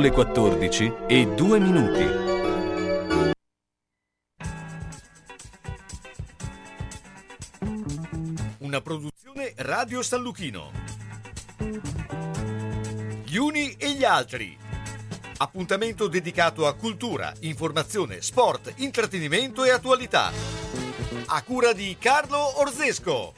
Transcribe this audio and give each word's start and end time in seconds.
Le 0.00 0.12
14 0.12 0.94
e 1.06 1.26
2 1.26 1.58
minuti. 1.60 2.04
Una 8.60 8.80
produzione 8.80 9.52
Radio 9.56 10.00
San 10.00 10.22
Luchino. 10.22 10.70
Gli 13.24 13.36
uni 13.36 13.74
e 13.76 13.92
gli 13.92 14.02
altri. 14.02 14.56
Appuntamento 15.36 16.08
dedicato 16.08 16.66
a 16.66 16.72
cultura, 16.72 17.34
informazione, 17.40 18.22
sport, 18.22 18.72
intrattenimento 18.76 19.64
e 19.64 19.70
attualità. 19.70 20.32
A 21.26 21.42
cura 21.42 21.74
di 21.74 21.94
Carlo 21.98 22.58
Orzesco. 22.58 23.34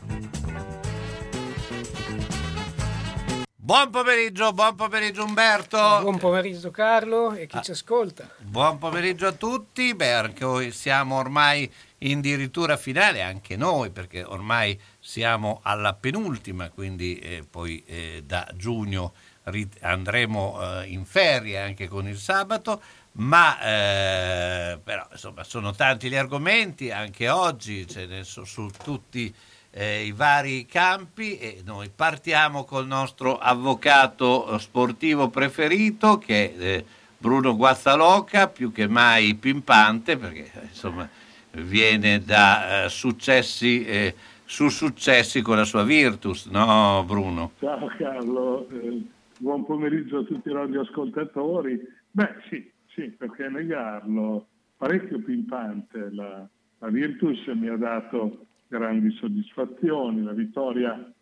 Buon 3.65 3.91
pomeriggio, 3.91 4.53
buon 4.53 4.75
pomeriggio 4.75 5.23
Umberto. 5.23 5.79
Buon 6.01 6.19
pomeriggio 6.19 6.73
Carlo 6.73 7.33
e 7.33 7.47
chi 7.47 7.59
Ah. 7.59 7.63
ci 7.63 7.71
ascolta. 7.71 8.29
Buon 8.39 8.77
pomeriggio 8.79 9.29
a 9.29 9.33
tutti, 9.33 9.95
perché 9.95 10.73
siamo 10.73 11.17
ormai 11.19 11.73
in 11.99 12.21
dirittura 12.21 12.77
finale, 12.77 13.23
anche 13.23 13.57
noi, 13.57 13.91
perché 13.91 14.25
ormai 14.25 14.77
siamo 14.99 15.61
alla 15.63 15.95
penultima, 15.95 16.71
quindi 16.71 17.17
eh, 17.21 17.45
poi 17.49 17.85
eh, 17.87 18.25
da 18.27 18.49
giugno 18.57 19.13
rit- 19.45 19.79
andremo 19.81 20.81
eh, 20.81 20.87
in 20.89 21.05
ferie 21.05 21.61
anche 21.61 21.87
con 21.87 22.09
il 22.09 22.19
sabato, 22.19 22.83
ma 23.13 23.61
eh, 23.63 24.81
però 24.83 25.07
insomma 25.13 25.45
sono 25.45 25.71
tanti 25.71 26.09
gli 26.09 26.17
argomenti, 26.17 26.91
anche 26.91 27.29
oggi 27.29 27.87
ce 27.87 28.07
ne 28.07 28.25
sono 28.25 28.45
su 28.45 28.69
tutti 28.83 29.33
eh, 29.75 30.05
i 30.05 30.13
vari 30.13 30.67
campi 30.67 31.39
e 31.39 31.63
noi 31.65 31.91
partiamo 31.95 32.65
col 32.65 32.87
nostro 32.87 33.39
avvocato 33.39 34.59
sportivo 34.59 35.31
preferito 35.31 36.19
che 36.19 36.55
è 36.55 36.63
eh, 36.63 36.85
Bruno 37.17 37.57
Guazzaloca, 37.57 38.49
più 38.49 38.71
che 38.71 38.87
mai 38.87 39.35
pimpante 39.35 40.17
perché 40.17 40.51
eh, 40.53 40.65
insomma 40.65 41.09
viene 41.53 42.23
da 42.23 42.85
eh, 42.85 42.89
successi 42.89 43.85
eh, 43.85 44.15
su 44.45 44.69
successi 44.69 45.41
con 45.41 45.57
la 45.57 45.65
sua 45.65 45.83
Virtus, 45.83 46.47
no 46.47 47.03
Bruno? 47.07 47.53
Ciao 47.59 47.87
Carlo, 47.97 48.69
eh, 48.69 49.01
buon 49.39 49.65
pomeriggio 49.65 50.19
a 50.19 50.25
tutti 50.25 50.51
i 50.51 50.53
radioascoltatori. 50.53 51.81
Beh 52.11 52.35
sì, 52.51 52.71
sì, 52.89 53.05
perché 53.05 53.49
negarlo? 53.49 54.49
Parecchio 54.77 55.23
pimpante. 55.23 56.11
La, 56.13 56.47
la 56.81 56.89
Virtus 56.89 57.47
mi 57.55 57.69
ha 57.69 57.77
dato 57.77 58.47
grandi 58.73 59.11
soddisfazioni, 59.13 60.23
la 60.23 60.33
vittoria 60.33 61.13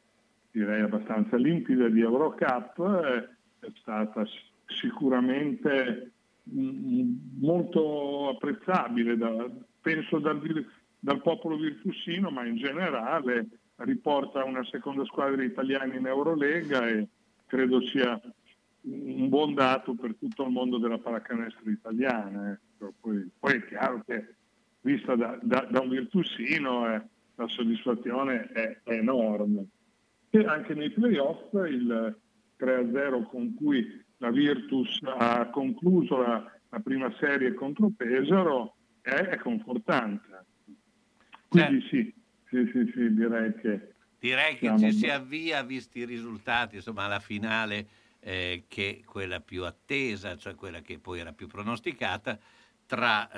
direi 0.52 0.82
abbastanza 0.82 1.36
limpida 1.36 1.88
di 1.88 2.00
Eurocup 2.00 2.78
eh, 2.78 3.66
è 3.66 3.72
stata 3.80 4.24
sicuramente 4.66 6.12
mm, 6.48 7.12
molto 7.40 8.28
apprezzabile, 8.30 9.16
da- 9.16 9.50
penso 9.80 10.18
dal, 10.20 10.40
dal 10.98 11.20
popolo 11.22 11.56
virtusino, 11.56 12.30
ma 12.30 12.46
in 12.46 12.56
generale 12.56 13.48
riporta 13.76 14.44
una 14.44 14.64
seconda 14.64 15.04
squadra 15.04 15.42
italiana 15.42 15.94
in 15.94 16.06
Eurolega 16.06 16.86
e 16.88 17.08
credo 17.46 17.80
sia 17.86 18.20
un 18.82 19.28
buon 19.28 19.54
dato 19.54 19.94
per 19.94 20.14
tutto 20.18 20.44
il 20.44 20.50
mondo 20.50 20.78
della 20.78 20.98
pallacanestro 20.98 21.68
italiana. 21.68 22.52
ecco. 22.52 22.94
Poi, 23.00 23.28
poi 23.38 23.52
è 23.54 23.66
chiaro 23.66 24.02
che 24.06 24.34
vista 24.82 25.14
da, 25.16 25.38
da- 25.42 25.66
da 25.70 25.80
un 25.80 25.88
virtusino 25.90 26.94
eh, 26.94 27.02
la 27.40 27.48
soddisfazione 27.48 28.50
è, 28.52 28.80
è 28.82 28.92
enorme. 28.92 29.66
E 30.30 30.44
anche 30.44 30.74
nei 30.74 30.90
playoff 30.90 31.52
il 31.52 32.18
3-0 32.58 33.26
con 33.28 33.54
cui 33.54 34.04
la 34.18 34.30
Virtus 34.30 35.00
ha 35.02 35.48
concluso 35.50 36.18
la, 36.18 36.52
la 36.68 36.80
prima 36.80 37.12
serie 37.18 37.54
contro 37.54 37.90
Pesaro 37.96 38.76
è, 39.00 39.10
è 39.10 39.38
confortante. 39.38 40.44
Quindi 41.48 41.80
sì, 41.88 42.14
sì, 42.48 42.70
sì, 42.72 42.92
sì, 42.94 43.14
direi 43.14 43.54
che 43.56 43.94
Direi 44.20 44.56
che 44.56 44.78
ci 44.78 44.92
si 44.92 45.08
avvia, 45.08 45.62
visti 45.62 46.00
i 46.00 46.04
risultati, 46.04 46.76
insomma, 46.76 47.04
alla 47.04 47.20
finale 47.20 47.86
eh, 48.20 48.64
che 48.68 49.02
quella 49.06 49.40
più 49.40 49.64
attesa, 49.64 50.36
cioè 50.36 50.54
quella 50.54 50.82
che 50.82 50.98
poi 50.98 51.20
era 51.20 51.32
più 51.32 51.46
pronosticata, 51.46 52.38
tra 52.90 53.30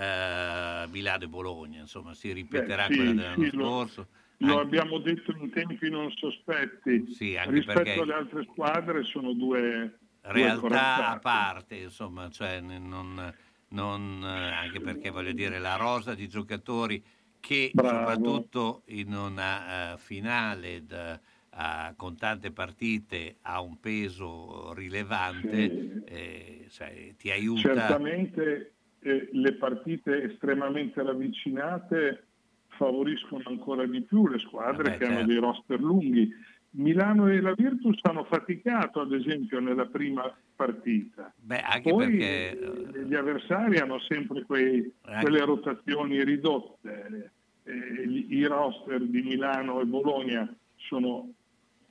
eh, 0.85 0.87
Milano 0.89 1.25
e 1.25 1.29
Bologna, 1.29 1.81
insomma, 1.81 2.15
si 2.15 2.33
ripeterà 2.33 2.87
Beh, 2.87 2.93
sì, 2.95 2.97
quella 2.99 3.13
dell'anno 3.13 3.45
sì, 3.51 3.57
lo- 3.57 3.65
scorso. 3.67 4.09
lo 4.39 4.47
Anche- 4.59 4.63
abbiamo 4.63 4.99
detto 4.99 5.31
in 5.33 5.51
tempi 5.51 5.91
non 5.91 6.11
sospetti. 6.13 7.13
Sì, 7.13 7.37
anche 7.37 7.51
Rispetto 7.57 7.83
perché- 7.83 8.01
alle 8.01 8.15
altre 8.15 8.43
squadre 8.51 9.03
sono 9.05 9.35
due, 9.35 9.99
due 10.23 10.33
realtà 10.33 10.57
a 10.57 10.61
corazzate. 10.61 11.19
parte, 11.21 11.75
insomma, 11.77 12.31
cioè 12.31 12.61
non, 12.61 13.35
non, 13.69 14.21
eh, 14.25 14.51
anche 14.53 14.81
perché 14.81 15.11
voglio 15.11 15.33
dire 15.33 15.59
la 15.59 15.77
rosa 15.77 16.15
di 16.15 16.27
giocatori 16.29 17.05
che 17.41 17.73
Bravo. 17.75 17.99
soprattutto 17.99 18.83
in 18.87 19.13
una 19.15 19.93
eh, 19.93 19.99
finale 19.99 20.87
da- 20.87 21.21
a- 21.55 21.93
con 21.95 22.17
tante 22.17 22.51
partite 22.53 23.37
ha 23.43 23.61
un 23.61 23.79
peso 23.79 24.73
rilevante, 24.73 25.69
Sì. 25.69 26.03
eh, 26.07 26.67
cioè, 26.71 27.15
ti 27.19 27.31
aiuta. 27.31 27.61
Certamente 27.75 28.73
eh, 29.03 29.29
le 29.33 29.53
partite 29.55 30.23
estremamente 30.31 31.03
ravvicinate 31.03 32.27
favoriscono 32.69 33.43
ancora 33.47 33.85
di 33.87 34.01
più 34.03 34.27
le 34.29 34.39
squadre 34.39 34.85
Vabbè, 34.85 34.97
che 34.97 35.05
hanno 35.05 35.17
certo. 35.17 35.31
dei 35.31 35.39
roster 35.41 35.81
lunghi. 35.81 36.33
Milano 36.75 37.29
e 37.29 37.41
la 37.43 37.53
Virtus 37.53 37.99
hanno 38.03 38.25
faticato, 38.25 39.01
ad 39.01 39.13
esempio, 39.13 39.61
nella 39.61 39.85
prima 39.85 40.35
partita. 40.57 41.31
Beh, 41.37 41.61
anche 41.61 41.91
Poi 41.91 42.07
perché 42.07 42.59
eh, 42.59 43.05
gli 43.05 43.15
avversari 43.15 43.77
hanno 43.77 43.99
sempre 43.99 44.43
quei- 44.45 44.91
Anche- 45.03 45.21
quelle 45.21 45.45
rotazioni 45.45 46.25
ridotte. 46.25 47.33
Eh, 47.65 48.25
I 48.29 48.45
roster 48.47 49.03
di 49.03 49.21
Milano 49.21 49.81
e 49.81 49.85
Bologna 49.85 50.51
sono, 50.77 51.31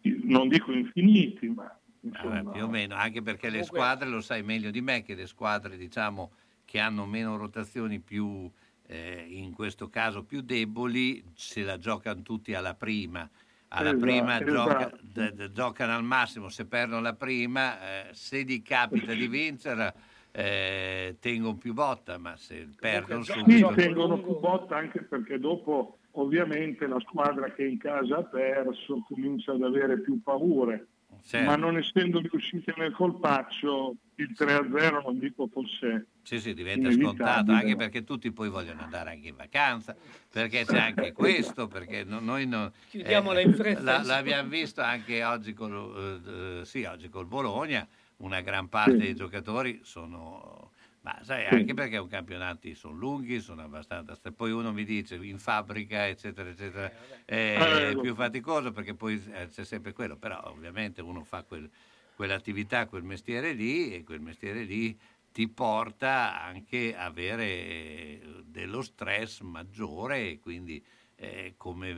non 0.01 0.47
dico 0.47 0.71
infiniti, 0.71 1.47
ma 1.47 1.73
insomma, 1.99 2.41
Vabbè, 2.41 2.57
più 2.57 2.63
o 2.65 2.67
meno, 2.67 2.95
anche 2.95 3.21
perché 3.21 3.49
le 3.51 3.61
squadre, 3.63 4.09
lo 4.09 4.19
sai 4.19 4.41
meglio 4.41 4.71
di 4.71 4.81
me, 4.81 5.03
che 5.03 5.13
le 5.13 5.27
squadre 5.27 5.77
diciamo 5.77 6.31
che 6.71 6.79
hanno 6.79 7.05
meno 7.05 7.35
rotazioni 7.35 7.99
più, 7.99 8.49
eh, 8.87 9.25
in 9.27 9.51
questo 9.51 9.89
caso 9.89 10.23
più 10.23 10.39
deboli, 10.39 11.21
se 11.33 11.63
la 11.63 11.77
giocano 11.77 12.21
tutti 12.21 12.53
alla 12.53 12.75
prima. 12.75 13.29
Alla 13.73 13.89
Esatto, 13.89 14.05
prima 14.05 14.41
gioca- 14.41 14.87
esatto. 14.87 14.97
d- 15.01 15.31
d- 15.33 15.51
giocano 15.51 15.93
al 15.93 16.03
massimo, 16.05 16.47
se 16.47 16.65
perdono 16.65 17.01
la 17.01 17.13
prima, 17.13 18.07
eh, 18.07 18.13
se 18.13 18.43
gli 18.43 18.61
capita 18.61 19.13
di 19.13 19.27
vincere, 19.27 19.93
eh, 20.31 21.17
tengono 21.19 21.57
più 21.57 21.73
botta, 21.73 22.17
ma 22.17 22.37
se 22.37 22.69
perdono 22.79 23.23
Sì, 23.23 23.33
subito... 23.33 23.57
gioco 23.57 23.73
tengono 23.73 24.21
più 24.21 24.39
botta 24.39 24.77
anche 24.77 25.01
perché 25.03 25.39
dopo 25.39 25.97
ovviamente 26.11 26.87
la 26.87 27.01
squadra 27.01 27.51
che 27.51 27.65
in 27.65 27.77
casa 27.79 28.19
ha 28.19 28.23
perso 28.23 29.03
comincia 29.09 29.51
ad 29.51 29.63
avere 29.63 29.99
più 29.99 30.21
paure, 30.23 30.87
Certo. 31.21 31.45
ma 31.49 31.57
non 31.57 31.75
essendo 31.77 32.19
riusciti 32.21 32.71
nel 32.77 32.93
colpaccio 32.93 33.93
il 34.15 34.31
3-0 34.37 35.01
non 35.03 35.19
dico 35.19 35.47
fosse 35.47 36.07
Sì, 36.23 36.39
sì, 36.39 36.53
diventa 36.53 36.91
scontato, 36.91 37.51
anche 37.51 37.75
perché 37.75 38.03
tutti 38.03 38.31
poi 38.31 38.47
vogliono 38.49 38.81
andare 38.83 39.09
anche 39.11 39.29
in 39.29 39.35
vacanza, 39.35 39.95
perché 40.29 40.65
c'è 40.65 40.77
anche 40.77 41.11
questo, 41.13 41.67
perché 41.67 42.03
no- 42.03 42.19
noi 42.19 42.45
non... 42.45 42.71
Chiudiamola 42.87 43.41
in 43.41 43.53
fretta, 43.53 43.81
la- 43.81 44.03
l'abbiamo 44.03 44.47
visto 44.49 44.81
anche 44.81 45.23
oggi 45.23 45.53
col, 45.53 46.21
eh, 46.25 46.59
eh, 46.61 46.65
sì, 46.65 46.83
oggi 46.83 47.09
col 47.09 47.25
Bologna, 47.25 47.87
una 48.17 48.41
gran 48.41 48.69
parte 48.69 48.97
Sì. 48.97 48.97
dei 48.97 49.15
giocatori 49.15 49.79
sono... 49.83 50.71
Ma 51.03 51.17
sai, 51.23 51.47
Sì. 51.47 51.47
anche 51.47 51.73
perché 51.73 51.97
i 51.97 52.07
campionati 52.07 52.75
sono 52.75 52.95
lunghi, 52.95 53.39
sono 53.39 53.63
abbastanza... 53.63 54.15
Poi 54.31 54.51
uno 54.51 54.71
mi 54.71 54.83
dice 54.83 55.15
in 55.15 55.39
fabbrica, 55.39 56.07
eccetera, 56.07 56.49
eccetera, 56.49 56.91
è 57.25 57.93
Eh, 57.93 57.97
più 57.99 58.09
so. 58.09 58.15
faticoso 58.15 58.71
perché 58.71 58.93
poi 58.93 59.21
eh, 59.33 59.47
c'è 59.47 59.65
sempre 59.65 59.93
quello, 59.93 60.17
però 60.17 60.39
ovviamente 60.45 61.01
uno 61.01 61.23
fa 61.23 61.43
quel- 61.43 61.69
quell'attività, 62.13 62.85
quel 62.87 63.03
mestiere 63.03 63.53
lì 63.53 63.93
e 63.95 64.03
quel 64.03 64.21
mestiere 64.21 64.63
lì 64.63 64.97
ti 65.31 65.47
porta 65.47 66.41
anche 66.41 66.95
a 66.95 67.05
avere 67.05 67.45
eh, 67.45 68.21
dello 68.45 68.81
stress 68.81 69.41
maggiore 69.41 70.29
e 70.29 70.39
quindi 70.39 70.83
eh, 71.15 71.53
come 71.57 71.89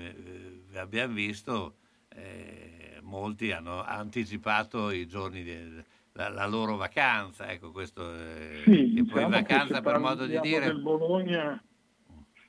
eh, 0.71 0.77
abbiamo 0.77 1.13
visto 1.13 1.77
eh, 2.09 2.99
molti 3.01 3.51
hanno 3.51 3.81
anticipato 3.83 4.91
i 4.91 5.07
giorni 5.07 5.43
del- 5.43 5.83
la, 6.15 6.29
la 6.29 6.45
loro 6.45 6.75
vacanza, 6.75 7.49
ecco 7.49 7.71
questo 7.71 8.13
eh, 8.13 8.61
Sì, 8.65 8.71
poi 8.71 9.01
diciamo 9.01 9.29
che 9.29 9.41
vacanza 9.41 9.81
per 9.81 9.97
modo 9.97 10.27
di 10.27 10.39
dire 10.41 10.67
del 10.67 10.81
Bologna 10.81 11.59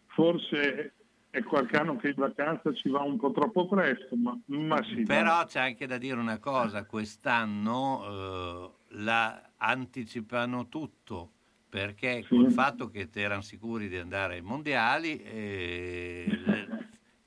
forse 0.08 0.92
è 1.30 1.42
qualche 1.42 1.76
anno 1.76 1.96
che 1.96 2.08
in 2.08 2.14
vacanza 2.16 2.72
ci 2.72 2.88
va 2.88 3.02
un 3.02 3.18
po' 3.18 3.32
troppo 3.32 3.66
presto, 3.66 4.14
ma, 4.14 4.38
ma 4.46 4.80
sì. 4.84 5.02
Però 5.02 5.38
dai. 5.38 5.46
c'è 5.46 5.60
anche 5.60 5.86
da 5.86 5.98
dire 5.98 6.16
una 6.20 6.38
cosa, 6.38 6.84
quest'anno 6.86 8.04
eh, 8.06 8.94
la 9.02 9.50
anticipano 9.64 10.68
tutto, 10.68 11.32
perché 11.68 12.26
Sì. 12.28 12.28
col 12.30 12.50
fatto 12.50 12.88
che 12.88 13.08
erano 13.14 13.42
sicuri 13.42 13.88
di 13.88 13.96
andare 13.96 14.34
ai 14.36 14.42
mondiali, 14.42 15.20
eh, 15.22 16.36
le, 16.38 16.72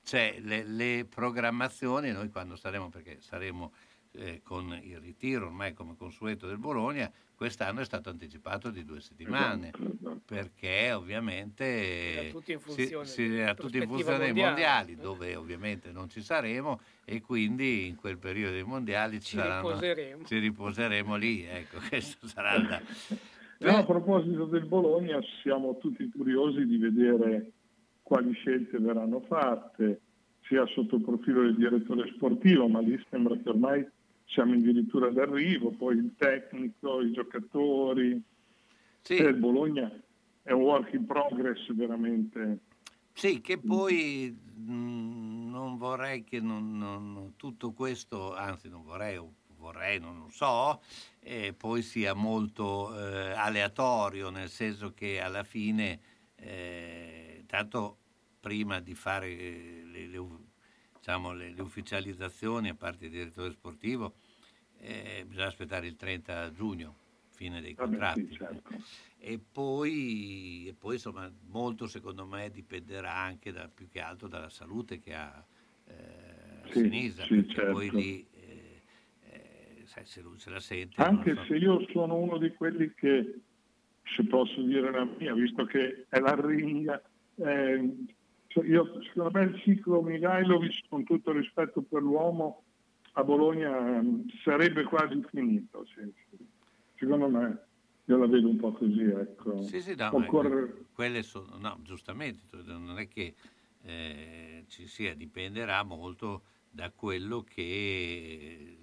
c'è 0.03 0.39
le, 0.39 0.63
le 0.63 1.05
programmazioni, 1.05 2.11
noi 2.11 2.29
quando 2.29 2.55
saremo, 2.55 2.89
perché 2.89 3.19
saremo 3.21 3.73
eh, 4.17 4.41
con 4.43 4.77
il 4.83 4.97
ritiro 4.99 5.45
ormai 5.45 5.73
come 5.73 5.95
consueto 5.95 6.47
del 6.47 6.57
Bologna, 6.57 7.11
quest'anno 7.35 7.81
è 7.81 7.85
stato 7.85 8.09
anticipato 8.09 8.71
di 8.71 8.83
due 8.83 8.99
settimane, 8.99 9.67
esatto, 9.67 9.93
esatto. 9.93 10.21
perché 10.25 10.91
ovviamente 10.91 11.63
era 11.63 12.29
tutti 12.31 12.51
in 12.51 12.59
funzione, 12.59 13.05
si, 13.05 13.27
si, 13.27 13.37
era 13.37 13.53
tutti 13.53 13.77
in 13.77 13.87
funzione 13.87 14.17
dei 14.17 14.33
mondiali, 14.33 14.95
dove 14.95 15.35
ovviamente 15.35 15.91
non 15.91 16.09
ci 16.09 16.21
saremo 16.21 16.79
e 17.05 17.21
quindi 17.21 17.87
in 17.87 17.95
quel 17.95 18.17
periodo 18.17 18.53
dei 18.53 18.63
mondiali 18.63 19.19
ci, 19.21 19.29
ci 19.31 19.37
saranno, 19.37 19.67
riposeremo. 19.67 20.25
ci 20.25 20.39
riposeremo 20.39 21.15
lì, 21.15 21.43
ecco, 21.43 21.77
questo 21.87 22.27
sarà 22.27 22.57
da... 22.57 22.81
Però 23.59 23.77
a 23.77 23.85
proposito 23.85 24.45
del 24.45 24.65
Bologna 24.65 25.19
siamo 25.41 25.77
tutti 25.77 26.07
curiosi 26.09 26.65
di 26.65 26.77
vedere 26.77 27.51
quali 28.03 28.31
scelte 28.33 28.77
verranno 28.77 29.21
fatte, 29.21 30.01
sia 30.47 30.65
sotto 30.67 30.95
il 30.95 31.01
profilo 31.01 31.41
del 31.41 31.55
direttore 31.55 32.11
sportivo, 32.15 32.67
ma 32.67 32.79
lì 32.79 32.99
sembra 33.09 33.35
che 33.35 33.49
ormai 33.49 33.87
siamo 34.27 34.53
addirittura 34.53 35.09
d'arrivo, 35.09 35.71
poi 35.71 35.97
il 35.97 36.13
tecnico, 36.17 37.01
i 37.01 37.11
giocatori. 37.11 38.21
Sì. 39.01 39.13
il 39.15 39.35
Bologna 39.35 39.89
è 40.43 40.51
un 40.51 40.61
work 40.61 40.93
in 40.93 41.05
progress 41.05 41.71
veramente. 41.73 42.59
Sì, 43.13 43.41
che 43.41 43.57
poi 43.57 44.31
mh, 44.31 44.71
mm, 44.71 45.49
non 45.49 45.77
vorrei 45.77 46.23
che 46.23 46.39
non, 46.39 46.77
non, 46.77 47.33
tutto 47.35 47.71
questo, 47.71 48.35
anzi 48.35 48.69
non 48.69 48.83
vorrei, 48.83 49.19
vorrei, 49.57 49.99
non 49.99 50.19
lo 50.19 50.29
so, 50.29 50.81
eh, 51.21 51.53
poi 51.53 51.81
sia 51.81 52.13
molto 52.13 52.95
eh, 52.95 53.31
aleatorio, 53.31 54.29
nel 54.29 54.49
senso 54.49 54.93
che 54.93 55.19
alla 55.19 55.43
fine, 55.43 55.99
eh, 56.35 57.43
tanto 57.47 57.97
prima 58.39 58.79
di 58.79 58.93
fare 58.93 59.29
eh, 59.29 59.81
le, 59.85 60.07
le, 60.07 60.17
diciamo, 61.07 61.31
le, 61.31 61.53
le 61.53 61.61
ufficializzazioni 61.61 62.67
a 62.67 62.75
parte 62.75 63.05
il 63.05 63.11
direttore 63.11 63.51
sportivo, 63.51 64.15
eh, 64.79 65.23
bisogna 65.25 65.47
aspettare 65.47 65.87
il 65.87 65.95
30 65.95 66.51
giugno, 66.51 66.95
fine 67.29 67.61
dei 67.61 67.73
contratti. 67.73 68.27
Sì, 68.27 68.35
certo. 68.35 68.61
e, 69.17 69.39
poi, 69.39 70.65
e, 70.67 70.73
poi, 70.73 70.95
insomma, 70.95 71.31
molto 71.49 71.87
secondo 71.87 72.25
me 72.25 72.51
dipenderà 72.51 73.13
anche 73.13 73.53
da, 73.53 73.69
più 73.73 73.87
che 73.87 74.01
altro 74.01 74.27
dalla 74.27 74.49
salute 74.49 74.99
che 74.99 75.13
ha 75.13 75.41
eh, 75.85 76.71
sì, 76.71 76.81
Sinisa, 76.81 77.23
sì, 77.23 77.35
perché 77.35 77.53
certo. 77.53 77.71
poi 77.71 77.89
lì 77.89 78.27
eh, 78.33 78.81
eh, 79.29 79.81
sai, 79.85 80.05
se 80.05 80.19
lui 80.19 80.37
se 80.39 80.49
la 80.49 80.59
sente. 80.59 81.01
Anche 81.01 81.35
so. 81.35 81.45
se 81.45 81.55
io 81.55 81.87
sono 81.93 82.17
uno 82.17 82.37
di 82.37 82.51
quelli 82.51 82.93
che, 82.93 83.39
se 84.03 84.25
posso 84.25 84.61
dire 84.61 84.91
la 84.91 85.05
mia, 85.05 85.33
visto 85.33 85.63
che 85.63 86.05
è 86.09 86.19
la 86.19 86.35
ringa, 86.37 87.01
eh, 87.35 87.95
io, 88.63 89.01
secondo 89.03 89.31
me 89.37 89.45
il 89.45 89.59
ciclo 89.61 90.01
Mihailovic, 90.01 90.87
con 90.89 91.03
tutto 91.03 91.31
rispetto 91.31 91.81
per 91.81 92.01
l'uomo, 92.01 92.63
a 93.13 93.23
Bologna 93.23 94.01
mm, 94.01 94.27
sarebbe 94.43 94.83
quasi 94.83 95.21
finito. 95.29 95.85
Sì, 95.85 96.11
sì. 96.29 96.37
Secondo 96.95 97.29
me 97.29 97.65
io 98.05 98.17
la 98.17 98.27
vedo 98.27 98.47
un 98.47 98.57
po' 98.57 98.71
così. 98.71 99.03
Ecco. 99.03 99.61
Sì, 99.63 99.81
sì, 99.81 99.95
no, 99.95 100.09
Occorre... 100.13 100.85
quelle 100.93 101.23
sono, 101.23 101.57
no, 101.57 101.77
giustamente, 101.81 102.57
non 102.65 102.97
è 102.97 103.07
che 103.07 103.35
eh, 103.83 104.65
ci 104.67 104.87
sia, 104.87 105.15
dipenderà 105.15 105.83
molto 105.83 106.43
da 106.69 106.91
quello 106.91 107.43
che 107.43 108.77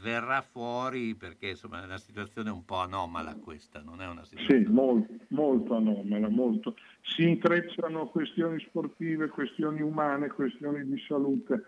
verrà 0.00 0.42
fuori 0.42 1.14
perché 1.16 1.50
insomma 1.50 1.82
è 1.82 1.84
una 1.84 1.98
situazione 1.98 2.50
un 2.50 2.64
po' 2.64 2.76
anomala 2.76 3.34
questa, 3.34 3.82
non 3.82 4.00
è 4.00 4.06
una 4.06 4.24
situazione... 4.24 4.64
Sì, 4.64 4.70
molto, 4.70 5.12
molto 5.28 5.74
anomala, 5.74 6.28
molto. 6.28 6.76
Si 7.14 7.28
intrecciano 7.28 8.08
questioni 8.08 8.60
sportive, 8.60 9.28
questioni 9.28 9.80
umane, 9.80 10.28
questioni 10.28 10.84
di 10.84 10.98
salute, 11.06 11.64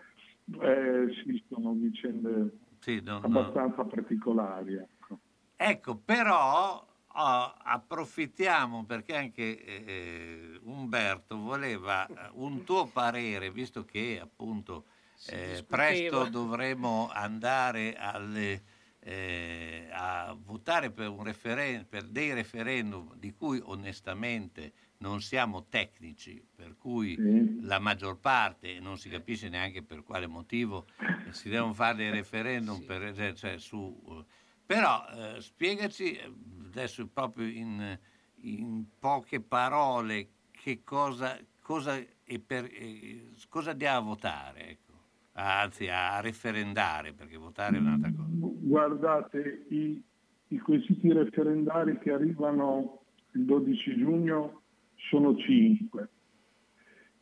eh, 0.60 1.06
sì, 1.22 1.42
sono 1.48 1.72
vicende 1.72 2.50
sì, 2.78 3.00
non, 3.02 3.24
abbastanza 3.24 3.84
particolari. 3.84 4.74
Ecco, 4.74 5.18
ecco 5.56 5.96
però 5.96 6.86
oh, 7.06 7.54
approfittiamo 7.62 8.84
perché 8.84 9.16
anche 9.16 9.64
eh, 9.64 10.60
Umberto 10.62 11.38
voleva 11.38 12.06
un 12.32 12.64
tuo 12.64 12.86
parere, 12.86 13.50
visto 13.50 13.84
che 13.84 14.18
appunto 14.22 14.84
eh, 15.26 15.64
presto 15.66 16.28
dovremo 16.30 17.10
andare 17.12 17.94
alle, 17.96 18.62
eh, 19.00 19.88
a 19.92 20.36
votare 20.38 20.90
per, 20.90 21.10
referen- 21.20 21.86
per, 21.88 22.04
dei 22.04 22.32
referendum 22.32 23.14
di 23.16 23.32
cui 23.32 23.60
onestamente 23.62 24.72
non 25.00 25.20
siamo 25.20 25.66
tecnici, 25.68 26.42
per 26.54 26.76
cui 26.76 27.14
sì. 27.14 27.60
la 27.62 27.78
maggior 27.78 28.18
parte, 28.18 28.80
non 28.80 28.98
si 28.98 29.08
capisce 29.08 29.48
neanche 29.48 29.82
per 29.82 30.02
quale 30.02 30.26
motivo, 30.26 30.86
si 31.30 31.48
devono 31.48 31.72
fare 31.72 31.96
dei 31.96 32.10
referendum, 32.10 32.76
sì. 32.76 32.84
per, 32.84 33.34
cioè, 33.34 33.58
su, 33.58 34.24
però 34.64 35.04
eh, 35.08 35.40
spiegaci 35.40 36.18
adesso 36.66 37.06
proprio 37.06 37.46
in, 37.46 37.98
in, 38.42 38.84
poche 38.98 39.40
parole 39.40 40.28
che 40.50 40.82
cosa, 40.84 41.38
cosa, 41.62 41.96
e 42.24 42.38
per, 42.38 42.66
eh, 42.66 43.32
cosa 43.48 43.70
andiamo 43.70 43.98
a 43.98 44.02
votare. 44.02 44.68
Ecco 44.68 44.88
anzi 45.32 45.88
a 45.88 46.20
referendare, 46.20 47.12
perché 47.12 47.36
votare 47.36 47.76
è 47.76 47.80
un'altra 47.80 48.12
cosa. 48.14 48.28
Guardate, 48.32 49.64
i, 49.68 50.02
i 50.48 50.58
quesiti 50.58 51.12
referendari 51.12 51.98
che 51.98 52.12
arrivano 52.12 53.02
il 53.32 53.44
12 53.44 53.96
giugno 53.96 54.59
sono 55.08 55.36
cinque 55.36 56.08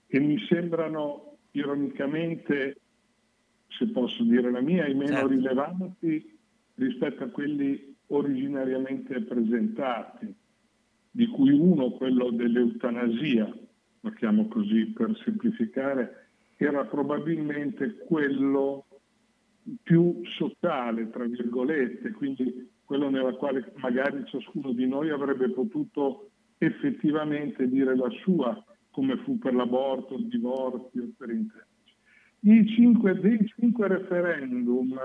e 0.07 0.21
mi 0.21 0.39
sembrano 0.49 1.39
ironicamente, 1.53 2.81
se 3.69 3.89
posso 3.89 4.23
dire 4.25 4.51
la 4.51 4.61
mia, 4.61 4.87
i 4.87 4.95
meno 4.95 5.13
certo. 5.13 5.29
rilevanti 5.29 6.39
rispetto 6.75 7.25
a 7.25 7.29
quelli 7.29 7.97
originariamente 8.09 9.21
presentati, 9.23 10.35
di 11.11 11.27
cui 11.27 11.51
uno, 11.51 11.91
quello 11.93 12.31
dell'eutanasia, 12.31 13.53
lo 14.01 14.11
chiamo 14.13 14.49
così 14.49 14.87
per 14.87 15.15
semplificare, 15.25 16.29
era 16.57 16.85
probabilmente 16.85 17.99
quello 17.99 18.87
più 19.83 20.23
sociale, 20.25 21.11
tra 21.11 21.25
virgolette, 21.25 22.13
quindi 22.13 22.71
quello 22.85 23.11
nella 23.11 23.35
quale 23.35 23.73
magari 23.77 24.25
ciascuno 24.27 24.73
di 24.73 24.87
noi 24.87 25.11
avrebbe 25.11 25.51
potuto 25.51 26.31
effettivamente 26.59 27.69
dire 27.69 27.97
la 27.97 28.11
sua, 28.23 28.63
come 28.91 29.17
fu 29.19 29.39
per 29.39 29.55
l'aborto, 29.55 30.17
il 30.17 30.27
divorzio, 30.27 31.11
per 31.17 31.31
intenderci. 31.31 32.75
Cinque, 32.75 33.19
dei 33.19 33.47
cinque 33.57 33.89
referendum, 33.89 34.99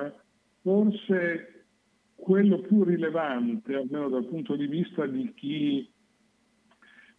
forse 0.62 1.66
quello 2.16 2.60
più 2.62 2.84
rilevante, 2.84 3.76
almeno 3.76 4.10
dal 4.10 4.26
punto 4.26 4.56
di 4.56 4.68
vista 4.68 5.06
di 5.06 5.32
chi 5.34 5.90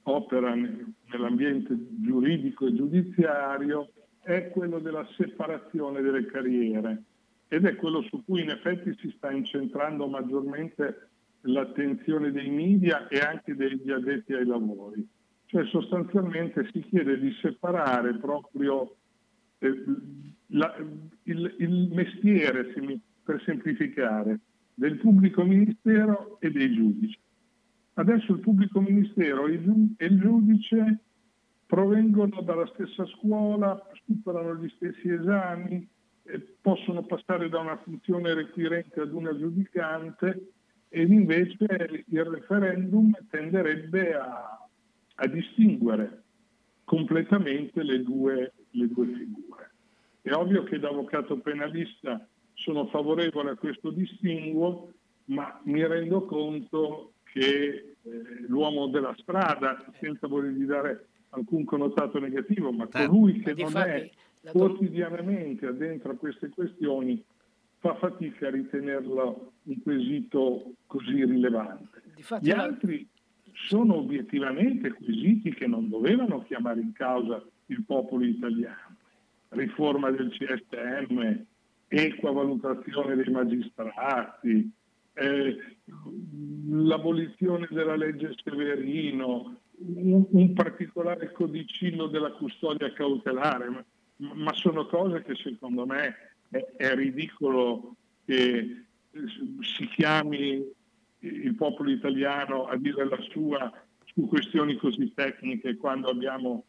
opera 0.03 0.55
nell'ambiente 0.55 1.77
giuridico 2.01 2.67
e 2.67 2.75
giudiziario, 2.75 3.91
è 4.21 4.49
quello 4.51 4.79
della 4.79 5.07
separazione 5.17 6.01
delle 6.01 6.25
carriere 6.27 7.03
ed 7.49 7.67
è 7.67 7.77
quello 7.77 8.03
su 8.03 8.25
cui 8.25 8.43
in 8.43 8.51
effetti 8.51 8.97
si 8.99 9.13
sta 9.17 9.31
incentrando 9.31 10.07
maggiormente 10.09 11.11
l'attenzione 11.45 12.31
dei 12.31 12.51
media 12.51 13.09
e 13.09 13.19
anche 13.19 13.55
degli 13.55 13.91
addetti 13.91 14.33
ai 14.33 14.47
lavori. 14.47 15.07
Cioè 15.47 15.65
sostanzialmente 15.67 16.69
si 16.73 16.81
chiede 16.81 17.19
di 17.19 17.33
separare 17.41 18.15
proprio 18.15 18.97
eh, 19.59 19.85
la, 20.49 20.75
il, 21.25 21.55
il, 21.59 21.91
mestiere, 21.93 22.73
per 23.23 23.43
semplificare, 23.45 24.41
del 24.75 24.99
pubblico 24.99 25.45
ministero 25.45 26.39
e 26.41 26.51
dei 26.51 26.73
giudici. 26.75 27.19
Adesso 27.95 28.33
il 28.33 28.41
pubblico 28.41 28.81
ministero 28.81 29.47
e 29.47 29.53
il 29.53 30.21
giudice 30.21 30.99
provengono 31.67 32.41
dalla 32.43 32.67
stessa 32.75 33.07
scuola, 33.07 33.81
superano 34.05 34.57
gli 34.57 34.69
stessi 34.77 35.09
esami, 35.09 35.89
possono 36.61 37.05
passare 37.05 37.49
da 37.49 37.61
una 37.61 37.77
funzione 37.77 38.35
requirente 38.35 39.01
ad 39.01 39.13
una 39.13 39.37
giudicante 39.37 40.53
ed 40.95 41.11
invece 41.11 42.05
il 42.07 42.25
referendum 42.25 43.13
tenderebbe 43.29 44.15
a, 44.15 44.65
a 45.17 45.27
distinguere 45.27 46.23
completamente 46.85 47.83
le 47.83 48.01
due, 48.01 48.53
le 48.71 48.87
due 48.87 49.07
figure. 49.07 49.71
È 50.23 50.31
ovvio 50.33 50.63
che 50.63 50.79
da 50.79 50.91
avvocato 50.91 51.37
penalista 51.39 52.25
sono 52.53 52.87
favorevole 52.87 53.51
a 53.51 53.57
questo 53.57 53.91
distinguo, 53.91 54.93
ma 55.27 55.61
mi 55.65 55.85
rendo 55.85 56.27
conto 56.27 57.15
che 57.25 57.97
eh, 58.01 58.23
l'uomo 58.47 58.87
della 58.87 59.17
strada, 59.19 59.85
senza 59.99 60.29
volergli 60.29 60.65
dare 60.65 61.09
alcun 61.31 61.65
connotato 61.65 62.21
negativo, 62.21 62.71
ma 62.71 62.87
certo. 62.89 63.11
colui 63.11 63.41
che 63.41 63.55
non 63.55 63.77
è 63.79 64.09
quotidianamente 64.45 65.67
addentro 65.67 66.13
a 66.13 66.17
queste 66.17 66.51
questioni 66.51 67.21
fa 67.85 67.95
fatica 67.97 68.47
a 68.47 68.51
ritenerlo 68.51 69.53
un 69.65 69.83
quesito 69.83 70.73
così 70.87 71.23
rilevante. 71.23 72.01
Gli 72.41 72.51
altri 72.51 73.07
sono 73.53 73.97
obiettivamente 73.97 74.91
quesiti 74.95 75.53
che 75.53 75.67
non 75.67 75.91
dovevano 75.91 76.43
chiamare 76.45 76.81
in 76.81 76.93
causa 76.93 77.45
il 77.67 77.85
popolo 77.85 78.25
italiano. 78.25 78.97
Riforma 79.51 80.11
del 80.11 80.31
CSM, 80.31 81.45
equa 81.89 82.33
valutazione 82.33 83.17
dei 83.17 83.31
magistrati, 83.31 84.73
eh, 85.13 85.57
l'abolizione 86.71 87.69
della 87.71 87.97
legge 87.97 88.35
Severino, 88.43 89.59
un, 89.77 90.25
un, 90.31 90.53
particolare 90.55 91.33
codicillo 91.33 92.07
della 92.07 92.33
custodia 92.33 92.91
cautelare, 92.95 93.69
ma, 93.69 93.85
ma 94.17 94.55
sono 94.55 94.87
cose 94.87 95.23
che 95.23 95.35
secondo 95.35 95.85
me 95.85 96.33
è, 96.77 96.95
ridicolo 96.95 97.97
che 98.25 98.85
si 99.61 99.87
chiami 99.89 100.65
il 101.19 101.55
popolo 101.55 101.91
italiano 101.91 102.67
a 102.67 102.77
dire 102.77 103.09
la 103.09 103.21
sua 103.31 103.73
su 104.05 104.29
questioni 104.29 104.77
così 104.77 105.13
tecniche 105.15 105.77
quando 105.77 106.09
abbiamo 106.09 106.65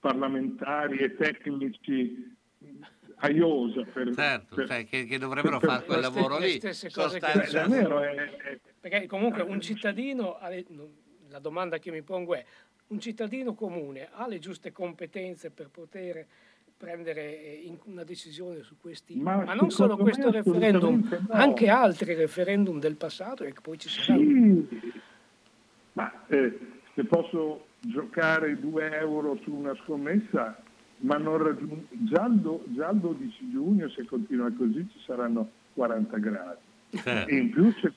parlamentari 0.00 0.98
e 0.98 1.14
tecnici 1.14 2.36
a 3.22 3.28
iosa 3.28 3.84
per, 3.84 4.14
certo, 4.14 4.54
per, 4.54 4.66
cioè, 4.66 4.86
che, 4.86 5.04
che, 5.04 5.18
dovrebbero 5.18 5.58
per, 5.58 5.68
fare 5.68 5.84
quel 5.84 6.00
lavoro 6.00 6.38
lì 6.38 6.58
è, 6.58 6.74
perché 8.80 9.06
comunque 9.06 9.42
un 9.42 9.60
cittadino 9.60 10.38
la 11.28 11.38
domanda 11.38 11.78
che 11.78 11.90
mi 11.90 12.02
pongo 12.02 12.34
è 12.34 12.44
un 12.88 12.98
cittadino 12.98 13.54
comune 13.54 14.08
ha 14.10 14.26
le 14.26 14.38
giuste 14.38 14.72
competenze 14.72 15.50
per 15.50 15.68
poter 15.68 16.26
prendere 16.80 17.60
una 17.84 18.04
decisione 18.04 18.62
su 18.62 18.76
questi, 18.80 19.14
ma, 19.16 19.44
ma 19.44 19.52
non 19.52 19.70
solo 19.70 19.98
questo 19.98 20.30
referendum, 20.30 21.06
no. 21.10 21.26
anche 21.28 21.68
altri 21.68 22.14
referendum 22.14 22.80
del 22.80 22.96
passato 22.96 23.44
e 23.44 23.52
che 23.52 23.60
poi 23.60 23.78
ci 23.78 23.90
saranno. 23.90 24.22
Sì, 24.22 24.92
ma 25.92 26.10
eh, 26.28 26.58
se 26.94 27.04
posso 27.04 27.66
giocare 27.80 28.58
2 28.58 28.96
euro 28.96 29.38
su 29.42 29.52
una 29.52 29.74
scommessa, 29.82 30.58
ma 31.00 31.18
non 31.18 31.36
raggiung- 31.36 31.84
già, 31.90 32.24
il 32.24 32.36
do- 32.36 32.64
già 32.68 32.88
il 32.88 32.98
12 32.98 33.50
giugno, 33.50 33.90
se 33.90 34.06
continua 34.06 34.50
così, 34.56 34.88
ci 34.90 35.00
saranno 35.04 35.50
40 35.74 36.16
gradi. 36.16 36.60
Eh. 36.92 37.24
E 37.28 37.36
in 37.36 37.50
più, 37.50 37.70
se, 37.74 37.92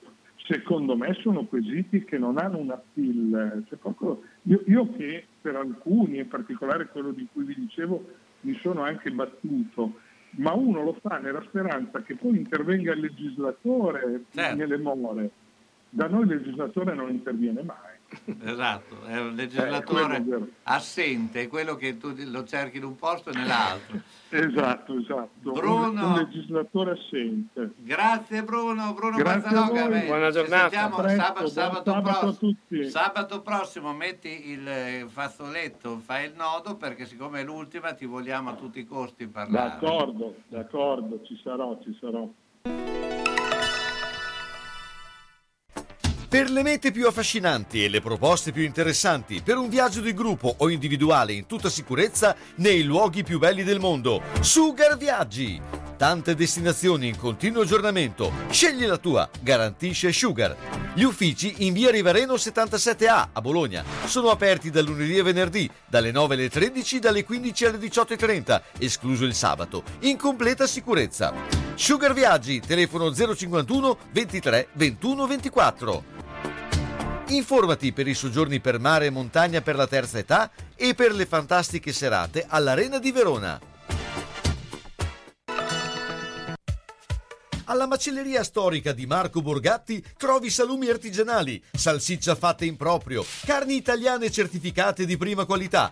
secondo 0.46 0.98
me, 0.98 1.14
sono 1.22 1.46
quesiti 1.46 2.04
che 2.04 2.18
non 2.18 2.38
hanno 2.38 2.58
una 2.58 2.74
appeal. 2.74 3.64
Cioè, 3.70 3.78
proprio, 3.78 4.24
io, 4.42 4.62
io 4.66 4.92
che 4.98 5.26
per 5.40 5.56
alcuni, 5.56 6.18
in 6.18 6.28
particolare 6.28 6.88
quello 6.88 7.12
di 7.12 7.26
cui 7.32 7.46
vi 7.46 7.56
dicevo, 7.56 8.32
mi 8.44 8.58
sono 8.62 8.84
anche 8.84 9.12
battuto, 9.12 10.00
ma 10.38 10.54
uno 10.54 10.84
lo 10.84 10.98
fa 11.02 11.18
nella 11.18 11.44
speranza 11.48 12.02
che 12.02 12.16
poi 12.16 12.38
intervenga 12.38 12.94
il 12.94 13.02
legislatore 13.02 14.24
certo. 14.32 14.56
nelle 14.56 14.78
more. 14.78 15.30
Da 15.90 16.08
noi 16.08 16.24
il 16.24 16.38
legislatore 16.38 16.96
non 16.96 17.10
interviene 17.10 17.62
mai. 17.62 17.93
Esatto, 18.44 19.04
è 19.06 19.20
un 19.20 19.36
legislatore 19.36 20.18
eh, 20.18 20.40
assente, 20.64 21.42
è 21.42 21.48
quello 21.48 21.76
che 21.76 21.98
tu 21.98 22.14
lo 22.28 22.44
cerchi 22.44 22.78
in 22.78 22.84
un 22.84 22.96
posto 22.96 23.30
e 23.30 23.34
nell'altro. 23.34 24.00
esatto, 24.30 24.98
esatto. 24.98 25.52
Bruno, 25.52 25.90
un, 25.90 25.98
un 25.98 26.14
legislatore 26.16 26.92
assente. 26.92 27.72
Grazie 27.78 28.44
Bruno, 28.44 28.94
Bruno 28.94 29.18
Mazzanoga. 29.18 29.88
Buona 29.88 30.32
giornata. 30.32 30.90
Presto, 30.90 31.22
sabato, 31.22 31.48
sabato, 31.48 31.92
sabato, 31.92 32.20
prossimo, 32.20 32.90
sabato, 32.90 33.42
prossimo 33.42 33.94
metti 33.94 34.50
il 34.50 34.68
eh, 34.68 35.06
fazzoletto, 35.08 35.98
fai 35.98 36.26
il 36.28 36.34
nodo 36.36 36.76
perché 36.76 37.06
siccome 37.06 37.42
è 37.42 37.44
l'ultima 37.44 37.94
ti 37.94 38.06
vogliamo 38.06 38.52
a 38.52 38.54
tutti 38.54 38.80
i 38.80 38.86
costi 38.86 39.28
parlare. 39.28 39.80
D'accordo, 39.80 40.36
d'accordo, 40.48 41.22
ci 41.24 41.40
sarò, 41.44 41.80
ci 41.82 41.98
sarò. 42.00 42.30
Per 46.34 46.50
le 46.50 46.64
mete 46.64 46.90
più 46.92 47.06
affascinanti 47.06 47.84
e 47.84 47.90
le 47.90 48.02
proposte 48.02 48.52
più 48.52 48.64
interessanti, 48.64 49.44
per 49.44 49.58
un 49.58 49.70
viaggio 49.70 50.02
di 50.02 50.16
gruppo 50.16 50.56
o 50.58 50.70
individuale 50.72 51.32
in 51.34 51.46
tutta 51.46 51.70
sicurezza 51.70 52.36
nei 52.56 52.82
luoghi 52.82 53.22
più 53.22 53.38
belli 53.38 53.64
del 53.64 53.80
mondo, 53.80 54.20
Sugar 54.40 54.98
Viaggi! 54.98 55.62
Tante 55.96 56.34
destinazioni 56.34 57.08
in 57.08 57.18
continuo 57.18 57.62
aggiornamento. 57.62 58.32
Scegli 58.50 58.84
la 58.86 58.98
tua, 58.98 59.30
garantisce 59.42 60.12
Sugar. 60.12 60.56
Gli 60.96 61.04
uffici 61.04 61.68
in 61.68 61.74
via 61.74 61.92
Rivareno 61.92 62.34
77A 62.34 63.28
a 63.32 63.40
Bologna 63.40 63.84
sono 64.06 64.32
aperti 64.32 64.72
dal 64.72 64.86
lunedì 64.86 65.16
e 65.18 65.22
venerdì, 65.22 65.70
dalle 65.88 66.10
9 66.10 66.34
alle 66.34 66.50
13, 66.50 66.98
dalle 66.98 67.24
15 67.24 67.66
alle 67.66 67.78
18.30, 67.78 68.62
escluso 68.80 69.26
il 69.26 69.36
sabato, 69.36 69.84
in 70.00 70.18
completa 70.18 70.66
sicurezza. 70.66 71.32
Sugar 71.76 72.14
Viaggi, 72.14 72.60
telefono 72.60 73.14
051 73.14 73.98
23 74.12 74.70
21 74.74 75.28
24. 75.28 76.23
Informati 77.34 77.94
per 77.94 78.08
i 78.08 78.14
soggiorni 78.14 78.60
per 78.60 78.80
mare 78.80 79.08
e 79.08 79.10
montagna 79.10 79.62
per 79.62 79.76
la 79.76 79.88
terza 79.88 80.20
età 80.20 80.52
e 80.76 80.94
per 80.94 81.16
le 81.16 81.26
fantastiche 81.26 81.92
serate 81.92 82.46
all'Arena 82.48 83.00
di 83.00 83.12
Verona. 83.12 83.60
Alla 87.66 87.88
macelleria 87.88 88.44
storica 88.44 88.92
di 88.92 89.08
Marco 89.08 89.42
Borgatti 89.42 90.04
trovi 90.16 90.52
salumi 90.52 90.90
artigianali, 90.90 91.64
salsiccia 91.72 92.36
fatta 92.36 92.66
in 92.66 92.76
proprio, 92.76 93.26
carni 93.46 93.78
italiane 93.78 94.30
certificate 94.30 95.04
di 95.04 95.18
prima 95.18 95.46
qualità, 95.46 95.92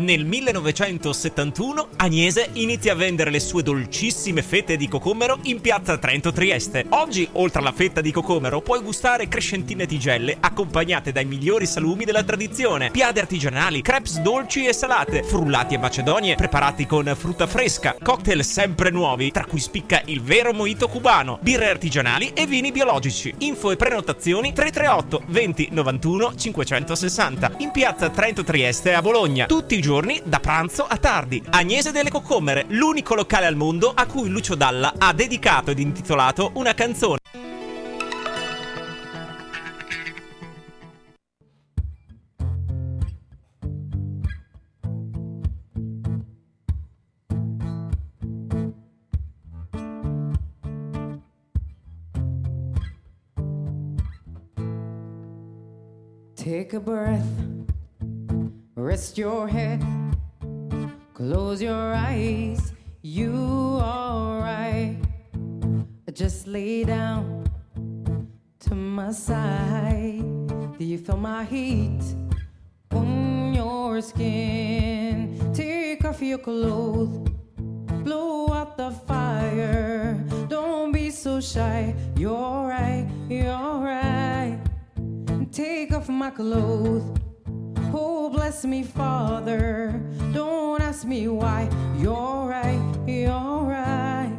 Nel 0.00 0.24
1971 0.24 1.88
Agnese 1.96 2.48
inizia 2.54 2.92
a 2.92 2.96
vendere 2.96 3.28
le 3.28 3.38
sue 3.38 3.62
dolcissime 3.62 4.40
fette 4.42 4.78
di 4.78 4.88
cocomero 4.88 5.40
in 5.42 5.60
piazza 5.60 5.98
Trento 5.98 6.32
Trieste. 6.32 6.86
Oggi, 6.88 7.28
oltre 7.32 7.60
alla 7.60 7.72
fetta 7.72 8.00
di 8.00 8.10
cocomero, 8.10 8.62
puoi 8.62 8.80
gustare 8.80 9.28
crescentine 9.28 9.84
tigelle 9.84 10.38
accompagnate 10.40 11.12
dai 11.12 11.26
migliori 11.26 11.66
salumi 11.66 12.06
della 12.06 12.22
tradizione, 12.22 12.90
piade 12.90 13.20
artigianali, 13.20 13.82
crepes 13.82 14.20
dolci 14.20 14.64
e 14.64 14.72
salate, 14.72 15.22
frullati 15.22 15.74
e 15.74 15.78
macedonie 15.78 16.34
preparati 16.34 16.86
con 16.86 17.14
frutta 17.14 17.46
fresca, 17.46 17.94
cocktail 18.02 18.42
sempre 18.42 18.88
nuovi, 18.88 19.30
tra 19.30 19.44
cui 19.44 19.60
spicca 19.60 20.00
il 20.06 20.22
vero 20.22 20.54
mojito 20.54 20.88
cubano, 20.88 21.38
birre 21.42 21.68
artigianali 21.68 22.30
e 22.32 22.46
vini 22.46 22.72
biologici. 22.72 23.34
Info 23.40 23.70
e 23.70 23.76
prenotazioni 23.76 24.54
338 24.54 25.24
20 25.26 25.68
91 25.72 26.34
560 26.36 27.52
in 27.58 27.70
piazza 27.70 28.08
Trento 28.08 28.42
Trieste 28.42 28.94
a 28.94 29.02
Bologna. 29.02 29.44
Tutti 29.44 29.74
i 29.74 29.80
giorni 29.80 29.88
da 30.24 30.38
pranzo 30.38 30.86
a 30.86 30.96
tardi. 30.98 31.42
Agnese 31.50 31.90
delle 31.90 32.10
Coccomere, 32.10 32.64
l'unico 32.68 33.16
locale 33.16 33.46
al 33.46 33.56
mondo 33.56 33.90
a 33.92 34.06
cui 34.06 34.28
Lucio 34.28 34.54
Dalla 34.54 34.94
ha 34.96 35.12
dedicato 35.12 35.72
ed 35.72 35.80
intitolato 35.80 36.52
una 36.54 36.74
canzone. 36.74 37.18
Take 56.36 56.76
a 56.76 56.80
breath. 56.80 57.59
Rest 58.80 59.18
your 59.18 59.46
head, 59.46 59.84
close 61.12 61.60
your 61.60 61.92
eyes. 61.92 62.72
You 63.02 63.34
alright? 63.34 64.96
Just 66.14 66.46
lay 66.46 66.84
down 66.84 67.44
to 68.60 68.74
my 68.74 69.12
side. 69.12 70.24
Do 70.78 70.84
you 70.84 70.96
feel 70.96 71.18
my 71.18 71.44
heat 71.44 72.00
on 72.92 73.52
your 73.52 74.00
skin? 74.00 75.38
Take 75.52 76.02
off 76.06 76.22
your 76.22 76.38
clothes, 76.38 77.28
blow 78.02 78.50
out 78.50 78.78
the 78.78 78.92
fire. 78.92 80.24
Don't 80.48 80.90
be 80.90 81.10
so 81.10 81.38
shy. 81.38 81.94
You're 82.16 82.66
right, 82.66 83.06
you're 83.28 83.44
right. 83.44 84.58
Take 85.52 85.92
off 85.92 86.08
my 86.08 86.30
clothes. 86.30 87.19
Oh, 87.92 88.30
bless 88.30 88.64
me, 88.64 88.82
Father. 88.82 90.00
Don't 90.32 90.80
ask 90.80 91.04
me 91.04 91.28
why. 91.28 91.68
You're 91.98 92.48
right, 92.48 92.80
you're 93.06 93.64
right. 93.64 94.36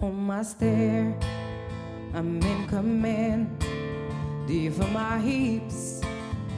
On 0.00 0.14
my 0.14 0.42
stair, 0.42 1.16
I'm 2.14 2.42
in 2.42 2.66
command. 2.68 3.64
Feel 4.46 4.88
my 4.88 5.18
heaps 5.18 6.00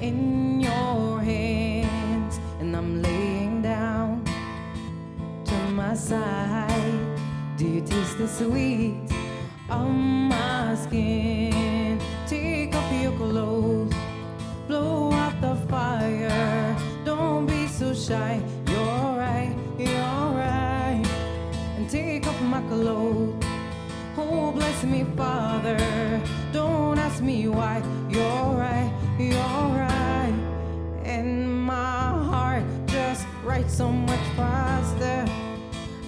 in 0.01 0.61
your 0.61 1.21
hands? 1.21 2.39
And 2.61 2.77
I'm 2.77 3.03
laying 3.03 3.63
down 3.63 4.25
to 5.45 5.55
my 5.73 5.95
side. 5.95 7.19
Do 7.57 7.67
you 7.67 7.83
taste 7.83 8.19
the 8.19 8.29
sweet 8.29 9.11
on 9.71 10.29
my 10.29 10.75
skin. 10.75 12.01
Take 12.27 12.75
off 12.75 12.93
your 12.93 13.13
clothes, 13.13 13.95
fire. 15.71 16.77
Don't 17.05 17.47
be 17.47 17.67
so 17.69 17.95
shy. 17.95 18.43
You're 18.67 19.17
right, 19.25 19.55
you're 19.79 20.29
right. 20.45 21.03
And 21.77 21.89
take 21.89 22.27
off 22.27 22.41
my 22.43 22.61
clothes. 22.63 23.45
Oh, 24.19 24.53
bless 24.53 24.83
me, 24.85 25.05
Father. 25.17 25.79
Don't 26.53 26.99
ask 26.99 27.23
me 27.23 27.49
why. 27.49 27.83
You're 28.11 28.51
right, 28.67 28.93
you're 29.19 29.69
right. 29.87 30.35
And 31.05 31.49
my 31.65 32.09
heart 32.31 32.65
just 32.87 33.27
writes 33.45 33.75
so 33.77 33.91
much 33.93 34.27
faster. 34.37 35.25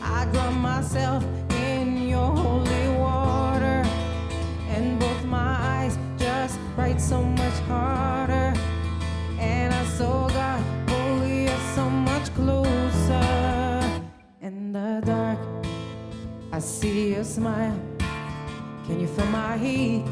I 0.03 0.25
drown 0.33 0.57
myself 0.59 1.25
in 1.69 2.09
your 2.09 2.31
holy 2.37 2.72
In 14.75 15.03
the 15.03 15.03
dark, 15.05 15.39
I 16.51 16.59
see 16.59 17.13
your 17.13 17.25
smile. 17.25 17.79
Can 18.87 19.01
you 19.01 19.07
feel 19.07 19.27
my 19.27 19.59
heat 19.59 20.09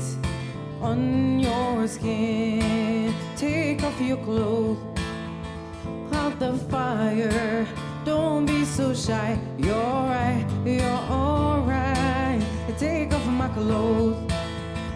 on 0.83 1.41
your 1.41 1.89
skin? 1.89 3.15
Take 3.37 3.83
off 3.83 3.99
your 3.99 4.19
clothes 4.19 4.77
out 6.13 6.39
the 6.39 6.53
fire. 6.69 7.67
Don't 8.05 8.45
be 8.45 8.67
so 8.67 8.93
shy. 8.93 9.39
You're 9.57 9.77
right, 9.77 10.45
you're 10.67 11.01
alright. 11.09 12.43
Take 12.77 13.15
off 13.15 13.27
my 13.29 13.49
clothes. 13.49 14.31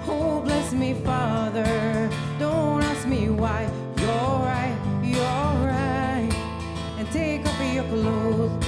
Oh, 0.06 0.42
bless 0.44 0.74
me, 0.74 0.92
Father. 0.92 2.10
Don't 2.38 2.82
ask 2.82 3.06
me 3.06 3.30
why. 3.30 3.62
You're 3.96 4.40
right, 4.44 4.76
you're 5.02 5.56
right. 5.72 6.28
And 6.98 7.10
take 7.10 7.46
off 7.46 7.74
your 7.74 7.84
clothes. 7.84 8.63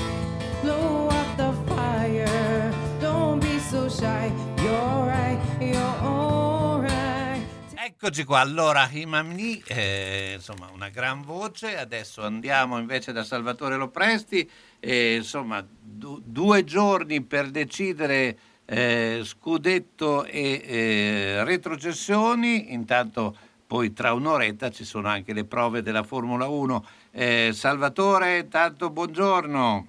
Eccoci 8.07 8.25
qua, 8.25 8.41
allora 8.41 8.89
Imamni, 8.93 9.61
eh, 9.67 10.35
insomma 10.35 10.69
una 10.73 10.91
gran 10.91 11.23
voce, 11.23 11.77
adesso 11.77 12.23
andiamo 12.23 12.79
invece 12.79 13.11
da 13.13 13.25
Salvatore 13.25 13.77
Lopresti, 13.77 14.49
eh, 14.79 15.17
insomma 15.17 15.67
du- 15.69 16.23
due 16.25 16.63
giorni 16.63 17.23
per 17.23 17.51
decidere 17.51 18.39
eh, 18.65 19.23
scudetto 19.25 20.25
e 20.25 20.63
eh, 20.65 21.45
retrocessioni, 21.45 22.73
intanto 22.73 23.37
poi 23.67 23.93
tra 23.93 24.13
un'oretta 24.13 24.71
ci 24.71 24.85
sono 24.85 25.09
anche 25.09 25.33
le 25.33 25.45
prove 25.45 25.83
della 25.83 26.05
Formula 26.05 26.47
1. 26.47 26.87
Eh, 27.11 27.51
Salvatore, 27.53 28.47
tanto 28.49 28.91
buongiorno. 28.91 29.87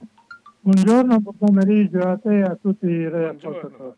Buongiorno, 0.68 1.22
buon 1.22 1.38
pomeriggio 1.38 2.00
a 2.00 2.18
te 2.18 2.40
e 2.40 2.42
a 2.42 2.58
tutti 2.62 2.88
i 2.88 3.06
ascoltatori. 3.06 3.94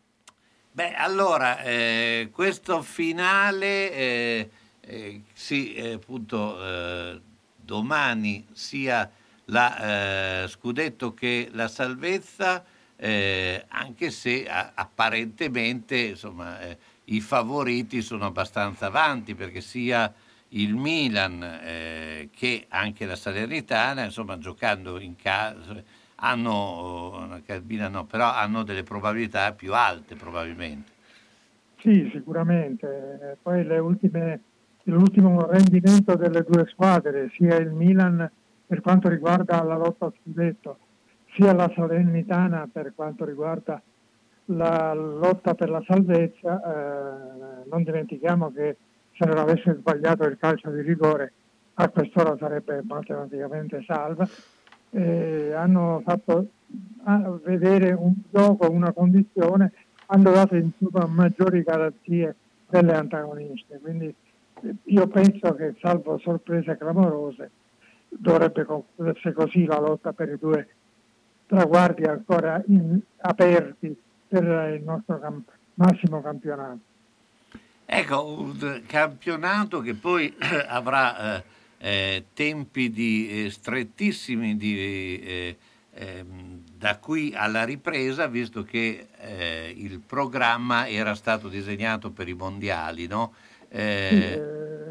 Beh, 0.70 0.94
allora, 0.94 1.62
eh, 1.62 2.28
questo 2.30 2.80
finale, 2.82 3.92
eh, 3.92 4.50
eh, 4.78 5.22
sì, 5.32 5.74
eh, 5.74 5.94
appunto, 5.94 6.64
eh, 6.64 7.20
domani 7.56 8.46
sia 8.52 9.10
la 9.46 10.42
eh, 10.44 10.46
Scudetto 10.46 11.12
che 11.12 11.48
la 11.50 11.66
salvezza, 11.66 12.64
eh, 12.94 13.64
anche 13.66 14.12
se 14.12 14.48
a- 14.48 14.70
apparentemente 14.72 15.96
insomma, 15.98 16.60
eh, 16.60 16.78
i 17.06 17.20
favoriti 17.20 18.00
sono 18.00 18.26
abbastanza 18.26 18.86
avanti, 18.86 19.34
perché 19.34 19.60
sia 19.60 20.14
il 20.50 20.76
Milan 20.76 21.42
eh, 21.64 22.28
che 22.32 22.66
anche 22.68 23.06
la 23.06 23.16
Salernitana, 23.16 24.04
insomma, 24.04 24.38
giocando 24.38 25.00
in 25.00 25.16
casa 25.16 25.98
hanno, 26.20 27.40
eh, 27.44 27.62
Milan 27.66 27.92
no, 27.92 28.04
però 28.04 28.32
hanno 28.32 28.62
delle 28.62 28.82
probabilità 28.82 29.52
più 29.52 29.74
alte 29.74 30.14
probabilmente. 30.14 30.92
Sì, 31.80 32.08
sicuramente. 32.12 33.38
Poi 33.42 33.66
ultime- 33.78 34.40
l'ultimo 34.84 35.46
rendimento 35.46 36.14
delle 36.14 36.44
due 36.46 36.66
squadre, 36.70 37.30
sia 37.34 37.56
il 37.56 37.70
Milan 37.70 38.30
per 38.66 38.80
quanto 38.80 39.08
riguarda 39.08 39.62
la 39.62 39.76
lotta 39.76 40.06
a 40.06 40.12
scudetto, 40.22 40.78
sia 41.34 41.52
la 41.52 41.70
Salernitana 41.74 42.68
per 42.70 42.92
quanto 42.94 43.24
riguarda 43.24 43.80
la 44.46 44.92
lotta 44.94 45.54
per 45.54 45.70
la 45.70 45.82
salvezza, 45.86 46.60
eh, 46.62 47.68
non 47.68 47.82
dimentichiamo 47.82 48.52
che 48.52 48.76
se 49.16 49.24
non 49.26 49.38
avesse 49.38 49.74
sbagliato 49.74 50.24
il 50.24 50.36
calcio 50.38 50.70
di 50.70 50.82
rigore 50.82 51.32
a 51.74 51.88
quest'ora 51.88 52.36
sarebbe 52.38 52.82
matematicamente 52.84 53.82
salva. 53.86 54.28
Eh, 54.90 55.52
hanno 55.54 56.02
fatto 56.04 56.48
vedere 57.44 57.92
un 57.92 58.14
gioco, 58.30 58.70
una 58.70 58.92
condizione, 58.92 59.72
hanno 60.06 60.30
dato 60.32 60.56
insomma 60.56 61.06
maggiori 61.06 61.62
garanzie 61.62 62.34
delle 62.68 62.94
antagoniste. 62.94 63.78
Quindi 63.80 64.14
eh, 64.62 64.74
io 64.84 65.06
penso 65.08 65.54
che 65.54 65.74
salvo 65.80 66.18
sorprese 66.18 66.76
clamorose 66.76 67.50
dovrebbe 68.08 68.64
concludersi 68.64 69.32
così 69.32 69.64
la 69.64 69.78
lotta 69.78 70.12
per 70.12 70.28
i 70.30 70.38
due 70.38 70.68
traguardi 71.46 72.04
ancora 72.04 72.62
in- 72.66 73.00
aperti 73.18 73.96
per 74.28 74.44
il 74.76 74.82
nostro 74.82 75.18
cam- 75.18 75.44
massimo 75.74 76.20
campionato. 76.20 76.78
Ecco, 77.86 78.24
un 78.24 78.82
campionato 78.86 79.80
che 79.80 79.94
poi 79.94 80.32
avrà 80.68 81.38
eh, 81.38 81.42
eh, 81.82 82.26
tempi 82.34 82.90
di, 82.90 83.46
eh, 83.46 83.50
strettissimi 83.50 84.56
di, 84.56 85.18
eh, 85.20 85.56
ehm, 85.94 86.62
da 86.76 86.98
qui 86.98 87.32
alla 87.34 87.64
ripresa, 87.64 88.26
visto 88.26 88.62
che 88.62 89.06
eh, 89.18 89.74
il 89.74 90.00
programma 90.00 90.86
era 90.86 91.14
stato 91.14 91.48
disegnato 91.48 92.10
per 92.10 92.28
i 92.28 92.34
mondiali, 92.34 93.06
no? 93.06 93.32
Sì, 93.68 93.76
Eh, 93.76 94.42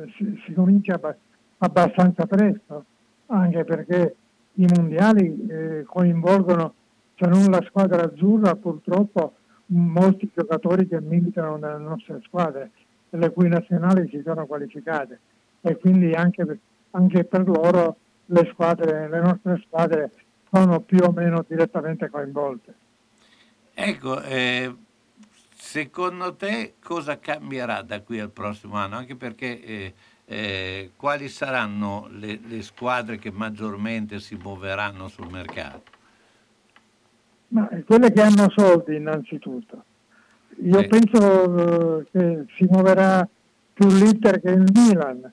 eh, 0.04 0.12
si, 0.18 0.42
si 0.46 0.54
comincia 0.54 0.96
abba- 0.96 1.18
abbastanza 1.60 2.26
presto, 2.26 2.86
anche 3.28 3.64
perché 3.64 4.16
i 4.54 4.66
mondiali 4.76 5.84
coinvolgono, 5.86 6.74
se 7.16 7.28
non 7.28 7.46
la 7.52 7.64
squadra 7.68 8.04
azzurra, 8.04 8.56
purtroppo 8.56 9.36
molti 9.68 10.30
giocatori 10.34 10.88
che 10.88 11.00
militano 11.00 11.58
nelle 11.58 11.78
nostre 11.78 12.20
squadre, 12.24 12.72
le 13.10 13.30
cui 13.32 13.48
nazionali 13.48 14.08
si 14.10 14.22
sono 14.26 14.46
qualificate 14.46 15.20
e 15.62 15.78
quindi 15.78 16.14
anche 16.14 16.60
anche 16.92 17.24
per 17.26 17.48
loro 17.48 17.98
le, 18.28 18.48
squadre, 18.52 19.08
le 19.10 19.20
nostre 19.22 19.62
squadre 19.66 20.12
sono 20.52 20.82
più 20.82 21.00
o 21.04 21.12
meno 21.12 21.44
direttamente 21.48 22.10
coinvolte. 22.10 22.74
ecco, 23.74 24.22
eh, 24.22 24.76
secondo 25.56 26.36
te 26.36 26.76
cosa 26.82 27.20
cambierà 27.20 27.82
da 27.82 28.02
qui 28.02 28.20
al 28.20 28.32
prossimo 28.32 28.76
anno? 28.76 28.98
Anche 28.98 29.16
perché 29.16 29.62
eh, 29.64 29.94
eh, 30.26 30.92
quali 30.96 31.30
saranno 31.30 32.08
le, 32.12 32.40
le 32.44 32.62
squadre 32.62 33.18
che 33.18 33.32
maggiormente 33.32 34.20
si 34.20 34.36
muoveranno 34.36 35.08
sul 35.08 35.30
mercato? 35.30 35.92
Ma 37.50 37.68
quelle 37.86 38.12
che 38.12 38.22
hanno 38.22 38.50
soldi 38.50 38.96
innanzitutto. 38.96 39.84
Io 40.64 40.84
Sì. 40.84 40.88
penso 40.88 42.00
eh, 42.02 42.08
che 42.12 42.46
si 42.56 42.66
muoverà 42.70 43.28
più 43.74 43.88
l'Inter 43.88 44.40
che 44.42 44.50
il 44.52 44.66
Milan, 44.72 45.32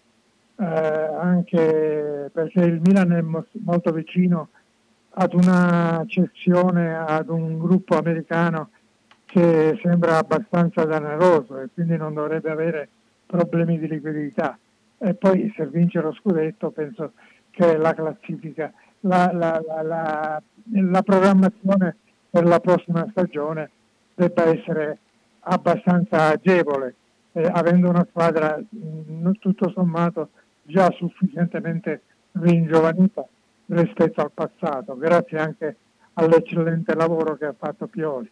eh, 0.58 0.64
anche 0.64 2.30
perché 2.32 2.60
il 2.60 2.80
Milan 2.84 3.12
è 3.12 3.20
mo- 3.20 3.46
molto 3.64 3.92
vicino 3.92 4.48
ad 5.18 5.32
una 5.34 6.04
cessione 6.06 6.94
ad 6.96 7.28
un 7.28 7.58
gruppo 7.58 7.96
americano 7.96 8.70
che 9.24 9.78
sembra 9.82 10.18
abbastanza 10.18 10.84
daneroso 10.84 11.60
e 11.60 11.68
quindi 11.72 11.96
non 11.96 12.14
dovrebbe 12.14 12.50
avere 12.50 12.88
problemi 13.26 13.78
di 13.78 13.88
liquidità. 13.88 14.58
E 14.98 15.14
poi 15.14 15.52
se 15.56 15.66
vince 15.66 16.00
lo 16.00 16.12
scudetto 16.12 16.70
penso 16.70 17.12
che 17.50 17.76
la 17.76 17.92
classifica, 17.94 18.72
la, 19.00 19.30
la- 19.32 19.62
la- 19.66 19.82
la- 19.82 20.42
la 20.72 21.02
programmazione 21.02 21.96
per 22.30 22.44
la 22.44 22.60
prossima 22.60 23.06
stagione 23.10 23.70
debba 24.14 24.44
essere 24.44 24.98
abbastanza 25.40 26.28
agevole, 26.28 26.94
eh, 27.32 27.48
avendo 27.52 27.88
una 27.88 28.06
squadra 28.08 28.58
mh, 28.58 29.30
tutto 29.38 29.70
sommato 29.70 30.30
già 30.66 30.90
sufficientemente 30.92 32.02
ringiovanita 32.33 33.26
rispetto 33.66 34.20
al 34.20 34.31
passato, 34.33 34.96
grazie 34.96 35.38
anche 35.38 35.76
all'eccellente 36.14 36.94
lavoro 36.94 37.37
che 37.37 37.46
ha 37.46 37.55
fatto 37.57 37.87
Pioli. 37.87 38.31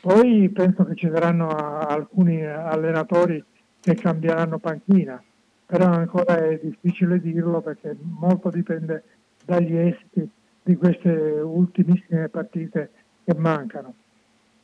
Poi 0.00 0.48
penso 0.48 0.84
che 0.84 0.94
ci 0.94 1.10
saranno 1.12 1.48
alcuni 1.48 2.44
allenatori 2.44 3.42
che 3.80 3.94
cambieranno 3.94 4.58
panchina, 4.58 5.22
però 5.66 5.86
ancora 5.86 6.38
è 6.38 6.58
difficile 6.62 7.20
dirlo 7.20 7.60
perché 7.60 7.96
molto 8.00 8.48
dipende 8.50 9.04
dagli 9.44 9.76
esiti 9.76 10.28
di 10.62 10.76
queste 10.76 11.10
ultimissime 11.10 12.28
partite 12.28 12.90
che 13.24 13.34
mancano. 13.34 13.94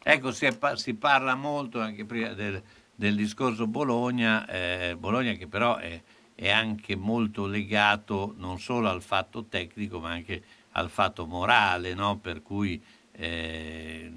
Ecco, 0.02 0.30
si, 0.30 0.46
è 0.46 0.56
pa- 0.56 0.76
si 0.76 0.94
parla 0.94 1.34
molto 1.34 1.80
anche 1.80 2.04
prima 2.04 2.32
del, 2.32 2.62
del 2.94 3.14
discorso 3.14 3.66
Bologna, 3.66 4.46
eh, 4.46 4.96
Bologna 4.98 5.32
che 5.32 5.46
però 5.46 5.76
è, 5.76 6.00
è 6.36 6.50
anche 6.50 6.94
molto 6.94 7.46
legato 7.46 8.34
non 8.36 8.60
solo 8.60 8.88
al 8.88 9.02
fatto 9.02 9.46
tecnico 9.48 9.98
ma 9.98 10.10
anche 10.10 10.42
al 10.72 10.90
fatto 10.90 11.26
morale, 11.26 11.94
no? 11.94 12.18
per 12.18 12.42
cui 12.42 12.80
eh, 13.12 14.12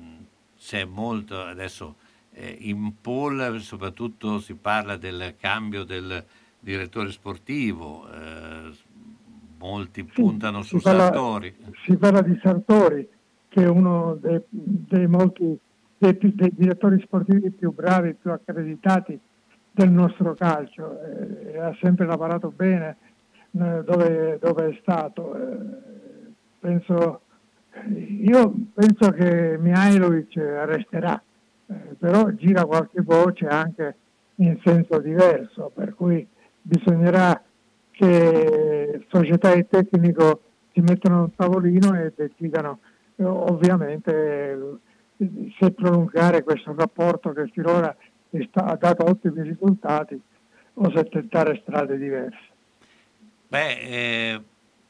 c'è 0.57 0.83
molto 0.83 1.41
adesso 1.41 1.95
eh, 2.33 2.57
in 2.59 2.91
Paul 3.01 3.59
soprattutto 3.61 4.39
si 4.39 4.53
parla 4.55 4.97
del 4.97 5.35
cambio 5.39 5.85
del 5.85 6.23
direttore 6.59 7.11
sportivo, 7.11 8.05
eh, 8.11 8.71
molti 9.57 10.03
puntano 10.03 10.61
su 10.61 10.79
parla- 10.79 11.05
Sartori. 11.05 11.55
Si 11.85 11.95
parla 11.95 12.21
di 12.21 12.37
Sartori, 12.43 13.07
che 13.47 13.63
è 13.63 13.67
uno 13.67 14.17
dei, 14.21 14.41
dei 14.49 15.07
molti 15.07 15.57
dei, 15.97 16.17
dei 16.17 16.51
direttori 16.53 16.99
sportivi 17.01 17.51
più 17.51 17.73
bravi, 17.73 18.13
più 18.13 18.31
accreditati 18.31 19.19
del 19.79 19.91
nostro 19.91 20.33
calcio. 20.33 20.99
eh, 21.01 21.57
ha 21.57 21.75
sempre 21.81 22.05
lavorato 22.05 22.51
bene 22.53 22.97
eh, 23.51 23.83
dove, 23.85 24.37
dove 24.41 24.69
è 24.69 24.77
stato. 24.81 25.35
eh, 25.35 26.31
penso, 26.59 27.21
io 27.87 28.53
penso 28.73 29.11
che 29.11 29.57
Mihailovic 29.57 30.35
resterà, 30.35 31.21
però 31.97 32.29
gira 32.31 32.65
qualche 32.65 33.01
voce 33.01 33.47
anche 33.47 33.95
in 34.35 34.59
senso 34.63 34.99
diverso, 34.99 35.71
per 35.73 35.93
cui 35.95 36.27
bisognerà 36.61 37.41
che 37.91 39.05
società 39.09 39.53
e 39.53 39.65
tecnico 39.67 40.41
si 40.73 40.81
mettano 40.81 41.17
a 41.17 41.21
un 41.21 41.35
tavolino 41.35 41.97
e 41.97 42.11
decidano 42.15 42.79
ovviamente 43.21 44.79
se 45.59 45.71
prolungare 45.71 46.43
questo 46.43 46.73
rapporto 46.75 47.33
che 47.33 47.47
finora 47.47 47.93
sta- 48.47 48.65
ha 48.65 48.75
dato 48.75 49.05
ottimi 49.05 49.41
risultati 49.41 50.19
o 50.73 50.91
se 50.91 51.03
tentare 51.09 51.59
strade 51.61 51.97
diverse. 51.97 52.47
Beh, 53.47 53.79
eh, 53.79 54.41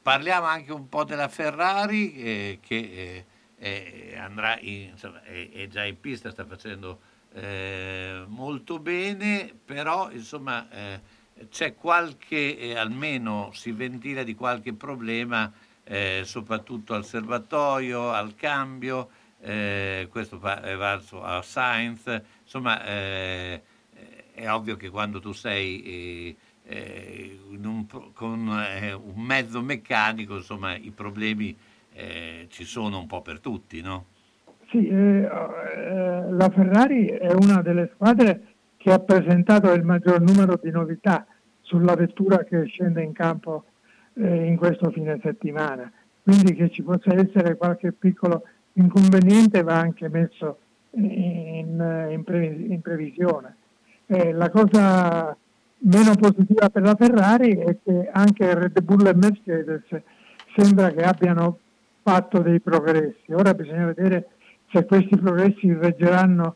parliamo 0.02 0.46
anche 0.46 0.74
un 0.74 0.90
po' 0.90 1.04
della 1.06 1.30
Ferrari 1.30 2.14
eh, 2.16 2.60
che 2.62 3.26
eh, 3.58 4.18
andrà 4.18 4.60
in- 4.60 4.90
insomma, 4.92 5.24
è, 5.24 5.50
è 5.52 5.68
già 5.68 5.86
in 5.86 6.00
pista, 6.00 6.30
sta 6.30 6.46
facendo 6.46 7.00
eh, 7.34 8.24
molto 8.28 8.80
bene, 8.80 9.54
però 9.64 10.12
insomma 10.12 10.70
eh, 10.70 11.00
c'è 11.50 11.76
qualche, 11.76 12.58
eh, 12.58 12.76
almeno 12.76 13.52
si 13.54 13.72
ventila 13.72 14.24
di 14.24 14.36
qualche 14.36 14.74
problema, 14.74 15.52
soprattutto 16.22 16.94
al 16.94 17.04
serbatoio, 17.04 18.12
al 18.12 18.36
cambio, 18.36 19.10
questo 19.40 20.38
va- 20.38 20.62
è 20.62 20.76
valso 20.76 21.24
a 21.24 21.42
Sainz, 21.42 22.22
insomma 22.50 22.84
eh, 22.84 23.62
è 24.34 24.50
ovvio 24.50 24.76
che 24.76 24.90
quando 24.90 25.20
tu 25.20 25.34
sei 25.34 25.84
eh, 25.84 26.36
eh, 26.64 27.40
un 27.48 27.86
con 28.14 28.50
eh, 28.50 28.92
un 28.94 29.22
mezzo 29.22 29.62
meccanico, 29.62 30.38
insomma, 30.38 30.76
i 30.76 30.92
problemi 30.96 31.56
eh, 31.94 32.48
ci 32.50 32.64
sono 32.64 32.98
un 32.98 33.06
po' 33.06 33.22
per 33.22 33.40
tutti, 33.40 33.82
no? 33.82 34.06
Sì, 34.72 34.88
la 34.90 36.52
Ferrari 36.54 37.08
è 37.08 37.34
una 37.34 37.62
delle 37.64 37.90
squadre 37.96 38.54
che 38.78 38.92
ha 38.92 39.00
presentato 39.00 39.72
il 39.74 39.84
maggior 39.84 40.22
numero 40.22 40.60
di 40.62 40.70
novità 40.70 41.26
sulla 41.62 41.96
vettura 41.96 42.44
che 42.44 42.66
scende 42.66 43.02
in 43.02 43.12
campo 43.14 43.64
in 44.14 44.56
questo 44.58 44.92
fine 44.92 45.20
settimana. 45.24 45.92
Quindi 46.22 46.54
che 46.54 46.70
ci 46.70 46.84
possa 46.84 47.16
essere 47.16 47.58
qualche 47.58 47.94
piccolo 47.94 48.44
inconveniente 48.74 49.64
va 49.64 49.80
anche 49.80 50.08
messo 50.08 50.60
in, 50.92 52.08
in 52.12 52.24
previ- 52.24 52.72
in 52.74 52.82
previsione. 52.82 53.56
Eh, 54.08 54.32
la 54.32 54.50
cosa 54.50 55.36
meno 55.82 56.14
positiva 56.16 56.70
per 56.70 56.82
la 56.82 56.96
Ferrari 56.96 57.58
è 57.58 57.78
che 57.84 58.10
anche 58.12 58.54
Red 58.54 58.82
Bull 58.82 59.06
e 59.06 59.14
Mercedes 59.14 59.84
sembra 60.56 60.90
che 60.92 61.04
abbiano 61.04 61.60
fatto 62.02 62.40
dei 62.40 62.60
progressi. 62.60 63.32
Ora 63.32 63.54
bisogna 63.54 63.86
vedere 63.86 64.30
se 64.72 64.86
questi 64.86 65.18
progressi 65.18 65.74
reggeranno 65.74 66.56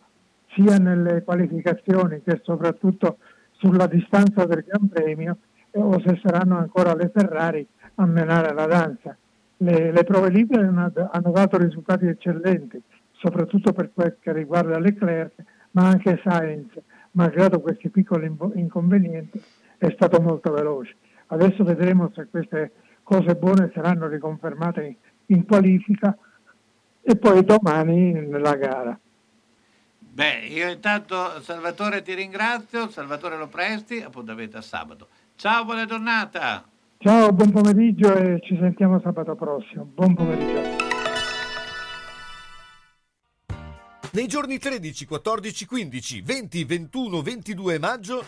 sia 0.55 0.77
nelle 0.77 1.23
qualificazioni 1.23 2.21
che 2.23 2.41
soprattutto 2.43 3.17
sulla 3.51 3.87
distanza 3.87 4.45
del 4.45 4.63
Gran 4.67 4.89
Premio 4.89 5.37
eh, 5.71 5.79
o 5.79 5.99
se 6.05 6.19
saranno 6.23 6.57
ancora 6.57 6.95
le 6.95 7.11
Ferrari 7.13 7.65
a 7.95 8.05
menare 8.05 8.53
la 8.53 8.65
danza. 8.65 9.15
Le, 9.57 9.91
le 9.91 10.03
prove 10.03 10.29
libere 10.29 10.65
hanno 10.65 11.31
dato 11.31 11.57
risultati 11.57 12.07
eccellenti, 12.07 12.81
soprattutto 13.23 13.71
per 13.71 13.91
quel 13.93 14.17
che 14.19 14.33
riguarda 14.33 14.77
Leclerc, 14.77 15.31
ma 15.71 15.87
anche 15.87 16.19
Sainz, 16.23 16.67
malgrado 17.11 17.61
questi 17.61 17.89
piccoli 17.89 18.29
inconvenienti, 18.55 19.41
è 19.77 19.89
stato 19.95 20.21
molto 20.21 20.51
veloce. 20.51 20.95
Adesso 21.27 21.63
vedremo 21.63 22.11
se 22.13 22.27
queste 22.29 22.71
cose 23.01 23.35
buone 23.35 23.71
saranno 23.73 24.07
riconfermate 24.07 24.83
in, 24.83 24.95
in 25.37 25.45
qualifica 25.45 26.15
e 27.01 27.15
poi 27.15 27.43
domani 27.45 28.11
nella 28.11 28.55
gara. 28.55 28.99
Beh, 29.99 30.45
io 30.49 30.69
intanto 30.69 31.41
Salvatore 31.41 32.01
ti 32.01 32.13
ringrazio, 32.13 32.89
Salvatore 32.89 33.37
Lopresti, 33.37 34.01
appuntamento 34.01 34.57
a 34.57 34.61
sabato. 34.61 35.07
Ciao, 35.35 35.63
buona 35.63 35.85
giornata! 35.85 36.65
Ciao, 36.97 37.31
buon 37.31 37.51
pomeriggio 37.51 38.13
e 38.15 38.39
ci 38.43 38.57
sentiamo 38.59 38.99
sabato 38.99 39.35
prossimo. 39.35 39.89
Buon 39.91 40.13
pomeriggio. 40.13 40.82
Nei 44.13 44.27
giorni 44.27 44.59
13, 44.59 45.07
14, 45.07 45.65
15, 45.65 46.21
20, 46.21 46.65
21, 46.65 47.21
22 47.23 47.79
maggio, 47.79 48.23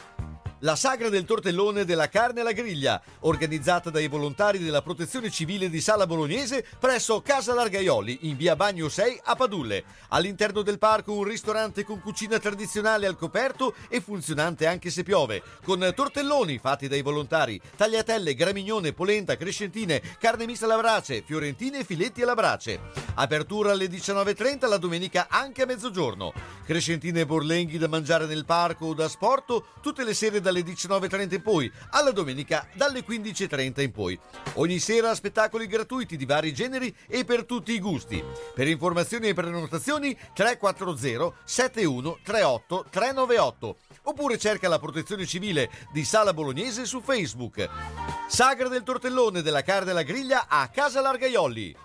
la 0.59 0.75
sagra 0.75 1.09
del 1.09 1.25
tortellone 1.25 1.85
della 1.85 2.07
carne 2.07 2.41
alla 2.41 2.51
griglia, 2.51 3.01
organizzata 3.21 3.89
dai 3.89 4.07
volontari 4.07 4.59
della 4.59 4.81
Protezione 4.81 5.29
Civile 5.29 5.69
di 5.69 5.81
Sala 5.81 6.07
Bolognese 6.07 6.65
presso 6.79 7.21
Casa 7.21 7.53
Largaioli 7.53 8.19
in 8.21 8.37
via 8.37 8.55
Bagno 8.55 8.87
6 8.87 9.21
a 9.23 9.35
Padulle. 9.35 9.83
All'interno 10.09 10.61
del 10.61 10.79
parco 10.79 11.13
un 11.13 11.23
ristorante 11.23 11.83
con 11.83 11.99
cucina 11.99 12.39
tradizionale 12.39 13.05
al 13.05 13.17
coperto 13.17 13.73
e 13.89 13.99
funzionante 13.99 14.65
anche 14.65 14.89
se 14.89 15.03
piove, 15.03 15.43
con 15.63 15.91
tortelloni 15.93 16.57
fatti 16.57 16.87
dai 16.87 17.01
volontari, 17.01 17.59
tagliatelle, 17.75 18.33
gramignone, 18.33 18.93
polenta, 18.93 19.35
crescentine, 19.35 20.01
carne 20.19 20.45
mista 20.45 20.65
alla 20.65 20.77
brace, 20.77 21.23
fiorentine 21.25 21.79
e 21.79 21.83
filetti 21.83 22.21
alla 22.21 22.33
brace. 22.33 22.79
Apertura 23.15 23.71
alle 23.71 23.87
19.30 23.87 24.67
la 24.67 24.77
domenica 24.77 25.27
anche 25.29 25.63
a 25.63 25.65
mezzogiorno. 25.65 26.33
Crescentine 26.65 27.21
e 27.21 27.25
borlenghi 27.25 27.77
da 27.77 27.87
mangiare 27.87 28.25
nel 28.25 28.45
parco 28.45 28.87
o 28.87 28.93
da 28.93 29.07
sporto 29.07 29.67
tutte 29.81 30.03
le 30.03 30.13
sere 30.13 30.41
dalle 30.41 30.54
19.30 30.61 31.33
in 31.35 31.41
poi, 31.41 31.71
alla 31.91 32.11
domenica 32.11 32.67
dalle 32.73 33.05
15.30 33.05 33.81
in 33.81 33.91
poi. 33.91 34.19
Ogni 34.53 34.79
sera 34.79 35.15
spettacoli 35.15 35.67
gratuiti 35.67 36.17
di 36.17 36.25
vari 36.25 36.53
generi 36.53 36.95
e 37.07 37.23
per 37.25 37.45
tutti 37.45 37.73
i 37.73 37.79
gusti. 37.79 38.23
Per 38.53 38.67
informazioni 38.67 39.29
e 39.29 39.33
prenotazioni 39.33 40.17
340 40.33 41.33
71 41.43 42.19
38 42.23 42.85
398 42.89 43.77
oppure 44.03 44.37
cerca 44.37 44.67
la 44.67 44.79
protezione 44.79 45.25
civile 45.25 45.69
di 45.91 46.03
Sala 46.03 46.33
Bolognese 46.33 46.85
su 46.85 47.01
Facebook. 47.01 47.67
Sagra 48.27 48.67
del 48.67 48.83
tortellone 48.83 49.41
della 49.41 49.61
carne 49.61 49.91
alla 49.91 50.03
griglia 50.03 50.45
a 50.47 50.67
Casa 50.69 51.01
Largaioli. 51.01 51.84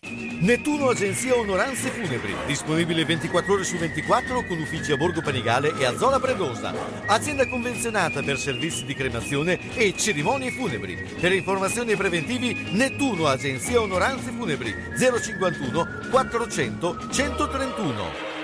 Nettuno 0.00 0.88
Agenzia 0.88 1.36
Onoranze 1.36 1.90
Funebri, 1.90 2.34
disponibile 2.46 3.04
24 3.04 3.52
ore 3.52 3.64
su 3.64 3.76
24 3.76 4.44
con 4.46 4.58
uffici 4.58 4.92
a 4.92 4.96
Borgo 4.96 5.20
Panigale 5.20 5.76
e 5.76 5.84
a 5.84 5.96
Zola 5.96 6.20
Predosa. 6.20 6.72
Azienda 7.06 7.48
convenzionata 7.48 8.22
per 8.22 8.38
servizi 8.38 8.84
di 8.84 8.94
cremazione 8.94 9.74
e 9.74 9.94
cerimonie 9.96 10.52
funebri. 10.52 10.96
Per 11.20 11.32
informazioni 11.32 11.96
preventivi 11.96 12.70
Nettuno 12.72 13.26
Agenzia 13.26 13.80
Onoranze 13.80 14.30
Funebri 14.30 14.72
051 14.96 16.08
400 16.10 17.10
131. 17.10 18.36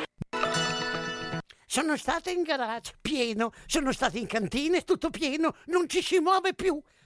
Sono 1.66 1.96
stata 1.96 2.30
in 2.30 2.42
garage, 2.42 2.92
pieno, 3.00 3.52
sono 3.66 3.92
stata 3.92 4.18
in 4.18 4.26
cantina, 4.26 4.80
tutto 4.82 5.10
pieno, 5.10 5.54
non 5.66 5.88
ci 5.88 6.02
si 6.02 6.18
muove 6.20 6.54
più. 6.54 6.80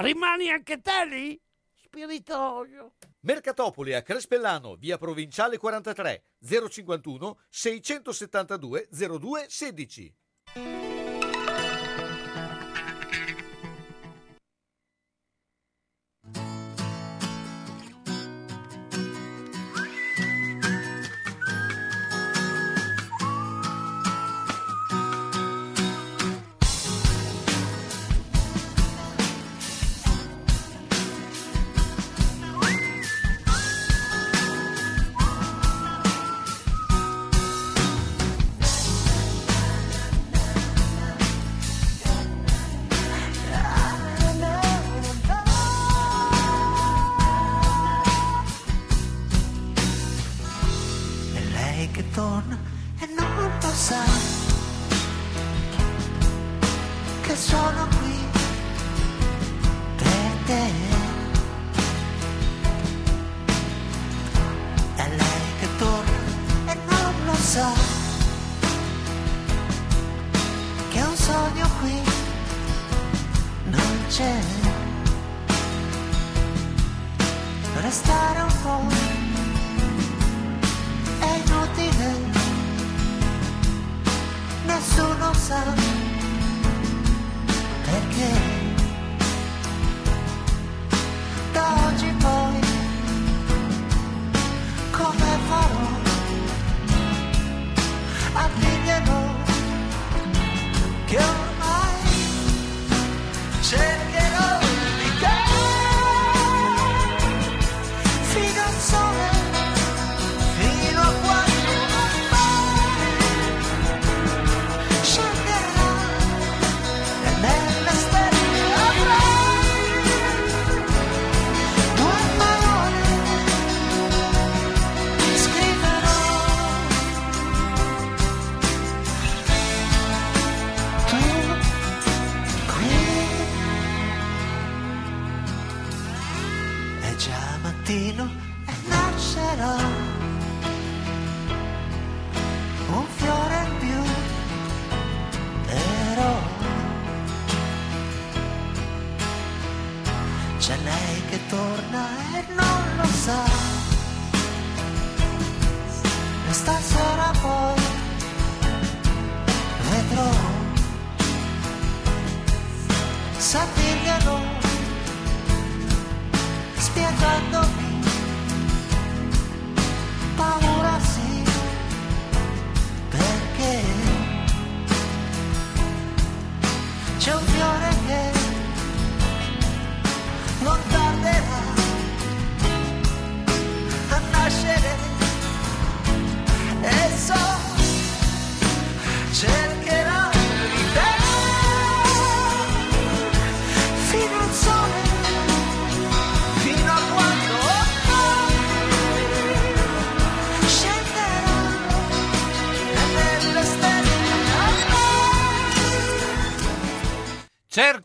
rimani 0.00 0.50
anche 0.50 0.80
te 0.80 1.04
lì? 1.04 1.40
Spiritoso. 1.72 2.94
Mercatopoli 3.20 3.94
a 3.94 4.02
Crespellano, 4.02 4.74
via 4.76 4.98
Provinciale 4.98 5.58
43, 5.58 6.22
051 6.40 7.38
672 7.48 8.88
02 8.90 9.46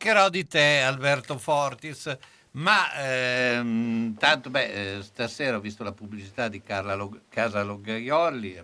Cercherò 0.03 0.27
di 0.27 0.45
te, 0.45 0.81
Alberto 0.81 1.37
Fortis. 1.37 2.13
Ma 2.51 2.93
ehm, 2.93 4.17
tanto, 4.17 4.49
beh, 4.49 4.97
eh, 4.97 5.01
stasera 5.01 5.55
ho 5.55 5.61
visto 5.61 5.81
la 5.81 5.93
pubblicità 5.93 6.49
di 6.49 6.61
Carla 6.61 6.93
Log- 6.93 7.21
Casa 7.29 7.63
Logaioli, 7.63 8.61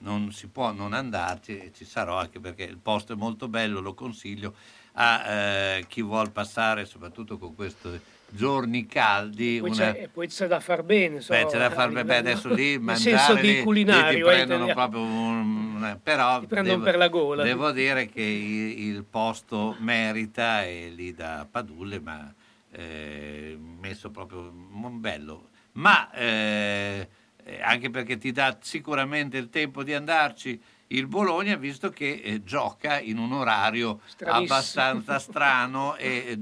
non 0.00 0.30
si 0.30 0.46
può 0.48 0.72
non 0.72 0.92
andarci, 0.92 1.72
ci 1.74 1.86
sarò 1.86 2.18
anche 2.18 2.38
perché 2.38 2.64
il 2.64 2.76
posto 2.76 3.14
è 3.14 3.16
molto 3.16 3.48
bello, 3.48 3.80
lo 3.80 3.94
consiglio 3.94 4.56
a 4.96 5.26
eh, 5.26 5.86
chi 5.88 6.02
vuol 6.02 6.32
passare, 6.32 6.84
soprattutto 6.84 7.38
con 7.38 7.54
questi 7.54 7.98
giorni 8.34 8.86
caldi. 8.86 9.58
Poi, 9.60 9.70
una- 9.70 9.92
c'è, 9.92 10.02
e 10.02 10.08
poi 10.08 10.26
c'è 10.28 10.46
da 10.46 10.60
far 10.60 10.82
bene. 10.82 11.20
so, 11.20 11.32
Beh, 11.32 11.46
c'è 11.46 11.58
da 11.58 11.70
far 11.70 11.88
bene 11.88 12.00
livello- 12.02 12.18
adesso 12.30 12.52
lì, 12.54 12.78
mangiare 12.78 13.16
senso 13.16 13.34
lì, 13.34 13.40
di 13.40 13.48
lì 13.48 13.54
ti 13.56 13.62
culinario. 13.62 14.18
eh, 14.28 14.32
prendono 14.34 14.64
intendiamo. 14.66 14.72
proprio 14.90 15.02
un... 15.02 15.98
però 16.02 16.40
Ti 16.40 16.46
prendono 16.46 16.74
devo, 16.78 16.84
per 16.84 16.96
la 16.96 17.08
gola. 17.08 17.42
devo 17.42 17.70
dire 17.70 18.06
che 18.06 18.20
il, 18.22 18.78
il 18.94 19.04
posto 19.04 19.76
merita 19.78 20.62
è 20.64 20.88
lì 20.88 21.14
da 21.14 21.46
Padulle, 21.50 22.00
ma 22.00 22.32
eh, 22.72 23.56
messo 23.58 24.10
proprio 24.10 24.40
un 24.40 25.00
bello. 25.00 25.50
ma 25.72 26.10
eh, 26.12 27.08
eh, 27.44 27.60
anche 27.62 27.90
perché 27.90 28.16
ti 28.18 28.32
dà 28.32 28.56
sicuramente 28.60 29.36
il 29.36 29.50
tempo 29.50 29.82
di 29.82 29.92
andarci 29.94 30.60
il 30.88 31.06
Bologna, 31.06 31.56
visto 31.56 31.90
che 31.90 32.20
eh, 32.22 32.42
gioca 32.44 33.00
in 33.00 33.18
un 33.18 33.32
orario 33.32 34.00
abbastanza 34.24 35.18
strano. 35.18 35.96
E, 35.96 36.38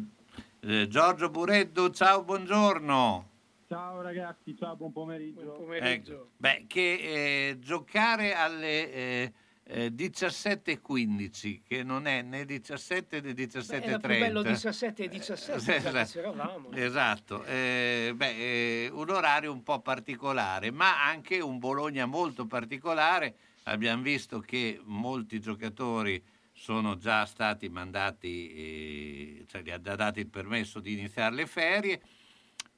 eh, 0.64 0.86
Giorgio 0.86 1.28
Bureddu, 1.28 1.90
ciao, 1.90 2.22
buongiorno. 2.22 3.30
Ciao 3.66 4.00
ragazzi, 4.00 4.56
ciao, 4.56 4.76
buon 4.76 4.92
pomeriggio. 4.92 5.42
Buon 5.42 5.56
pomeriggio. 5.56 6.12
Ecco, 6.12 6.30
beh, 6.36 6.64
che 6.68 7.48
eh, 7.48 7.58
giocare 7.58 8.34
alle 8.34 8.92
eh, 8.92 9.32
eh, 9.64 9.86
17.15, 9.88 11.62
che 11.66 11.82
non 11.82 12.06
è 12.06 12.22
né 12.22 12.44
17 12.44 13.20
né 13.22 13.32
17.30. 13.32 13.82
Era 13.82 13.98
più 13.98 14.08
bello 14.08 14.42
17 14.42 15.02
e 15.02 15.08
17, 15.08 15.58
già 15.58 15.72
che 15.72 15.88
Esatto. 15.88 16.10
c'eravamo. 16.12 16.70
Esatto, 16.72 17.44
eh, 17.44 18.12
beh, 18.14 18.84
eh, 18.84 18.90
un 18.92 19.10
orario 19.10 19.50
un 19.50 19.64
po' 19.64 19.80
particolare, 19.80 20.70
ma 20.70 21.04
anche 21.04 21.40
un 21.40 21.58
Bologna 21.58 22.06
molto 22.06 22.46
particolare. 22.46 23.34
Abbiamo 23.64 24.02
visto 24.02 24.38
che 24.38 24.80
molti 24.84 25.40
giocatori 25.40 26.22
sono 26.62 26.96
già 26.96 27.26
stati 27.26 27.68
mandati, 27.68 28.52
eh, 28.52 29.44
cioè 29.48 29.62
gli 29.62 29.70
ha 29.70 29.80
già 29.80 29.96
dato 29.96 30.20
il 30.20 30.28
permesso 30.28 30.78
di 30.78 30.92
iniziare 30.92 31.34
le 31.34 31.46
ferie. 31.46 32.00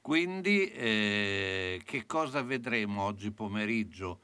Quindi 0.01 0.65
eh, 0.71 1.79
che 1.85 2.07
cosa 2.07 2.41
vedremo 2.41 3.03
oggi 3.03 3.29
pomeriggio? 3.29 4.21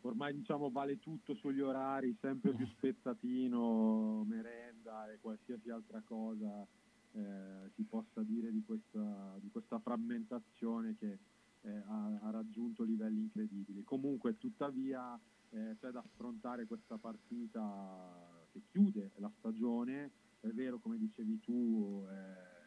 Ormai 0.00 0.34
diciamo 0.34 0.68
vale 0.68 0.98
tutto 0.98 1.36
sugli 1.36 1.60
orari, 1.60 2.16
sempre 2.20 2.54
più 2.54 2.66
spezzatino, 2.66 4.24
merenda 4.26 5.12
e 5.12 5.18
qualsiasi 5.20 5.70
altra 5.70 6.02
cosa 6.04 6.66
eh, 7.12 7.70
si 7.76 7.84
possa 7.84 8.24
dire 8.24 8.50
di 8.50 8.64
questa, 8.66 9.36
di 9.38 9.48
questa 9.48 9.78
frammentazione 9.78 10.96
che 10.98 11.18
eh, 11.62 11.82
ha, 11.86 12.18
ha 12.22 12.30
raggiunto 12.30 12.82
livelli 12.82 13.20
incredibili. 13.20 13.82
Comunque, 13.84 14.38
tuttavia, 14.38 15.18
eh, 15.50 15.76
c'è 15.78 15.90
da 15.90 16.00
affrontare 16.00 16.66
questa 16.66 16.98
partita 16.98 18.46
che 18.50 18.62
chiude 18.70 19.12
la 19.16 19.30
stagione. 19.38 20.10
È 20.40 20.48
vero, 20.48 20.78
come 20.78 20.98
dicevi 20.98 21.40
tu, 21.40 22.06
eh, 22.10 22.58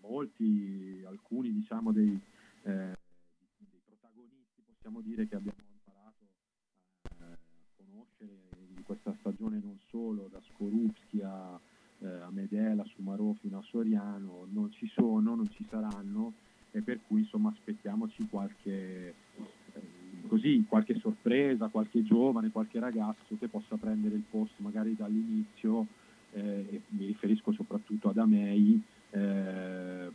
molti, 0.00 1.02
alcuni 1.06 1.52
diciamo 1.52 1.92
dei, 1.92 2.18
eh, 2.62 2.96
dei 3.58 3.80
protagonisti 3.84 4.62
possiamo 4.62 5.00
dire 5.00 5.26
che 5.26 5.36
abbiamo 5.36 5.58
imparato 5.72 6.26
eh, 7.18 7.32
a 7.32 7.38
conoscere 7.76 8.48
in 8.76 8.82
questa 8.82 9.14
stagione 9.20 9.58
non 9.58 9.78
solo 9.88 10.28
da 10.28 10.40
Skorupski 10.40 11.20
a, 11.22 11.60
eh, 11.98 12.06
a 12.06 12.30
Medela, 12.30 12.84
Sumarò 12.84 13.32
fino 13.34 13.58
a 13.58 13.62
Soriano, 13.62 14.46
non 14.48 14.70
ci 14.70 14.86
sono, 14.88 15.34
non 15.34 15.48
ci 15.50 15.66
saranno 15.68 16.34
e 16.76 16.82
per 16.82 16.98
cui 17.06 17.20
insomma 17.20 17.48
aspettiamoci 17.48 18.26
qualche, 18.28 19.14
eh, 19.72 19.80
così, 20.28 20.62
qualche 20.68 20.98
sorpresa, 21.00 21.68
qualche 21.68 22.02
giovane, 22.02 22.50
qualche 22.50 22.78
ragazzo 22.78 23.38
che 23.38 23.48
possa 23.48 23.76
prendere 23.76 24.14
il 24.14 24.24
posto 24.28 24.56
magari 24.58 24.94
dall'inizio 24.94 25.86
eh, 26.34 26.82
mi 26.88 27.06
riferisco 27.06 27.52
soprattutto 27.52 28.10
ad 28.10 28.18
Amei 28.18 28.78
ehm, 29.08 30.10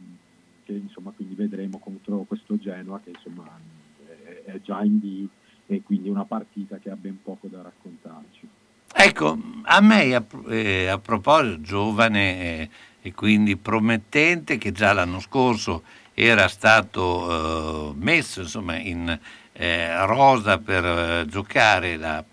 che 0.64 0.74
insomma 0.74 1.10
quindi 1.16 1.34
vedremo 1.34 1.80
contro 1.80 2.26
questo 2.28 2.60
Genoa 2.60 3.02
che 3.04 3.10
insomma 3.10 3.60
è, 4.06 4.52
è 4.52 4.62
già 4.62 4.84
in 4.84 5.00
B 5.00 5.28
e 5.66 5.82
quindi 5.82 6.10
una 6.10 6.26
partita 6.26 6.78
che 6.78 6.92
ha 6.92 6.96
ben 6.96 7.18
poco 7.24 7.48
da 7.48 7.64
raccontarci. 7.64 8.48
Ecco, 8.94 9.40
a 9.64 9.82
me 9.82 10.14
a, 10.14 10.24
eh, 10.50 10.88
a 10.88 11.00
proposito, 11.00 11.62
giovane 11.62 12.42
eh, 12.42 12.70
e 13.02 13.14
quindi 13.14 13.56
promettente, 13.56 14.58
che 14.58 14.72
già 14.72 14.94
l'anno 14.94 15.20
scorso 15.20 15.82
era 16.24 16.48
stato 16.48 17.90
eh, 17.90 17.94
messo 17.96 18.42
insomma, 18.42 18.78
in 18.78 19.20
eh, 19.54 20.06
rosa 20.06 20.60
per 20.60 20.86
eh, 20.86 21.26
giocare 21.28 21.98
la, 21.98 22.24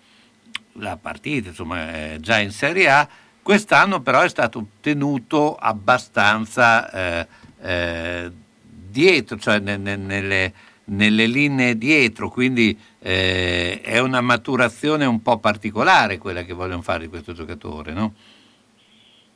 la 0.73 0.97
partita 0.97 1.49
insomma, 1.49 1.93
eh, 1.93 2.17
già 2.19 2.39
in 2.39 2.51
Serie 2.51 2.87
A, 2.89 3.07
quest'anno 3.41 4.01
però 4.01 4.21
è 4.21 4.29
stato 4.29 4.67
tenuto 4.79 5.55
abbastanza 5.55 6.91
eh, 6.91 7.27
eh, 7.61 8.31
dietro, 8.61 9.39
cioè 9.39 9.57
ne- 9.57 9.77
ne- 9.77 9.95
nelle, 9.95 10.53
nelle 10.85 11.25
linee 11.25 11.75
dietro, 11.75 12.29
quindi 12.29 12.77
è 13.01 13.97
una 13.99 14.19
maturazione 14.19 15.05
un 15.05 15.21
po' 15.21 15.37
particolare 15.39 16.17
quella 16.17 16.43
che 16.43 16.51
vogliono 16.51 16.81
fare 16.81 17.03
di 17.03 17.07
questo 17.07 17.31
giocatore, 17.31 17.93
no? 17.93 18.13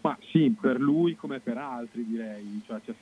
Ma 0.03 0.17
sì, 0.31 0.53
per 0.59 0.81
lui 0.81 1.15
come 1.15 1.39
per 1.39 1.57
altri 1.57 2.05
direi, 2.05 2.61
cioè, 2.65 2.81
c'è, 2.81 2.93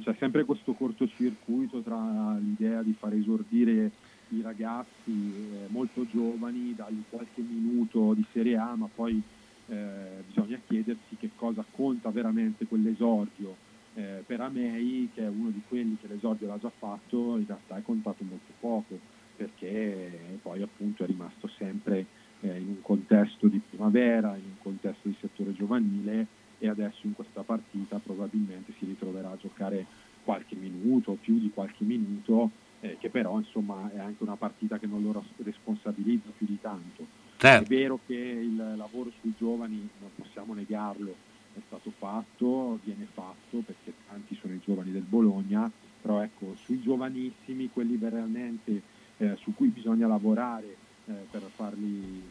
c'è 0.00 0.14
sempre 0.16 0.44
questo 0.44 0.74
cortocircuito 0.74 1.80
tra 1.80 2.36
l'idea 2.38 2.82
di 2.82 2.94
far 2.96 3.14
esordire 3.14 3.90
i 4.28 4.42
ragazzi 4.42 5.10
eh, 5.10 5.66
molto 5.70 6.06
giovani, 6.06 6.72
dargli 6.76 7.02
qualche 7.10 7.42
minuto 7.42 8.14
di 8.14 8.24
Serie 8.32 8.56
A, 8.58 8.76
ma 8.76 8.88
poi 8.94 9.20
eh, 9.66 10.22
bisogna 10.24 10.60
chiedersi 10.68 11.16
che 11.18 11.30
cosa 11.34 11.64
conta 11.68 12.10
veramente 12.10 12.64
quell'esordio. 12.66 13.56
Eh, 13.94 14.22
per 14.24 14.40
Amei, 14.40 15.10
che 15.14 15.24
è 15.24 15.28
uno 15.28 15.50
di 15.50 15.62
quelli 15.66 15.96
che 16.00 16.06
l'esordio 16.06 16.46
l'ha 16.46 16.58
già 16.58 16.70
fatto, 16.78 17.38
in 17.38 17.46
realtà 17.46 17.76
è 17.76 17.82
contato 17.82 18.22
molto 18.22 18.52
poco, 18.60 18.96
perché 19.34 20.38
poi 20.42 20.62
appunto 20.62 21.02
è 21.02 21.06
rimasto 21.06 21.48
sempre 21.58 22.06
eh, 22.42 22.56
in 22.56 22.68
un 22.68 22.82
contesto 22.82 23.48
di 23.48 23.60
primavera, 23.68 24.36
in 24.36 24.44
un 24.44 24.58
contesto 24.62 25.08
di 25.08 25.16
settore 25.20 25.52
giovanile 25.54 26.35
e 26.58 26.68
adesso 26.68 27.00
in 27.02 27.14
questa 27.14 27.42
partita 27.42 27.98
probabilmente 27.98 28.72
si 28.78 28.84
ritroverà 28.84 29.30
a 29.30 29.36
giocare 29.36 29.84
qualche 30.24 30.56
minuto, 30.56 31.16
più 31.20 31.38
di 31.38 31.50
qualche 31.52 31.84
minuto, 31.84 32.50
eh, 32.80 32.96
che 32.98 33.10
però 33.10 33.38
insomma 33.38 33.90
è 33.92 33.98
anche 33.98 34.22
una 34.22 34.36
partita 34.36 34.78
che 34.78 34.86
non 34.86 35.02
lo 35.02 35.24
responsabilizza 35.42 36.30
più 36.36 36.46
di 36.46 36.58
tanto. 36.60 37.06
Certo. 37.36 37.64
È 37.64 37.66
vero 37.66 38.00
che 38.06 38.14
il 38.14 38.56
lavoro 38.76 39.10
sui 39.20 39.34
giovani, 39.36 39.88
non 40.00 40.10
possiamo 40.14 40.54
negarlo, 40.54 41.14
è 41.54 41.60
stato 41.66 41.92
fatto, 41.96 42.80
viene 42.84 43.06
fatto 43.12 43.58
perché 43.58 43.92
tanti 44.08 44.36
sono 44.40 44.54
i 44.54 44.60
giovani 44.64 44.90
del 44.92 45.02
Bologna, 45.02 45.70
però 46.00 46.22
ecco, 46.22 46.54
sui 46.64 46.80
giovanissimi, 46.80 47.70
quelli 47.70 47.96
veramente 47.96 48.82
eh, 49.18 49.36
su 49.36 49.54
cui 49.54 49.68
bisogna 49.68 50.06
lavorare 50.06 50.76
eh, 51.06 51.12
per 51.30 51.42
farli 51.54 52.22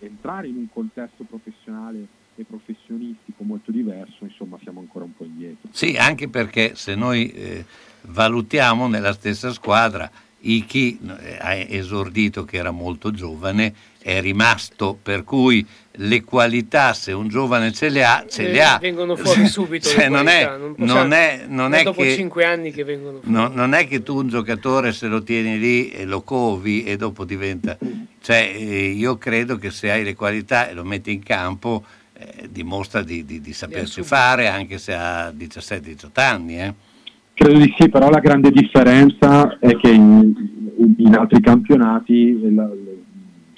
entrare 0.00 0.48
in 0.48 0.56
un 0.56 0.68
contesto 0.72 1.24
professionale 1.24 2.18
e 2.36 2.44
professionistico 2.44 3.42
molto 3.42 3.70
diverso, 3.70 4.24
insomma 4.24 4.58
siamo 4.62 4.80
ancora 4.80 5.04
un 5.04 5.14
po' 5.14 5.24
indietro. 5.24 5.68
Sì, 5.72 5.96
anche 5.98 6.28
perché 6.28 6.72
se 6.74 6.94
noi 6.94 7.30
eh, 7.32 7.64
valutiamo 8.02 8.86
nella 8.88 9.12
stessa 9.12 9.52
squadra, 9.52 10.10
Iki 10.42 10.98
eh, 11.20 11.36
ha 11.38 11.54
esordito 11.54 12.44
che 12.46 12.56
era 12.56 12.70
molto 12.70 13.10
giovane, 13.10 13.74
è 14.00 14.22
rimasto, 14.22 14.98
per 15.00 15.22
cui 15.22 15.66
le 15.96 16.22
qualità, 16.24 16.94
se 16.94 17.12
un 17.12 17.28
giovane 17.28 17.72
ce 17.72 17.90
le 17.90 18.02
ha, 18.06 18.24
ce 18.26 18.48
Eh, 18.48 18.52
le 18.52 18.62
ha. 18.62 18.78
Vengono 18.80 19.16
fuori 19.16 19.44
subito. 19.46 19.86
le 19.90 19.94
Cioè, 19.94 20.08
non 20.08 20.28
è- 20.28 20.44
qualità, 20.46 20.74
possiamo- 20.78 21.00
non 21.02 21.12
è- 21.12 21.44
non 21.46 21.74
è 21.74 21.82
dopo 21.82 22.00
che- 22.00 22.14
cinque 22.14 22.44
anni 22.46 22.70
che 22.72 22.84
vengono 22.84 23.18
fuori. 23.20 23.30
No- 23.30 23.48
non 23.48 23.74
è 23.74 23.86
che 23.86 24.02
tu 24.02 24.16
un 24.16 24.28
giocatore 24.28 24.92
se 24.94 25.08
lo 25.08 25.22
tieni 25.22 25.58
lì 25.58 25.90
e 25.90 26.06
lo 26.06 26.22
covi 26.22 26.84
e 26.84 26.96
dopo 26.96 27.26
diventa... 27.26 27.76
Cioè, 28.22 28.52
eh, 28.56 28.86
io 28.92 29.18
credo 29.18 29.56
che 29.58 29.70
se 29.70 29.90
hai 29.90 30.04
le 30.04 30.14
qualità 30.14 30.68
e 30.70 30.72
lo 30.74 30.84
metti 30.84 31.12
in 31.12 31.22
campo, 31.22 31.84
eh, 32.20 32.48
dimostra 32.50 33.02
di, 33.02 33.24
di- 33.24 33.40
di 33.40 33.52
saperci 33.52 34.02
subito. 34.02 34.14
fare 34.14 34.48
anche 34.48 34.78
se 34.78 34.94
ha 34.94 35.30
17-18 35.30 36.08
anni. 36.20 36.60
Eh. 36.60 36.74
Credo 37.32 37.58
di 37.58 37.74
sì, 37.78 37.88
però 37.88 38.10
la 38.10 38.20
grande 38.20 38.50
differenza 38.50 39.58
è 39.58 39.74
che 39.76 39.90
in, 39.90 40.32
in 40.98 41.14
altri 41.14 41.40
campionati 41.40 42.54
la- 42.54 42.70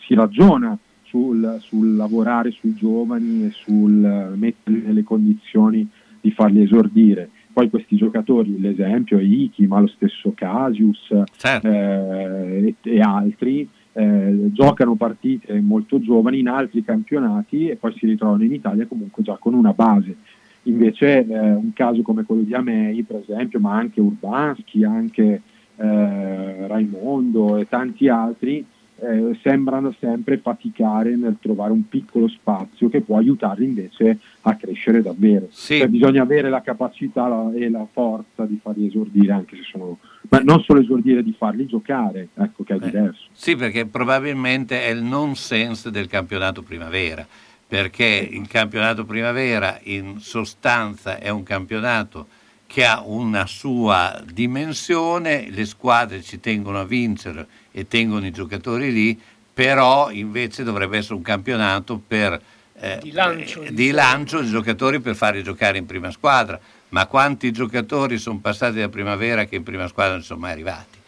si 0.06 0.14
ragiona 0.14 0.78
sul, 1.04 1.58
sul 1.60 1.96
lavorare 1.96 2.50
sui 2.52 2.74
giovani 2.74 3.46
e 3.46 3.50
sul 3.50 4.34
metterli 4.36 4.82
nelle 4.86 5.02
condizioni 5.02 5.86
di 6.20 6.30
farli 6.30 6.62
esordire. 6.62 7.28
Poi 7.52 7.68
questi 7.68 7.96
giocatori, 7.96 8.58
l'esempio 8.60 9.18
è 9.18 9.22
Iki, 9.22 9.66
ma 9.66 9.80
lo 9.80 9.88
stesso 9.88 10.32
Casius 10.34 11.10
eh, 11.10 11.60
e, 11.62 12.74
e 12.80 13.00
altri, 13.00 13.68
eh, 13.94 14.48
giocano 14.52 14.94
partite 14.94 15.60
molto 15.60 16.00
giovani 16.00 16.38
in 16.38 16.48
altri 16.48 16.82
campionati 16.82 17.68
e 17.68 17.76
poi 17.76 17.92
si 17.96 18.06
ritrovano 18.06 18.42
in 18.44 18.52
Italia 18.52 18.86
comunque 18.86 19.22
già 19.22 19.36
con 19.38 19.54
una 19.54 19.72
base. 19.72 20.16
Invece 20.64 21.26
eh, 21.26 21.38
un 21.52 21.72
caso 21.72 22.02
come 22.02 22.24
quello 22.24 22.42
di 22.42 22.54
Amei, 22.54 23.02
per 23.02 23.16
esempio, 23.16 23.58
ma 23.58 23.74
anche 23.74 24.00
Urbanski, 24.00 24.84
anche 24.84 25.42
eh, 25.76 26.66
Raimondo 26.66 27.56
e 27.56 27.68
tanti 27.68 28.08
altri, 28.08 28.64
eh, 29.02 29.36
sembrano 29.42 29.92
sempre 29.98 30.38
faticare 30.38 31.16
nel 31.16 31.36
trovare 31.40 31.72
un 31.72 31.88
piccolo 31.88 32.28
spazio 32.28 32.88
che 32.88 33.00
può 33.00 33.18
aiutarli 33.18 33.64
invece 33.64 34.18
a 34.42 34.54
crescere 34.54 35.02
davvero. 35.02 35.48
Cioè, 35.50 35.88
bisogna 35.88 36.22
avere 36.22 36.48
la 36.48 36.62
capacità 36.62 37.26
la- 37.26 37.52
e 37.52 37.68
la 37.68 37.86
forza 37.90 38.44
di 38.44 38.60
farli 38.62 38.86
esordire, 38.86 39.32
anche 39.32 39.56
se 39.56 39.62
sono... 39.70 39.98
ma 40.28 40.38
non 40.38 40.62
solo 40.62 40.80
esordire, 40.80 41.24
di 41.24 41.34
farli 41.36 41.66
giocare, 41.66 42.28
ecco 42.34 42.62
che 42.62 42.74
è 42.74 42.78
diverso. 42.78 43.24
Sì, 43.32 43.56
perché 43.56 43.86
probabilmente 43.86 44.84
è 44.84 44.90
il 44.90 45.02
nonsense 45.02 45.90
del 45.90 46.06
campionato 46.06 46.62
primavera, 46.62 47.26
perché 47.66 48.28
il 48.30 48.46
campionato 48.46 49.04
primavera 49.04 49.80
in 49.82 50.20
sostanza 50.20 51.18
è 51.18 51.28
un 51.28 51.42
campionato 51.42 52.28
che 52.66 52.84
ha 52.84 53.02
una 53.04 53.46
sua 53.46 54.22
dimensione, 54.32 55.50
le 55.50 55.66
squadre 55.66 56.22
ci 56.22 56.40
tengono 56.40 56.78
a 56.78 56.84
vincere 56.84 57.46
e 57.72 57.88
tengono 57.88 58.26
i 58.26 58.30
giocatori 58.30 58.92
lì, 58.92 59.20
però 59.54 60.10
invece 60.10 60.62
dovrebbe 60.62 60.98
essere 60.98 61.14
un 61.14 61.22
campionato 61.22 62.00
per, 62.06 62.40
eh, 62.78 62.98
Di 63.02 63.10
lancio, 63.12 63.62
eh, 63.62 63.68
di 63.68 63.74
di 63.74 63.90
lancio 63.90 64.40
di 64.40 64.48
giocatori 64.48 65.00
per 65.00 65.14
farli 65.16 65.42
giocare 65.42 65.78
in 65.78 65.86
prima 65.86 66.10
squadra. 66.10 66.58
Ma 66.90 67.06
quanti 67.06 67.50
giocatori 67.52 68.18
sono 68.18 68.38
passati 68.38 68.78
da 68.78 68.88
primavera 68.88 69.44
che 69.46 69.56
in 69.56 69.62
prima 69.62 69.88
squadra 69.88 70.12
non 70.14 70.22
sono 70.22 70.40
mai 70.40 70.52
arrivati? 70.52 70.98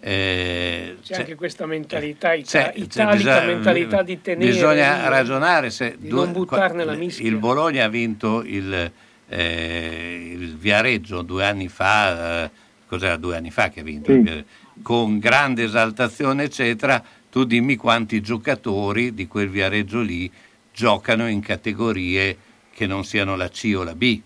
Eh, 0.00 0.96
C'è 1.02 1.06
cioè, 1.14 1.18
anche 1.20 1.34
questa 1.34 1.64
mentalità 1.66 2.34
ita- 2.34 2.46
cioè, 2.48 2.72
cioè, 2.74 2.82
italica, 2.82 3.14
bisogna- 3.16 3.44
mentalità 3.46 4.02
di 4.02 4.20
tenere. 4.20 4.50
Bisogna 4.50 5.00
di- 5.02 5.08
ragionare 5.08 5.70
se 5.70 5.96
di 5.98 6.08
due- 6.08 6.24
non 6.24 6.32
buttarne 6.32 6.84
la 6.84 6.92
mischia. 6.94 7.26
il 7.26 7.36
Bologna 7.36 7.84
ha 7.84 7.88
vinto 7.88 8.42
il, 8.42 8.90
eh, 9.28 10.30
il 10.38 10.56
Viareggio 10.56 11.22
due 11.22 11.46
anni 11.46 11.68
fa, 11.68 12.44
eh, 12.44 12.50
cos'era 12.86 13.16
due 13.16 13.36
anni 13.36 13.50
fa 13.50 13.70
che 13.70 13.80
ha 13.80 13.82
vinto, 13.82 14.12
Sì. 14.12 14.44
Con 14.82 15.18
grande 15.18 15.64
esaltazione 15.64 16.44
eccetera, 16.44 17.02
tu 17.30 17.44
dimmi 17.44 17.76
quanti 17.76 18.20
giocatori 18.20 19.14
di 19.14 19.26
quel 19.26 19.48
Viareggio 19.48 20.00
lì 20.00 20.30
giocano 20.72 21.28
in 21.28 21.40
categorie 21.40 22.36
che 22.72 22.86
non 22.86 23.04
siano 23.04 23.36
la 23.36 23.48
C 23.48 23.72
o 23.76 23.82
la 23.82 23.94
B. 23.94 24.20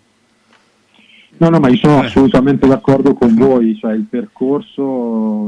No, 1.36 1.50
no, 1.50 1.60
ma 1.60 1.68
io 1.68 1.76
sono 1.76 2.00
assolutamente 2.00 2.66
d'accordo 2.66 3.14
con 3.14 3.34
voi, 3.34 3.76
cioè 3.76 3.92
il 3.92 4.06
percorso 4.08 4.82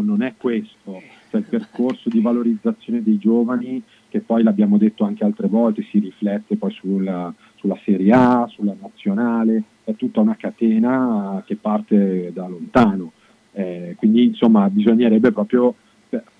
non 0.02 0.22
è 0.22 0.34
questo, 0.36 1.02
cioè 1.30 1.40
il 1.40 1.46
percorso 1.46 2.08
di 2.08 2.20
valorizzazione 2.20 3.02
dei 3.02 3.18
giovani, 3.18 3.82
che 4.08 4.20
poi 4.20 4.42
l'abbiamo 4.42 4.76
detto 4.76 5.04
anche 5.04 5.24
altre 5.24 5.48
volte, 5.48 5.84
si 5.90 5.98
riflette 5.98 6.56
poi 6.56 6.70
sulla, 6.72 7.32
sulla 7.56 7.78
Serie 7.84 8.12
A, 8.12 8.46
sulla 8.48 8.76
nazionale, 8.78 9.62
è 9.84 9.96
tutta 9.96 10.20
una 10.20 10.36
catena 10.36 11.42
che 11.46 11.56
parte 11.56 12.30
da 12.32 12.46
lontano. 12.46 13.12
Eh, 13.52 13.94
quindi 13.98 14.24
insomma 14.24 14.68
bisognerebbe 14.70 15.32
proprio 15.32 15.74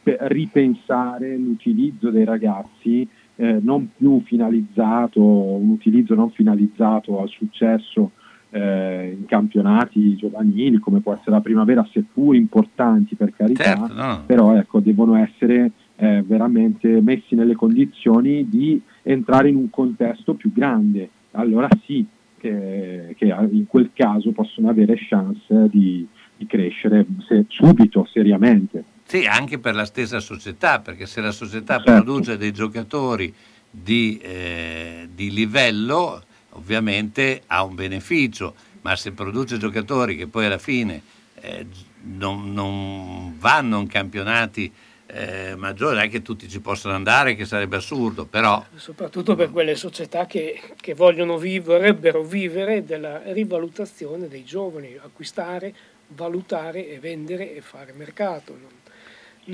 ripensare 0.02 1.36
l'utilizzo 1.36 2.10
dei 2.10 2.24
ragazzi 2.24 3.06
eh, 3.36 3.58
non 3.60 3.88
più 3.96 4.20
finalizzato, 4.24 5.22
un 5.22 5.70
utilizzo 5.70 6.14
non 6.14 6.30
finalizzato 6.30 7.20
al 7.20 7.28
successo 7.28 8.12
eh, 8.50 9.16
in 9.16 9.26
campionati 9.26 10.16
giovanili 10.16 10.78
come 10.78 11.00
può 11.00 11.14
essere 11.14 11.30
la 11.30 11.40
primavera, 11.40 11.86
seppur 11.90 12.34
importanti 12.34 13.14
per 13.14 13.32
carità, 13.34 13.64
Certo, 13.64 13.94
no. 13.94 14.22
però 14.26 14.54
ecco, 14.56 14.80
devono 14.80 15.14
essere 15.14 15.70
eh, 15.96 16.22
veramente 16.26 17.00
messi 17.00 17.34
nelle 17.34 17.54
condizioni 17.54 18.48
di 18.48 18.80
entrare 19.02 19.48
in 19.48 19.56
un 19.56 19.70
contesto 19.70 20.34
più 20.34 20.52
grande. 20.52 21.08
Allora 21.32 21.68
sì, 21.84 22.04
che, 22.36 23.14
che 23.16 23.26
in 23.50 23.66
quel 23.66 23.90
caso 23.94 24.32
possono 24.32 24.68
avere 24.68 24.96
chance 24.96 25.68
di, 25.70 26.06
di 26.40 26.46
crescere 26.46 27.04
se- 27.28 27.44
subito, 27.48 28.08
seriamente. 28.10 28.82
Sì, 29.04 29.26
anche 29.26 29.58
per 29.58 29.74
la 29.74 29.84
stessa 29.84 30.20
società, 30.20 30.80
perché 30.80 31.04
se 31.04 31.20
la 31.20 31.32
società 31.32 31.74
Certo. 31.76 31.92
produce 31.92 32.38
dei 32.38 32.52
giocatori 32.52 33.32
di, 33.70 34.18
eh, 34.22 35.06
di 35.12 35.30
livello, 35.32 36.22
ovviamente 36.50 37.42
ha 37.46 37.62
un 37.62 37.74
beneficio, 37.74 38.54
ma 38.80 38.96
se 38.96 39.12
produce 39.12 39.58
giocatori 39.58 40.16
che 40.16 40.28
poi 40.28 40.46
alla 40.46 40.56
fine 40.58 41.02
eh, 41.42 41.66
non, 42.04 42.54
non 42.54 43.36
vanno 43.38 43.80
in 43.80 43.86
campionati 43.86 44.72
eh, 45.08 45.54
maggiori, 45.56 45.96
non 45.96 46.04
è 46.04 46.08
che 46.08 46.22
tutti 46.22 46.48
ci 46.48 46.60
possono 46.60 46.94
andare, 46.94 47.34
che 47.34 47.44
sarebbe 47.44 47.76
assurdo, 47.76 48.24
però 48.24 48.64
soprattutto 48.76 49.34
per 49.34 49.50
quelle 49.50 49.74
società 49.74 50.24
che, 50.24 50.58
che 50.80 50.94
vogliono 50.94 51.36
viv- 51.36 51.64
vorrebbero 51.66 52.22
vivere 52.22 52.84
della 52.84 53.20
rivalutazione 53.32 54.28
dei 54.28 54.44
giovani, 54.44 54.96
acquistare, 55.02 55.74
valutare 56.14 56.88
e 56.88 56.98
vendere 56.98 57.54
e 57.54 57.60
fare 57.60 57.92
mercato. 57.96 58.56
Non, 58.60 58.70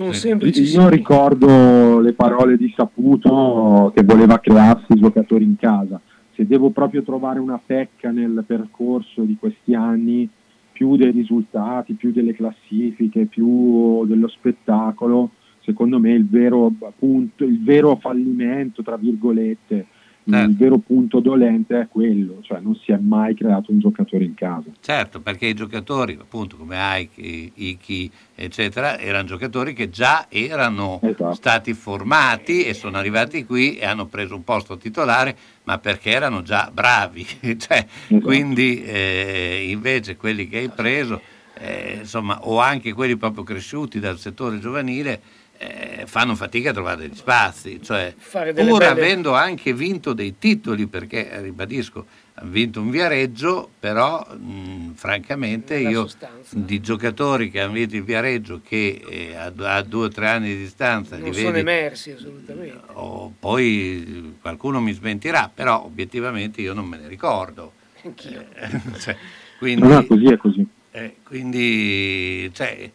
non 0.04 0.14
sempre 0.14 0.52
ci 0.52 0.62
Io 0.62 0.88
ricordo 0.88 2.00
le 2.00 2.12
parole 2.12 2.56
di 2.56 2.72
Saputo 2.76 3.92
che 3.94 4.02
voleva 4.02 4.38
crearsi 4.38 4.92
i 4.92 5.00
giocatori 5.00 5.44
in 5.44 5.56
casa. 5.56 6.00
Se 6.34 6.46
devo 6.46 6.70
proprio 6.70 7.02
trovare 7.02 7.38
una 7.38 7.60
pecca 7.64 8.10
nel 8.10 8.44
percorso 8.46 9.22
di 9.22 9.36
questi 9.38 9.74
anni, 9.74 10.28
più 10.72 10.96
dei 10.96 11.10
risultati, 11.10 11.94
più 11.94 12.12
delle 12.12 12.34
classifiche, 12.34 13.24
più 13.24 14.04
dello 14.04 14.28
spettacolo, 14.28 15.30
secondo 15.60 15.98
me 15.98 16.12
il 16.12 16.28
vero 16.28 16.70
punto, 16.98 17.44
il 17.44 17.62
vero 17.62 17.96
fallimento, 17.96 18.82
tra 18.82 18.96
virgolette, 18.96 19.86
il 20.28 20.56
vero 20.56 20.78
punto 20.78 21.20
dolente 21.20 21.80
è 21.80 21.88
quello, 21.88 22.38
cioè 22.42 22.58
non 22.60 22.74
si 22.74 22.90
è 22.90 22.96
mai 22.96 23.34
creato 23.34 23.70
un 23.70 23.78
giocatore 23.78 24.24
in 24.24 24.34
casa. 24.34 24.64
Certo, 24.80 25.20
perché 25.20 25.46
i 25.46 25.54
giocatori, 25.54 26.18
appunto 26.20 26.56
come 26.56 26.76
Ike, 26.78 27.50
Iki, 27.54 28.10
eccetera, 28.34 28.98
erano 28.98 29.26
giocatori 29.28 29.72
che 29.72 29.88
già 29.88 30.26
erano 30.28 30.98
Esatto. 31.02 31.32
stati 31.34 31.72
formati 31.74 32.64
e 32.64 32.74
sono 32.74 32.96
arrivati 32.98 33.44
qui 33.44 33.76
e 33.76 33.84
hanno 33.86 34.06
preso 34.06 34.34
un 34.34 34.42
posto 34.42 34.76
titolare, 34.76 35.36
ma 35.64 35.78
perché 35.78 36.10
erano 36.10 36.42
già 36.42 36.70
bravi. 36.72 37.24
Cioè, 37.56 37.86
Esatto. 38.08 38.20
Quindi 38.20 38.82
eh, 38.82 39.66
invece 39.68 40.16
quelli 40.16 40.48
che 40.48 40.58
hai 40.58 40.68
preso, 40.68 41.20
eh, 41.58 41.98
insomma, 42.00 42.40
o 42.46 42.58
anche 42.58 42.92
quelli 42.92 43.16
proprio 43.16 43.44
cresciuti 43.44 43.98
dal 44.00 44.18
settore 44.18 44.58
giovanile, 44.58 45.20
eh, 45.58 46.04
fanno 46.06 46.34
fatica 46.34 46.70
a 46.70 46.72
trovare 46.72 47.02
degli 47.08 47.14
spazi, 47.16 47.80
cioè, 47.82 48.14
pur 48.30 48.52
belle- 48.52 48.86
avendo 48.86 49.34
anche 49.34 49.72
vinto 49.72 50.12
dei 50.12 50.36
titoli, 50.38 50.86
perché 50.86 51.30
eh, 51.30 51.40
ribadisco, 51.42 52.06
hanno 52.34 52.50
vinto 52.50 52.80
un 52.80 52.90
Viareggio, 52.90 53.70
però 53.78 54.26
mh, 54.34 54.92
francamente 54.94 55.76
Nella 55.76 55.88
io 55.90 56.02
sostanza. 56.02 56.56
di 56.58 56.80
giocatori 56.80 57.50
che 57.50 57.60
hanno 57.60 57.72
vinto 57.72 57.96
il 57.96 58.02
Viareggio 58.04 58.60
che 58.66 59.00
eh, 59.08 59.34
a, 59.34 59.52
a 59.76 59.82
due 59.82 60.04
o 60.06 60.08
tre 60.08 60.28
anni 60.28 60.48
di 60.48 60.56
distanza 60.58 61.16
li 61.16 61.22
non 61.22 61.32
sono 61.32 61.46
vedi, 61.46 61.58
emersi 61.60 62.10
assolutamente. 62.10 62.78
o 62.92 63.32
poi 63.38 64.36
qualcuno 64.40 64.80
mi 64.80 64.92
smentirà, 64.92 65.50
però 65.52 65.82
obiettivamente 65.84 66.60
io 66.60 66.74
non 66.74 66.86
me 66.86 66.98
ne 66.98 67.08
ricordo. 67.08 67.72
Anch'io. 68.04 68.44
Cioè, 68.98 69.14
No, 69.14 69.58
quindi, 69.58 69.88
no, 69.88 70.04
così 70.06 70.26
è 70.26 70.36
così. 70.36 70.66
eh, 70.90 71.16
quindi, 71.24 72.50
cioè, 72.52 72.76
eh, 72.78 72.92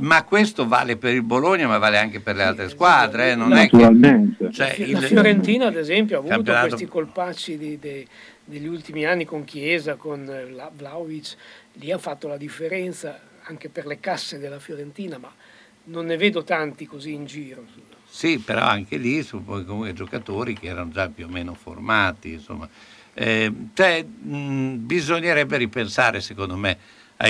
ma 0.00 0.22
questo 0.24 0.68
vale 0.68 0.96
per 0.96 1.14
il 1.14 1.22
Bologna, 1.22 1.66
ma 1.66 1.78
vale 1.78 1.98
anche 1.98 2.20
per 2.20 2.36
le 2.36 2.42
altre 2.44 2.68
squadre. 2.68 3.32
eh, 3.32 3.34
Non 3.34 3.52
è 3.52 3.68
che, 3.68 3.76
Naturalmente. 3.76 4.52
cioè, 4.52 4.74
La 4.78 4.84
il- 4.84 4.98
Fiorentina, 4.98 5.66
ad 5.66 5.76
esempio, 5.76 6.16
ha 6.16 6.18
avuto 6.20 6.34
campionato- 6.34 6.68
questi 6.68 6.86
colpacci 6.86 7.58
di- 7.58 7.78
de- 7.78 8.06
degli 8.44 8.66
ultimi 8.66 9.04
anni 9.04 9.24
con 9.24 9.44
Chiesa, 9.44 9.96
con 9.96 10.28
eh, 10.28 10.50
la- 10.50 10.70
Vlahovic, 10.74 11.34
lì 11.74 11.90
ha 11.90 11.98
fatto 11.98 12.28
la 12.28 12.36
differenza 12.36 13.18
anche 13.44 13.68
per 13.68 13.86
le 13.86 13.98
casse 13.98 14.38
della 14.38 14.60
Fiorentina, 14.60 15.18
ma 15.18 15.32
non 15.84 16.06
ne 16.06 16.16
vedo 16.16 16.44
tanti 16.44 16.86
così 16.86 17.12
in 17.14 17.24
giro. 17.24 17.64
Sì, 18.08 18.38
però 18.38 18.62
anche 18.64 18.96
lì 18.96 19.22
sono 19.22 19.42
poi 19.42 19.64
comunque 19.64 19.92
giocatori 19.92 20.54
che 20.54 20.68
erano 20.68 20.90
già 20.90 21.08
più 21.08 21.26
o 21.26 21.28
meno 21.28 21.54
formati, 21.54 22.32
insomma. 22.34 22.68
Eh, 23.12 23.52
cioè, 23.74 24.04
mh, 24.04 24.74
bisognerebbe 24.86 25.56
ripensare, 25.56 26.20
secondo 26.20 26.56
me, 26.56 26.76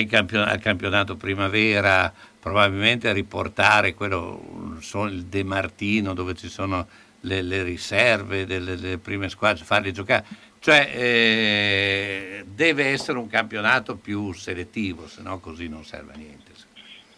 campion- 0.07 0.47
al 0.47 0.61
campionato 0.61 1.17
primavera, 1.17 2.13
probabilmente 2.39 3.09
a 3.09 3.13
riportare 3.13 3.95
quello, 3.95 4.77
so, 4.81 5.07
il 5.07 5.25
De 5.25 5.43
Martino, 5.43 6.15
dove 6.15 6.35
ci 6.35 6.49
sono 6.49 6.87
le, 7.23 7.43
le 7.43 7.63
riserve 7.63 8.47
delle, 8.47 8.77
delle 8.77 8.99
prime 8.99 9.29
squadre, 9.29 9.65
farli 9.65 9.93
giocare. 9.93 10.25
Cioè, 10.59 10.91
eh, 10.95 12.45
deve 12.55 12.87
essere 12.87 13.19
un 13.19 13.29
campionato 13.29 13.97
più 13.97 14.33
selettivo, 14.33 15.09
se 15.09 15.23
no 15.23 15.39
così 15.39 15.69
non 15.69 15.85
serve 15.85 16.13
a 16.13 16.17
niente. 16.17 16.51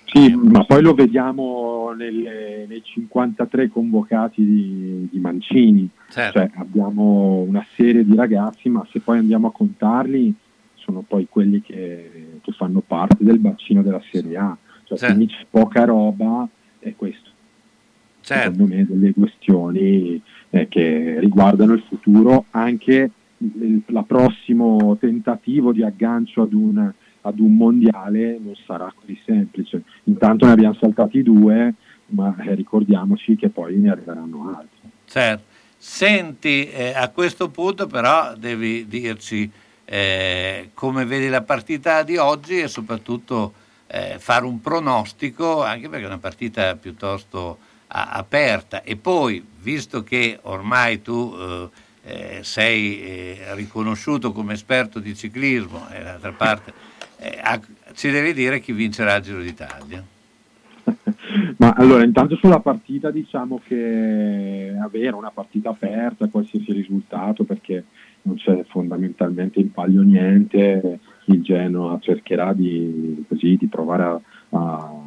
Sì, 0.05 0.35
ma 0.35 0.65
poi 0.65 0.83
lo 0.83 0.93
vediamo 0.93 1.93
nelle- 1.97 2.67
nei 2.69 2.83
53 2.85 3.71
convocati 3.71 4.45
di, 4.45 5.09
di 5.11 5.19
Mancini. 5.19 5.89
Certo. 6.11 6.39
Cioè, 6.39 6.51
abbiamo 6.57 7.45
una 7.49 7.65
serie 7.75 8.05
di 8.05 8.15
ragazzi, 8.15 8.69
ma 8.69 8.87
se 8.91 9.01
poi 9.01 9.19
andiamo 9.19 9.49
a 9.49 9.53
contarli, 9.53 10.35
sono 10.83 11.05
poi 11.07 11.27
quelli 11.29 11.63
che, 11.63 12.39
che 12.43 12.53
fanno 12.53 12.81
parte 12.81 13.25
del 13.25 13.39
bacino 13.39 13.83
della 13.83 14.03
Serie 14.11 14.37
A. 14.37 14.57
Cioè, 14.85 14.99
Certo. 14.99 15.15
quindi 15.15 15.33
c'è 15.33 15.47
poca 15.49 15.85
roba 15.85 16.47
e 16.79 16.95
questo, 16.97 17.31
Certo. 18.21 18.53
secondo 18.53 18.75
me, 18.75 18.87
delle 18.87 19.13
questioni 19.13 20.21
eh, 20.51 20.69
che 20.69 21.19
riguardano 21.21 21.73
il 21.73 21.83
futuro, 21.89 22.47
anche 22.51 23.11
il, 23.39 23.83
il 23.87 24.05
prossimo 24.07 24.97
tentativo 24.99 25.73
di 25.73 25.83
aggancio 25.83 26.43
ad 26.43 26.53
un, 26.53 26.93
ad 27.23 27.39
un 27.39 27.57
mondiale 27.57 28.39
non 28.43 28.55
sarà 28.67 28.93
così 28.95 29.19
semplice. 29.25 29.83
Intanto 30.05 30.47
ne 30.47 30.53
abbiamo 30.53 30.75
saltati 30.75 31.23
due, 31.23 31.75
ma 32.07 32.37
eh, 32.41 32.55
ricordiamoci 32.55 33.37
che 33.37 33.49
poi 33.49 33.77
ne 33.77 33.91
arriveranno 33.91 34.49
altri. 34.49 34.91
Certo. 35.07 35.51
Senti, 35.77 36.69
eh, 36.69 36.93
a 36.95 37.09
questo 37.09 37.49
punto 37.49 37.87
però 37.89 38.35
devi 38.37 38.87
dirci 38.87 39.51
eh, 39.85 40.71
come 40.75 41.05
vedi 41.05 41.29
la 41.29 41.43
partita 41.43 42.03
di 42.03 42.17
oggi 42.17 42.61
e 42.61 42.69
soprattutto 42.69 43.53
eh, 43.87 44.17
fare 44.19 44.45
un 44.45 44.61
pronostico, 44.61 45.63
anche 45.63 45.89
perché 45.89 46.05
è 46.05 46.09
una 46.09 46.19
partita 46.19 46.75
piuttosto 46.77 47.59
a- 47.89 48.11
aperta. 48.13 48.83
E 48.83 48.97
poi, 48.97 49.45
visto 49.61 50.03
che 50.03 50.39
ormai 50.43 51.03
tu 51.03 51.35
eh, 51.37 51.69
eh, 52.05 52.39
sei 52.43 53.01
eh, 53.01 53.55
riconosciuto 53.55 54.33
come 54.33 54.55
esperto 54.55 54.99
di 54.99 55.15
ciclismo 55.15 55.89
e 55.91 56.03
d'altra 56.03 56.33
parte 56.33 56.73
eh, 57.19 57.39
a- 57.41 57.61
ci 57.95 58.11
devi 58.11 58.33
dire 58.33 58.59
chi 58.61 58.73
vincerà 58.73 59.17
il 59.17 59.23
Giro 59.23 59.41
d'Italia. 59.41 60.05
Ma 61.59 61.71
allora, 61.77 62.03
intanto 62.03 62.37
sulla 62.37 62.59
partita 62.59 63.11
diciamo 63.11 63.61
che 63.65 64.75
avere 64.83 65.15
una 65.15 65.31
partita 65.31 65.71
aperta, 65.71 66.27
qualsiasi 66.27 66.73
risultato, 66.73 67.45
perché 67.45 67.85
non 68.23 68.37
c'è 68.37 68.65
fondamentalmente 68.69 69.61
in 69.61 69.73
palio 69.73 70.03
niente, 70.03 70.99
il 71.27 71.43
Genoa 71.43 71.99
cercherà 72.01 72.53
di, 72.53 73.25
così, 73.29 73.57
di 73.57 73.67
provare 73.67 74.03
a, 74.03 74.21
a- 74.51 75.01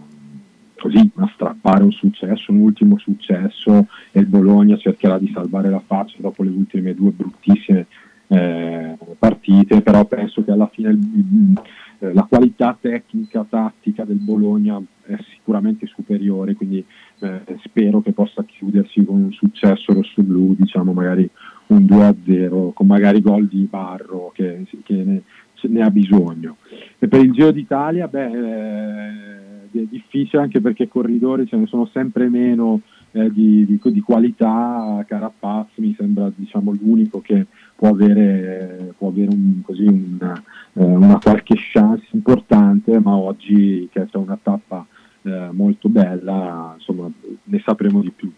così, 0.78 1.10
a 1.16 1.32
strappare 1.34 1.84
un 1.84 1.92
successo, 1.92 2.52
un 2.52 2.60
ultimo 2.60 2.98
successo 2.98 3.88
e 4.12 4.20
il 4.20 4.28
Bologna 4.28 4.78
cercherà 4.78 5.18
di 5.18 5.32
salvare 5.34 5.70
la 5.70 5.82
faccia 5.86 6.18
dopo 6.20 6.44
le 6.44 6.50
ultime 6.50 6.94
due 6.94 7.12
bruttissime 7.12 7.88
eh, 8.28 8.98
partite, 9.18 9.82
però 9.82 10.06
penso 10.06 10.44
che 10.44 10.52
alla 10.52 10.68
fine 10.68 10.90
il- 10.90 11.54
eh, 12.00 12.14
la 12.14 12.24
qualità 12.24 12.78
tecnica, 12.80 13.46
tattica 13.48 14.04
del 14.04 14.18
Bologna 14.18 14.82
è 15.04 15.16
sicuramente 15.34 15.86
superiore, 15.88 16.54
quindi 16.54 16.84
eh, 17.20 17.42
spero 17.64 18.02
che 18.02 18.12
possa 18.12 18.44
chiudersi 18.44 19.06
con 19.06 19.22
un 19.24 19.32
successo 19.32 19.94
rosso-blu, 19.94 20.56
diciamo 20.58 20.92
magari 20.92 21.30
un 21.68 21.86
2-0, 21.86 22.74
con 22.74 22.88
magari 22.88 23.22
gol 23.22 23.48
di 23.48 23.68
Barro 23.70 24.32
che, 24.34 24.66
che 24.84 24.94
ne, 24.94 25.22
ne 25.62 25.82
ha 25.82 25.90
bisogno. 25.90 26.58
E 27.00 27.08
per 27.08 27.22
il 27.22 27.32
Giro 27.32 27.52
d'Italia, 27.52 28.08
beh, 28.08 28.32
eh, 28.32 29.80
è 29.80 29.86
difficile 29.90 30.42
anche 30.42 30.62
perché 30.62 30.88
corridori 30.88 31.48
ce 31.48 31.58
ne 31.58 31.66
sono 31.66 31.86
sempre 31.88 32.30
meno 32.30 32.82
eh, 33.12 33.32
di, 33.32 33.66
di- 33.66 33.80
di 33.82 34.00
qualità, 34.02 35.04
Carapaz 35.08 35.68
mi 35.76 35.96
sembra 35.98 36.32
diciamo, 36.36 36.74
l'unico 36.74 37.22
che 37.22 37.46
può 37.76 37.90
avere, 37.90 38.94
può 38.98 39.10
avere 39.10 39.32
un- 39.32 39.62
così 39.64 39.86
una, 39.86 40.34
eh, 40.74 40.84
una 40.84 41.18
qualche 41.20 41.56
chance 41.58 42.06
importante, 42.12 43.00
ma 43.00 43.16
oggi 43.16 43.88
che 43.92 44.06
c'è 44.06 44.18
una 44.18 44.38
tappa 44.42 44.86
eh, 45.24 45.50
molto 45.52 45.90
bella, 45.90 46.74
insomma, 46.78 47.10
ne 47.44 47.62
sapremo 47.66 48.02
di 48.02 48.12
più. 48.16 48.32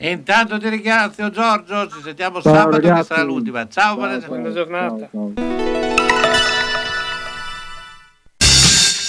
E 0.00 0.10
intanto 0.12 0.58
ti 0.58 0.68
ringrazio 0.68 1.28
Giorgio, 1.30 1.88
ci 1.88 2.00
sentiamo 2.04 2.40
Ciao, 2.40 2.54
sabato 2.54 2.78
che 2.78 2.88
ragazzi. 2.88 3.08
sarà 3.08 3.22
l'ultima. 3.22 3.66
Ciao, 3.68 3.82
Ciao, 3.82 3.94
buona 3.96 4.20
ciao, 4.20 4.28
Buona 4.28 4.52
giornata. 4.52 5.08
ciao. 5.10 5.32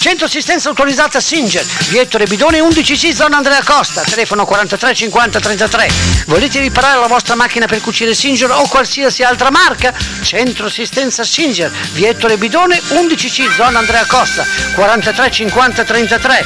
Centro 0.00 0.24
assistenza 0.26 0.70
autorizzata 0.70 1.20
Singer, 1.20 1.62
via 1.90 2.00
Ettore 2.00 2.24
Bidone 2.26 2.58
11C 2.60 3.12
zona 3.12 3.36
Andrea 3.36 3.62
Costa, 3.62 4.00
telefono 4.02 4.44
43 4.46 4.94
50 4.94 5.38
33. 5.38 5.88
Volete 6.26 6.58
riparare 6.58 6.98
la 6.98 7.06
vostra 7.06 7.34
macchina 7.36 7.66
per 7.66 7.80
cucire 7.80 8.14
Singer 8.14 8.50
o 8.50 8.66
qualsiasi 8.66 9.22
altra 9.22 9.50
marca? 9.50 9.92
Centro 10.22 10.66
assistenza 10.66 11.22
Singer, 11.22 11.70
via 11.92 12.08
Ettore 12.08 12.36
Bidone 12.38 12.78
11C 12.80 13.52
zona 13.54 13.78
Andrea 13.78 14.06
Costa, 14.06 14.44
43 14.74 15.30
50 15.30 15.84
33. 15.84 16.44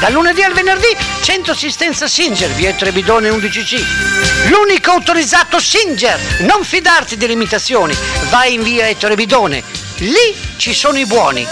Dal 0.00 0.14
lunedì 0.14 0.42
al 0.42 0.54
venerdì, 0.54 0.96
centro 1.20 1.52
assistenza 1.52 2.08
Singer, 2.08 2.48
via 2.52 2.70
Ettore 2.70 2.90
Bidone 2.90 3.28
11C. 3.28 4.48
L'unico 4.48 4.92
autorizzato 4.92 5.60
Singer! 5.60 6.18
Non 6.40 6.64
fidarti 6.64 7.18
delle 7.18 7.34
imitazioni. 7.34 7.94
Vai 8.30 8.54
in 8.54 8.62
via 8.62 8.88
Ettore 8.88 9.14
Bidone. 9.14 9.62
Lì 9.98 10.34
ci 10.56 10.72
sono 10.72 10.96
i 10.96 11.04
buoni. 11.04 11.46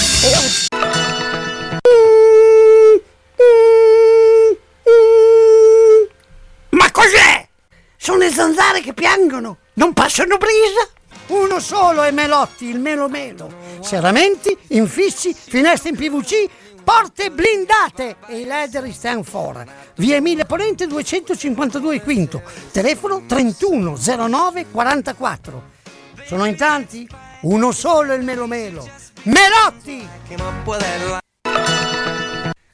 Ma 6.71 6.91
cos'è? 6.91 7.47
Sono 7.99 8.17
le 8.17 8.31
zanzare 8.31 8.81
che 8.81 8.95
piangono, 8.95 9.59
non 9.75 9.93
passano 9.93 10.39
brisa. 10.39 10.89
Uno 11.27 11.61
solo 11.61 12.03
è 12.03 12.11
Melotti, 12.11 12.65
il 12.65 12.81
Melo 12.81 13.11
Melo. 13.11 13.53
Serramenti, 13.83 14.57
infissi, 14.69 15.35
finestre 15.35 15.91
in 15.91 15.97
PVC, 15.97 16.49
porte 16.89 17.31
blindate 17.31 18.17
e 18.29 18.39
i 18.39 18.45
leder 18.47 18.91
stand 18.95 19.23
for. 19.23 19.63
Via 19.97 20.17
Emile 20.17 20.47
Ponente 20.47 20.87
252 20.87 22.01
Quinto, 22.01 22.41
telefono 22.73 23.25
3109 23.27 24.71
44. 24.71 25.63
Sono 26.25 26.47
in 26.47 26.57
tanti? 26.57 27.07
Uno 27.43 27.73
solo 27.73 28.15
il 28.15 28.23
Melo 28.23 28.47
Melo. 28.47 28.89
Melotti! 29.25 30.09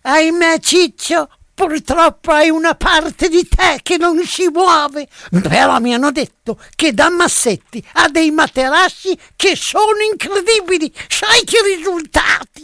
Ahimè 0.03 0.61
Ciccio, 0.61 1.29
purtroppo 1.53 2.31
hai 2.31 2.51
una 2.51 2.77
parte 2.77 3.29
di 3.29 3.49
te 3.49 3.81
che 3.83 3.97
non 3.97 4.25
si 4.25 4.47
muove. 4.47 5.09
Però 5.43 5.81
mi 5.81 5.93
hanno 5.93 6.13
detto 6.13 6.61
che 6.77 6.95
da 6.95 7.11
Massetti 7.11 7.85
ha 7.95 8.09
dei 8.09 8.31
materassi 8.31 9.19
che 9.35 9.57
sono 9.57 9.99
incredibili. 10.09 10.93
Sai 11.09 11.43
che 11.43 11.59
risultati? 11.77 12.64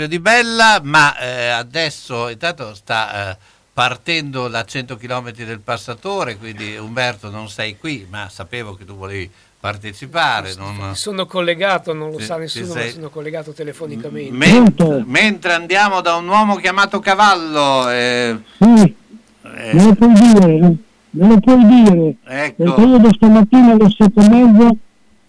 Rosario 0.00 0.06
di 0.08 0.18
Bella, 0.20 0.80
ma 0.82 1.18
eh, 1.18 1.48
adesso 1.48 2.28
intanto 2.28 2.74
sta 2.74 3.32
eh, 3.32 3.36
partendo 3.72 4.48
da 4.48 4.64
100 4.64 4.96
km 4.96 5.30
del 5.32 5.60
passatore, 5.60 6.36
quindi 6.38 6.76
Umberto 6.76 7.28
non 7.30 7.48
sei 7.50 7.76
qui, 7.78 8.06
ma 8.08 8.28
sapevo 8.30 8.74
che 8.74 8.84
tu 8.86 8.94
volevi 8.96 9.28
partecipare. 9.60 10.54
non- 10.56 10.94
Sono 10.94 11.26
collegato, 11.26 11.92
non 11.92 12.10
lo 12.12 12.18
sa 12.18 12.36
nessuno, 12.38 12.72
sei- 12.72 12.86
ma 12.86 12.92
sono 12.92 13.08
collegato 13.10 13.52
telefonicamente. 13.52 14.32
Men- 14.32 15.04
mentre 15.06 15.52
andiamo 15.52 16.00
da 16.00 16.14
un 16.14 16.28
uomo 16.28 16.56
chiamato 16.56 16.98
Cavallo, 17.00 17.90
eh, 17.90 18.38
Sì, 18.58 18.94
eh, 19.42 19.74
me 19.74 19.84
lo 19.84 19.94
puoi 19.94 20.12
dire, 20.14 20.56
me 21.10 21.28
lo 21.28 21.38
puoi 21.40 21.66
dire. 21.66 22.14
Ecco. 22.24 22.62
Perché 22.64 22.80
io 22.82 22.98
da 22.98 23.10
stamattina 23.12 23.72
alle 23.72 23.90
sette 23.90 24.20
e 24.20 24.28
mezza 24.30 24.70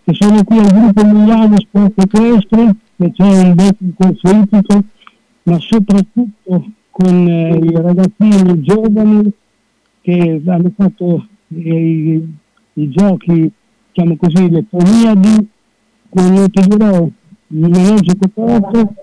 che 0.05 0.13
sono 0.13 0.43
qui 0.45 0.57
al 0.59 0.71
gruppo 0.71 1.03
Milano 1.03 1.59
Sport 1.59 1.91
Equestre, 1.97 2.73
che 3.01 3.11
c'è 3.13 3.23
un 3.23 3.55
bel 3.55 3.93
corso 3.97 4.29
ippico, 4.29 4.83
ma 5.43 5.59
soprattutto 5.59 6.71
con 6.91 7.27
eh, 7.27 7.57
i 7.57 7.71
ragazzini 7.71 8.61
giovani 8.61 9.31
che 10.01 10.41
hanno 10.45 10.71
fatto 10.75 11.27
eh, 11.47 11.59
i, 11.59 12.27
i 12.73 12.89
giochi, 12.89 13.51
diciamo 13.91 14.17
così, 14.17 14.49
le 14.49 14.63
Poliadi, 14.63 15.49
con 16.09 16.45
ti 16.51 16.67
dirò, 16.67 17.09
il 17.47 17.59
maneggio 17.59 18.13
coperto, 18.19 18.93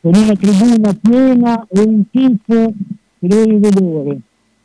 con 0.00 0.12
una 0.14 0.36
tribuna 0.36 0.94
piena 1.00 1.66
e 1.68 1.80
un 1.80 2.04
tifo 2.10 2.72
che 3.18 3.26
devi 3.26 3.56
vedere. 3.58 4.20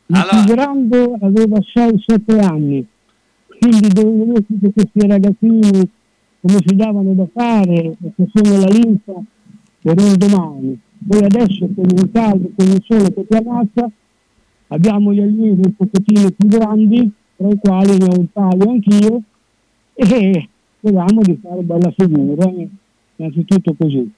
Il 0.07 0.27
più 0.29 0.53
grande 0.53 1.17
aveva 1.21 1.57
6-7 1.59 2.39
anni, 2.43 2.85
quindi 3.59 3.87
devo 3.89 4.11
vedere 4.17 4.45
tutti 4.45 4.71
questi 4.73 5.07
ragazzini 5.07 5.89
come 6.41 6.57
si 6.65 6.75
davano 6.75 7.13
da 7.13 7.27
fare, 7.33 7.95
perché 8.01 8.31
sono 8.33 8.59
la 8.59 8.67
linfa 8.67 9.13
per 9.81 9.99
un 9.99 10.15
domani. 10.17 10.79
Poi 11.07 11.23
adesso 11.23 11.67
con 11.73 11.85
il 11.85 12.09
caldo, 12.11 12.49
con 12.55 12.67
il 12.67 12.83
sole 12.85 13.13
che 13.13 13.25
ti 13.27 13.35
ammazza, 13.35 13.89
abbiamo 14.67 15.13
gli 15.13 15.21
allievi 15.21 15.61
un 15.63 15.75
pochettino 15.75 16.29
più 16.31 16.47
grandi, 16.47 17.11
tra 17.35 17.47
i 17.47 17.57
quali 17.59 17.97
ne 17.97 18.05
ho 18.05 18.19
un 18.19 18.31
paio 18.31 18.69
anch'io, 18.69 19.21
e 19.93 20.49
speriamo 20.77 21.21
di 21.21 21.39
fare 21.41 21.61
bella 21.61 21.91
figura, 21.97 22.49
eh, 22.49 22.69
innanzitutto 23.17 23.75
così. 23.77 24.11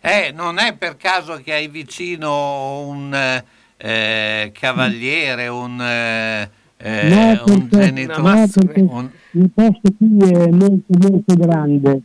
eh, 0.00 0.32
non 0.34 0.58
è 0.58 0.74
per 0.76 0.96
caso 0.96 1.40
che 1.42 1.52
hai 1.52 1.68
vicino 1.68 2.86
un 2.86 3.14
eh, 3.14 3.44
eh, 3.76 4.52
cavaliere, 4.52 5.48
un, 5.48 5.80
eh, 5.80 6.50
eh, 6.76 7.08
no, 7.08 7.54
un 7.54 7.68
perché, 7.68 7.92
genitore, 7.92 8.46
no, 8.74 8.92
un- 8.92 9.10
il 9.34 9.50
posto 9.52 9.92
qui 9.96 10.18
è 10.18 10.50
molto 10.50 11.08
molto 11.08 11.34
grande. 11.34 12.00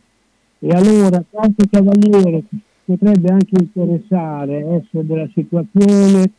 E 0.58 0.68
allora 0.68 1.22
qualche 1.28 1.68
cavaliere 1.70 2.42
potrebbe 2.84 3.30
anche 3.32 3.54
interessare 3.58 4.58
essere 4.58 5.06
della 5.06 5.28
situazione 5.32 6.32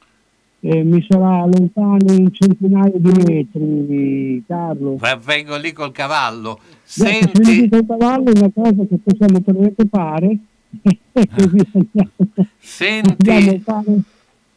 eh, 0.64 0.84
mi 0.84 1.04
sarà 1.08 1.44
lontano 1.46 1.98
un 2.06 2.32
centinaio 2.32 2.94
di 2.96 3.12
metri 3.26 4.44
Carlo. 4.46 4.98
Vengo 5.26 5.58
lì 5.58 5.74
col 5.74 5.92
cavallo. 5.92 6.60
se 6.84 7.32
mi 7.39 7.62
dico 7.62 7.78
il 7.78 7.86
cavallo 7.88 8.32
è 8.32 8.38
una 8.38 8.52
cosa 8.54 8.86
che 8.88 8.98
possiamo 9.04 9.42
preoccupare. 9.42 10.38
E 11.14 11.28
così 11.28 11.60
andiamo, 11.74 12.12
Senti- 12.58 13.30
andiamo 13.30 13.60
fare 13.60 14.02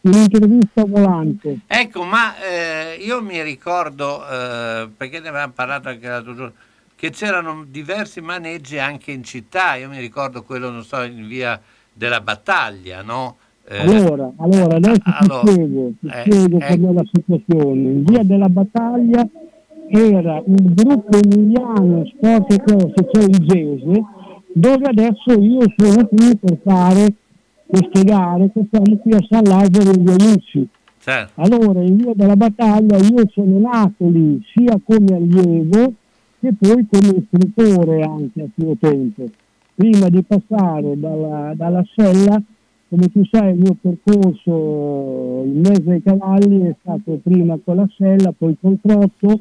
un'intervista 0.04 0.84
volante 0.84 1.60
Ecco, 1.66 2.04
ma 2.04 2.34
eh, 2.38 2.96
io 3.02 3.22
mi 3.22 3.42
ricordo, 3.42 4.22
eh, 4.28 4.88
perché 4.96 5.20
ne 5.20 5.28
avevamo 5.28 5.52
parlato 5.54 5.88
anche 5.88 6.08
l'altro 6.08 6.34
giorno, 6.34 6.52
che 6.96 7.10
c'erano 7.10 7.64
diversi 7.68 8.20
maneggi 8.20 8.78
anche 8.78 9.12
in 9.12 9.24
città. 9.24 9.74
Io 9.74 9.88
mi 9.88 9.98
ricordo 9.98 10.42
quello, 10.42 10.70
non 10.70 10.84
so, 10.84 11.02
in 11.02 11.26
via 11.26 11.60
della 11.92 12.20
battaglia, 12.20 13.02
no? 13.02 13.36
Eh, 13.66 13.80
Allora, 13.80 14.30
allora 14.36 14.76
adesso 14.76 15.00
allora, 15.04 15.40
ti 15.40 15.50
spiego, 15.50 15.92
ti 16.00 16.06
eh, 16.06 16.20
spiego 16.20 16.58
eh. 16.58 16.76
com'è 16.76 16.92
la 16.92 17.04
situazione. 17.10 17.80
In 17.80 18.04
via 18.04 18.22
della 18.22 18.48
battaglia 18.48 19.26
era 19.88 20.42
il 20.46 20.74
gruppo 20.74 21.18
emiliano 21.18 22.04
Sport 22.06 22.52
e 22.52 22.62
Cose, 22.62 23.08
cioè 23.10 23.22
il 23.24 23.38
Gese, 23.46 24.04
dove 24.52 24.86
adesso 24.86 25.32
io 25.32 25.60
sono 25.76 26.06
qui 26.06 26.36
per 26.38 26.58
fare 26.62 27.14
queste 27.74 28.04
gare 28.04 28.50
che 28.52 28.64
siamo 28.70 28.96
qui 28.98 29.12
a 29.12 29.26
San 29.28 29.42
Lazzaro 29.42 29.90
degli 29.90 30.08
Aiucci. 30.08 30.68
certo. 30.98 31.40
Allora, 31.40 31.82
in 31.82 31.96
via 31.96 32.12
della 32.14 32.36
battaglia 32.36 32.96
io 32.98 33.28
sono 33.32 33.58
nato 33.58 34.08
lì 34.08 34.40
sia 34.54 34.78
come 34.84 35.16
allievo 35.16 35.92
che 36.40 36.52
poi 36.58 36.86
come 36.90 37.18
istruttore 37.18 38.02
anche 38.02 38.42
a 38.42 38.46
suo 38.56 38.76
tempo. 38.78 39.24
Prima 39.74 40.08
di 40.08 40.22
passare 40.22 40.98
dalla, 40.98 41.52
dalla 41.56 41.84
sella, 41.96 42.40
come 42.88 43.08
tu 43.08 43.24
sai, 43.28 43.54
il 43.54 43.58
mio 43.58 43.76
percorso 43.80 45.42
in 45.46 45.60
mezzo 45.60 45.90
ai 45.90 46.02
cavalli 46.02 46.60
è 46.66 46.76
stato 46.80 47.18
prima 47.22 47.58
con 47.64 47.76
la 47.76 47.88
sella, 47.96 48.32
poi 48.36 48.56
col 48.60 48.78
trotto, 48.80 49.40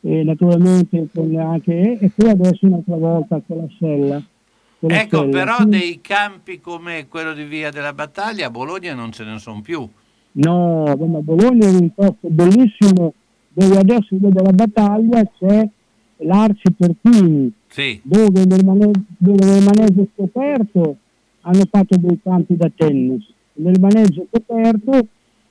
e 0.00 0.22
naturalmente 0.22 1.08
con 1.12 1.36
anche, 1.36 1.98
e 1.98 2.10
poi 2.14 2.30
adesso 2.30 2.66
un'altra 2.66 2.96
volta 2.96 3.42
con 3.46 3.56
la 3.58 3.68
sella. 3.78 4.22
Ecco, 4.80 5.18
sella. 5.20 5.30
però 5.30 5.64
dei 5.64 6.00
campi 6.00 6.60
come 6.60 7.06
quello 7.08 7.32
di 7.32 7.44
via 7.44 7.70
della 7.70 7.92
battaglia 7.92 8.46
a 8.46 8.50
Bologna 8.50 8.94
non 8.94 9.10
ce 9.12 9.24
ne 9.24 9.38
sono 9.38 9.60
più. 9.60 9.86
No, 10.32 10.84
ma 10.84 11.18
Bologna 11.20 11.66
è 11.66 11.70
un 11.70 11.92
posto 11.94 12.28
bellissimo 12.28 13.12
dove 13.48 13.76
adesso 13.78 14.06
in 14.14 14.18
via 14.20 14.30
della 14.30 14.52
battaglia 14.52 15.24
c'è 15.38 15.68
l'Arci 16.18 16.72
Pertini, 16.76 17.52
Sì. 17.68 18.00
dove 18.04 18.44
nel, 18.44 18.64
mane- 18.64 18.90
dove 19.16 19.44
nel 19.44 19.62
maneggio 19.64 20.06
scoperto 20.14 20.96
hanno 21.42 21.62
fatto 21.70 21.96
dei 21.96 22.18
campi 22.22 22.56
da 22.56 22.70
tennis. 22.74 23.26
Nel 23.54 23.80
maneggio 23.80 24.26
coperto 24.30 25.06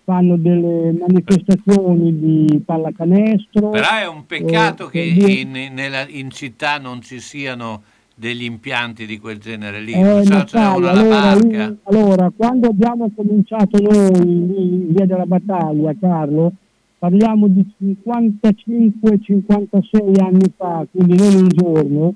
fanno 0.06 0.38
delle 0.38 0.94
manifestazioni 0.94 2.18
di 2.18 2.62
pallacanestro. 2.66 3.70
Però 3.72 3.88
è 4.00 4.08
un 4.08 4.26
peccato 4.26 4.88
eh, 4.88 4.92
che 4.92 5.12
dire- 5.14 5.32
in, 5.34 5.74
nella- 5.74 6.08
in 6.08 6.30
città 6.32 6.78
non 6.78 7.02
ci 7.02 7.20
siano 7.20 7.82
degli 8.20 8.46
impianti 8.46 9.06
di 9.06 9.20
quel 9.20 9.38
genere 9.38 9.80
lì. 9.80 9.92
Eh, 9.94 10.02
non 10.02 10.26
so, 10.48 10.58
uno 10.58 10.76
alla 10.76 10.90
allora, 10.92 11.20
barca. 11.36 11.68
lì- 11.68 11.78
allora, 11.84 12.32
quando 12.36 12.68
abbiamo 12.70 13.12
cominciato 13.16 13.80
noi 13.80 14.10
in 14.56 14.88
via 14.92 15.06
della 15.06 15.28
battaglia, 15.28 15.94
Carlo, 16.00 16.52
parliamo 16.98 17.48
di 17.48 17.64
55-56 17.80 20.20
anni 20.20 20.52
fa, 20.56 20.84
quindi 20.92 21.16
non 21.16 21.36
un 21.36 21.48
giorno, 21.50 22.14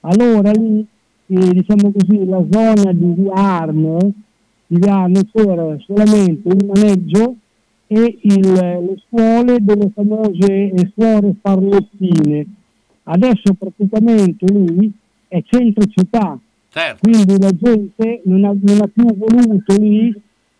allora 0.00 0.50
lì, 0.50 0.84
eh, 1.28 1.50
diciamo 1.52 1.92
così, 1.92 2.26
la 2.26 2.44
zona 2.50 2.92
di 2.92 3.12
via 3.16 3.32
Arno, 3.32 3.96
di 4.66 4.76
via 4.78 4.96
Arno 4.96 5.20
c'era 5.32 5.76
solamente 5.86 6.46
il 6.48 6.66
maneggio 6.66 7.36
e 7.86 8.18
il- 8.20 8.52
le 8.52 8.96
scuole 9.06 9.56
delle 9.60 9.90
famose 9.94 10.46
eh, 10.46 10.92
suore 10.94 11.34
farnettine. 11.40 12.46
Adesso 13.04 13.54
praticamente 13.58 14.44
lì 14.52 14.92
è 15.28 15.42
centro 15.46 15.84
città, 15.86 16.38
Certo. 16.70 16.98
quindi 17.08 17.38
la 17.38 17.50
gente 17.52 18.20
non 18.24 18.44
ha, 18.44 18.54
non 18.58 18.80
ha 18.82 18.88
più 18.92 19.04
voluto 19.16 19.76
lì 19.80 20.06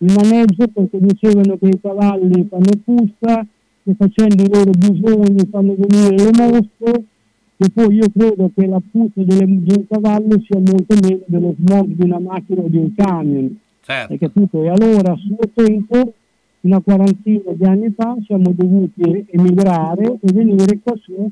il 0.00 0.12
maneggio 0.14 0.68
perché 0.68 0.98
dicevano 1.00 1.56
che 1.58 1.66
i 1.68 1.80
cavalli 1.80 2.46
fanno 2.48 2.70
puzza, 2.84 3.44
che 3.82 3.94
facendo 3.96 4.42
i 4.42 4.48
loro 4.48 4.70
bisogni 4.70 5.46
fanno 5.50 5.74
venire 5.76 6.24
le 6.24 6.30
mosche, 6.36 7.04
e 7.60 7.70
poi 7.72 7.94
io 7.96 8.06
credo 8.16 8.50
che 8.54 8.66
la 8.66 8.80
puzza 8.90 9.20
delle- 9.22 9.46
di 9.46 9.72
un 9.76 9.86
cavallo 9.88 10.40
sia 10.46 10.58
molto 10.60 10.94
meno 11.02 11.20
dello 11.26 11.54
smog 11.58 11.86
di 11.88 12.02
una 12.04 12.20
macchina 12.20 12.62
o 12.62 12.68
di 12.68 12.76
un 12.76 12.94
camion. 12.94 13.58
Certo. 13.82 14.12
Hai 14.12 14.18
capito? 14.18 14.62
E 14.62 14.68
allora 14.68 15.12
a 15.12 15.16
suo 15.16 15.38
tempo, 15.54 16.12
una 16.60 16.80
quarantina 16.80 17.52
di 17.54 17.64
anni 17.64 17.92
fa, 17.96 18.16
siamo 18.26 18.52
dovuti 18.54 19.24
emigrare 19.30 20.18
e 20.20 20.32
venire 20.32 20.78
qua 20.82 20.94
su 21.00 21.28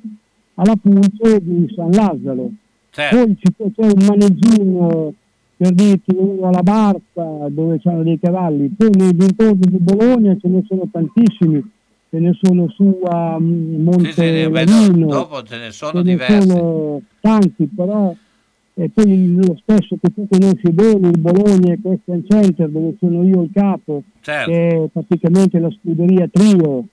alla 0.55 0.75
Pulce 0.75 1.41
di 1.43 1.73
San 1.75 1.91
Lazzaro. 1.91 2.51
Certo. 2.97 3.51
Poi 3.57 3.73
c'è 3.75 3.85
un 3.85 4.07
maneggino 4.07 5.13
per 5.59 5.71
dirti 5.73 6.15
uno 6.17 6.49
alla 6.49 6.63
Barca 6.63 7.47
dove 7.51 7.79
c'hanno 7.81 8.03
dei 8.03 8.19
cavalli, 8.19 8.69
poi 8.77 8.91
nei 8.95 9.15
dintorni 9.15 9.61
di 9.69 9.77
Bologna 9.79 10.35
ce 10.41 10.49
ne 10.49 10.63
sono 10.67 10.89
tantissimi, 10.91 11.63
ce 12.09 12.19
ne 12.19 12.39
sono 12.43 12.69
su 12.71 12.99
a 13.05 13.39
mm, 13.39 13.83
Monte 13.83 14.13
Sì, 14.13 14.21
sì, 14.23 14.49
beh, 14.49 14.65
dopo 15.07 15.43
ce 15.43 15.59
ne 15.59 15.71
sono 15.73 15.93
ce 15.93 15.97
ne 15.99 16.03
diversi. 16.05 16.49
sono 16.49 17.01
tanti, 17.21 17.69
però 17.75 18.15
e 18.79 18.91
poi 18.93 19.35
lo 19.37 19.57
stesso 19.63 19.97
che 20.01 20.11
tu 20.15 20.27
conosci 20.29 20.71
bene, 20.71 21.09
il 21.09 21.19
Bologna 21.19 21.75
Christian 21.83 22.23
Center 22.29 22.69
dove 22.69 22.95
sono 22.99 23.23
io 23.25 23.43
il 23.43 23.51
capo, 23.53 24.03
Certo. 24.21 24.51
che 24.51 24.69
è 24.69 24.89
praticamente 24.93 25.59
la 25.59 25.71
scuderia 25.71 26.29
Trio. 26.31 26.85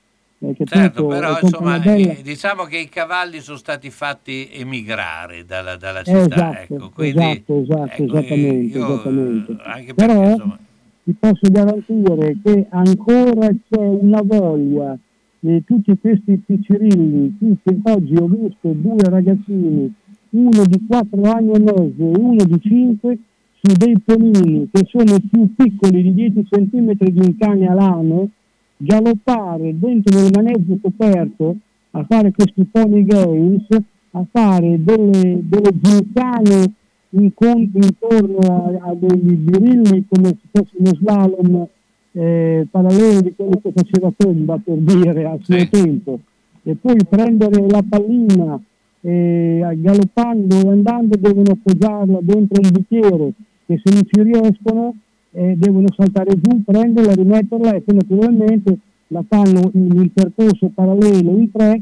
Hai 0.47 0.55
capito? 0.55 0.75
Certo, 0.75 1.05
però 1.07 1.39
insomma, 1.41 1.79
bella- 1.79 2.11
eh, 2.11 2.21
diciamo 2.21 2.63
che 2.63 2.77
i 2.77 2.89
cavalli 2.89 3.39
sono 3.39 3.57
stati 3.57 3.89
fatti 3.89 4.49
emigrare 4.51 5.45
dalla, 5.45 5.75
dalla 5.75 6.03
città, 6.03 6.59
Esatto, 6.59 6.73
ecco, 6.73 6.89
quindi 6.89 7.23
esatto, 7.23 7.61
esatto, 7.61 8.03
ecco, 8.03 8.03
esattamente, 8.03 8.77
io, 8.77 8.85
esattamente. 8.85 9.55
anche 9.63 9.93
perché 9.93 10.13
Però 10.13 10.29
insomma, 10.31 10.59
ti 11.03 11.15
posso 11.19 11.51
garantire 11.51 12.37
che 12.43 12.65
ancora 12.69 13.47
c'è 13.69 13.85
una 13.85 14.21
voglia 14.23 14.97
di 15.39 15.63
tutti 15.65 15.97
questi 15.99 16.41
piccirilli, 16.45 17.37
oggi 17.83 18.15
ho 18.15 18.27
visto 18.27 18.69
due 18.71 19.03
ragazzini, 19.09 19.93
uno 20.29 20.63
di 20.65 20.85
4 20.87 21.21
anni 21.23 21.51
e 21.51 21.59
mezzo 21.59 22.11
e 22.11 22.17
uno 22.17 22.43
di 22.43 22.59
5, 22.61 23.17
su 23.59 23.75
dei 23.77 23.99
ponini 23.99 24.69
che 24.71 24.87
sono 24.89 25.17
più 25.29 25.53
piccoli 25.55 26.01
di 26.03 26.13
10 26.13 26.47
cm 26.49 26.91
di 26.93 27.19
un 27.19 27.37
cane 27.37 27.67
alano, 27.67 28.29
galoppare 28.77 29.77
dentro 29.77 30.19
il 30.19 30.31
maneggio 30.33 30.77
coperto 30.81 31.55
a 31.91 32.05
fare 32.07 32.31
questi 32.31 32.65
pony 32.69 33.05
games, 33.05 33.67
a 34.11 34.25
fare 34.31 34.83
delle, 34.83 35.39
delle 35.43 35.71
gincane 35.79 36.73
incon- 37.11 37.71
intorno 37.73 38.39
a, 38.39 38.89
a 38.89 38.95
degli 38.95 39.33
birilli 39.33 40.05
come 40.07 40.29
se 40.29 40.47
fosse 40.51 40.75
uno 40.77 40.95
slalom 40.95 41.67
eh, 42.13 42.67
parallelo 42.69 43.21
di 43.21 43.33
quello 43.35 43.59
che 43.61 43.71
faceva 43.73 44.11
Tomba 44.15 44.59
per 44.63 44.77
dire 44.77 45.25
a 45.25 45.37
suo 45.41 45.67
tempo. 45.69 46.19
E 46.63 46.75
poi 46.75 46.95
prendere 47.07 47.67
la 47.67 47.83
pallina 47.87 48.59
e 49.01 49.59
galoppando 49.79 50.55
e 50.61 50.69
andando 50.69 51.17
devono 51.19 51.51
appoggiarla 51.51 52.19
dentro 52.21 52.61
un 52.61 52.69
bicchiere 52.71 53.33
e 53.65 53.81
se 53.83 53.93
non 53.93 54.03
ci 54.05 54.21
riescono 54.21 54.95
eh, 55.33 55.55
devono 55.57 55.87
saltare 55.95 56.39
giù, 56.39 56.63
prenderla, 56.63 57.13
rimetterla 57.13 57.73
e 57.73 57.81
poi 57.81 57.95
naturalmente 57.95 58.77
la 59.07 59.23
fanno 59.27 59.69
in 59.73 59.91
un 59.91 60.09
percorso 60.13 60.71
parallelo 60.73 61.31
in 61.31 61.51
tre 61.51 61.81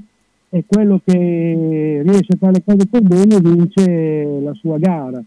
e 0.49 0.63
quello 0.67 0.99
che 1.03 2.01
riesce 2.03 2.33
a 2.33 2.37
fare 2.37 2.53
le 2.53 2.63
cose 2.65 2.87
per 2.87 3.01
bene 3.01 3.39
vince 3.39 4.39
la 4.41 4.53
sua 4.53 4.77
gara. 4.77 5.21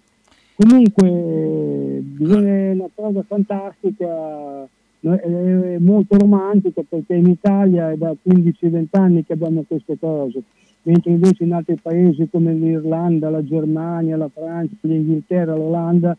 Comunque 0.56 1.08
eh, 1.08 2.02
è 2.18 2.72
una 2.72 2.88
cosa 2.94 3.24
fantastica, 3.26 4.68
è 5.00 5.76
molto 5.78 6.16
romantica 6.16 6.82
perché 6.88 7.14
in 7.14 7.28
Italia 7.28 7.90
è 7.90 7.96
da 7.96 8.14
15-20 8.26 8.84
anni 8.92 9.24
che 9.24 9.32
abbiamo 9.32 9.64
queste 9.66 9.98
cose, 9.98 10.42
mentre 10.82 11.10
invece 11.10 11.44
in 11.44 11.52
altri 11.52 11.78
paesi 11.80 12.28
come 12.30 12.52
l'Irlanda, 12.52 13.30
la 13.30 13.44
Germania, 13.44 14.16
la 14.16 14.30
Francia, 14.32 14.74
l'Inghilterra, 14.82 15.54
l'Olanda 15.54 16.16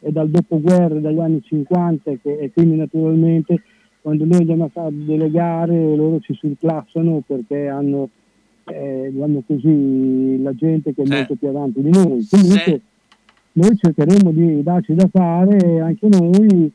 è 0.00 0.10
dal 0.10 0.28
dopoguerra, 0.28 0.98
dagli 0.98 1.18
anni 1.18 1.42
50 1.42 2.12
che- 2.22 2.38
e 2.38 2.52
quindi 2.52 2.76
naturalmente 2.76 3.62
quando 4.00 4.24
noi 4.24 4.38
andiamo 4.38 4.64
a 4.64 4.68
fare 4.68 4.90
delle 4.92 5.30
gare 5.30 5.96
loro 5.96 6.20
ci 6.20 6.34
surclassano 6.34 7.22
perché 7.26 7.68
hanno 7.68 8.08
eh, 8.70 9.08
diciamo 9.10 9.42
così, 9.46 10.42
la 10.42 10.54
gente 10.54 10.94
che 10.94 11.02
è 11.02 11.06
molto 11.06 11.34
più 11.36 11.48
avanti 11.48 11.80
di 11.80 11.90
noi. 11.90 12.26
Comunque 12.28 12.80
noi 13.52 13.76
cercheremo 13.76 14.30
di 14.30 14.62
darci 14.62 14.94
da 14.94 15.08
fare 15.10 15.80
anche 15.80 16.06
noi 16.08 16.70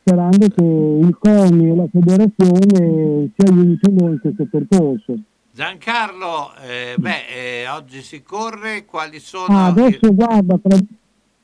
sperando 0.00 0.46
che 0.48 0.64
il 0.64 1.16
CONI 1.18 1.70
e 1.70 1.74
la 1.74 1.86
federazione 1.92 3.30
ci 3.34 3.46
aiutino 3.46 4.08
in 4.08 4.18
questo 4.20 4.46
percorso. 4.50 5.18
Giancarlo, 5.52 6.52
eh, 6.66 6.94
beh, 6.96 7.62
eh, 7.62 7.68
oggi 7.68 8.00
si 8.00 8.22
corre, 8.22 8.84
quali 8.84 9.18
sono... 9.18 9.46
Ah, 9.48 9.66
adesso 9.66 10.14
guarda, 10.14 10.56
tra, 10.58 10.78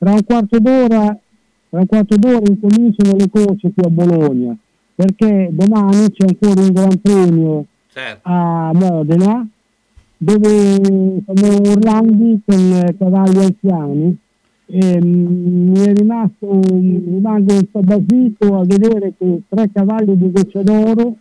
tra 0.05 0.13
un 0.13 0.23
quarto 0.23 0.59
d'ora, 0.59 1.17
tra 1.69 1.79
un 1.79 1.85
quarto 1.87 2.15
d'ora 2.15 2.41
incominciano 2.45 3.17
le 3.17 3.27
corse 3.27 3.71
qui 3.73 3.83
a 3.83 3.89
Bologna, 3.89 4.55
perché 4.93 5.49
domani 5.51 6.11
c'è 6.11 6.27
ancora 6.27 6.61
un 6.61 6.71
gran 6.71 7.01
premio 7.01 7.65
Certo. 7.91 8.19
a 8.21 8.71
Modena, 8.71 9.47
dove 10.17 10.75
sono 11.25 11.71
Orlandi 11.71 12.39
con 12.45 12.95
cavalli 12.99 13.45
anziani. 13.45 14.17
E, 14.67 15.01
mm, 15.03 15.71
mi 15.71 15.79
è 15.79 15.93
rimasto, 15.93 16.59
rimango 16.69 17.53
un 17.53 17.71
po' 17.71 17.81
basito 17.81 18.59
a 18.59 18.63
vedere 18.63 19.13
che 19.17 19.41
tre 19.47 19.69
cavalli 19.71 20.17
di 20.17 20.31
Goccia 20.31 20.61
d'Oro 20.61 21.15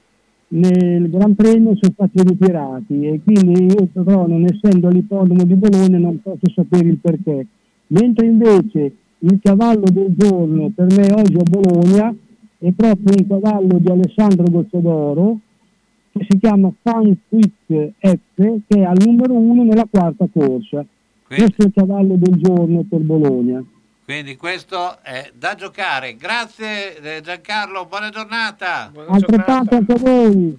nel 0.48 1.08
Gran 1.08 1.34
Premio 1.34 1.74
sono 1.80 1.92
stati 1.94 2.22
ritirati 2.22 3.06
e 3.06 3.20
quindi 3.22 3.64
io 3.64 3.88
però 3.92 4.26
non 4.26 4.44
essendo 4.44 4.88
all'ippodromo 4.88 5.44
di 5.44 5.54
Bologna 5.54 5.98
non 5.98 6.20
posso 6.20 6.52
sapere 6.54 6.88
il 6.88 6.98
perché. 6.98 7.46
Mentre 7.88 8.26
invece 8.26 8.96
il 9.18 9.38
cavallo 9.42 9.84
del 9.90 10.14
giorno 10.16 10.70
per 10.74 10.86
me 10.96 11.12
oggi 11.12 11.36
a 11.36 11.42
Bologna 11.48 12.14
è 12.58 12.70
proprio 12.72 13.14
un 13.18 13.26
cavallo 13.26 13.78
di 13.78 13.90
Alessandro 13.90 14.44
Gozzodoro 14.50 15.38
che 16.12 16.26
si 16.28 16.38
chiama 16.38 16.72
Fun 16.82 17.16
Quick 17.28 17.92
F 17.98 18.18
che 18.36 18.62
è 18.68 18.82
al 18.82 18.96
numero 19.04 19.34
uno 19.34 19.64
nella 19.64 19.86
quarta 19.90 20.26
corsa. 20.32 20.84
Questo 21.26 21.62
è 21.62 21.66
il 21.66 21.72
cavallo 21.74 22.16
del 22.16 22.36
giorno 22.36 22.84
per 22.88 23.00
Bologna. 23.00 23.64
Quindi 24.04 24.36
questo 24.36 25.02
è 25.02 25.30
da 25.34 25.54
giocare. 25.54 26.16
Grazie 26.16 26.98
eh, 27.00 27.20
Giancarlo, 27.22 27.86
buona 27.86 28.10
giornata. 28.10 28.92
Altrettanto 29.08 29.74
anche 29.76 29.92
a 29.92 29.98
voi. 29.98 30.58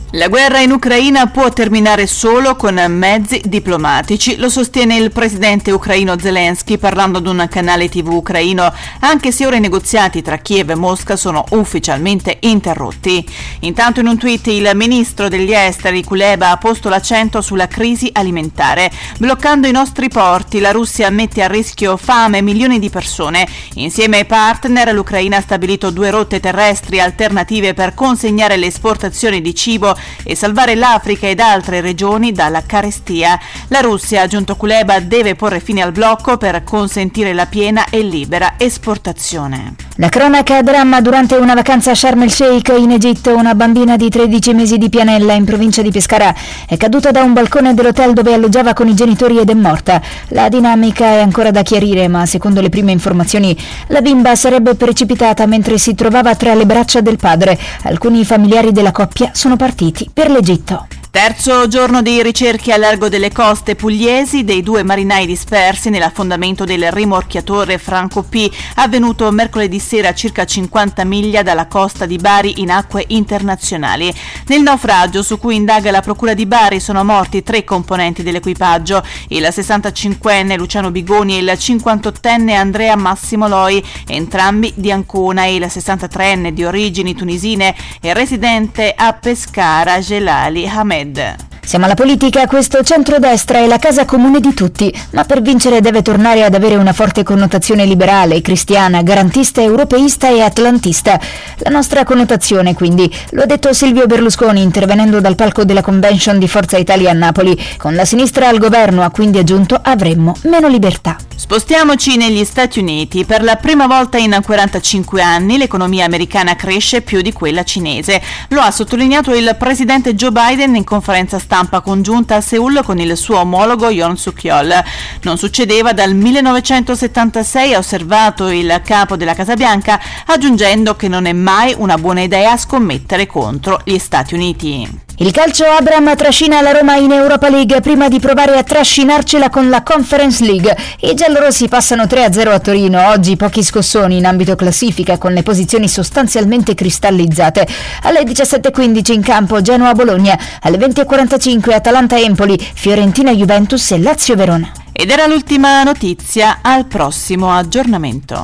La 0.15 0.27
guerra 0.27 0.59
in 0.59 0.71
Ucraina 0.71 1.27
può 1.27 1.47
terminare 1.51 2.05
solo 2.05 2.57
con 2.57 2.75
mezzi 2.89 3.41
diplomatici, 3.45 4.35
lo 4.35 4.49
sostiene 4.49 4.97
il 4.97 5.09
presidente 5.09 5.71
ucraino 5.71 6.19
Zelensky 6.19 6.77
parlando 6.77 7.19
ad 7.19 7.27
un 7.27 7.47
canale 7.49 7.87
tv 7.87 8.09
ucraino, 8.09 8.73
anche 8.99 9.31
se 9.31 9.45
ora 9.45 9.55
i 9.55 9.61
negoziati 9.61 10.21
tra 10.21 10.39
Kiev 10.39 10.71
e 10.71 10.75
Mosca 10.75 11.15
sono 11.15 11.45
ufficialmente 11.51 12.39
interrotti. 12.41 13.25
Intanto 13.61 14.01
in 14.01 14.07
un 14.07 14.17
tweet 14.17 14.47
il 14.47 14.69
ministro 14.73 15.29
degli 15.29 15.53
esteri 15.53 16.03
Kuleba 16.03 16.51
ha 16.51 16.57
posto 16.57 16.89
l'accento 16.89 17.39
sulla 17.39 17.67
crisi 17.67 18.09
alimentare. 18.11 18.91
Bloccando 19.17 19.65
i 19.67 19.71
nostri 19.71 20.09
porti, 20.09 20.59
la 20.59 20.71
Russia 20.71 21.09
mette 21.09 21.41
a 21.41 21.47
rischio 21.47 21.95
fame 21.95 22.41
milioni 22.41 22.79
di 22.79 22.89
persone. 22.89 23.47
Insieme 23.75 24.17
ai 24.17 24.25
partner 24.25 24.93
l'Ucraina 24.93 25.37
ha 25.37 25.41
stabilito 25.41 25.89
due 25.89 26.09
rotte 26.09 26.41
terrestri 26.41 26.99
alternative 26.99 27.73
per 27.73 27.93
consegnare 27.93 28.57
le 28.57 28.65
esportazioni 28.65 29.39
di 29.39 29.55
cibo 29.55 29.99
e 30.23 30.35
salvare 30.35 30.75
l'Africa 30.75 31.27
ed 31.27 31.39
altre 31.39 31.81
regioni 31.81 32.31
dalla 32.31 32.63
carestia. 32.65 33.39
La 33.67 33.81
Russia, 33.81 34.21
aggiunto 34.21 34.55
Kuleba, 34.55 34.99
deve 34.99 35.35
porre 35.35 35.59
fine 35.59 35.81
al 35.81 35.91
blocco 35.91 36.37
per 36.37 36.63
consentire 36.63 37.33
la 37.33 37.45
piena 37.45 37.85
e 37.89 38.01
libera 38.01 38.53
esportazione. 38.57 39.75
La 39.97 40.09
cronaca 40.09 40.61
dramma 40.61 41.01
durante 41.01 41.35
una 41.35 41.53
vacanza 41.53 41.91
a 41.91 41.95
Sharm 41.95 42.23
el 42.23 42.31
Sheikh 42.31 42.73
in 42.77 42.91
Egitto, 42.91 43.35
una 43.35 43.53
bambina 43.53 43.97
di 43.97 44.09
13 44.09 44.53
mesi 44.53 44.77
di 44.77 44.89
Pianella 44.89 45.33
in 45.33 45.45
provincia 45.45 45.81
di 45.81 45.91
Pescara 45.91 46.33
è 46.65 46.77
caduta 46.77 47.11
da 47.11 47.21
un 47.21 47.33
balcone 47.33 47.73
dell'hotel 47.73 48.13
dove 48.13 48.33
alloggiava 48.33 48.73
con 48.73 48.87
i 48.87 48.95
genitori 48.95 49.37
ed 49.37 49.49
è 49.49 49.53
morta. 49.53 50.01
La 50.29 50.49
dinamica 50.49 51.05
è 51.05 51.19
ancora 51.21 51.51
da 51.51 51.61
chiarire, 51.61 52.07
ma 52.07 52.25
secondo 52.25 52.61
le 52.61 52.69
prime 52.69 52.91
informazioni 52.91 53.55
la 53.87 54.01
bimba 54.01 54.35
sarebbe 54.35 54.75
precipitata 54.75 55.45
mentre 55.45 55.77
si 55.77 55.93
trovava 55.93 56.35
tra 56.35 56.53
le 56.53 56.65
braccia 56.65 57.01
del 57.01 57.17
padre. 57.17 57.59
Alcuni 57.83 58.23
familiari 58.23 58.71
della 58.71 58.91
coppia 58.91 59.31
sono 59.33 59.55
partiti 59.55 59.90
per 60.13 60.29
l'Egitto. 60.29 61.00
Terzo 61.11 61.67
giorno 61.67 62.01
di 62.01 62.23
ricerche 62.23 62.71
a 62.71 62.77
largo 62.77 63.09
delle 63.09 63.33
coste 63.33 63.75
pugliesi 63.75 64.45
dei 64.45 64.63
due 64.63 64.81
marinai 64.81 65.25
dispersi 65.25 65.89
nell'affondamento 65.89 66.63
del 66.63 66.89
rimorchiatore 66.89 67.77
Franco 67.79 68.23
P, 68.23 68.49
avvenuto 68.75 69.29
mercoledì 69.29 69.77
sera 69.77 70.07
a 70.07 70.13
circa 70.13 70.45
50 70.45 71.03
miglia 71.03 71.43
dalla 71.43 71.67
costa 71.67 72.05
di 72.05 72.15
Bari 72.15 72.61
in 72.61 72.71
acque 72.71 73.03
internazionali. 73.09 74.09
Nel 74.47 74.61
naufragio 74.61 75.21
su 75.21 75.37
cui 75.37 75.57
indaga 75.57 75.91
la 75.91 75.99
procura 75.99 76.33
di 76.33 76.45
Bari 76.45 76.79
sono 76.79 77.03
morti 77.03 77.43
tre 77.43 77.65
componenti 77.65 78.23
dell'equipaggio, 78.23 79.03
il 79.27 79.43
65enne 79.43 80.55
Luciano 80.55 80.91
Bigoni 80.91 81.35
e 81.35 81.41
il 81.41 81.51
58enne 81.57 82.55
Andrea 82.55 82.95
Massimo 82.95 83.49
Loi, 83.49 83.83
entrambi 84.07 84.71
di 84.77 84.93
Ancona 84.93 85.43
e 85.43 85.55
il 85.55 85.65
63enne 85.65 86.51
di 86.51 86.63
origini 86.63 87.13
tunisine 87.13 87.75
e 87.99 88.13
residente 88.13 88.93
a 88.95 89.11
Pescara 89.11 89.99
Gelali 89.99 90.65
Hamed. 90.65 90.99
Red. 91.03 91.50
Siamo 91.63 91.85
alla 91.85 91.93
politica, 91.93 92.47
questo 92.47 92.83
centrodestra 92.83 93.59
è 93.59 93.67
la 93.67 93.77
casa 93.77 94.03
comune 94.03 94.39
di 94.41 94.53
tutti, 94.53 94.93
ma 95.11 95.23
per 95.23 95.41
vincere 95.41 95.79
deve 95.79 96.01
tornare 96.01 96.43
ad 96.43 96.55
avere 96.55 96.75
una 96.75 96.91
forte 96.91 97.23
connotazione 97.23 97.85
liberale, 97.85 98.41
cristiana, 98.41 99.03
garantista, 99.03 99.61
europeista 99.61 100.27
e 100.27 100.41
atlantista. 100.41 101.19
La 101.57 101.69
nostra 101.69 102.03
connotazione, 102.03 102.73
quindi, 102.73 103.09
lo 103.29 103.43
ha 103.43 103.45
detto 103.45 103.71
Silvio 103.73 104.05
Berlusconi 104.05 104.61
intervenendo 104.61 105.21
dal 105.21 105.35
palco 105.35 105.63
della 105.63 105.81
convention 105.81 106.39
di 106.39 106.47
Forza 106.47 106.77
Italia 106.77 107.11
a 107.11 107.13
Napoli. 107.13 107.57
Con 107.77 107.93
la 107.93 108.05
sinistra 108.05 108.49
al 108.49 108.57
governo 108.57 109.03
ha 109.03 109.11
quindi 109.11 109.37
aggiunto 109.37 109.79
avremmo 109.81 110.35
meno 110.43 110.67
libertà. 110.67 111.15
Spostiamoci 111.35 112.17
negli 112.17 112.43
Stati 112.43 112.79
Uniti. 112.79 113.23
Per 113.23 113.43
la 113.43 113.55
prima 113.55 113.87
volta 113.87 114.17
in 114.17 114.37
45 114.43 115.21
anni 115.21 115.57
l'economia 115.57 116.05
americana 116.05 116.55
cresce 116.55 117.01
più 117.01 117.21
di 117.21 117.31
quella 117.31 117.63
cinese. 117.63 118.21
Lo 118.49 118.61
ha 118.61 118.71
sottolineato 118.71 119.33
il 119.33 119.55
presidente 119.57 120.15
Joe 120.15 120.31
Biden 120.31 120.75
in 120.75 120.83
conferenza 120.83 121.39
stampa 121.39 121.50
congiunta 121.81 122.37
a 122.37 122.41
Seoul 122.41 122.81
con 122.83 122.99
il 122.99 123.17
suo 123.17 123.39
omologo 123.39 123.89
Yoon 123.89 124.15
Suk-yeol. 124.15 124.83
Non 125.23 125.37
succedeva 125.37 125.91
dal 125.91 126.15
1976, 126.15 127.73
ha 127.73 127.77
osservato 127.77 128.47
il 128.47 128.81
capo 128.83 129.17
della 129.17 129.33
Casa 129.33 129.55
Bianca, 129.55 129.99
aggiungendo 130.25 130.95
che 130.95 131.07
non 131.07 131.25
è 131.25 131.33
mai 131.33 131.75
una 131.77 131.97
buona 131.97 132.21
idea 132.21 132.55
scommettere 132.55 133.27
contro 133.27 133.81
gli 133.83 133.97
Stati 133.97 134.33
Uniti. 134.33 135.09
Il 135.21 135.29
calcio 135.29 135.65
Abram 135.65 136.15
trascina 136.15 136.61
la 136.61 136.71
Roma 136.71 136.95
in 136.95 137.11
Europa 137.11 137.47
League 137.47 137.79
prima 137.79 138.07
di 138.07 138.19
provare 138.19 138.57
a 138.57 138.63
trascinarcela 138.63 139.51
con 139.51 139.69
la 139.69 139.83
Conference 139.83 140.43
League. 140.43 140.75
I 141.01 141.13
giallorossi 141.13 141.67
passano 141.67 142.05
3-0 142.05 142.47
a 142.47 142.57
Torino, 142.57 143.09
oggi 143.09 143.35
pochi 143.35 143.61
scossoni 143.61 144.17
in 144.17 144.25
ambito 144.25 144.55
classifica 144.55 145.19
con 145.19 145.33
le 145.33 145.43
posizioni 145.43 145.87
sostanzialmente 145.87 146.73
cristallizzate. 146.73 147.67
Alle 148.01 148.23
17.15 148.23 149.11
in 149.11 149.21
campo 149.21 149.61
Genoa-Bologna, 149.61 150.39
alle 150.61 150.77
20.45 150.77 151.71
Atalanta-Empoli, 151.71 152.57
Fiorentina-Juventus 152.73 153.91
e 153.91 153.99
Lazio-Verona. 153.99 154.71
Ed 154.91 155.11
era 155.11 155.27
l'ultima 155.27 155.83
notizia, 155.83 156.61
al 156.63 156.85
prossimo 156.85 157.51
aggiornamento. 157.55 158.41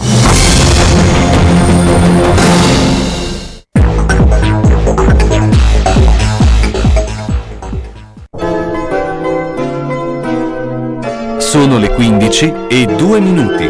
Sono 11.47 11.77
le 11.77 11.89
15 11.89 12.53
e 12.67 12.85
2 12.85 13.19
minuti. 13.21 13.67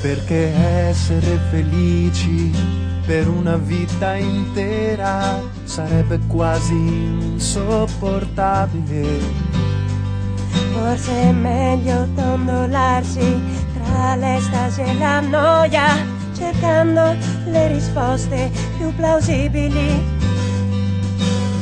Perché 0.00 0.52
essere 0.88 1.38
felici 1.50 2.50
per 3.06 3.28
una 3.28 3.58
vita 3.58 4.16
intera 4.16 5.40
sarebbe 5.62 6.18
quasi 6.26 6.74
insopportabile. 6.74 9.51
Forse 10.84 11.12
è 11.12 11.30
meglio 11.30 12.08
dondolarsi 12.12 13.40
tra 13.72 14.16
l'estasi 14.16 14.80
e 14.80 14.98
la 14.98 15.20
noia, 15.20 15.86
cercando 16.36 17.14
le 17.44 17.68
risposte 17.68 18.50
più 18.76 18.92
plausibili. 18.96 20.02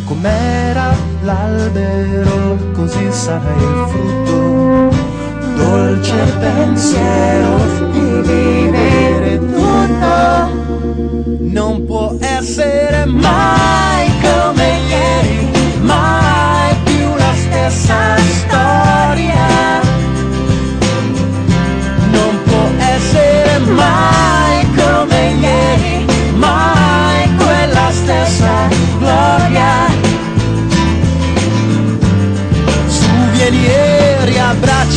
Com'era 0.06 0.94
l'albero, 1.20 2.72
così 2.72 3.12
sarà 3.12 3.52
il 3.52 3.86
frutto. 3.88 4.96
Dolce 5.54 6.24
pensiero 6.40 7.56
di 7.90 8.22
vivere 8.22 9.38
tutto. 9.38 10.48
Non 11.40 11.84
può 11.84 12.16
essere 12.20 13.04
mai 13.04 14.10
come 14.22 14.78
ieri, 14.88 15.50
mai 15.82 16.74
più 16.84 17.14
la 17.16 17.34
stessa 17.34 18.16
storia. 18.16 18.89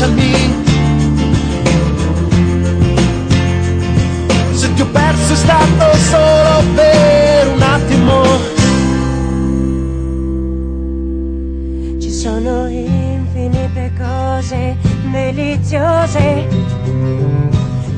Riabbracciami. 0.03 0.61
Se 4.53 4.73
ti 4.73 4.81
ho 4.81 4.87
perso 4.87 5.33
è 5.33 5.35
stato 5.35 5.95
solo 5.97 6.63
per 6.75 7.47
un 7.47 7.61
attimo. 7.61 8.23
Ci 11.99 12.11
sono 12.11 12.67
infinite 12.67 13.91
cose 13.97 14.77
deliziose, 15.11 16.47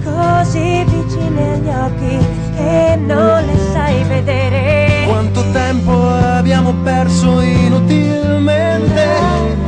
così 0.03 0.83
vicine 0.85 1.53
agli 1.53 1.69
occhi 1.69 2.17
che 2.55 2.97
non 2.97 3.45
le 3.45 3.57
sai 3.73 4.03
vedere. 4.03 5.05
Quanto 5.07 5.43
tempo 5.51 6.07
abbiamo 6.07 6.73
perso 6.83 7.41
inutilmente 7.41 9.64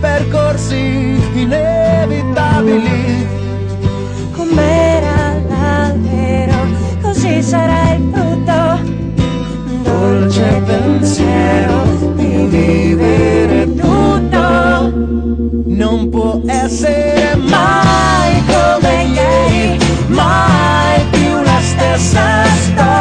percorsi 0.00 1.20
inevitabili. 1.34 3.26
Com'era 4.32 5.40
l'albero, 5.48 6.58
così 7.02 7.42
sarà 7.42 7.94
il 7.94 8.10
frutto. 8.12 8.94
Dolce 9.82 10.62
pensiero 10.64 11.84
di 12.14 12.46
vivere 12.48 13.74
tutto 13.74 14.92
non 15.66 16.08
può 16.10 16.40
essere 16.46 17.36
mai 17.36 18.42
come 18.46 19.04
ieri, 19.04 19.78
mai 20.08 21.04
più 21.10 21.40
la 21.42 21.60
stessa 21.60 22.44
storia. 22.44 22.95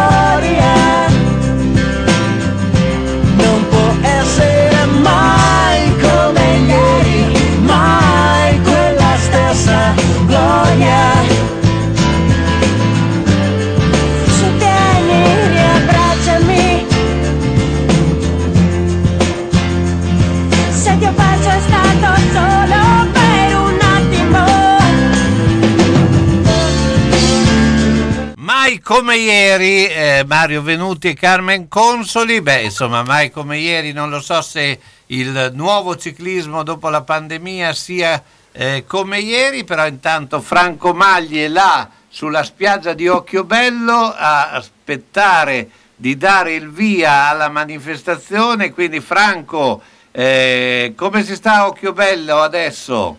Come 28.85 29.17
ieri, 29.17 29.87
eh, 29.87 30.23
Mario 30.27 30.61
Venuti 30.61 31.07
e 31.07 31.15
Carmen 31.15 31.67
Consoli, 31.67 32.39
beh 32.39 32.65
insomma 32.65 33.01
mai 33.01 33.31
come 33.31 33.57
ieri, 33.57 33.93
non 33.93 34.11
lo 34.11 34.19
so 34.19 34.43
se 34.43 34.79
il 35.07 35.49
nuovo 35.55 35.95
ciclismo 35.95 36.61
dopo 36.61 36.89
la 36.89 37.01
pandemia 37.01 37.73
sia 37.73 38.23
eh, 38.51 38.83
come 38.85 39.17
ieri, 39.21 39.63
però 39.63 39.87
intanto 39.87 40.39
Franco 40.39 40.93
Magli 40.93 41.39
è 41.39 41.47
là 41.47 41.89
sulla 42.07 42.43
spiaggia 42.43 42.93
di 42.93 43.07
Occhiobello 43.07 44.13
a 44.15 44.51
aspettare 44.51 45.67
di 45.95 46.15
dare 46.15 46.53
il 46.53 46.69
via 46.69 47.29
alla 47.29 47.49
manifestazione, 47.49 48.71
quindi 48.71 48.99
Franco, 48.99 49.81
eh, 50.11 50.93
come 50.95 51.23
si 51.23 51.33
sta 51.33 51.53
a 51.53 51.67
Occhiobello 51.69 52.35
adesso? 52.37 53.17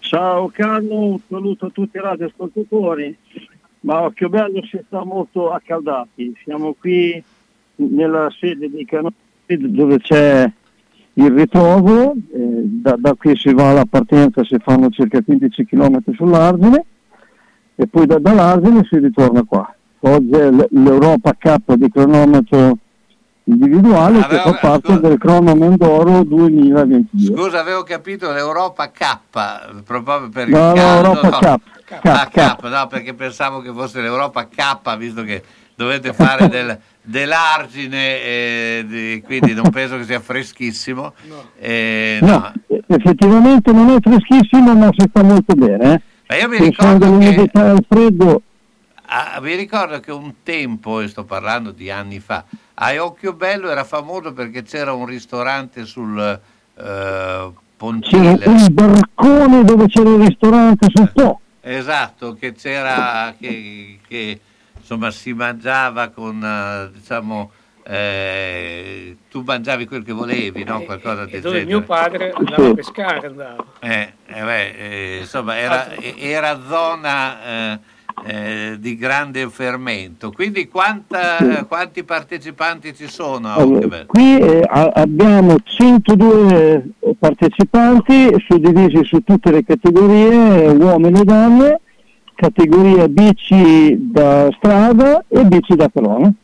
Ciao 0.00 0.50
Carlo, 0.52 0.94
un 0.94 1.18
saluto 1.26 1.66
a 1.66 1.70
tutti 1.70 1.96
i 1.96 2.00
radioascoltatori. 2.00 3.16
Ma 3.86 3.98
a 3.98 4.04
Occhiobello 4.06 4.64
si 4.64 4.80
sta 4.84 5.04
molto 5.04 5.52
accaldati. 5.52 6.34
Siamo 6.42 6.74
qui 6.76 7.22
nella 7.76 8.28
sede 8.36 8.68
di 8.68 8.84
Canone 8.84 9.14
dove 9.46 9.98
c'è 10.00 10.50
il 11.12 11.30
ritrovo, 11.30 12.12
eh, 12.12 12.16
da, 12.64 12.96
da 12.98 13.14
qui 13.14 13.36
si 13.36 13.54
va 13.54 13.70
alla 13.70 13.84
partenza, 13.88 14.42
si 14.42 14.56
fanno 14.58 14.90
circa 14.90 15.22
15 15.22 15.64
km 15.64 16.02
sull'Argine 16.14 16.84
e 17.76 17.86
poi 17.86 18.06
da, 18.06 18.18
dall'Argine 18.18 18.82
si 18.90 18.98
ritorna 18.98 19.44
qua. 19.44 19.72
Oggi 20.00 20.32
è 20.32 20.50
l'Europa 20.50 21.36
Cup 21.38 21.74
di 21.74 21.88
cronometro 21.88 22.78
individuale 23.44 24.26
che 24.26 24.36
fa 24.36 24.52
parte 24.54 24.98
del 24.98 25.16
cronometro 25.16 25.76
d'oro 25.76 26.24
2022. 26.24 27.36
Scusa, 27.36 27.60
avevo 27.60 27.84
capito 27.84 28.32
l'Europa 28.32 28.90
K, 28.90 29.18
proprio 29.84 30.28
per 30.28 30.48
il 30.48 30.54
no, 30.54 30.72
caldo. 30.72 31.20
Europa 31.20 31.38
no. 31.40 31.60
Ah, 32.02 32.28
Cup, 32.32 32.60
K, 32.62 32.68
no, 32.68 32.86
perché 32.88 33.14
pensavo 33.14 33.60
che 33.60 33.70
fosse 33.72 34.00
l'Europa 34.00 34.48
K, 34.48 34.96
visto 34.96 35.22
che 35.22 35.42
dovete 35.74 36.12
fare 36.12 36.48
del, 36.50 36.78
dell'argine, 37.02 38.20
eh, 38.22 38.84
di- 38.86 39.22
quindi 39.24 39.54
non 39.54 39.70
penso 39.70 39.96
che 39.96 40.04
sia 40.04 40.20
freschissimo. 40.20 41.14
Eh, 41.58 42.18
no. 42.22 42.28
No, 42.28 42.52
effettivamente 42.88 43.70
non 43.72 43.90
è 43.90 43.96
freschissimo 44.00 44.74
ma 44.74 44.88
si 44.96 45.06
sta 45.08 45.22
molto 45.22 45.54
bene. 45.54 45.92
Eh. 45.94 46.00
Ma 46.28 46.36
io 46.36 46.48
mi 46.48 46.58
ricordo 46.58 47.18
che- 47.18 47.50
al 47.52 47.84
freddo, 47.88 48.42
Ah, 49.08 49.38
vi 49.40 49.54
ricordo 49.54 50.00
che 50.00 50.10
un 50.10 50.34
tempo, 50.42 50.98
e 51.00 51.06
sto 51.06 51.22
parlando 51.22 51.70
di 51.70 51.92
anni 51.92 52.18
fa, 52.18 52.42
a 52.74 52.92
Occhiobello 53.04 53.70
era 53.70 53.84
famoso 53.84 54.32
perché 54.32 54.62
c'era 54.64 54.92
un 54.92 55.06
ristorante 55.06 55.84
sul 55.84 56.18
eh, 56.18 56.40
c'era 56.74 57.52
pontile. 57.76 58.42
un 58.46 58.66
barcone 58.72 59.62
dove 59.62 59.86
c'era 59.86 60.10
il 60.10 60.24
ristorante 60.26 60.88
sul 60.92 61.12
Po. 61.12 61.40
Esatto, 61.68 62.34
che 62.34 62.52
c'era, 62.52 63.34
che, 63.38 63.98
che, 64.06 64.40
insomma 64.78 65.10
si 65.10 65.32
mangiava 65.32 66.10
con, 66.10 66.40
eh, 66.40 66.90
diciamo, 66.96 67.50
eh, 67.82 69.16
tu 69.28 69.42
mangiavi 69.42 69.84
quel 69.86 70.04
che 70.04 70.12
volevi, 70.12 70.62
no? 70.62 70.82
Qualcosa 70.82 71.24
E 71.24 71.26
del 71.26 71.40
dove 71.40 71.58
genere. 71.58 71.76
mio 71.76 71.82
padre 71.82 72.30
andava 72.32 72.68
a 72.68 72.74
pescare, 72.74 73.26
andava. 73.26 73.64
Eh, 73.80 74.12
eh, 74.26 74.42
beh, 74.42 74.68
eh, 74.70 75.18
insomma, 75.22 75.58
era, 75.58 75.92
era 75.96 76.60
zona 76.68 77.80
eh, 78.24 78.72
eh, 78.72 78.76
di 78.78 78.96
grande 78.96 79.48
fermento. 79.48 80.32
Quindi 80.32 80.68
quanta- 80.68 81.64
quanti 81.68 82.04
partecipanti 82.04 82.94
ci 82.94 83.08
sono 83.08 83.54
Allora, 83.54 84.04
qui 84.06 84.38
eh, 84.38 84.62
abbiamo 84.68 85.56
102 85.62 86.84
partecipanti 87.18 88.34
suddivisi 88.46 89.04
su 89.04 89.22
tutte 89.22 89.50
le 89.50 89.64
categorie, 89.64 90.64
eh, 90.64 90.68
uomini 90.70 91.20
e 91.20 91.24
donne, 91.24 91.80
categoria 92.34 93.08
bici 93.08 93.96
da 94.10 94.50
strada 94.56 95.24
e 95.28 95.44
bici 95.44 95.74
da 95.74 95.90
crono. 95.92 96.34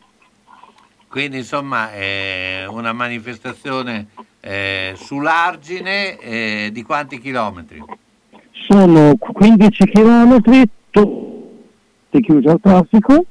Quindi 1.09 1.39
insomma 1.39 1.93
è 1.93 2.65
una 2.69 2.93
manifestazione 2.93 4.07
eh, 4.41 4.95
sull'argine 4.97 6.19
eh, 6.19 6.71
di 6.73 6.83
quanti 6.83 7.21
chilometri? 7.21 7.85
Sono 8.51 9.17
15 9.19 9.85
km, 9.85 10.41
tutti 12.13 12.21
chiusi 12.21 12.47
al 12.47 12.61
traffico, 12.61 13.25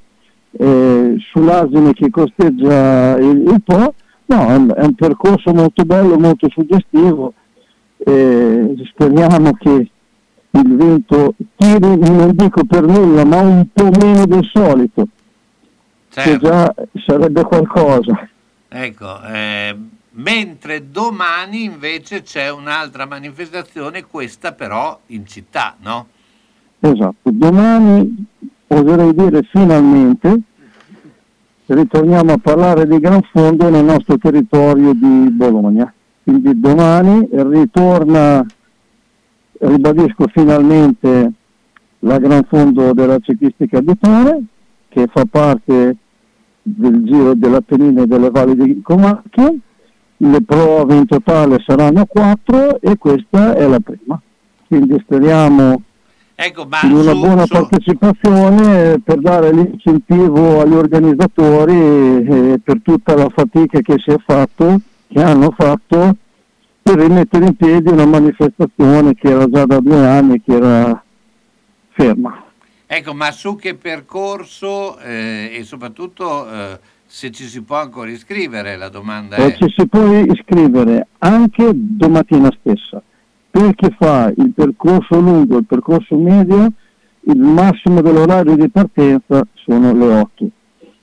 eh, 0.52 1.16
sull'asine 1.32 1.94
che 1.94 2.10
costeggia 2.10 3.18
il, 3.18 3.44
il 3.48 3.62
Po. 3.64 3.94
No, 4.26 4.48
è 4.48 4.56
un, 4.56 4.74
è 4.76 4.84
un 4.84 4.96
percorso 4.96 5.54
molto 5.54 5.84
bello, 5.84 6.18
molto 6.18 6.50
suggestivo 6.50 7.34
e 7.98 8.74
speriamo 8.86 9.54
che 9.54 9.90
il 10.54 10.76
vento 10.76 11.36
tiri, 11.58 11.98
non 11.98 12.32
dico 12.34 12.64
per 12.64 12.84
nulla, 12.84 13.26
ma 13.26 13.42
un 13.42 13.68
po' 13.72 13.90
meno 14.00 14.26
del 14.26 14.50
solito, 14.52 15.08
che 16.10 16.22
Certo. 16.22 16.48
già 16.48 16.74
sarebbe 17.06 17.44
qualcosa. 17.44 18.28
Ecco, 18.70 19.22
eh, 19.24 19.76
mentre 20.12 20.90
domani 20.90 21.66
invece 21.66 22.22
c'è 22.22 22.50
un'altra 22.50 23.06
manifestazione, 23.06 24.06
questa 24.06 24.54
però 24.54 24.98
in 25.08 25.28
città, 25.28 25.76
no? 25.82 26.08
Esatto, 26.80 27.30
domani 27.30 28.28
oserei 28.74 29.14
dire 29.14 29.44
finalmente 29.52 30.42
ritorniamo 31.66 32.34
a 32.34 32.38
parlare 32.38 32.88
di 32.88 33.00
Gran 33.00 33.22
Fondo 33.32 33.70
nel 33.70 33.84
nostro 33.84 34.18
territorio 34.18 34.94
di 34.94 35.30
Bologna. 35.32 35.92
Quindi 36.24 36.60
domani 36.60 37.28
ritorna, 37.32 38.46
ribadisco 39.60 40.28
finalmente, 40.32 41.32
la 42.00 42.18
Gran 42.18 42.44
Fondo 42.48 42.94
della 42.94 43.20
ciclistica 43.20 43.80
di 43.80 43.98
Tore, 44.00 44.42
che 44.90 45.08
fa 45.12 45.24
parte 45.30 45.96
del 46.62 47.04
Giro 47.04 47.34
dell'Appennino 47.34 48.04
e 48.04 48.08
delle 48.08 48.30
Valli 48.30 48.56
di 48.56 48.82
Comacchio. 48.82 49.56
Le 50.18 50.42
prove 50.44 50.96
in 50.96 51.08
totale 51.08 51.64
saranno 51.66 52.06
quattro 52.06 52.80
e 52.80 52.98
questa 52.98 53.56
è 53.56 53.68
la 53.68 53.80
prima. 53.80 54.22
Quindi 54.68 55.00
speriamo 55.00 55.82
Ecco, 56.44 56.66
ma 56.66 56.80
in 56.84 56.94
una 56.94 57.12
su- 57.12 57.20
buona 57.20 57.46
su- 57.46 57.54
partecipazione 57.54 59.00
per 59.00 59.20
dare 59.20 59.52
l'incentivo 59.54 60.60
agli 60.62 60.74
organizzatori 60.74 62.60
per 62.64 62.82
tutta 62.82 63.16
la 63.16 63.30
fatica 63.30 63.80
che 63.82 64.00
si 64.00 64.10
è 64.10 64.18
fatto, 64.26 64.80
che 65.08 65.22
hanno 65.22 65.54
fatto 65.56 66.16
per 66.82 66.98
rimettere 66.98 67.46
in 67.46 67.56
piedi 67.56 67.90
una 67.92 68.08
manifestazione 68.08 69.14
che 69.14 69.30
era 69.30 69.48
già 69.48 69.66
da 69.66 69.80
due 69.80 70.08
anni 70.08 70.42
che 70.42 70.54
era 70.56 71.04
ferma. 71.90 72.44
ecco, 72.88 73.14
ma 73.14 73.30
su 73.32 73.56
che 73.56 73.76
percorso 73.76 74.98
eh, 74.98 75.52
e 75.54 75.64
soprattutto 75.64 76.50
eh, 76.52 76.80
se 77.06 77.30
ci 77.30 77.44
si 77.46 77.62
può 77.62 77.76
ancora 77.78 78.10
iscrivere, 78.10 78.78
la 78.78 78.90
domanda 78.90 79.36
Eh, 79.36 79.54
è... 79.54 79.58
ci 79.58 79.70
si 79.78 79.88
può 79.88 80.02
iscrivere 80.22 81.08
anche 81.20 81.70
domattina 81.74 82.50
stessa. 82.60 83.00
Per 83.52 83.76
chi 83.76 83.94
fa 83.98 84.32
il 84.36 84.54
percorso 84.56 85.20
lungo 85.20 85.58
il 85.58 85.66
percorso 85.66 86.16
medio, 86.16 86.72
il 87.24 87.38
massimo 87.38 88.02
dell'orario 88.02 88.56
di 88.56 88.70
partenza 88.70 89.46
sono 89.54 89.94
le 89.94 90.06
8. 90.06 90.50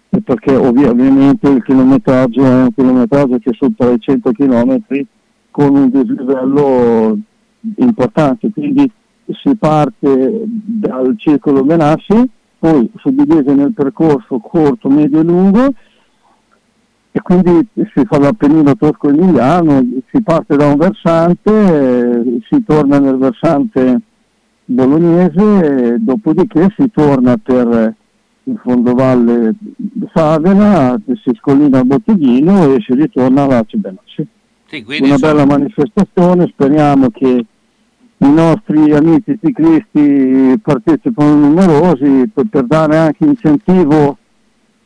E 0.09 0.21
perché 0.23 0.57
ovvi- 0.57 0.85
ovviamente 0.85 1.49
il 1.51 1.63
chilometraggio 1.63 2.43
è 2.43 2.63
un 2.63 2.73
chilometraggio 2.75 3.39
che 3.39 3.53
supera 3.53 3.93
i 3.93 4.01
100 4.01 4.33
km 4.33 4.79
con 5.51 5.77
un 5.77 5.91
dislivello 5.91 7.19
importante, 7.77 8.51
quindi 8.51 8.91
si 9.27 9.55
parte 9.57 10.43
dal 10.47 11.15
circolo 11.19 11.63
Benassi, 11.63 12.31
poi 12.59 12.91
suddivise 12.97 13.53
nel 13.55 13.75
percorso 13.75 14.39
corto, 14.39 14.89
medio 14.89 15.21
e 15.21 15.25
lungo 15.25 15.75
e 17.19 17.23
quindi 17.23 17.67
si 17.75 18.05
fa 18.05 18.19
l'Appennino 18.19 18.77
tosco-emiliano, 18.77 19.85
si 20.11 20.23
parte 20.23 20.57
da 20.57 20.67
un 20.67 20.77
versante, 20.77 21.51
eh, 21.51 22.39
si 22.49 22.63
torna 22.65 22.99
nel 23.01 23.17
versante 23.17 24.01
bolognese, 24.65 25.95
e 25.95 25.99
dopodiché 25.99 26.73
si 26.77 26.89
torna 26.93 27.37
per 27.37 27.95
il 28.45 28.61
fondovalle 28.63 29.55
Savena, 30.15 31.01
si 31.25 31.33
scollina 31.39 31.81
a 31.81 31.85
Botteghino 31.85 32.73
e 32.75 32.81
si 32.87 32.95
ritorna 32.95 33.43
a 33.43 33.47
Laci 33.47 33.77
Benassi. 33.79 34.27
Sì, 34.67 34.85
Una 34.87 34.97
insomma- 34.97 35.19
bella 35.19 35.45
manifestazione, 35.45 36.47
speriamo 36.53 37.11
che 37.11 37.45
i 38.21 38.33
nostri 38.33 38.93
amici 38.93 39.39
ciclisti 39.43 40.59
partecipano 40.63 41.35
numerosi 41.35 42.31
per, 42.33 42.47
per 42.49 42.65
dare 42.65 42.97
anche 42.97 43.25
incentivo 43.25 44.19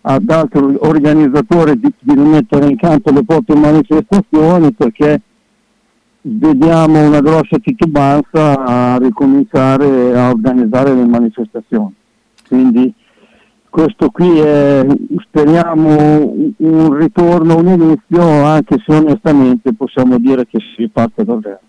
ad 0.02 0.28
altri 0.30 0.76
organizzatori 0.78 1.78
di, 1.78 1.92
di 1.98 2.14
rimettere 2.14 2.66
in 2.66 2.76
campo 2.76 3.10
le 3.10 3.24
proprie 3.24 3.56
manifestazioni 3.56 4.72
perché 4.72 5.20
vediamo 6.22 7.06
una 7.06 7.20
grossa 7.20 7.58
titubanza 7.60 8.64
a 8.64 8.98
ricominciare 8.98 10.16
a 10.16 10.30
organizzare 10.30 10.94
le 10.94 11.04
manifestazioni. 11.04 11.94
Quindi 12.46 12.94
questo 13.68 14.10
qui 14.10 14.38
è, 14.38 14.84
speriamo, 15.26 16.52
un- 16.58 16.94
ritorno, 16.94 17.56
un 17.56 17.68
inizio, 17.68 18.44
anche 18.44 18.76
se 18.84 18.94
onestamente 18.94 19.72
possiamo 19.72 20.18
dire 20.18 20.46
che 20.46 20.58
si 20.58 20.82
riparte 20.82 21.24
davvero. 21.24 21.60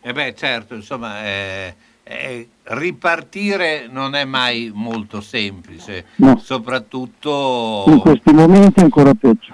Eh 0.00 0.12
beh, 0.12 0.34
certo, 0.34 0.74
insomma, 0.74 1.24
eh, 1.24 1.74
eh, 2.08 2.48
ripartire 2.64 3.88
non 3.90 4.14
è 4.14 4.24
mai 4.24 4.70
molto 4.72 5.20
semplice, 5.20 6.06
No. 6.16 6.38
soprattutto 6.38 7.84
In 7.88 7.98
questi 7.98 8.32
momenti 8.32 8.80
ancora 8.80 9.12
peggio. 9.14 9.52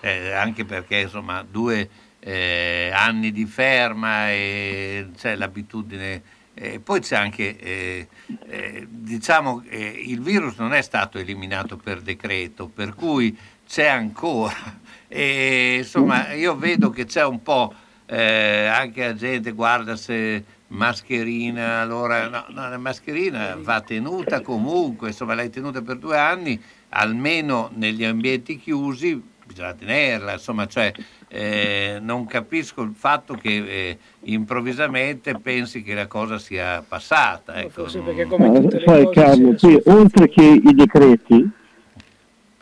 eh, 0.00 0.32
anche 0.32 0.64
perché 0.64 1.00
insomma 1.00 1.44
due 1.48 1.88
eh, 2.20 2.90
anni 2.94 3.30
di 3.30 3.44
ferma 3.46 4.30
e 4.30 5.08
c'è 5.16 5.36
l'abitudine. 5.36 6.22
eh, 6.54 6.80
poi 6.80 7.00
c'è 7.00 7.16
anche, 7.16 7.58
eh, 7.58 8.08
eh, 8.46 8.86
diciamo, 8.88 9.62
il 9.70 10.20
virus 10.20 10.56
non 10.58 10.72
è 10.74 10.82
stato 10.82 11.18
eliminato 11.18 11.76
per 11.76 12.00
decreto, 12.00 12.68
per 12.68 12.94
cui 12.94 13.36
c'è 13.68 13.86
ancora. 13.86 14.54
E, 15.14 15.74
insomma, 15.80 16.32
io 16.32 16.56
vedo 16.56 16.88
che 16.88 17.04
c'è 17.04 17.22
un 17.22 17.42
po' 17.42 17.74
anche 18.06 19.04
la 19.04 19.14
gente, 19.14 19.52
guarda 19.52 19.94
se 19.94 20.42
mascherina, 20.72 21.80
allora 21.80 22.28
no, 22.28 22.44
no, 22.48 22.68
la 22.68 22.78
mascherina 22.78 23.56
va 23.60 23.80
tenuta 23.80 24.40
comunque, 24.40 25.08
insomma 25.08 25.34
l'hai 25.34 25.50
tenuta 25.50 25.82
per 25.82 25.98
due 25.98 26.16
anni, 26.16 26.60
almeno 26.90 27.70
negli 27.74 28.04
ambienti 28.04 28.58
chiusi 28.58 29.30
bisogna 29.44 29.74
tenerla, 29.74 30.32
insomma, 30.32 30.66
cioè, 30.66 30.92
eh, 31.28 31.98
non 32.00 32.26
capisco 32.26 32.82
il 32.82 32.92
fatto 32.94 33.34
che 33.34 33.56
eh, 33.56 33.98
improvvisamente 34.24 35.38
pensi 35.38 35.82
che 35.82 35.94
la 35.94 36.06
cosa 36.06 36.38
sia 36.38 36.82
passata. 36.86 37.60
Ecco. 37.60 37.82
Forse 37.82 38.00
perché 38.00 38.24
come 38.24 38.50
tutte 38.52 38.78
le 38.78 38.84
sai 38.86 39.04
cose 39.04 39.20
Carlo, 39.20 39.54
qui 39.54 39.80
oltre 39.86 40.28
che 40.28 40.42
i 40.42 40.74
decreti 40.74 41.50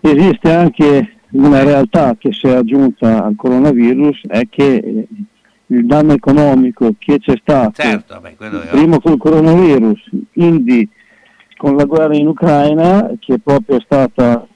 esiste 0.01 0.53
anche 0.53 1.17
una 1.31 1.63
realtà 1.63 2.17
che 2.19 2.33
si 2.33 2.49
è 2.49 2.55
aggiunta 2.55 3.25
al 3.25 3.37
coronavirus, 3.37 4.27
è 4.27 4.49
che 4.49 4.75
eh, 4.75 5.07
il 5.71 5.87
danno 5.87 6.13
economico 6.13 6.95
che 6.99 7.19
c'è 7.19 7.37
stato 7.41 7.83
Certo, 7.83 8.21
è 8.23 8.69
prima 8.71 8.99
col 9.01 9.19
coronavirus, 9.19 10.11
quindi 10.33 10.89
con 11.57 11.77
la 11.77 11.85
guerra 11.85 12.17
in 12.17 12.27
Ucraina, 12.27 13.13
che 13.19 13.39
proprio 13.39 13.77
è 13.77 13.81
stata 13.85 14.47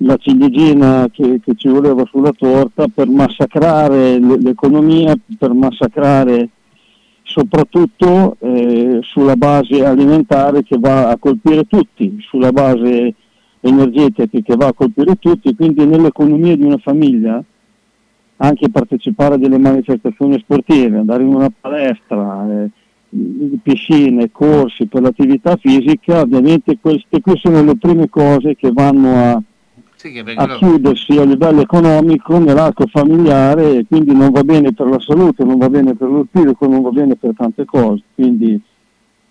la 0.00 0.16
ciliegina 0.18 1.08
che, 1.10 1.40
che 1.42 1.54
ci 1.56 1.68
voleva 1.68 2.04
sulla 2.06 2.32
torta 2.32 2.86
per 2.92 3.08
massacrare 3.08 4.18
l'economia, 4.18 5.16
per 5.38 5.52
massacrare 5.52 6.50
soprattutto 7.22 8.36
eh, 8.38 9.00
sulla 9.02 9.36
base 9.36 9.84
alimentare 9.84 10.62
che 10.62 10.76
va 10.78 11.08
a 11.08 11.16
colpire 11.18 11.64
tutti, 11.64 12.18
sulla 12.20 12.52
base 12.52 13.14
energetica 13.60 14.38
che 14.38 14.54
va 14.54 14.66
a 14.66 14.72
colpire 14.72 15.16
tutti, 15.16 15.54
quindi 15.56 15.84
nell'economia 15.84 16.54
di 16.54 16.64
una 16.64 16.78
famiglia 16.78 17.42
anche 18.38 18.68
partecipare 18.70 19.34
a 19.34 19.38
delle 19.38 19.58
manifestazioni 19.58 20.38
sportive, 20.38 20.98
andare 20.98 21.22
in 21.22 21.34
una 21.34 21.50
palestra, 21.58 22.46
eh, 22.50 22.68
piscine, 23.62 24.30
corsi 24.30 24.86
per 24.86 25.02
l'attività 25.02 25.56
fisica, 25.56 26.20
ovviamente 26.20 26.78
queste 26.80 27.20
qui 27.20 27.36
sono 27.38 27.62
le 27.62 27.76
prime 27.76 28.08
cose 28.08 28.56
che 28.56 28.70
vanno 28.72 29.14
a, 29.14 29.42
Sì, 29.94 30.12
che 30.12 30.20
a 30.34 30.56
chiudersi 30.56 31.16
a 31.16 31.24
livello 31.24 31.60
economico 31.62 32.38
nell'arco 32.38 32.86
familiare 32.86 33.78
e 33.78 33.86
quindi 33.88 34.12
non 34.14 34.30
va 34.30 34.42
bene 34.42 34.72
per 34.72 34.88
la 34.88 35.00
salute, 35.00 35.44
non 35.44 35.56
va 35.56 35.70
bene 35.70 35.94
per 35.94 36.08
lo 36.10 36.26
spirito, 36.28 36.68
non 36.68 36.82
va 36.82 36.90
bene 36.90 37.16
per 37.16 37.32
tante 37.34 37.64
cose. 37.64 38.02
Quindi 38.14 38.60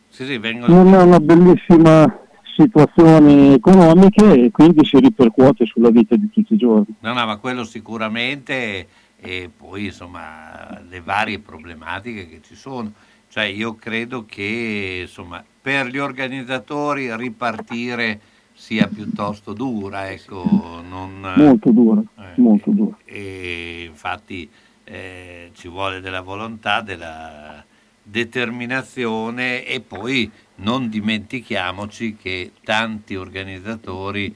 sì, 0.10 0.24
sì, 0.26 0.38
vengono- 0.38 0.74
non 0.74 0.94
è 0.94 1.02
una 1.04 1.20
bellissima 1.20 2.25
situazione 2.56 3.54
economica 3.54 4.32
e 4.32 4.50
quindi 4.52 4.86
si 4.86 5.00
ripercuote 5.00 5.66
sulla 5.66 5.90
vita 5.90 6.16
di 6.16 6.30
tutti 6.32 6.54
i 6.54 6.58
giorni. 6.58 6.96
No, 7.00 7.14
no, 7.14 7.26
ma 7.26 7.38
quello 7.38 7.64
sicuramente 7.64 8.88
e 9.18 9.50
poi 9.56 9.86
insomma 9.86 10.80
le 10.88 11.02
varie 11.02 11.40
problematiche 11.40 12.28
che 12.28 12.42
ci 12.44 12.56
sono. 12.56 12.92
Cioè 13.28 13.44
io 13.46 13.76
credo 13.76 14.26
che 14.26 15.00
insomma 15.02 15.44
per 15.62 15.88
gli 15.88 15.98
organizzatori 15.98 17.14
ripartire 17.16 18.20
sia 18.54 18.88
piuttosto 18.88 19.52
dura, 19.52 20.10
ecco, 20.10 20.82
non, 20.88 21.34
Molto 21.36 21.72
dura, 21.72 22.02
molto 22.36 22.72
dura. 22.72 22.98
e 23.04 23.84
infatti 23.90 24.50
eh, 24.86 25.50
ci 25.54 25.68
vuole 25.68 26.00
della 26.00 26.22
volontà, 26.22 26.80
della 26.80 27.62
determinazione 28.08 29.66
e 29.66 29.82
poi 29.82 30.30
non 30.58 30.90
dimentichiamoci 30.90 32.16
che 32.16 32.52
tanti 32.64 33.16
organizzatori, 33.16 34.34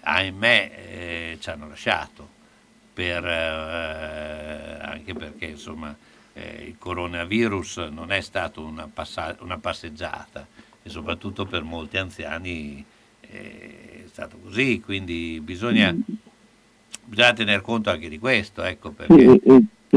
ahimè, 0.00 0.72
eh, 0.76 1.38
ci 1.40 1.50
hanno 1.50 1.66
lasciato, 1.66 2.28
per, 2.92 3.24
eh, 3.24 4.78
anche 4.82 5.14
perché 5.14 5.46
insomma 5.46 5.96
eh, 6.34 6.64
il 6.68 6.76
coronavirus 6.78 7.78
non 7.90 8.12
è 8.12 8.20
stato 8.20 8.62
una, 8.62 8.88
passa- 8.92 9.36
una 9.40 9.58
passeggiata 9.58 10.46
e 10.82 10.88
soprattutto 10.88 11.46
per 11.46 11.62
molti 11.62 11.96
anziani 11.96 12.84
eh, 13.22 14.04
è 14.04 14.08
stato 14.08 14.36
così, 14.38 14.80
quindi 14.84 15.40
bisogna, 15.42 15.94
bisogna 17.04 17.32
tener 17.32 17.62
conto 17.62 17.90
anche 17.90 18.10
di 18.10 18.18
questo. 18.18 18.62
Ecco, 18.62 18.90
perché, 18.90 19.40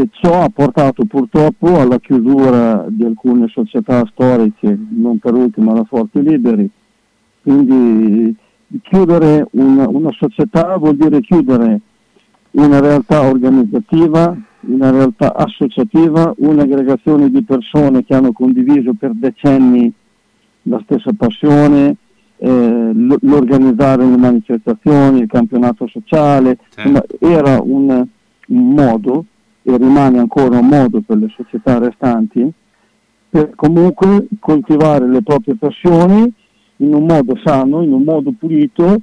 e, 0.02 0.10
ciò 0.12 0.42
ha 0.42 0.50
portato 0.50 1.06
purtroppo 1.06 1.80
alla 1.80 2.00
chiusura 2.00 2.86
di 2.88 3.04
alcune 3.04 3.48
società 3.48 4.06
storiche, 4.12 4.78
non 4.90 5.20
per 5.20 5.34
ultimo 5.34 5.74
la 5.74 5.84
Forti 5.84 6.22
Liberi. 6.22 6.70
Quindi 7.42 8.36
chiudere 8.82 9.48
una, 9.52 9.88
una 9.88 10.12
società 10.12 10.78
vuol 10.78 10.96
dire 10.96 11.22
chiudere 11.22 11.82
una 12.52 12.80
realtà 12.80 13.22
organizzativa, 13.22 14.36
una 14.62 14.92
realtà 14.92 15.36
associativa, 15.36 16.34
un'aggregazione 16.38 17.30
di 17.30 17.44
persone 17.44 18.04
che 18.04 18.14
hanno 18.14 18.32
condiviso 18.32 18.94
per 18.94 19.12
decenni 19.14 19.92
la 20.64 20.82
stessa 20.84 21.12
passione, 21.16 21.96
eh, 22.38 22.92
l'organizzare 22.94 24.06
le 24.06 24.18
manifestazioni, 24.18 25.22
il 25.22 25.28
campionato 25.28 25.88
sociale, 25.88 26.58
insomma, 26.76 27.04
era 27.20 27.60
un, 27.62 28.06
un 28.48 28.70
modo 28.74 29.26
e 29.74 29.78
rimane 29.78 30.20
ancora 30.20 30.60
un 30.60 30.68
modo 30.68 31.02
per 31.02 31.18
le 31.18 31.28
società 31.36 31.78
restanti 31.78 32.52
per 33.30 33.52
comunque 33.56 34.28
coltivare 34.40 35.08
le 35.08 35.22
proprie 35.22 35.56
passioni 35.56 36.34
in 36.78 36.94
un 36.94 37.06
modo 37.06 37.38
sano, 37.44 37.84
in 37.84 37.92
un 37.92 38.04
modo 38.04 38.34
pulito 38.38 39.02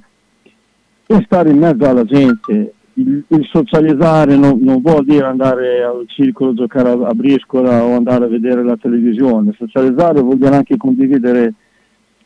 e 1.05 1.21
stare 1.23 1.49
in 1.49 1.59
mezzo 1.59 1.85
alla 1.87 2.03
gente. 2.03 2.73
Il, 2.93 3.23
il 3.27 3.47
socializzare 3.51 4.35
non, 4.35 4.57
non 4.59 4.81
vuol 4.81 5.05
dire 5.05 5.25
andare 5.25 5.83
al 5.83 6.03
circolo, 6.07 6.53
giocare 6.53 6.89
a, 6.89 7.07
a 7.07 7.13
briscola 7.13 7.83
o 7.83 7.95
andare 7.95 8.25
a 8.25 8.27
vedere 8.27 8.63
la 8.63 8.75
televisione. 8.75 9.53
Socializzare 9.55 10.19
vuol 10.19 10.37
dire 10.37 10.55
anche 10.55 10.77
condividere 10.77 11.53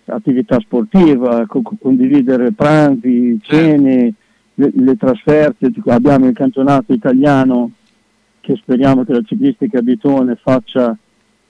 attività 0.06 0.60
sportiva, 0.60 1.46
co- 1.46 1.62
condividere 1.80 2.54
pranzi, 2.54 3.38
cene, 3.42 4.14
le, 4.56 4.72
le 4.74 4.96
trasferte. 4.96 5.72
Abbiamo 5.88 6.28
il 6.28 6.34
campionato 6.34 6.94
italiano 6.94 7.72
che 8.42 8.56
speriamo 8.58 9.04
che 9.06 9.14
la 9.14 9.22
ciclistica 9.24 9.82
Bitone 9.82 10.36
faccia 10.36 10.98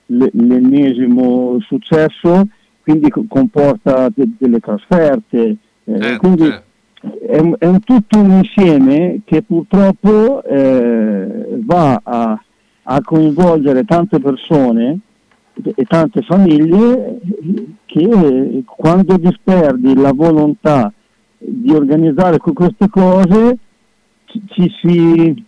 le- 0.08 0.30
l'ennesimo 0.34 1.58
successo, 1.62 2.48
quindi 2.84 3.10
co- 3.10 3.26
comporta 3.28 4.10
de- 4.14 4.30
delle 4.38 4.60
trasferte. 4.60 5.56
eh, 5.86 6.18
quindi 6.18 6.44
è, 7.28 7.40
un- 7.40 7.56
è 7.58 7.66
un 7.66 7.80
tutto 7.80 8.20
un 8.20 8.32
insieme 8.32 9.22
che 9.26 9.42
purtroppo 9.42 10.44
eh, 10.44 11.60
va 11.64 12.00
a, 12.04 12.44
a 12.84 13.02
coinvolgere 13.02 13.84
tante 13.86 14.20
persone 14.20 15.00
e- 15.64 15.84
tante 15.86 16.22
famiglie 16.22 17.20
che 17.86 18.64
quando 18.66 19.18
disperdi 19.18 19.96
la 19.96 20.12
volontà 20.14 20.92
di 21.38 21.72
organizzare 21.74 22.38
que- 22.38 22.54
queste 22.54 22.88
cose 22.90 23.58
ci, 24.26 24.42
ci 24.50 24.72
si 24.82 25.46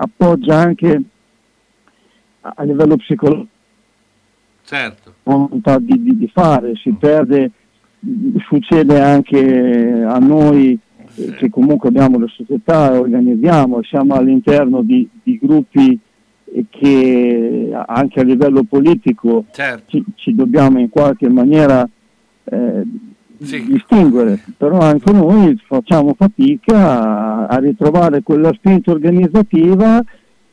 appoggia 0.00 0.56
anche 0.56 1.02
a, 2.40 2.52
a 2.56 2.62
livello 2.62 2.96
psicologico 2.96 3.58
certo, 4.64 5.14
volontà 5.24 5.78
di, 5.78 6.00
di- 6.00 6.16
di 6.16 6.30
fare, 6.32 6.76
si 6.76 6.92
perde, 6.92 7.50
succede 8.46 9.00
anche 9.00 10.02
a 10.06 10.18
noi 10.18 10.78
eh, 11.16 11.34
che 11.34 11.50
comunque 11.50 11.88
abbiamo 11.88 12.18
le 12.18 12.28
società, 12.28 12.92
organizziamo, 12.92 13.82
siamo 13.82 14.14
all'interno 14.14 14.82
di, 14.82 15.08
di 15.22 15.38
gruppi 15.38 15.98
che 16.68 17.70
anche 17.86 18.20
a 18.20 18.24
livello 18.24 18.64
politico 18.64 19.44
ci, 19.86 20.04
ci 20.16 20.34
dobbiamo 20.34 20.80
in 20.80 20.88
qualche 20.88 21.28
maniera 21.28 21.88
eh, 22.44 22.82
distinguere, 23.40 24.38
però 24.56 24.80
anche 24.80 25.10
noi 25.12 25.58
facciamo 25.66 26.14
fatica 26.16 27.48
a, 27.48 27.58
ritrovare 27.58 28.22
quella 28.22 28.52
spinta 28.52 28.90
organizzativa 28.90 30.02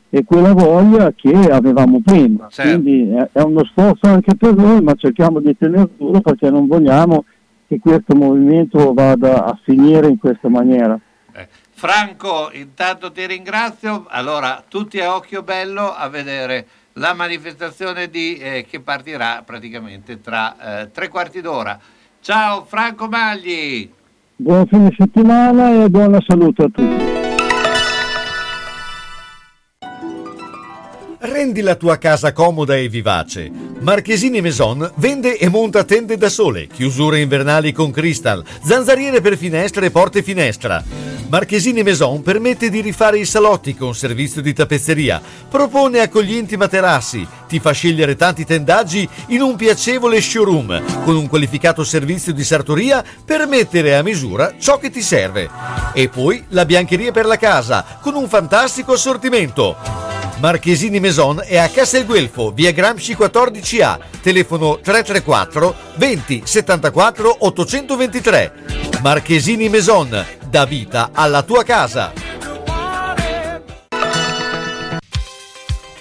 e 0.10 0.24
quella 0.24 0.54
voglia 0.54 1.12
che 1.14 1.34
avevamo 1.34 2.02
prima. 2.02 2.48
Certo. 2.50 2.82
Quindi 2.82 3.14
è, 3.32 3.42
uno 3.42 3.66
sforzo 3.66 4.08
anche 4.08 4.36
per 4.36 4.56
noi, 4.56 4.82
ma 4.82 4.94
cerchiamo 4.94 5.42
di 5.42 5.56
tenerlo 5.58 5.90
duro 5.98 6.22
perché 6.22 6.50
non 6.50 6.66
vogliamo 6.66 7.26
che 7.68 7.80
questo 7.80 8.16
movimento 8.16 8.94
vada 8.94 9.44
a 9.44 9.60
finire 9.62 10.08
in 10.08 10.18
questa 10.18 10.48
maniera. 10.48 10.98
Franco, 11.72 12.50
intanto 12.54 13.12
ti 13.12 13.26
ringrazio. 13.28 14.06
Allora, 14.08 14.64
tutti 14.68 15.00
a 15.00 15.14
occhio 15.14 15.44
bello 15.44 15.94
a 15.94 16.08
vedere 16.08 16.66
la 16.94 17.14
manifestazione 17.14 18.10
di, 18.10 18.38
eh, 18.38 18.66
che 18.68 18.80
partirà 18.80 19.44
praticamente 19.46 20.20
tra 20.20 20.82
eh, 20.82 20.92
tre 20.92 21.10
quarti 21.10 21.42
d'ora. 21.42 21.80
Ciao 22.28 22.66
Franco 22.66 23.08
Magli! 23.08 23.90
Buon 24.36 24.68
fine 24.68 24.94
settimana 24.98 25.82
e 25.82 25.90
buona 25.90 26.20
salute 26.28 26.64
a 26.64 26.68
tutti. 26.68 27.27
Rendi 31.30 31.60
la 31.60 31.76
tua 31.76 31.98
casa 31.98 32.32
comoda 32.32 32.78
e 32.78 32.88
vivace. 32.88 33.52
Marchesini 33.82 34.40
Maison 34.40 34.90
vende 34.96 35.38
e 35.38 35.50
monta 35.50 35.84
tende 35.84 36.16
da 36.16 36.30
sole, 36.30 36.68
chiusure 36.68 37.20
invernali 37.20 37.74
con 37.74 37.92
crystal, 37.92 38.42
zanzariere 38.64 39.20
per 39.20 39.36
finestre 39.36 39.88
e 39.88 39.92
porte 39.92 40.24
finestra. 40.24 40.82
Marchesini 41.28 41.84
Maison 41.84 42.22
permette 42.22 42.70
di 42.70 42.80
rifare 42.80 43.20
i 43.20 43.26
salotti 43.26 43.76
con 43.76 43.94
servizio 43.94 44.42
di 44.42 44.54
tappezzeria, 44.54 45.22
propone 45.50 46.00
accoglienti 46.00 46.56
materassi, 46.56 47.28
ti 47.46 47.60
fa 47.60 47.74
scegliere 47.74 48.16
tanti 48.16 48.46
tendaggi 48.46 49.08
in 49.28 49.42
un 49.42 49.58
piacevole 49.58 50.22
showroom 50.22 51.04
con 51.04 51.18
un 51.18 51.28
qualificato 51.28 51.84
servizio 51.84 52.32
di 52.32 52.46
sartoria 52.46 53.04
per 53.26 53.46
mettere 53.48 53.98
a 53.98 54.02
misura 54.02 54.54
ciò 54.58 54.78
che 54.78 54.90
ti 54.90 55.02
serve. 55.02 55.50
E 55.94 56.08
poi 56.08 56.42
la 56.50 56.64
biancheria 56.64 57.12
per 57.12 57.26
la 57.26 57.38
casa 57.38 58.00
con 58.00 58.16
un 58.16 58.30
fantastico 58.30 58.94
assortimento. 58.94 60.16
Marchesini 60.40 61.00
Maison 61.00 61.17
è 61.18 61.58
a 61.58 61.68
Castelguelfo, 61.68 62.52
via 62.52 62.72
Gramsci 62.72 63.16
14A, 63.16 63.98
telefono 64.22 64.78
334 64.80 65.76
20 65.96 66.44
74 66.46 67.38
823. 67.40 68.54
Marchesini 69.02 69.68
Maison, 69.68 70.24
dà 70.48 70.66
vita 70.66 71.10
alla 71.14 71.42
tua 71.42 71.64
casa. 71.64 72.37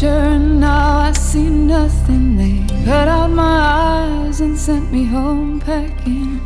future, 0.00 0.08
and 0.08 0.60
now 0.60 0.98
I 0.98 1.12
see 1.12 1.48
nothing. 1.48 2.36
They 2.36 2.84
cut 2.84 3.08
out 3.08 3.30
my 3.30 4.24
eyes 4.24 4.40
and 4.40 4.58
sent 4.58 4.90
me 4.92 5.04
home 5.04 5.60
packing. 5.60 6.40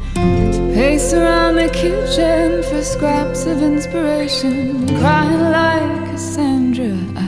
Pace 0.75 1.13
around 1.15 1.57
the 1.57 1.69
kitchen 1.69 2.63
for 2.65 2.83
scraps 2.83 3.47
of 3.47 3.63
inspiration, 3.63 4.89
crying 4.99 5.45
like 5.59 6.11
Cassandra. 6.11 6.97
I 7.17 7.21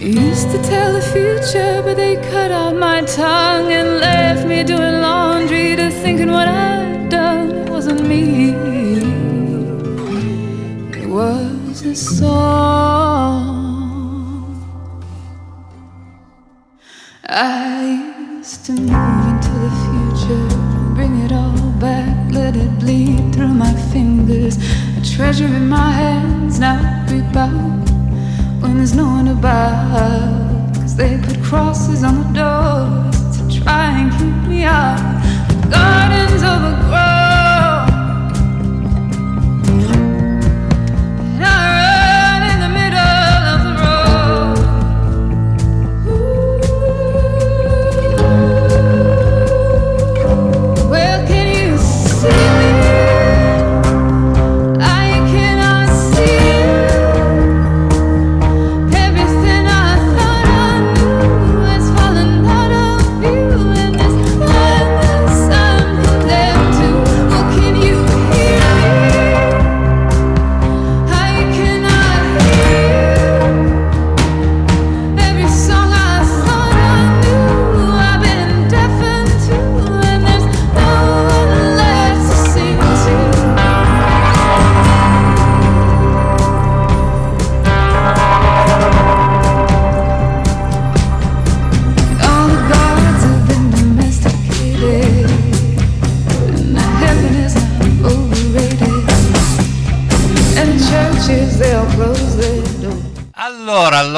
used 0.00 0.50
to 0.50 0.62
tell 0.62 0.92
the 0.92 1.02
future, 1.14 1.82
but 1.82 1.96
they 1.96 2.16
cut 2.30 2.50
out 2.50 2.74
my 2.76 3.02
tongue 3.02 3.72
and 3.72 4.00
left 4.00 4.46
me 4.46 4.64
doing 4.64 5.00
laundry 5.02 5.76
to 5.76 5.90
thinking 5.90 6.30
what 6.30 6.48
I'd 6.48 7.10
done. 7.10 7.66
Wasn't 7.66 8.02
me, 8.06 8.54
it 11.02 11.08
was 11.08 11.82
a 11.82 11.94
song. 11.94 13.03
I 17.36 18.36
used 18.38 18.64
to 18.66 18.72
move 18.72 19.26
into 19.28 19.50
the 19.64 19.72
future, 19.84 20.94
bring 20.94 21.18
it 21.24 21.32
all 21.32 21.72
back, 21.80 22.30
let 22.30 22.54
it 22.54 22.78
bleed 22.78 23.34
through 23.34 23.48
my 23.48 23.72
fingers. 23.92 24.56
A 24.96 25.02
treasure 25.04 25.46
in 25.46 25.68
my 25.68 25.90
hands, 25.90 26.60
now 26.60 27.04
out 27.36 27.88
when 28.60 28.76
there's 28.76 28.94
no 28.94 29.06
one 29.06 29.26
about. 29.26 30.74
Cause 30.76 30.94
they 30.94 31.18
put 31.18 31.42
crosses 31.42 32.04
on 32.04 32.14
the 32.22 32.40
doors 32.40 33.36
to 33.36 33.62
try 33.62 33.98
and 33.98 34.12
keep 34.12 34.48
me 34.48 34.62
out. 34.62 35.00
Gardens 35.68 36.44
overgrown. 36.44 37.03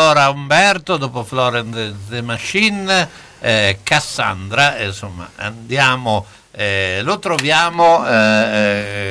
Allora, 0.09 0.31
Umberto, 0.31 0.97
dopo 0.99 1.25
Florence 1.25 1.93
the, 2.09 2.23
Machine, 2.23 3.09
eh, 3.41 3.81
Cassandra, 3.83 4.77
eh, 4.77 4.87
insomma, 4.87 5.29
andiamo, 5.35 6.25
eh, 6.53 7.01
lo 7.03 7.19
troviamo 7.19 8.07
eh, 8.07 8.13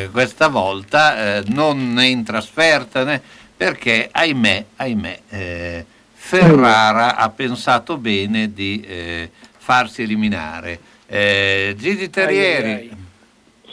eh, 0.04 0.10
questa 0.14 0.48
volta 0.48 1.36
eh, 1.36 1.44
non 1.48 2.00
in 2.02 2.24
trasferta 2.24 3.04
né 3.04 3.22
perché, 3.58 4.08
ahimè, 4.10 4.66
ahimè, 4.78 5.20
eh, 5.28 5.86
Ferrara 6.14 7.18
ha 7.18 7.28
pensato 7.28 7.98
bene 7.98 8.54
di 8.54 9.30
farsi 9.58 10.04
eliminare. 10.04 10.80
Gigi 11.08 12.10
Terrieri. 12.10 13.05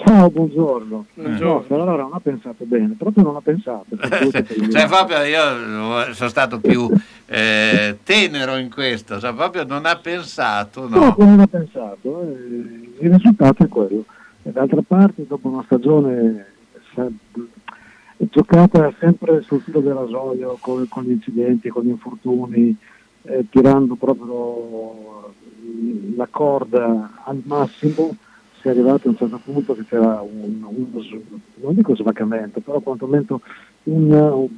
Ciao, 0.05 0.31
buongiorno. 0.31 1.07
Buongiorno. 1.15 1.53
No, 1.55 1.61
Ferrara 1.63 2.03
non 2.03 2.13
ha 2.13 2.21
pensato 2.21 2.65
bene, 2.65 2.95
proprio 2.99 3.25
non 3.25 3.37
ha 3.37 3.41
pensato. 3.41 3.97
cioè, 3.99 4.87
proprio 4.89 5.23
io 5.23 6.13
sono 6.13 6.29
stato 6.29 6.59
più 6.61 6.91
eh, 7.27 7.99
tenero 8.03 8.57
in 8.57 8.71
questo, 8.71 9.21
cioè, 9.21 9.33
proprio 9.33 9.65
non 9.65 9.87
ha 9.87 9.97
pensato, 9.97 10.89
no. 10.89 10.99
Proprio 10.99 11.27
non 11.27 11.41
ha 11.41 11.47
pensato. 11.47 12.23
eh, 12.23 12.91
il 13.01 13.13
risultato 13.13 13.63
è 13.63 13.69
quello. 13.69 14.05
E 14.43 14.51
d'altra 14.51 14.83
parte, 14.87 15.25
dopo 15.27 15.49
una 15.49 15.63
stagione 15.65 16.47
se- 16.95 17.13
giocata 18.17 18.93
sempre 18.99 19.43
sul 19.43 19.61
filo 19.63 19.81
del 19.81 19.95
rasoio, 19.95 20.57
con, 20.61 20.87
con 20.89 21.05
gli 21.05 21.11
incidenti, 21.13 21.69
con 21.69 21.85
gli 21.85 21.89
infortuni, 21.89 22.77
eh, 23.23 23.47
tirando 23.51 23.95
proprio 23.95 25.33
la 26.17 26.27
corda 26.31 27.23
al 27.25 27.41
massimo, 27.45 28.17
si 28.63 28.69
è 28.69 28.71
arrivato 28.71 29.09
a 29.09 29.11
un 29.11 29.17
certo 29.17 29.41
punto 29.43 29.75
che 29.75 29.85
c'era 29.85 30.21
un, 30.23 30.63
uno 30.63 31.05
non 31.57 31.75
dico 31.75 31.97
svacamento, 31.97 32.61
però 32.61 32.79
quantomeno 32.79 33.41
un, 33.85 34.11
un 34.13 34.49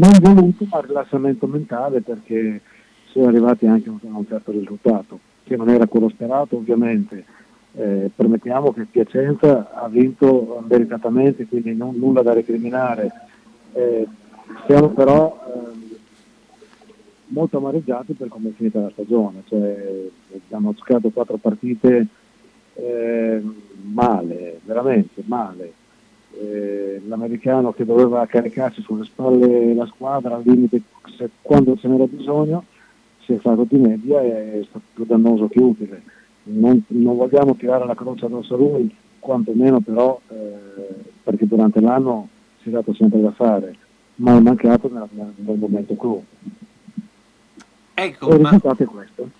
non 0.00 0.34
voluto 0.34 0.66
ma 0.68 0.80
rilassamento 0.80 1.46
mentale 1.46 2.00
perché 2.00 2.60
si 3.10 3.20
è 3.20 3.24
arrivati 3.24 3.66
anche 3.66 3.88
a 3.88 3.92
un, 3.92 4.26
certo 4.26 4.50
risultato, 4.50 5.20
che 5.44 5.56
non 5.56 5.68
era 5.68 5.86
quello 5.86 6.08
sperato 6.08 6.56
ovviamente. 6.56 7.24
Eh, 7.74 8.10
permettiamo 8.14 8.72
che 8.72 8.86
Piacenza 8.90 9.72
ha 9.72 9.88
vinto 9.88 10.62
meritatamente, 10.68 11.46
quindi 11.46 11.74
non, 11.76 11.94
nulla 11.96 12.22
da 12.22 12.32
recriminare. 12.32 13.10
Eh, 13.72 14.06
siamo 14.66 14.88
però 14.88 15.40
ehm, 15.46 15.82
molto 17.28 17.58
amareggiati 17.58 18.14
per 18.14 18.28
come 18.28 18.48
è 18.48 18.52
finita 18.52 18.80
la 18.80 18.90
stagione, 18.90 19.44
cioè 19.46 20.08
hanno 20.50 20.74
giocato 20.74 21.10
quattro 21.10 21.36
partite 21.36 22.08
eh, 22.74 23.42
male, 23.92 24.60
veramente 24.64 25.22
male. 25.26 25.72
Eh, 26.34 27.02
l'americano 27.06 27.72
che 27.72 27.84
doveva 27.84 28.24
caricarsi 28.26 28.80
sulle 28.80 29.04
spalle 29.04 29.74
la 29.74 29.84
squadra 29.86 30.36
al 30.36 30.42
limite 30.44 30.80
se- 31.16 31.28
quando 31.42 31.76
ce 31.76 31.88
n'era 31.88 32.06
bisogno 32.06 32.64
si 33.20 33.34
è 33.34 33.36
fatto 33.36 33.66
di 33.68 33.76
media 33.76 34.22
e 34.22 34.60
è 34.60 34.64
stato 34.64 34.84
più 34.94 35.04
dannoso 35.04 35.48
che 35.48 35.60
utile. 35.60 36.02
Non, 36.44 36.82
non 36.88 37.16
vogliamo 37.16 37.54
tirare 37.54 37.84
la 37.86 37.94
croce 37.94 38.24
addosso 38.24 38.54
a 38.54 38.56
lui, 38.56 38.92
quantomeno 39.18 39.80
però 39.80 40.18
eh, 40.28 40.34
perché 41.22 41.46
durante 41.46 41.80
l'anno 41.80 42.28
si 42.62 42.68
è 42.68 42.72
dato 42.72 42.94
sempre 42.94 43.20
da 43.20 43.30
fare, 43.32 43.76
ma 44.16 44.36
è 44.36 44.40
mancato 44.40 44.90
nel, 44.92 45.06
nel- 45.36 45.58
momento 45.58 45.94
clou. 45.96 46.24
Ecco, 47.94 48.34
il 48.34 48.40
ma 48.40 48.50
risultato 48.50 48.82
è 48.82 48.86
questo. 48.86 49.30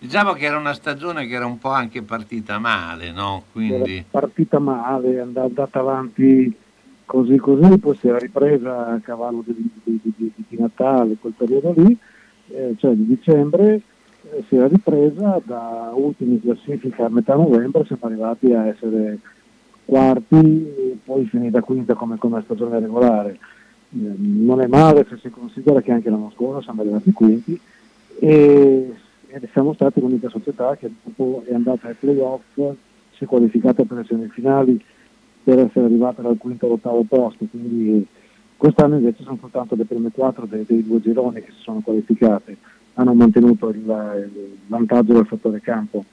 Diciamo 0.00 0.32
che 0.32 0.46
era 0.46 0.56
una 0.56 0.72
stagione 0.72 1.26
che 1.26 1.34
era 1.34 1.46
un 1.46 1.58
po' 1.58 1.68
anche 1.70 2.02
partita 2.02 2.58
male, 2.58 3.12
no? 3.12 3.44
Quindi... 3.52 4.04
Partita 4.10 4.58
male, 4.58 5.14
è 5.14 5.18
and- 5.18 5.36
andata 5.36 5.78
avanti 5.78 6.52
così 7.04 7.36
così, 7.36 7.78
poi 7.78 7.96
si 7.96 8.08
era 8.08 8.18
ripresa 8.18 8.86
a 8.86 9.00
cavallo 9.00 9.42
di, 9.44 9.54
di- 9.84 10.00
di- 10.02 10.32
di- 10.34 10.56
Natale, 10.56 11.16
quel 11.20 11.34
periodo 11.36 11.72
lì, 11.76 11.96
eh, 12.48 12.74
cioè 12.78 12.92
di 12.94 13.06
dicembre, 13.06 13.80
eh, 14.30 14.44
si 14.48 14.56
era 14.56 14.66
ripresa 14.66 15.40
da 15.44 15.90
ultimi 15.94 16.40
classifica 16.40 17.06
a 17.06 17.08
metà 17.08 17.34
novembre, 17.34 17.84
siamo 17.84 18.02
arrivati 18.04 18.52
a 18.52 18.66
essere 18.66 19.18
quarti, 19.84 20.98
poi 21.04 21.26
finita 21.26 21.60
quinta 21.62 21.94
come, 21.94 22.16
come 22.18 22.42
stagione 22.42 22.78
regolare. 22.78 23.38
Eh, 23.92 24.14
non 24.16 24.60
è 24.60 24.66
male 24.66 25.06
se 25.08 25.16
si 25.18 25.30
considera 25.30 25.80
che 25.80 25.92
anche 25.92 26.10
l'anno 26.10 26.32
scorso 26.34 26.62
siamo 26.62 26.82
arrivati 26.82 27.10
quinti 27.12 27.58
e, 28.20 28.94
ed 29.32 29.48
siamo 29.52 29.72
stati 29.74 30.00
l'unica 30.00 30.28
società 30.28 30.76
che 30.76 30.90
dopo 31.02 31.44
è 31.46 31.54
andata 31.54 31.88
ai 31.88 31.94
playoff, 31.94 32.42
si 32.56 33.24
è 33.24 33.26
qualificata 33.26 33.84
per 33.84 33.98
le 33.98 34.04
semifinali 34.04 34.84
per 35.42 35.58
essere 35.60 35.86
arrivata 35.86 36.20
dal 36.20 36.36
quinto 36.36 36.66
all'ottavo 36.66 37.04
posto, 37.04 37.46
quindi 37.48 38.06
quest'anno 38.56 38.96
invece 38.96 39.22
sono 39.22 39.38
soltanto 39.40 39.74
le 39.74 39.84
prime 39.84 40.10
quattro 40.10 40.46
dei, 40.46 40.64
dei 40.66 40.84
due 40.84 41.00
gironi 41.00 41.40
che 41.42 41.52
si 41.52 41.62
sono 41.62 41.80
qualificate, 41.80 42.56
hanno 42.94 43.14
mantenuto 43.14 43.68
il, 43.68 43.76
il 43.78 44.58
vantaggio 44.66 45.12
del 45.14 45.26
fattore 45.26 45.60
campo. 45.60 46.04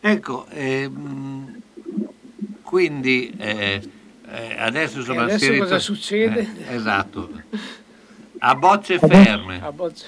Ecco, 0.00 0.46
ehm, 0.50 1.60
quindi 2.62 3.32
eh, 3.38 3.80
eh, 4.26 4.56
adesso 4.58 4.98
insomma 4.98 5.22
adesso 5.22 5.44
si 5.44 5.50
rit- 5.50 5.62
cosa 5.62 5.78
succede? 5.78 6.46
Eh, 6.68 6.74
esatto. 6.74 7.30
A 8.44 8.56
bocce 8.56 8.98
ferme. 8.98 9.60
A 9.62 9.70
bocce. 9.70 10.06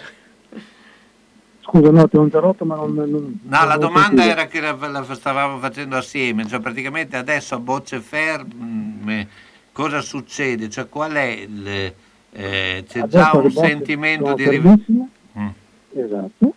Scusa, 1.66 1.90
no, 1.90 2.06
ti 2.08 2.16
ho 2.16 2.22
interrotto, 2.22 2.64
ma 2.64 2.76
non... 2.76 2.92
non 2.94 3.38
No, 3.42 3.48
la 3.50 3.64
non 3.64 3.72
ho 3.76 3.78
domanda 3.78 4.22
sentito. 4.22 4.30
era 4.30 4.46
che 4.46 4.60
la, 4.60 4.88
la 4.88 5.14
stavamo 5.14 5.58
facendo 5.58 5.96
assieme, 5.96 6.46
cioè 6.46 6.60
praticamente 6.60 7.16
adesso 7.16 7.54
a 7.54 7.58
bocce 7.58 8.00
ferme 8.00 9.28
cosa 9.72 10.00
succede? 10.00 10.68
Cioè 10.68 10.88
qual 10.88 11.12
è 11.12 11.22
il, 11.24 11.66
eh, 11.66 12.84
c'è 12.86 13.00
Adesso 13.00 13.06
già 13.06 13.30
un 13.34 13.50
sentimento 13.50 14.34
di... 14.34 14.48
riv- 14.48 14.62
fermissime. 14.62 15.08
Mm. 15.38 15.48
Esatto. 15.94 16.54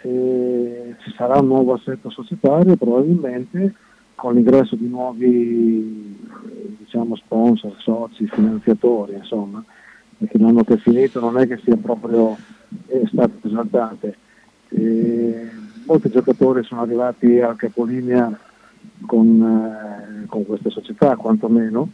E 0.00 0.94
ci 1.02 1.12
sarà 1.16 1.38
un 1.38 1.46
nuovo 1.48 1.74
assetto 1.74 2.10
societario 2.10 2.76
probabilmente 2.76 3.74
con 4.14 4.34
l'ingresso 4.34 4.74
di 4.76 4.88
nuovi 4.88 6.16
eh, 6.46 6.76
diciamo, 6.78 7.14
sponsor, 7.16 7.74
soci, 7.78 8.26
finanziatori, 8.28 9.14
insomma, 9.14 9.62
perché 10.16 10.38
l'anno 10.38 10.64
che 10.64 10.74
è 10.74 10.78
finito 10.78 11.20
non 11.20 11.36
è 11.38 11.46
che 11.46 11.58
sia 11.62 11.76
proprio 11.76 12.36
è 12.86 13.02
stato 13.12 13.46
esaltante. 13.46 14.16
E 14.70 15.48
molti 15.86 16.10
giocatori 16.10 16.64
sono 16.64 16.82
arrivati 16.82 17.40
al 17.40 17.56
capolinea 17.56 18.38
con, 19.06 19.42
eh, 19.42 20.26
con 20.26 20.44
queste 20.44 20.70
società, 20.70 21.16
quantomeno, 21.16 21.88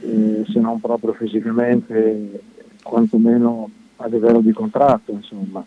eh, 0.00 0.44
se 0.48 0.60
non 0.60 0.80
proprio 0.80 1.12
fisicamente, 1.12 2.40
quantomeno 2.82 3.70
a 3.96 4.06
livello 4.06 4.40
di 4.40 4.52
contratto, 4.52 5.12
insomma. 5.12 5.64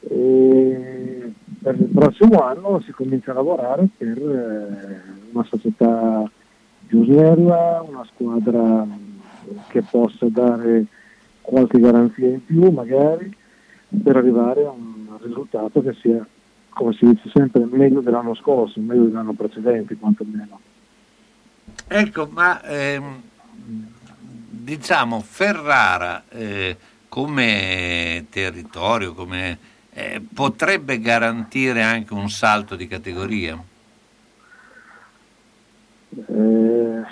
E 0.00 1.32
per 1.62 1.76
il 1.78 1.88
prossimo 1.94 2.40
anno 2.40 2.80
si 2.80 2.90
comincia 2.90 3.30
a 3.30 3.34
lavorare 3.34 3.88
per 3.96 4.18
eh, 4.18 5.00
una 5.30 5.44
società 5.44 6.28
più 6.86 7.04
snella, 7.04 7.84
una 7.88 8.04
squadra 8.12 8.86
che 9.68 9.82
possa 9.88 10.26
dare 10.28 10.86
qualche 11.40 11.78
garanzia 11.80 12.28
in 12.28 12.44
più 12.44 12.70
magari 12.70 13.34
per 14.02 14.16
arrivare 14.16 14.64
a 14.64 14.70
un 14.70 15.01
risultato 15.20 15.82
che 15.82 15.94
sia, 16.00 16.24
come 16.70 16.92
si 16.94 17.06
dice 17.06 17.30
sempre, 17.32 17.64
meglio 17.64 18.00
dell'anno 18.00 18.34
scorso, 18.34 18.80
meglio 18.80 19.04
dell'anno 19.04 19.32
precedente 19.32 19.96
quantomeno. 19.96 20.60
Ecco, 21.86 22.28
ma 22.30 22.62
ehm, 22.62 23.22
diciamo 24.62 25.20
Ferrara 25.20 26.24
eh, 26.28 26.76
come 27.08 28.26
territorio, 28.30 29.12
come, 29.12 29.58
eh, 29.92 30.22
potrebbe 30.32 30.98
garantire 31.00 31.82
anche 31.82 32.14
un 32.14 32.30
salto 32.30 32.76
di 32.76 32.86
categoria? 32.86 33.62
Eh, 36.14 37.02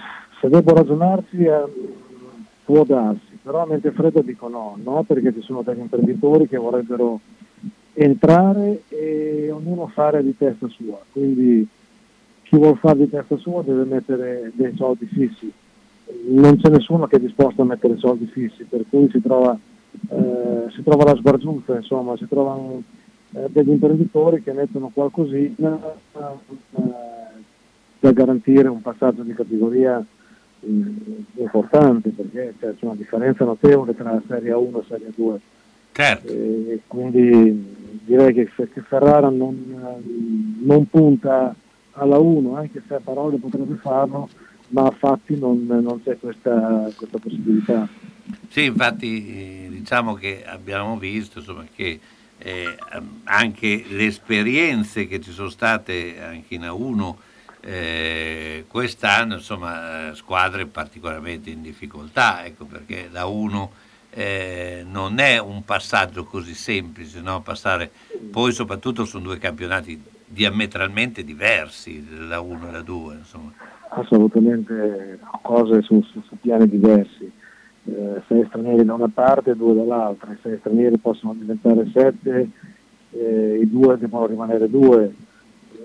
se 0.41 0.49
devo 0.49 0.75
ragionarci 0.75 1.43
eh, 1.43 1.65
può 2.65 2.85
darsi, 2.85 3.39
però 3.43 3.63
a 3.63 3.67
mente 3.67 3.91
fredda 3.93 4.23
dico 4.23 4.49
no, 4.49 4.79
no 4.83 5.03
perché 5.03 5.33
ci 5.35 5.43
sono 5.43 5.63
degli 5.63 5.81
imprenditori 5.81 6.49
che 6.49 6.57
vorrebbero 6.57 7.21
entrare 7.95 8.83
e 8.89 9.51
ognuno 9.51 9.89
fare 9.89 10.23
di 10.23 10.37
testa 10.37 10.69
sua, 10.69 11.01
quindi 11.13 11.67
chi 12.43 12.57
vuol 12.57 12.79
fare 12.79 12.99
di 12.99 13.11
testa 13.11 13.37
sua 13.37 13.63
deve 13.63 13.85
mettere 13.85 14.51
dei 14.55 14.75
soldi 14.77 15.07
fissi, 15.07 15.53
non 16.27 16.57
c'è 16.57 16.69
nessuno 16.69 17.07
che 17.07 17.17
è 17.17 17.21
disposto 17.21 17.63
a 17.63 17.65
mettere 17.65 17.97
soldi 17.97 18.27
fissi, 18.27 18.65
per 18.65 18.85
cui 18.89 19.09
si 19.11 19.21
trova, 19.21 19.57
eh, 20.09 20.71
si 20.75 20.83
trova 20.83 21.05
la 21.05 21.17
sbargiunta, 21.17 21.77
insomma, 21.77 22.17
si 22.17 22.27
trovano 22.29 22.83
eh, 23.33 23.47
degli 23.49 23.71
imprenditori 23.71 24.43
che 24.43 24.53
mettono 24.53 24.91
qualcosina 24.93 25.79
eh, 26.13 26.79
da 28.01 28.13
garantire 28.13 28.69
un 28.69 28.83
passaggio 28.83 29.23
di 29.23 29.35
categoria 29.35 30.05
eh, 30.61 30.67
importante, 31.37 32.11
perché 32.11 32.55
cioè, 32.59 32.75
c'è 32.75 32.85
una 32.85 32.95
differenza 32.95 33.45
notevole 33.45 33.95
tra 33.95 34.21
Serie 34.27 34.53
1 34.53 34.81
e 34.81 34.85
Serie 34.89 35.13
2. 35.15 35.41
Certo. 35.93 36.33
E 36.33 36.81
quindi 36.87 37.79
direi 38.05 38.33
che, 38.33 38.51
che 38.55 38.81
Ferrara 38.83 39.29
non, 39.29 40.03
non 40.61 40.89
punta 40.89 41.55
alla 41.93 42.19
1, 42.19 42.57
anche 42.57 42.83
se 42.87 42.95
a 42.95 43.01
parole 43.01 43.39
potrebbe 43.39 43.77
farlo, 43.77 44.29
ma 44.69 44.83
a 44.83 44.91
fatti 44.91 45.39
non, 45.39 45.67
non 45.67 46.03
c'è 46.03 46.19
questa, 46.19 46.91
questa 46.97 47.19
possibilità. 47.19 47.89
Sì, 48.49 48.65
infatti 48.65 49.27
eh, 49.27 49.69
diciamo 49.71 50.15
che 50.15 50.45
abbiamo 50.47 50.97
visto 50.97 51.39
insomma, 51.39 51.65
che 51.75 51.99
eh, 52.39 52.77
anche 53.25 53.85
le 53.89 54.07
esperienze 54.07 55.07
che 55.07 55.21
ci 55.21 55.31
sono 55.31 55.49
state 55.49 56.21
anche 56.23 56.55
in 56.55 56.63
A1 56.63 57.15
eh, 57.61 58.65
quest'anno, 58.67 59.35
insomma, 59.35 60.11
eh, 60.11 60.15
squadre 60.15 60.67
particolarmente 60.67 61.51
in 61.51 61.63
difficoltà, 61.63 62.45
ecco 62.45 62.65
perché 62.65 63.09
la 63.11 63.27
1 63.27 63.71
eh, 64.11 64.85
non 64.89 65.19
è 65.19 65.39
un 65.39 65.65
passaggio 65.65 66.25
così 66.25 66.55
semplice, 66.55 67.21
no? 67.21 67.41
passare, 67.43 67.91
poi 68.31 68.53
soprattutto 68.53 69.05
sono 69.05 69.25
due 69.25 69.39
campionati 69.39 70.01
diametralmente 70.25 71.25
diversi, 71.25 72.07
la 72.29 72.41
1 72.41 72.69
e 72.69 72.73
la 72.73 72.83
2, 72.83 73.15
insomma. 73.17 73.53
Assolutamente 73.89 75.19
cose 75.43 75.83
su, 75.83 76.01
su- 76.03 76.23
su 76.23 76.37
piani 76.41 76.69
diversi. 76.69 77.31
Eh, 77.85 78.23
sei 78.29 78.45
stranieri 78.47 78.85
da 78.85 78.95
una 78.95 79.11
parte 79.13 79.51
e 79.53 79.57
due 79.57 79.75
dall'altra, 79.75 80.31
i 80.33 80.39
sei 80.43 80.59
stranieri 80.59 80.99
possono 80.99 81.35
diventare 81.35 81.89
sette, 81.93 82.49
eh, 83.13 83.59
i 83.61 83.69
due 83.69 83.99
devono 83.99 84.27
rimanere 84.27 84.69
due. 84.71 85.13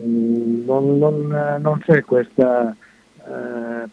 Mm, 0.04 0.66
Non, 0.66 0.98
non, 0.98 1.58
non 1.62 1.80
c'è 1.80 2.04
questa, 2.04 2.76
eh, 3.26 3.90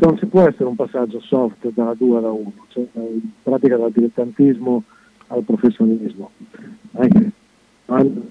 non 0.00 0.18
si 0.18 0.26
può 0.26 0.42
essere 0.46 0.64
un 0.64 0.76
passaggio 0.76 1.20
soft 1.20 1.68
dalla 1.70 1.94
2 1.94 2.18
alla 2.18 2.30
1, 2.30 2.52
cioè 2.68 2.84
in 2.94 3.20
pratica 3.42 3.76
dal 3.76 3.90
dilettantismo 3.92 4.82
al 5.28 5.42
professionismo. 5.42 6.30
Anche 6.92 7.30
quando 7.84 8.22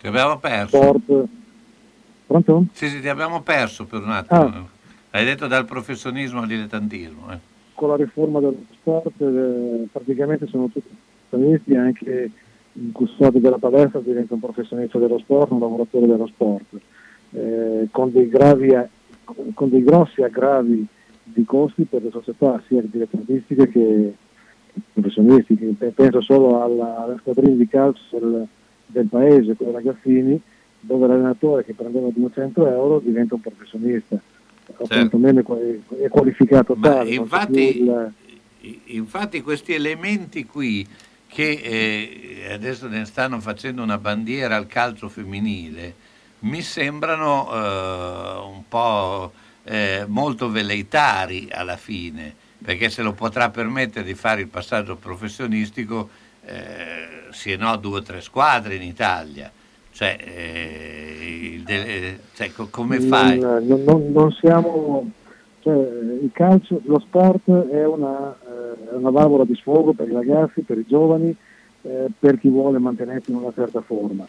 Ti 0.00 0.06
abbiamo 0.06 0.38
perso. 0.38 0.76
sport. 0.76 1.24
Pronto? 2.26 2.64
Sì, 2.72 2.88
sì, 2.88 3.00
ti 3.00 3.08
abbiamo 3.08 3.42
perso 3.42 3.84
per 3.84 4.02
un 4.02 4.10
attimo. 4.10 4.40
Ah. 4.40 4.64
Hai 5.10 5.24
detto 5.24 5.46
dal 5.46 5.64
professionismo 5.66 6.40
al 6.40 6.46
dilettantismo. 6.46 7.30
eh. 7.32 7.38
con 7.74 7.88
la 7.90 7.96
riforma 7.96 8.38
dello 8.40 8.64
sport 8.80 9.20
eh, 9.20 9.86
praticamente 9.90 10.46
sono 10.46 10.68
tutti 10.68 10.88
professionisti, 11.28 11.74
anche 11.76 12.30
il 12.74 12.92
custode 12.92 13.40
della 13.40 13.58
palestra 13.58 14.00
diventa 14.00 14.34
un 14.34 14.40
professionista 14.40 14.98
dello 14.98 15.18
sport, 15.18 15.50
un 15.50 15.60
lavoratore 15.60 16.06
dello 16.06 16.26
sport, 16.28 16.64
eh, 17.32 17.88
con, 17.90 18.10
dei 18.12 18.28
gravi, 18.28 18.72
con 19.54 19.68
dei 19.70 19.82
grossi 19.82 20.22
aggravi 20.22 20.86
di 21.24 21.44
costi 21.44 21.84
per 21.84 22.02
le 22.02 22.10
società 22.10 22.62
sia 22.66 22.82
dilettantistiche 22.82 23.68
che 23.68 24.14
professionistiche. 24.92 25.74
Pe- 25.78 25.92
Penso 25.94 26.20
solo 26.20 26.62
alla, 26.62 27.04
alle 27.04 27.16
squadrine 27.18 27.56
di 27.56 27.68
calcio 27.68 28.00
del, 28.18 28.46
del 28.86 29.06
paese, 29.06 29.54
quella 29.54 29.80
Gaffini, 29.80 30.40
dove 30.80 31.06
l'allenatore 31.06 31.64
che 31.64 31.74
prendeva 31.74 32.08
200 32.12 32.66
euro 32.66 32.98
diventa 32.98 33.34
un 33.34 33.40
professionista, 33.40 34.20
o 34.76 34.86
quantomeno 34.86 35.40
è 35.40 35.42
quali- 35.42 35.82
è 36.00 36.08
qualificato 36.08 36.76
tale. 36.80 37.10
infatti- 37.14 37.78
il- 37.78 38.12
Infatti 38.84 39.40
questi 39.40 39.72
elementi 39.74 40.46
qui 40.46 40.86
che 41.26 41.50
eh, 42.46 42.52
adesso 42.52 42.86
ne 42.86 43.04
stanno 43.06 43.40
facendo 43.40 43.82
una 43.82 43.98
bandiera 43.98 44.54
al 44.54 44.68
calcio 44.68 45.08
femminile 45.08 45.94
mi 46.42 46.62
sembrano 46.62 47.48
eh, 47.52 48.38
un 48.46 48.62
po' 48.68 49.32
eh, 49.64 50.04
molto 50.06 50.50
veleitari 50.50 51.48
alla 51.50 51.76
fine, 51.76 52.34
perché 52.62 52.90
se 52.90 53.02
lo 53.02 53.12
potrà 53.12 53.50
permettere 53.50 54.04
di 54.04 54.14
fare 54.14 54.40
il 54.40 54.48
passaggio 54.48 54.96
professionistico, 54.96 56.08
eh, 56.44 57.24
sì 57.30 57.52
e 57.52 57.56
no 57.56 57.76
due 57.76 57.98
o 57.98 58.02
tre 58.02 58.20
squadre 58.20 58.74
in 58.74 58.82
Italia. 58.82 59.50
Cioè, 59.92 60.16
eh, 60.20 61.62
de- 61.64 61.82
eh, 61.84 62.18
cioè, 62.34 62.50
co- 62.52 62.68
come 62.70 63.00
fai? 63.00 63.38
Non, 63.38 63.64
non- 63.84 64.10
non- 64.10 64.32
siamo, 64.32 65.10
cioè, 65.60 65.74
il 65.76 66.30
calcio, 66.32 66.80
lo 66.86 66.98
sport 66.98 67.50
è 67.68 67.84
una, 67.84 68.34
eh, 68.34 68.90
è 68.90 68.94
una 68.94 69.10
valvola 69.10 69.44
di 69.44 69.54
sfogo 69.54 69.92
per 69.92 70.08
i 70.08 70.12
ragazzi, 70.12 70.62
per 70.62 70.78
i 70.78 70.86
giovani, 70.86 71.36
eh, 71.82 72.06
per 72.18 72.38
chi 72.38 72.48
vuole 72.48 72.78
mantenersi 72.78 73.30
in 73.30 73.36
una 73.36 73.52
certa 73.54 73.80
forma. 73.82 74.26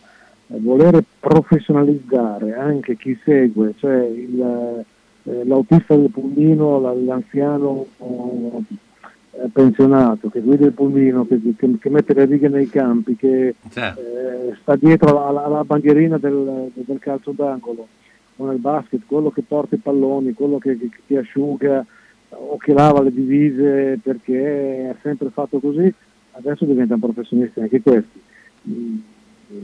Eh, 0.48 0.60
volere 0.60 1.04
professionalizzare 1.20 2.54
anche 2.54 2.96
chi 2.98 3.18
segue, 3.24 3.74
cioè 3.78 4.04
il, 4.06 4.84
eh, 5.24 5.44
l'autista 5.46 5.96
del 5.96 6.10
pulmino, 6.12 6.80
la- 6.82 6.94
l'anziano 6.94 7.86
eh, 7.98 9.48
pensionato 9.52 10.30
che 10.30 10.42
guida 10.42 10.66
il 10.66 10.74
pulmino, 10.74 11.26
che, 11.26 11.40
che- 11.58 11.78
che 11.80 11.90
mette 11.90 12.14
le 12.14 12.26
righe 12.26 12.50
nei 12.50 12.70
campi, 12.70 13.16
che 13.16 13.56
Certo. 13.70 14.00
eh, 14.00 14.56
sta 14.62 14.76
dietro 14.76 15.26
alla, 15.26 15.46
alla 15.46 15.64
bandierina 15.64 16.18
del, 16.18 16.70
del 16.74 17.00
calcio 17.00 17.32
d'angolo 17.32 17.88
o 18.36 18.46
nel 18.48 18.58
basket, 18.60 19.02
quello 19.08 19.32
che 19.32 19.42
porta 19.48 19.76
i 19.76 19.80
palloni, 19.80 20.34
quello 20.34 20.58
che, 20.60 20.78
che- 20.78 20.90
che 21.08 21.18
asciuga 21.18 21.84
o 22.30 22.58
che 22.58 22.74
lava 22.74 23.02
le 23.02 23.12
divise 23.14 24.00
perché 24.04 24.90
ha 24.92 24.96
sempre 25.02 25.30
fatto 25.30 25.60
così, 25.60 25.92
adesso 26.32 26.66
diventano 26.66 27.00
professionisti 27.02 27.60
anche 27.62 27.82
questi. 27.82 28.20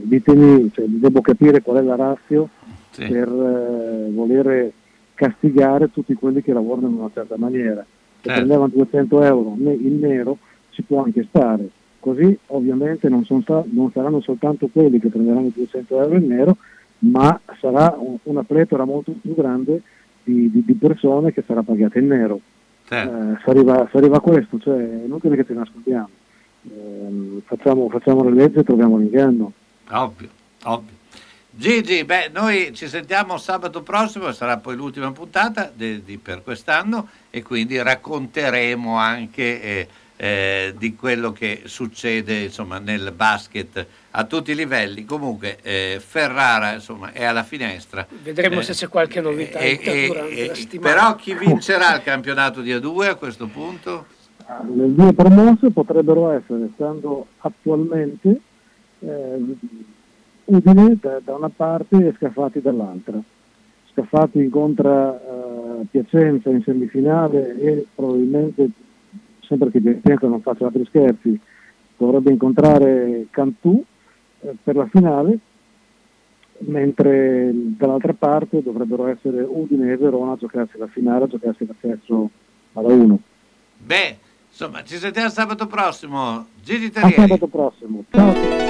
Ditemi, 0.02 0.70
cioè, 0.72 0.84
devo 0.86 1.20
capire 1.20 1.60
qual 1.62 1.78
è 1.78 1.82
la 1.82 1.96
razio 1.96 2.48
Sì. 2.90 3.06
per 3.06 3.28
eh, 3.28 4.10
volere 4.12 4.72
castigare 5.14 5.90
tutti 5.92 6.14
quelli 6.14 6.42
che 6.42 6.52
lavorano 6.52 6.88
in 6.88 6.94
una 6.94 7.10
certa 7.12 7.36
maniera. 7.36 7.80
Se 8.20 8.28
Certo. 8.28 8.38
prendevano 8.38 8.68
200 8.72 9.22
euro 9.22 9.56
in 9.58 9.98
nero 10.00 10.38
ci 10.70 10.82
può 10.82 11.02
anche 11.02 11.24
stare. 11.28 11.68
Così 11.98 12.36
ovviamente 12.48 13.08
non, 13.08 13.24
sta- 13.24 13.64
non 13.70 13.90
saranno 13.92 14.20
soltanto 14.20 14.68
quelli 14.72 14.98
che 15.00 15.08
prenderanno 15.08 15.50
200 15.54 16.00
euro 16.02 16.16
in 16.16 16.26
nero, 16.26 16.56
ma 17.00 17.38
sarà 17.60 17.94
un- 17.98 18.16
una 18.24 18.42
pletora 18.42 18.84
molto 18.84 19.12
più 19.20 19.34
grande 19.34 19.82
di, 20.22 20.50
di- 20.50 20.62
di 20.64 20.74
persone 20.74 21.32
che 21.32 21.42
sarà 21.46 21.62
pagata 21.62 21.98
in 21.98 22.06
nero. 22.06 22.40
Certo. 22.86 23.16
Eh, 23.16 23.50
arriva, 23.50 23.88
arriva 23.92 24.16
a 24.16 24.20
questo, 24.20 24.58
cioè 24.58 24.76
è 24.78 25.04
inutile 25.04 25.36
che 25.36 25.44
ci 25.46 25.52
nascondiamo. 25.52 26.08
Ehm, 26.68 27.40
facciamo, 27.44 27.88
facciamo 27.88 28.22
le 28.28 28.34
leggi 28.34 28.58
e 28.58 28.64
troviamo 28.64 28.96
l'inganno. 28.98 29.52
Ovvio, 29.90 30.28
ovvio. 30.64 30.98
Gigi, 31.52 32.04
beh, 32.04 32.30
noi 32.32 32.72
ci 32.74 32.86
sentiamo 32.86 33.36
sabato 33.36 33.82
prossimo, 33.82 34.30
sarà 34.32 34.56
poi 34.58 34.76
l'ultima 34.76 35.10
puntata 35.10 35.70
de- 35.74 36.02
di- 36.04 36.16
per 36.16 36.42
quest'anno 36.44 37.08
e 37.28 37.42
quindi 37.42 37.80
racconteremo 37.82 38.96
anche 38.96 39.60
eh, 39.62 39.88
eh, 40.16 40.74
di 40.78 40.94
quello 40.94 41.32
che 41.32 41.62
succede 41.64 42.42
insomma, 42.42 42.78
nel 42.78 43.10
basket 43.14 43.84
a 44.12 44.24
tutti 44.24 44.52
i 44.52 44.54
livelli. 44.54 45.04
Comunque 45.04 45.58
eh, 45.62 46.00
Ferrara 46.04 46.74
insomma, 46.74 47.10
è 47.12 47.24
alla 47.24 47.42
finestra. 47.42 48.06
Vedremo 48.22 48.60
Eh, 48.60 48.62
se 48.62 48.72
c'è 48.74 48.88
qualche 48.88 49.20
novità 49.20 49.58
e- 49.58 49.70
inter- 49.72 49.94
e- 49.94 50.06
durante 50.06 50.34
e- 50.34 50.46
la 50.46 50.54
settimana. 50.54 50.94
però 50.94 51.16
chi 51.16 51.34
vincerà 51.34 51.96
il 51.96 52.02
campionato 52.02 52.60
di 52.60 52.72
A2 52.72 53.08
a 53.08 53.14
questo 53.16 53.46
punto? 53.48 54.06
Le 54.46 54.94
due 54.94 55.12
promosse 55.14 55.70
potrebbero 55.70 56.30
essere, 56.30 56.68
stando 56.74 57.26
attualmente, 57.38 58.40
eh, 59.00 59.56
Udine 60.46 60.96
da, 61.00 61.20
da 61.22 61.34
una 61.34 61.50
parte 61.54 61.96
e 61.96 62.14
Scafati 62.16 62.60
dall'altra. 62.60 63.20
Scafati 63.92 64.38
incontra 64.38 65.14
eh, 65.14 65.86
Piacenza 65.90 66.50
in 66.50 66.62
semifinale 66.62 67.58
e 67.58 67.86
probabilmente, 67.94 68.68
sempre 69.40 69.70
che 69.70 69.80
Piacenza 69.80 70.26
non 70.28 70.40
faccia 70.40 70.66
altri 70.66 70.84
scherzi, 70.86 71.38
dovrebbe 71.96 72.30
incontrare 72.30 73.26
Cantù 73.30 73.82
eh, 74.40 74.54
per 74.62 74.76
la 74.76 74.86
finale, 74.86 75.38
mentre 76.58 77.50
dall'altra 77.52 78.12
parte 78.14 78.62
dovrebbero 78.62 79.06
essere 79.06 79.42
Udine 79.42 79.92
e 79.92 79.96
Verona 79.96 80.32
a 80.32 80.36
giocarsi 80.36 80.78
la 80.78 80.86
finale, 80.88 81.24
a 81.24 81.28
giocarsi 81.28 81.66
l'accesso 81.66 82.30
alla 82.74 82.92
1. 82.92 83.18
Beh, 83.78 84.16
insomma, 84.48 84.82
ci 84.82 84.96
sentiamo 84.96 85.28
sabato 85.28 85.66
prossimo. 85.66 86.46
Gigi 86.62 86.86
A 86.86 87.00
Terrieri. 87.00 87.22
sabato 87.22 87.46
prossimo. 87.46 88.04
Ciao. 88.10 88.69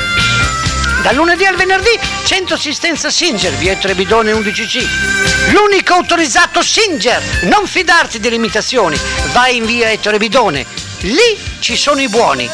Dal 1.01 1.15
lunedì 1.15 1.45
al 1.45 1.55
venerdì, 1.55 1.99
centro 2.25 2.53
assistenza 2.53 3.09
Singer, 3.09 3.51
via 3.53 3.71
Ettore 3.71 3.95
Bidone 3.95 4.33
11C. 4.33 4.85
L'unico 5.51 5.93
autorizzato 5.93 6.61
Singer! 6.61 7.19
Non 7.43 7.65
fidarti 7.65 8.19
delle 8.19 8.35
imitazioni, 8.35 8.95
vai 9.33 9.57
in 9.57 9.65
via 9.65 9.89
Ettore 9.89 10.19
Bidone. 10.19 10.63
Lì 11.01 11.39
ci 11.59 11.75
sono 11.75 12.01
i 12.01 12.07
buoni. 12.07 12.47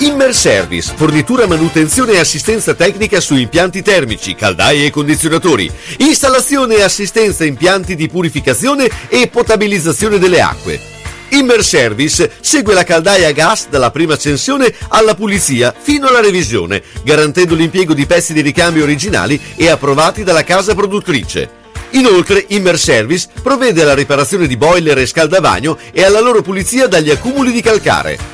Immer 0.00 0.34
Service, 0.34 0.92
fornitura, 0.94 1.46
manutenzione 1.46 2.12
e 2.12 2.18
assistenza 2.18 2.74
tecnica 2.74 3.18
su 3.20 3.34
impianti 3.34 3.80
termici, 3.80 4.34
caldaie 4.34 4.84
e 4.86 4.90
condizionatori, 4.90 5.72
installazione 5.98 6.76
e 6.76 6.82
assistenza 6.82 7.46
impianti 7.46 7.94
di 7.94 8.10
purificazione 8.10 8.90
e 9.08 9.26
potabilizzazione 9.28 10.18
delle 10.18 10.42
acque. 10.42 10.93
Immer 11.34 11.64
Service 11.64 12.30
segue 12.40 12.74
la 12.74 12.84
caldaia 12.84 13.26
a 13.26 13.32
gas 13.32 13.66
dalla 13.68 13.90
prima 13.90 14.14
accensione 14.14 14.72
alla 14.86 15.16
pulizia 15.16 15.74
fino 15.76 16.06
alla 16.06 16.20
revisione, 16.20 16.80
garantendo 17.02 17.56
l'impiego 17.56 17.92
di 17.92 18.06
pezzi 18.06 18.32
di 18.32 18.40
ricambio 18.40 18.84
originali 18.84 19.40
e 19.56 19.68
approvati 19.68 20.22
dalla 20.22 20.44
casa 20.44 20.76
produttrice. 20.76 21.62
Inoltre, 21.90 22.44
Immer 22.50 22.78
Service 22.78 23.26
provvede 23.42 23.82
alla 23.82 23.94
riparazione 23.94 24.46
di 24.46 24.56
boiler 24.56 24.96
e 24.98 25.06
scaldavagno 25.06 25.76
e 25.92 26.04
alla 26.04 26.20
loro 26.20 26.40
pulizia 26.40 26.86
dagli 26.86 27.10
accumuli 27.10 27.50
di 27.50 27.62
calcare. 27.62 28.33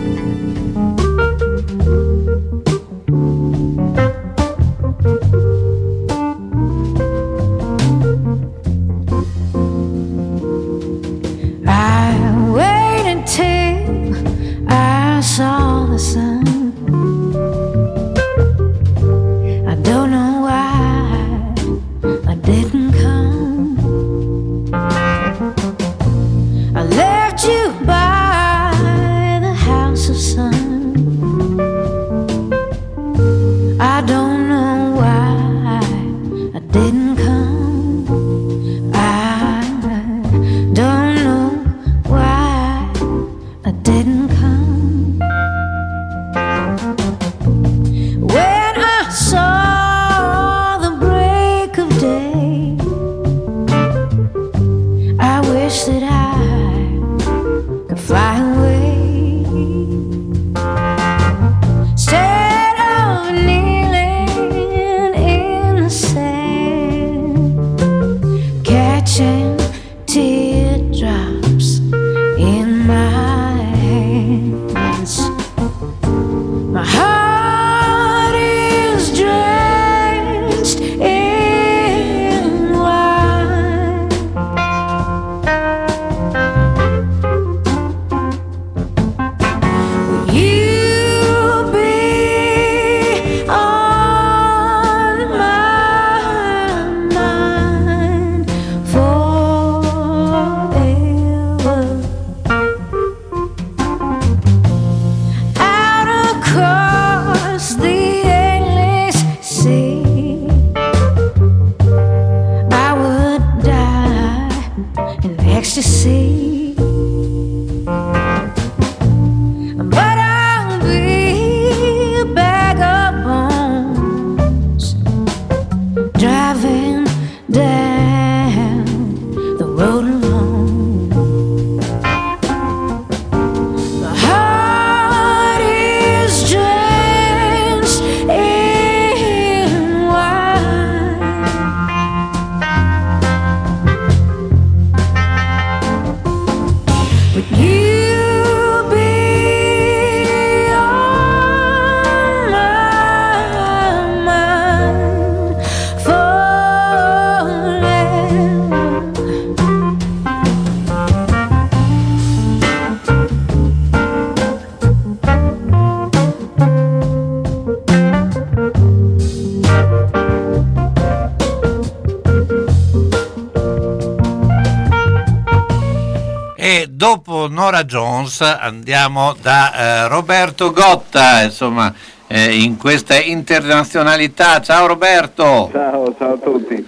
Andiamo 178.45 179.35
da 179.39 179.73
eh, 179.73 180.07
Roberto 180.07 180.71
Gotta, 180.71 181.43
insomma, 181.43 181.93
eh, 182.25 182.59
in 182.61 182.75
questa 182.77 183.19
internazionalità. 183.21 184.61
Ciao 184.61 184.87
Roberto! 184.87 185.69
Ciao, 185.71 186.15
ciao 186.17 186.33
a 186.33 186.37
tutti. 186.37 186.87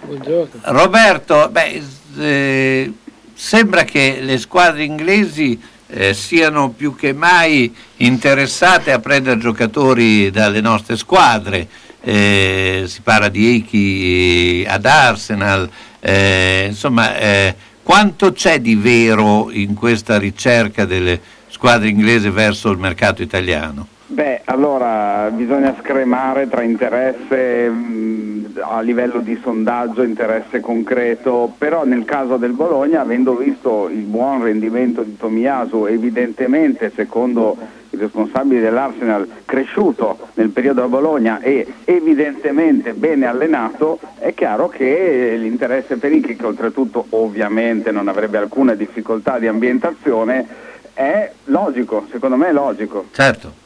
Roberto, 0.63 1.49
beh, 1.49 1.83
eh, 2.17 2.93
sembra 3.35 3.83
che 3.83 4.19
le 4.21 4.39
squadre 4.39 4.83
inglesi 4.83 5.61
eh, 5.87 6.15
siano 6.15 6.69
più 6.69 6.95
che 6.95 7.13
mai 7.13 7.73
interessate 7.97 8.91
a 8.91 8.99
prendere 8.99 9.37
giocatori 9.37 10.31
dalle 10.31 10.59
nostre 10.59 10.97
squadre. 10.97 11.67
Eh, 12.01 12.85
si 12.87 13.01
parla 13.01 13.29
di 13.29 13.45
Eiki 13.45 14.65
ad 14.67 14.85
Arsenal, 14.85 15.69
eh, 15.99 16.65
insomma, 16.67 17.15
eh, 17.15 17.55
quanto 17.83 18.31
c'è 18.31 18.59
di 18.59 18.75
vero 18.75 19.51
in 19.51 19.75
questa 19.75 20.17
ricerca 20.17 20.85
delle 20.85 21.19
squadre 21.63 21.87
inglesi 21.87 22.29
verso 22.29 22.71
il 22.71 22.77
mercato 22.77 23.21
italiano? 23.21 23.87
Beh, 24.07 24.41
allora 24.43 25.29
bisogna 25.31 25.73
scremare 25.79 26.49
tra 26.49 26.61
interesse 26.61 27.69
mh, 27.69 28.59
a 28.59 28.81
livello 28.81 29.19
di 29.19 29.39
sondaggio, 29.41 30.03
interesse 30.03 30.59
concreto, 30.59 31.53
però 31.57 31.85
nel 31.85 32.03
caso 32.03 32.35
del 32.35 32.51
Bologna, 32.51 32.99
avendo 32.99 33.37
visto 33.37 33.87
il 33.87 34.01
buon 34.01 34.43
rendimento 34.43 35.03
di 35.03 35.15
Tomiyasu, 35.15 35.85
evidentemente 35.85 36.91
secondo 36.93 37.55
i 37.91 37.95
responsabili 37.95 38.59
dell'Arsenal 38.59 39.25
cresciuto 39.45 40.17
nel 40.33 40.49
periodo 40.49 40.83
a 40.83 40.87
Bologna 40.89 41.39
e 41.39 41.65
evidentemente 41.85 42.91
bene 42.91 43.25
allenato, 43.25 43.99
è 44.19 44.33
chiaro 44.33 44.67
che 44.67 45.37
l'interesse 45.39 45.95
per 45.95 46.11
Ichi, 46.11 46.35
che 46.35 46.45
oltretutto 46.45 47.05
ovviamente 47.11 47.91
non 47.91 48.09
avrebbe 48.09 48.37
alcuna 48.37 48.75
difficoltà 48.75 49.39
di 49.39 49.47
ambientazione, 49.47 50.71
è 50.93 51.31
logico, 51.45 52.07
secondo 52.11 52.35
me 52.35 52.49
è 52.49 52.53
logico. 52.53 53.07
Certo. 53.13 53.61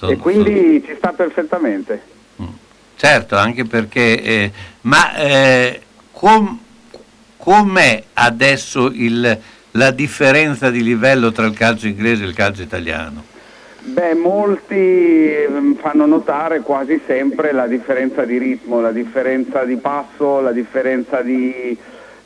e 0.00 0.16
quindi 0.16 0.82
ci 0.86 0.94
sta 0.96 1.12
perfettamente. 1.12 2.16
Certo, 2.94 3.36
anche 3.36 3.64
perché, 3.64 4.20
eh, 4.22 4.52
ma 4.82 5.14
eh, 5.16 5.80
com- 6.12 6.58
com'è 7.36 8.02
adesso 8.14 8.90
il- 8.92 9.38
la 9.72 9.90
differenza 9.92 10.68
di 10.70 10.82
livello 10.82 11.30
tra 11.30 11.46
il 11.46 11.54
calcio 11.54 11.86
inglese 11.86 12.24
e 12.24 12.26
il 12.26 12.34
calcio 12.34 12.62
italiano? 12.62 13.22
Beh, 13.80 14.14
molti 14.14 14.74
ehm, 15.32 15.76
fanno 15.76 16.06
notare 16.06 16.60
quasi 16.60 17.00
sempre 17.06 17.52
la 17.52 17.66
differenza 17.68 18.24
di 18.24 18.36
ritmo, 18.38 18.80
la 18.80 18.90
differenza 18.92 19.64
di 19.64 19.76
passo, 19.76 20.40
la 20.40 20.52
differenza 20.52 21.22
di, 21.22 21.76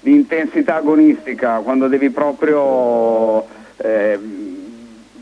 di 0.00 0.10
intensità 0.12 0.76
agonistica, 0.76 1.58
quando 1.58 1.86
devi 1.86 2.08
proprio 2.08 3.46
ehm, 3.76 4.62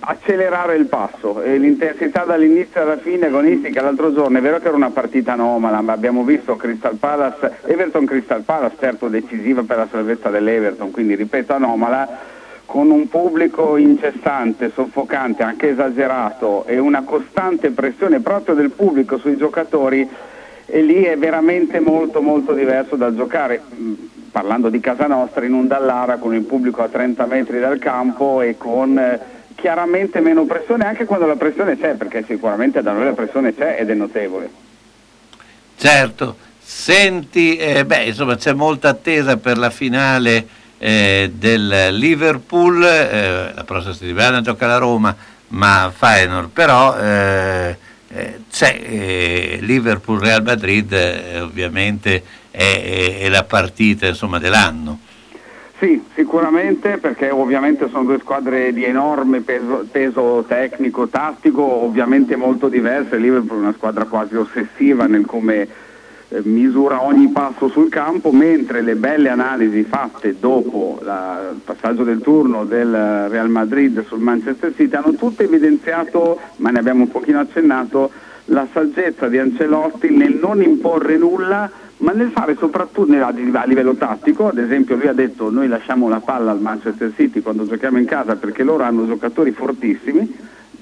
accelerare 0.00 0.76
il 0.76 0.86
passo 0.86 1.42
e 1.42 1.58
l'intensità 1.58 2.24
dall'inizio 2.24 2.80
alla 2.80 2.96
fine 2.96 3.26
agonistica. 3.26 3.82
L'altro 3.82 4.12
giorno 4.12 4.38
è 4.38 4.40
vero 4.40 4.58
che 4.58 4.68
era 4.68 4.76
una 4.76 4.90
partita 4.90 5.32
anomala, 5.32 5.80
ma 5.80 5.92
abbiamo 5.92 6.24
visto 6.24 6.56
Crystal 6.56 6.96
Palace, 6.96 7.58
Everton 7.66 8.06
Crystal 8.06 8.42
Palace, 8.42 8.76
certo 8.78 9.08
decisiva 9.08 9.62
per 9.62 9.76
la 9.76 9.88
salvezza 9.90 10.30
dell'Everton, 10.30 10.90
quindi 10.90 11.14
ripeto 11.14 11.52
anomala 11.52 12.38
con 12.64 12.90
un 12.90 13.08
pubblico 13.08 13.76
incessante, 13.76 14.70
soffocante, 14.72 15.42
anche 15.42 15.70
esagerato 15.70 16.64
e 16.66 16.78
una 16.78 17.02
costante 17.02 17.70
pressione 17.70 18.20
proprio 18.20 18.54
del 18.54 18.70
pubblico 18.70 19.18
sui 19.18 19.36
giocatori 19.36 20.08
e 20.70 20.82
lì 20.82 21.02
è 21.02 21.18
veramente 21.18 21.80
molto 21.80 22.22
molto 22.22 22.52
diverso 22.52 22.94
da 22.94 23.14
giocare, 23.14 23.60
mh, 23.68 23.92
parlando 24.30 24.68
di 24.68 24.78
casa 24.78 25.06
nostra, 25.06 25.44
in 25.44 25.52
un 25.52 25.66
Dallara 25.66 26.16
con 26.16 26.34
il 26.34 26.42
pubblico 26.42 26.82
a 26.82 26.88
30 26.88 27.26
metri 27.26 27.58
dal 27.58 27.78
campo 27.78 28.40
e 28.40 28.56
con 28.56 28.96
eh, 28.96 29.20
chiaramente 29.56 30.20
meno 30.20 30.44
pressione 30.44 30.86
anche 30.86 31.04
quando 31.04 31.26
la 31.26 31.34
pressione 31.34 31.76
c'è, 31.76 31.94
perché 31.94 32.24
sicuramente 32.26 32.82
da 32.82 32.92
noi 32.92 33.04
la 33.04 33.12
pressione 33.12 33.54
c'è 33.54 33.76
ed 33.80 33.90
è 33.90 33.94
notevole. 33.94 34.48
Certo, 35.76 36.36
senti, 36.60 37.56
eh, 37.56 37.84
beh, 37.84 38.04
insomma 38.04 38.36
c'è 38.36 38.52
molta 38.52 38.90
attesa 38.90 39.36
per 39.38 39.58
la 39.58 39.70
finale 39.70 40.46
eh, 40.78 41.32
del 41.34 41.88
Liverpool, 41.90 42.84
eh, 42.84 43.52
la 43.54 43.64
prossima 43.64 43.92
settimana 43.92 44.40
gioca 44.40 44.66
la 44.66 44.78
Roma, 44.78 45.14
ma 45.48 45.92
Feyenoord 45.92 46.50
però 46.50 46.96
eh, 48.12 48.40
c'è 48.50 48.78
eh, 48.82 49.58
Liverpool-Real 49.60 50.42
Madrid, 50.42 50.92
eh, 50.92 51.40
ovviamente 51.40 52.22
è, 52.50 52.58
è- 52.58 53.18
è 53.20 53.28
la 53.28 53.44
partita 53.44 54.06
insomma, 54.06 54.38
dell'anno. 54.38 54.98
Sì, 55.78 56.02
sicuramente 56.14 56.98
perché 56.98 57.30
ovviamente 57.30 57.88
sono 57.88 58.04
due 58.04 58.18
squadre 58.18 58.70
di 58.72 58.84
enorme 58.84 59.40
peso, 59.40 59.86
peso 59.90 60.44
tecnico, 60.46 61.08
tattico, 61.08 61.62
ovviamente 61.62 62.36
molto 62.36 62.68
diverse. 62.68 63.16
Liverpool 63.16 63.60
è 63.60 63.62
una 63.62 63.72
squadra 63.72 64.04
quasi 64.04 64.36
ossessiva 64.36 65.06
nel 65.06 65.24
come 65.24 65.66
misura 66.44 67.02
ogni 67.02 67.28
passo 67.28 67.68
sul 67.68 67.88
campo, 67.88 68.30
mentre 68.30 68.82
le 68.82 68.94
belle 68.94 69.28
analisi 69.28 69.82
fatte 69.82 70.36
dopo 70.38 70.98
la- 71.02 71.50
il 71.52 71.60
passaggio 71.64 72.04
del 72.04 72.20
turno 72.20 72.64
del 72.64 73.28
Real 73.28 73.48
Madrid 73.48 74.04
sul 74.06 74.20
Manchester 74.20 74.72
City 74.76 74.94
hanno 74.94 75.14
tutte 75.14 75.44
evidenziato, 75.44 76.38
ma 76.56 76.70
ne 76.70 76.78
abbiamo 76.78 77.02
un 77.02 77.10
pochino 77.10 77.40
accennato, 77.40 78.10
la 78.46 78.66
saggezza 78.72 79.28
di 79.28 79.38
Ancelotti 79.38 80.10
nel 80.10 80.38
non 80.40 80.62
imporre 80.62 81.16
nulla, 81.16 81.70
ma 81.98 82.12
nel 82.12 82.30
fare 82.30 82.56
soprattutto 82.58 83.12
a 83.12 83.26
a 83.52 83.64
livello 83.66 83.94
tattico, 83.94 84.48
ad 84.48 84.58
esempio 84.58 84.96
lui 84.96 85.06
ha 85.08 85.12
detto 85.12 85.50
noi 85.50 85.68
lasciamo 85.68 86.08
la 86.08 86.20
palla 86.20 86.50
al 86.50 86.60
Manchester 86.60 87.12
City 87.14 87.40
quando 87.40 87.66
giochiamo 87.66 87.98
in 87.98 88.06
casa 88.06 88.36
perché 88.36 88.62
loro 88.62 88.84
hanno 88.84 89.06
giocatori 89.06 89.50
fortissimi, 89.50 90.34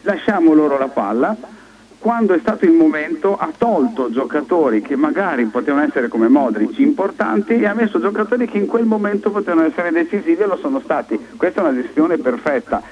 lasciamo 0.03 0.55
loro 0.55 0.79
la 0.79 0.89
palla, 0.89 1.37
quando 1.99 2.33
è 2.33 2.39
stato 2.39 2.65
il 2.65 2.73
momento 2.73 3.37
ha 3.37 3.51
tolto 3.57 4.11
giocatori 4.11 4.81
che 4.81 4.95
magari 4.95 5.45
potevano 5.47 5.85
essere 5.85 6.09
come 6.09 6.29
Modric 6.29 6.79
importanti 6.79 7.55
e 7.55 7.67
ha 7.67 7.75
messo 7.75 8.01
giocatori 8.01 8.47
che 8.47 8.59
in 8.59 8.67
quel 8.67 8.85
momento 8.85 9.31
potevano 9.31 9.67
essere 9.67 9.91
decisivi 9.91 10.43
e 10.43 10.47
lo 10.47 10.57
sono 10.57 10.81
stati. 10.81 11.19
Questa 11.37 11.61
è 11.61 11.65
una 11.69 11.81
gestione 11.81 12.17
perfetta. 12.19 12.83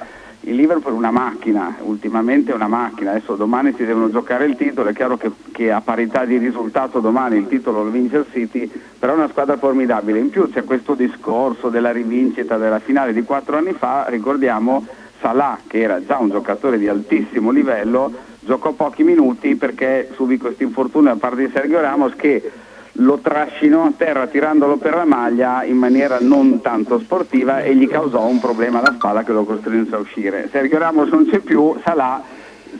Il 0.41 0.55
Liverpool 0.55 0.95
è 0.95 0.97
una 0.97 1.11
macchina, 1.11 1.77
ultimamente 1.81 2.53
è 2.53 2.55
una 2.55 2.69
macchina, 2.69 3.11
adesso 3.11 3.35
domani 3.35 3.75
si 3.77 3.85
devono 3.85 4.11
giocare 4.11 4.45
il 4.45 4.55
titolo, 4.55 4.89
è 4.89 4.93
chiaro 4.93 5.17
che, 5.17 5.31
che 5.51 5.73
a 5.73 5.81
parità 5.81 6.25
di 6.25 6.37
risultato 6.39 7.01
domani 7.01 7.37
il 7.37 7.49
titolo 7.49 7.83
lo 7.83 7.91
vince 7.91 8.19
il 8.19 8.27
City, 8.31 8.71
però 8.99 9.15
è 9.15 9.17
una 9.17 9.29
squadra 9.29 9.57
formidabile. 9.57 10.21
In 10.21 10.31
più 10.31 10.49
c'è 10.51 10.63
questo 10.63 10.95
discorso 10.95 11.69
della 11.69 11.91
rivincita 11.91 12.59
della 12.59 12.79
finale 12.79 13.13
di 13.13 13.23
quattro 13.23 13.57
anni 13.57 13.73
fa, 13.73 14.07
ricordiamo 14.09 14.87
Salah 15.21 15.59
che 15.67 15.81
era 15.81 16.05
già 16.05 16.19
un 16.19 16.31
giocatore 16.31 16.79
di 16.79 16.87
altissimo 16.87 17.51
livello, 17.51 18.13
giocò 18.47 18.73
pochi 18.73 19.03
minuti 19.03 19.57
perché 19.57 20.11
subì 20.15 20.39
questo 20.39 20.63
infortunio 20.63 21.13
da 21.13 21.19
parte 21.19 21.47
di 21.47 21.53
Sergio 21.53 21.81
Ramos 21.81 22.15
che 22.17 22.51
lo 22.99 23.19
trascinò 23.19 23.85
a 23.85 23.93
terra 23.95 24.27
tirandolo 24.27 24.77
per 24.77 24.95
la 24.95 25.05
maglia 25.05 25.65
in 25.65 25.77
maniera 25.77 26.19
non 26.21 26.63
tanto 26.63 26.99
sportiva 26.99 27.61
e 27.61 27.77
gli 27.77 27.87
causò 27.87 28.25
un 28.25 28.41
problema 28.41 28.79
alla 28.79 28.95
spalla 28.95 29.23
che 29.23 29.33
lo 29.33 29.45
costrinse 29.45 29.95
a 29.95 29.99
uscire. 29.99 30.49
Sergio 30.51 30.79
Ramos 30.79 31.11
non 31.11 31.29
c'è 31.29 31.41
più, 31.41 31.77
Salah 31.85 32.23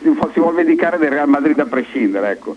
si, 0.01 0.39
vuole 0.39 0.63
vendicare 0.63 0.97
del 0.97 1.09
Real 1.09 1.27
Madrid 1.27 1.59
a 1.59 1.65
prescindere. 1.65 2.31
Ecco. 2.31 2.55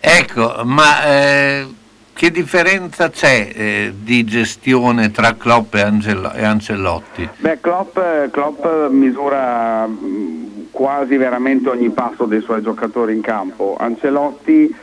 Ecco, 0.00 0.62
ma 0.64 1.04
eh, 1.04 1.66
che 2.12 2.30
differenza 2.30 3.10
c'è 3.10 3.52
eh, 3.54 3.94
di 3.96 4.24
gestione 4.24 5.10
tra 5.10 5.34
Klopp 5.34 5.74
e, 5.74 5.80
Angelo- 5.80 6.32
e 6.32 6.44
Ancelotti? 6.44 7.28
Beh, 7.36 7.60
Klopp, 7.60 7.98
Klopp 8.30 8.64
misura 8.90 9.86
mh, 9.86 10.57
quasi 10.70 11.16
veramente 11.16 11.68
ogni 11.68 11.90
passo 11.90 12.24
dei 12.24 12.40
suoi 12.40 12.62
giocatori 12.62 13.14
in 13.14 13.20
campo. 13.20 13.76
Ancelotti 13.78 14.74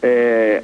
eh, 0.00 0.62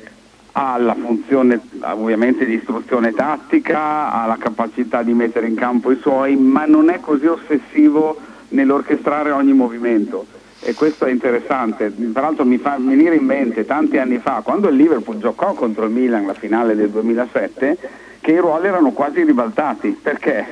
ha 0.53 0.79
la 0.79 0.95
funzione 0.95 1.61
ovviamente 1.81 2.45
di 2.45 2.55
istruzione 2.55 3.13
tattica, 3.13 4.13
ha 4.13 4.27
la 4.27 4.37
capacità 4.39 5.03
di 5.03 5.13
mettere 5.13 5.47
in 5.47 5.55
campo 5.55 5.91
i 5.91 5.99
suoi, 6.01 6.37
ma 6.37 6.65
non 6.67 6.91
è 6.91 7.01
così 7.01 7.27
ossessivo 7.27 8.19
nell'orchestrare 8.49 9.31
ogni 9.31 9.53
movimento. 9.53 10.27
E 10.63 10.75
questo 10.75 11.07
è 11.07 11.11
interessante, 11.11 11.91
tra 12.13 12.21
l'altro 12.23 12.45
mi 12.45 12.59
fa 12.59 12.77
venire 12.79 13.15
in 13.15 13.25
mente 13.25 13.65
tanti 13.65 13.97
anni 13.97 14.19
fa, 14.19 14.43
quando 14.45 14.69
il 14.69 14.77
Liverpool 14.77 15.19
giocò 15.19 15.55
contro 15.55 15.87
il 15.87 15.91
Milan 15.91 16.27
la 16.27 16.35
finale 16.35 16.75
del 16.75 16.91
2007, 16.91 17.79
che 18.21 18.33
i 18.33 18.39
ruoli 18.39 18.67
erano 18.67 18.91
quasi 18.91 19.23
ribaltati, 19.23 19.99
perché 20.03 20.45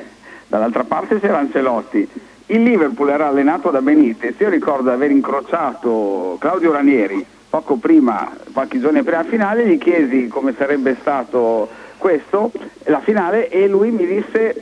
dall'altra 0.47 0.83
parte 0.83 1.19
c'era 1.19 1.37
Ancelotti, 1.37 2.09
il 2.51 2.63
Liverpool 2.63 3.09
era 3.09 3.27
allenato 3.27 3.69
da 3.69 3.81
Benitez, 3.81 4.39
io 4.39 4.49
ricordo 4.49 4.89
di 4.89 4.95
aver 4.95 5.11
incrociato 5.11 6.37
Claudio 6.39 6.71
Ranieri 6.71 7.23
poco 7.47 7.75
prima, 7.75 8.31
qualche 8.53 8.79
giorni 8.79 9.03
prima 9.03 9.21
della 9.21 9.29
finale, 9.29 9.67
gli 9.67 9.77
chiesi 9.77 10.27
come 10.27 10.53
sarebbe 10.57 10.97
stato 10.99 11.67
questo, 11.97 12.51
la 12.85 13.01
finale, 13.01 13.49
e 13.49 13.67
lui 13.67 13.91
mi 13.91 14.05
disse, 14.05 14.61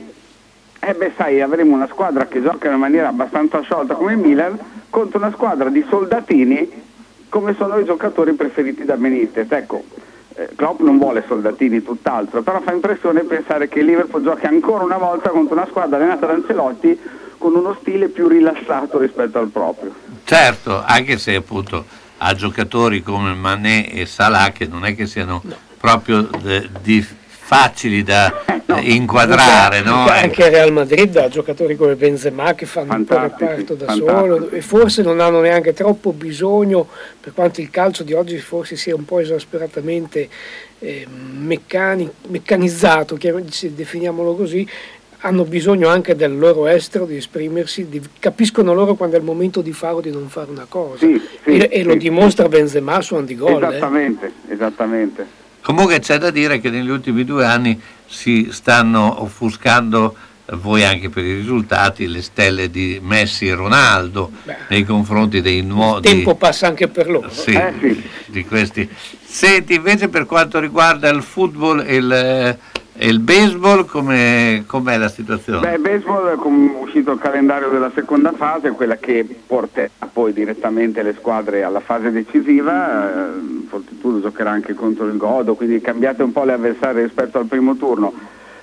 eh 0.80 0.94
beh 0.94 1.12
sai, 1.16 1.40
avremo 1.40 1.74
una 1.74 1.86
squadra 1.86 2.26
che 2.26 2.42
gioca 2.42 2.70
in 2.70 2.78
maniera 2.78 3.08
abbastanza 3.08 3.60
sciolta 3.62 3.94
come 3.94 4.12
il 4.12 4.18
Milan, 4.18 4.58
contro 4.90 5.18
una 5.18 5.32
squadra 5.32 5.70
di 5.70 5.84
soldatini 5.88 6.86
come 7.28 7.54
sono 7.54 7.78
i 7.78 7.84
giocatori 7.84 8.32
preferiti 8.32 8.84
da 8.84 8.96
Benitez. 8.96 9.50
Ecco, 9.50 9.84
eh, 10.34 10.48
Klopp 10.54 10.80
non 10.80 10.98
vuole 10.98 11.24
soldatini, 11.26 11.82
tutt'altro, 11.82 12.42
però 12.42 12.60
fa 12.60 12.72
impressione 12.72 13.22
pensare 13.22 13.68
che 13.68 13.80
il 13.80 13.86
Liverpool 13.86 14.22
giochi 14.22 14.46
ancora 14.46 14.84
una 14.84 14.98
volta 14.98 15.30
contro 15.30 15.54
una 15.54 15.66
squadra 15.66 15.96
allenata 15.96 16.26
da 16.26 16.32
Ancelotti 16.34 16.98
con 17.38 17.54
uno 17.54 17.76
stile 17.80 18.08
più 18.08 18.28
rilassato 18.28 18.98
rispetto 18.98 19.38
al 19.38 19.48
proprio. 19.48 19.94
Certo, 20.24 20.82
anche 20.84 21.16
se 21.18 21.34
appunto 21.36 21.84
ha 22.18 22.34
giocatori 22.34 23.02
come 23.02 23.32
Mané 23.34 23.90
e 23.92 24.04
Salah 24.06 24.50
che 24.52 24.66
non 24.66 24.84
è 24.84 24.94
che 24.94 25.06
siano 25.06 25.42
proprio 25.78 26.22
de- 26.42 26.68
di- 26.82 27.06
facili 27.48 28.02
da 28.02 28.44
eh, 28.66 28.92
inquadrare, 28.92 29.80
no? 29.80 30.06
Anche- 30.06 30.44
il 30.44 30.50
Real 30.50 30.70
Madrid 30.70 31.16
ha 31.16 31.28
giocatori 31.28 31.76
come 31.76 31.94
Benzema 31.94 32.52
che 32.54 32.66
fanno 32.66 32.92
un 32.94 33.06
po' 33.06 33.18
reparto 33.18 33.72
da 33.74 33.86
fantastici. 33.86 34.06
solo 34.06 34.50
e 34.50 34.60
forse 34.60 35.00
non 35.02 35.18
hanno 35.20 35.40
neanche 35.40 35.72
troppo 35.72 36.12
bisogno, 36.12 36.86
per 37.18 37.32
quanto 37.32 37.62
il 37.62 37.70
calcio 37.70 38.02
di 38.02 38.12
oggi 38.12 38.36
forse 38.36 38.76
sia 38.76 38.94
un 38.94 39.06
po' 39.06 39.20
esasperatamente 39.20 40.28
eh, 40.80 41.06
meccani- 41.08 42.10
meccanizzato, 42.26 43.16
definiamolo 43.18 44.34
così, 44.34 44.68
hanno 45.20 45.44
bisogno 45.44 45.88
anche 45.88 46.14
del 46.14 46.38
loro 46.38 46.66
estero 46.68 47.04
di 47.04 47.16
esprimersi, 47.16 47.88
di- 47.88 48.00
capiscono 48.20 48.72
loro 48.72 48.94
quando 48.94 49.16
è 49.16 49.18
il 49.18 49.24
momento 49.24 49.60
di 49.62 49.72
fare 49.72 49.94
o 49.94 50.00
di 50.00 50.10
non 50.12 50.28
fare 50.28 50.50
una 50.50 50.66
cosa 50.68 50.98
Sì, 50.98 51.20
sì, 51.44 51.50
e, 51.50 51.68
e 51.72 51.82
lo 51.82 51.92
sì. 51.92 51.98
dimostra 51.98 52.48
Benzema 52.48 53.00
su 53.00 53.16
Andy 53.16 53.34
Gol. 53.34 53.62
eh. 53.64 53.68
Esattamente, 53.68 54.32
esattamente. 54.48 55.26
Comunque 55.62 55.98
c'è 55.98 56.18
da 56.18 56.30
dire 56.30 56.60
che 56.60 56.70
negli 56.70 56.88
ultimi 56.88 57.24
due 57.24 57.44
anni 57.44 57.78
si 58.06 58.48
stanno 58.52 59.22
offuscando, 59.22 60.14
eh, 60.46 60.54
voi 60.56 60.84
anche 60.84 61.10
per 61.10 61.24
i 61.24 61.34
risultati, 61.34 62.06
le 62.06 62.22
stelle 62.22 62.70
di 62.70 63.00
Messi 63.02 63.48
e 63.48 63.54
Ronaldo 63.54 64.30
nei 64.68 64.84
confronti 64.84 65.40
dei 65.42 65.58
Il 65.58 65.66
nuovi... 65.66 66.08
tempo 66.08 66.36
passa 66.36 66.68
anche 66.68 66.86
per 66.88 67.10
loro. 67.10 67.28
Sì, 67.28 67.58
di 68.26 68.44
questi. 68.44 68.88
Senti, 69.30 69.74
invece 69.74 70.08
per 70.08 70.24
quanto 70.24 70.58
riguarda 70.58 71.10
il 71.10 71.22
football 71.22 71.84
e 71.86 71.96
il, 71.96 72.10
eh, 72.10 72.58
il 73.06 73.20
baseball, 73.20 73.84
come, 73.84 74.64
com'è 74.66 74.96
la 74.96 75.08
situazione? 75.08 75.60
Beh, 75.60 75.78
baseball 75.78 76.32
è 76.32 76.36
com- 76.36 76.76
uscito 76.80 77.12
il 77.12 77.18
calendario 77.20 77.68
della 77.68 77.92
seconda 77.94 78.32
fase, 78.32 78.70
quella 78.70 78.96
che 78.96 79.24
porterà 79.46 79.90
poi 80.10 80.32
direttamente 80.32 81.02
le 81.02 81.14
squadre 81.16 81.62
alla 81.62 81.80
fase 81.80 82.10
decisiva. 82.10 83.28
Eh, 83.28 83.66
Fortitudo 83.68 84.22
giocherà 84.22 84.50
anche 84.50 84.72
contro 84.74 85.06
il 85.06 85.18
Godo, 85.18 85.54
quindi 85.54 85.80
cambiate 85.82 86.22
un 86.22 86.32
po' 86.32 86.44
le 86.44 86.54
avversarie 86.54 87.02
rispetto 87.02 87.38
al 87.38 87.46
primo 87.46 87.76
turno. 87.76 88.12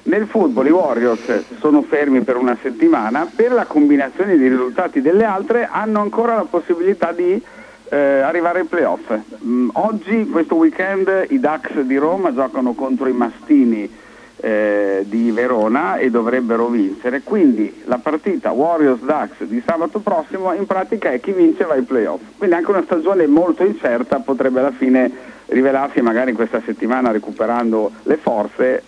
Nel 0.04 0.26
football 0.28 0.66
i 0.66 0.72
Warriors 0.72 1.44
sono 1.60 1.84
fermi 1.84 2.22
per 2.22 2.38
una 2.38 2.58
settimana, 2.62 3.30
per 3.34 3.52
la 3.52 3.66
combinazione 3.66 4.36
di 4.36 4.48
risultati 4.48 5.00
delle 5.00 5.24
altre 5.24 5.70
hanno 5.72 6.02
ancora 6.02 6.36
la 6.36 6.46
possibilità 6.50 7.12
di 7.12 7.42
eh, 7.90 7.98
arrivare 7.98 8.60
ai 8.60 8.66
playoff. 8.66 9.14
Mm, 9.44 9.70
oggi, 9.74 10.28
questo 10.30 10.56
weekend, 10.56 11.28
i 11.30 11.40
Ducks 11.40 11.80
di 11.82 11.98
Roma 11.98 12.34
giocano 12.34 12.74
contro 12.74 13.08
i 13.08 13.14
Mastini 13.14 14.04
eh, 14.38 15.04
di 15.08 15.32
Verona 15.32 15.98
e 15.98 16.10
dovrebbero 16.10 16.68
vincere, 16.68 17.22
quindi 17.22 17.82
la 17.86 17.98
partita 17.98 18.52
Warriors-Ducks 18.52 19.44
di 19.44 19.62
sabato 19.66 20.00
prossimo 20.00 20.54
in 20.54 20.66
pratica 20.66 21.12
è 21.12 21.20
chi 21.20 21.32
vince 21.32 21.64
va 21.64 21.74
ai 21.74 21.84
playoff. 21.84 22.22
Quindi 22.38 22.56
anche 22.56 22.70
una 22.70 22.84
stagione 22.84 23.28
molto 23.28 23.64
incerta 23.64 24.20
potrebbe 24.20 24.60
alla 24.60 24.72
fine 24.72 25.34
rivelarsi 25.48 26.02
magari 26.02 26.34
questa 26.34 26.62
settimana 26.66 27.12
recuperando 27.12 27.92
le 28.04 28.18
forze, 28.18 28.84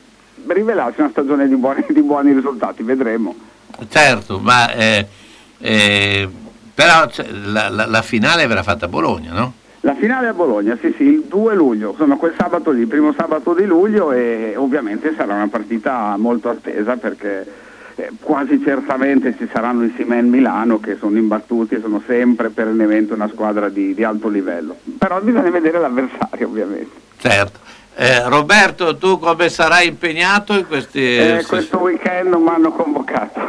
rivelarsi 0.47 0.99
una 0.99 1.09
stagione 1.09 1.47
di 1.47 1.55
buoni, 1.55 1.85
di 1.89 2.01
buoni 2.01 2.33
risultati, 2.33 2.83
vedremo. 2.83 3.35
Certo, 3.89 4.39
ma 4.39 4.73
eh, 4.73 5.07
eh, 5.59 6.29
però 6.77 7.07
c'è- 7.07 7.25
la, 7.31 7.69
la- 7.69 7.87
la 7.87 8.01
finale 8.03 8.45
verrà 8.45 8.61
fatta 8.61 8.85
a 8.85 8.87
Bologna, 8.87 9.31
no? 9.33 9.53
La 9.79 9.95
finale 9.95 10.27
a 10.27 10.33
Bologna, 10.33 10.77
sì 10.79 10.93
sì, 10.95 11.03
il 11.05 11.23
2 11.27 11.55
luglio, 11.55 11.89
insomma 11.91 12.17
quel 12.17 12.35
sabato 12.37 12.69
lì, 12.69 12.81
il 12.81 12.87
primo 12.87 13.13
sabato 13.17 13.55
di 13.55 13.65
luglio 13.65 14.11
e 14.11 14.53
ovviamente 14.55 15.13
sarà 15.17 15.33
una 15.33 15.47
partita 15.47 16.13
molto 16.17 16.49
attesa 16.49 16.97
perché 16.97 17.45
eh, 17.95 18.09
quasi 18.19 18.61
certamente 18.63 19.35
ci 19.39 19.49
saranno 19.51 19.85
i 19.85 19.93
Simen 19.97 20.27
Milano 20.29 20.79
che 20.79 20.97
sono 20.99 21.17
imbattuti, 21.17 21.79
sono 21.81 21.99
sempre 22.05 22.49
perennemente 22.49 23.13
una 23.13 23.27
squadra 23.27 23.69
di, 23.69 23.95
di 23.95 24.03
alto 24.03 24.27
livello, 24.27 24.75
però 24.99 25.19
bisogna 25.21 25.49
vedere 25.49 25.79
l'avversario 25.79 26.45
ovviamente. 26.47 26.91
Certo. 27.17 27.59
Eh, 27.95 28.27
Roberto, 28.29 28.95
tu 28.97 29.17
come 29.17 29.49
sarai 29.49 29.87
impegnato 29.87 30.53
in 30.53 30.67
questi... 30.67 31.17
Eh, 31.17 31.43
questo 31.47 31.79
weekend 31.79 32.29
non 32.29 32.43
mi 32.43 32.49
hanno 32.49 32.71
convocato. 32.71 33.39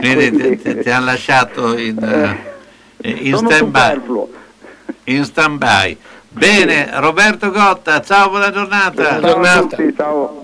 Quindi 0.00 0.30
ti, 0.56 0.56
ti- 0.56 0.78
ti 0.78 0.90
hanno 0.90 1.04
lasciato 1.04 1.76
in, 1.76 1.98
eh, 2.02 2.52
in 3.04 3.34
sono 3.34 3.50
stand-by. 3.50 3.80
superfluo. 3.80 4.28
In 5.04 5.24
stand-by. 5.24 5.96
Bene, 6.30 6.90
Roberto 6.94 7.50
Gotta, 7.50 8.00
ciao, 8.02 8.30
buona 8.30 8.50
giornata. 8.50 9.20
Ciao 9.20 9.40
a 9.40 9.60
tutti, 9.60 9.94
ciao. 9.96 10.42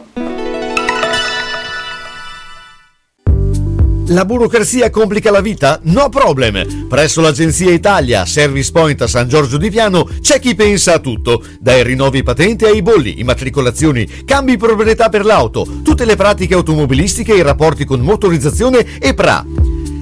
La 4.08 4.24
burocrazia 4.24 4.90
complica 4.90 5.30
la 5.30 5.40
vita? 5.40 5.78
No 5.84 6.08
problem! 6.08 6.88
Presso 6.88 7.20
l'Agenzia 7.20 7.70
Italia 7.70 8.26
Service 8.26 8.72
Point 8.72 9.02
a 9.02 9.06
San 9.06 9.28
Giorgio 9.28 9.56
di 9.56 9.70
Piano 9.70 10.08
c'è 10.20 10.40
chi 10.40 10.56
pensa 10.56 10.94
a 10.94 10.98
tutto, 10.98 11.44
dai 11.60 11.84
rinnovi 11.84 12.24
patente 12.24 12.66
ai 12.66 12.82
bolli, 12.82 13.20
immatricolazioni, 13.20 14.24
cambi 14.24 14.56
proprietà 14.56 15.08
per 15.10 15.24
l'auto, 15.24 15.64
tutte 15.84 16.04
le 16.04 16.16
pratiche 16.16 16.54
automobilistiche 16.54 17.34
e 17.34 17.36
i 17.36 17.42
rapporti 17.42 17.84
con 17.84 18.00
motorizzazione 18.00 18.84
e 18.98 19.14
PRA. 19.14 19.44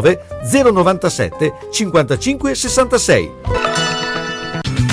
097 0.00 1.52
55 1.72 2.54
66. 2.54 3.71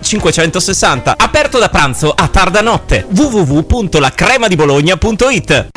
560. 0.00 1.16
Aperto 1.18 1.58
da 1.58 1.68
pranzo 1.68 2.10
a 2.10 2.26
tarda 2.28 2.62
notte. 2.62 3.04
www.lacremadibologna.it 3.08 5.68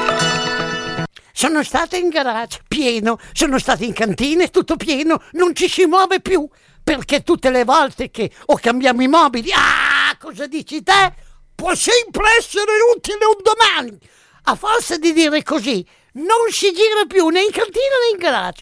Sono 1.33 1.63
stata 1.63 1.97
in 1.97 2.07
garage, 2.09 2.61
pieno, 2.67 3.19
sono 3.33 3.59
stata 3.59 3.83
in 3.83 3.93
cantina, 3.93 4.47
tutto 4.47 4.77
pieno, 4.77 5.21
non 5.33 5.53
ci 5.53 5.67
si 5.67 5.85
muove 5.85 6.21
più. 6.21 6.47
Perché 6.83 7.23
tutte 7.23 7.49
le 7.49 7.65
volte 7.65 8.09
che 8.09 8.31
o 8.45 8.55
cambiamo 8.55 9.03
i 9.03 9.07
mobili, 9.07 9.51
ah, 9.51 10.15
cosa 10.17 10.47
dici 10.47 10.81
te? 10.81 11.13
Può 11.53 11.75
sempre 11.75 12.23
essere 12.39 12.71
utile 12.95 13.25
un 13.25 13.35
domani. 13.43 13.99
A 14.43 14.55
forza 14.55 14.97
di 14.97 15.11
dire 15.11 15.43
così, 15.43 15.85
non 16.13 16.49
si 16.49 16.71
gira 16.71 17.03
più 17.05 17.27
né 17.27 17.41
in 17.41 17.51
cantina 17.51 17.75
né 17.75 18.11
in 18.13 18.17
garage. 18.17 18.61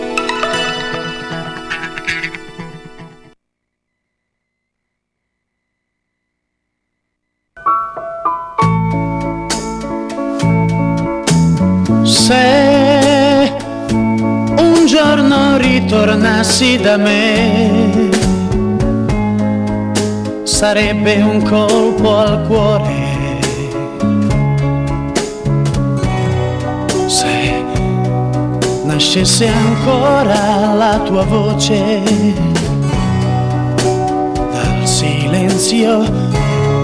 Se 12.11 13.53
un 14.57 14.85
giorno 14.85 15.55
ritornassi 15.55 16.75
da 16.75 16.97
me, 16.97 18.09
sarebbe 20.43 21.21
un 21.21 21.41
colpo 21.41 22.17
al 22.17 22.45
cuore. 22.47 23.39
Se 27.07 27.63
nascesse 28.83 29.47
ancora 29.47 30.73
la 30.73 30.99
tua 31.05 31.23
voce, 31.23 32.01
dal 34.51 34.81
silenzio 34.85 36.03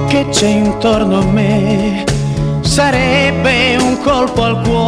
che 0.07 0.25
c'è 0.29 0.47
intorno 0.47 1.19
a 1.19 1.25
me 1.25 2.05
sarebbe 2.77 3.76
colpo 4.03 4.43
al 4.43 4.61
cuore. 4.61 4.85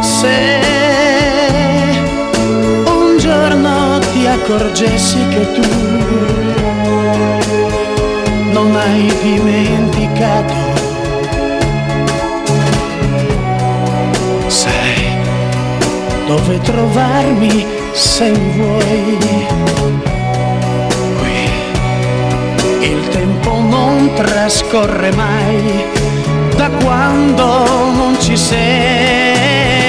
Se 0.00 0.60
un 2.84 3.18
giorno 3.18 3.98
ti 4.12 4.26
accorgessi 4.26 5.18
che 5.28 5.52
tu 5.52 5.68
non 8.52 8.76
hai 8.76 9.12
dimenticato, 9.22 10.54
sai 14.46 15.18
dove 16.26 16.60
trovarmi 16.60 17.66
se 17.92 18.32
vuoi. 18.32 20.19
Il 22.80 23.08
tempo 23.08 23.60
non 23.60 24.12
trascorre 24.14 25.12
mai 25.12 25.84
da 26.56 26.70
quando 26.82 27.64
non 27.92 28.16
ci 28.20 28.36
sei. 28.36 29.79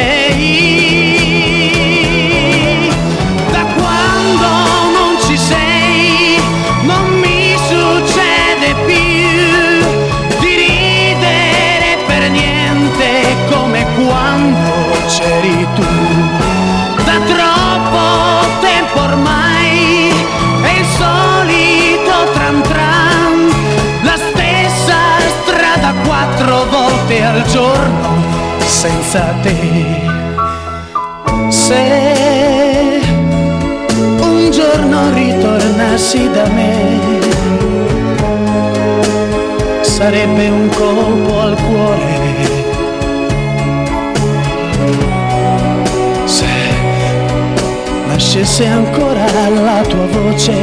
Nascesse 48.62 48.66
ancora 48.66 49.26
la 49.50 49.82
tua 49.88 50.06
voce. 50.06 50.54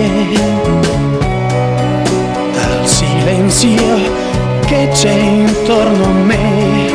Dal 2.52 2.86
silenzio 2.86 3.96
che 4.66 4.88
c'è 4.92 5.10
intorno 5.10 6.04
a 6.04 6.08
me, 6.08 6.90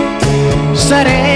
sarebbe 0.73 1.32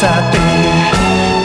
senza 0.00 0.22
te. 0.30 0.38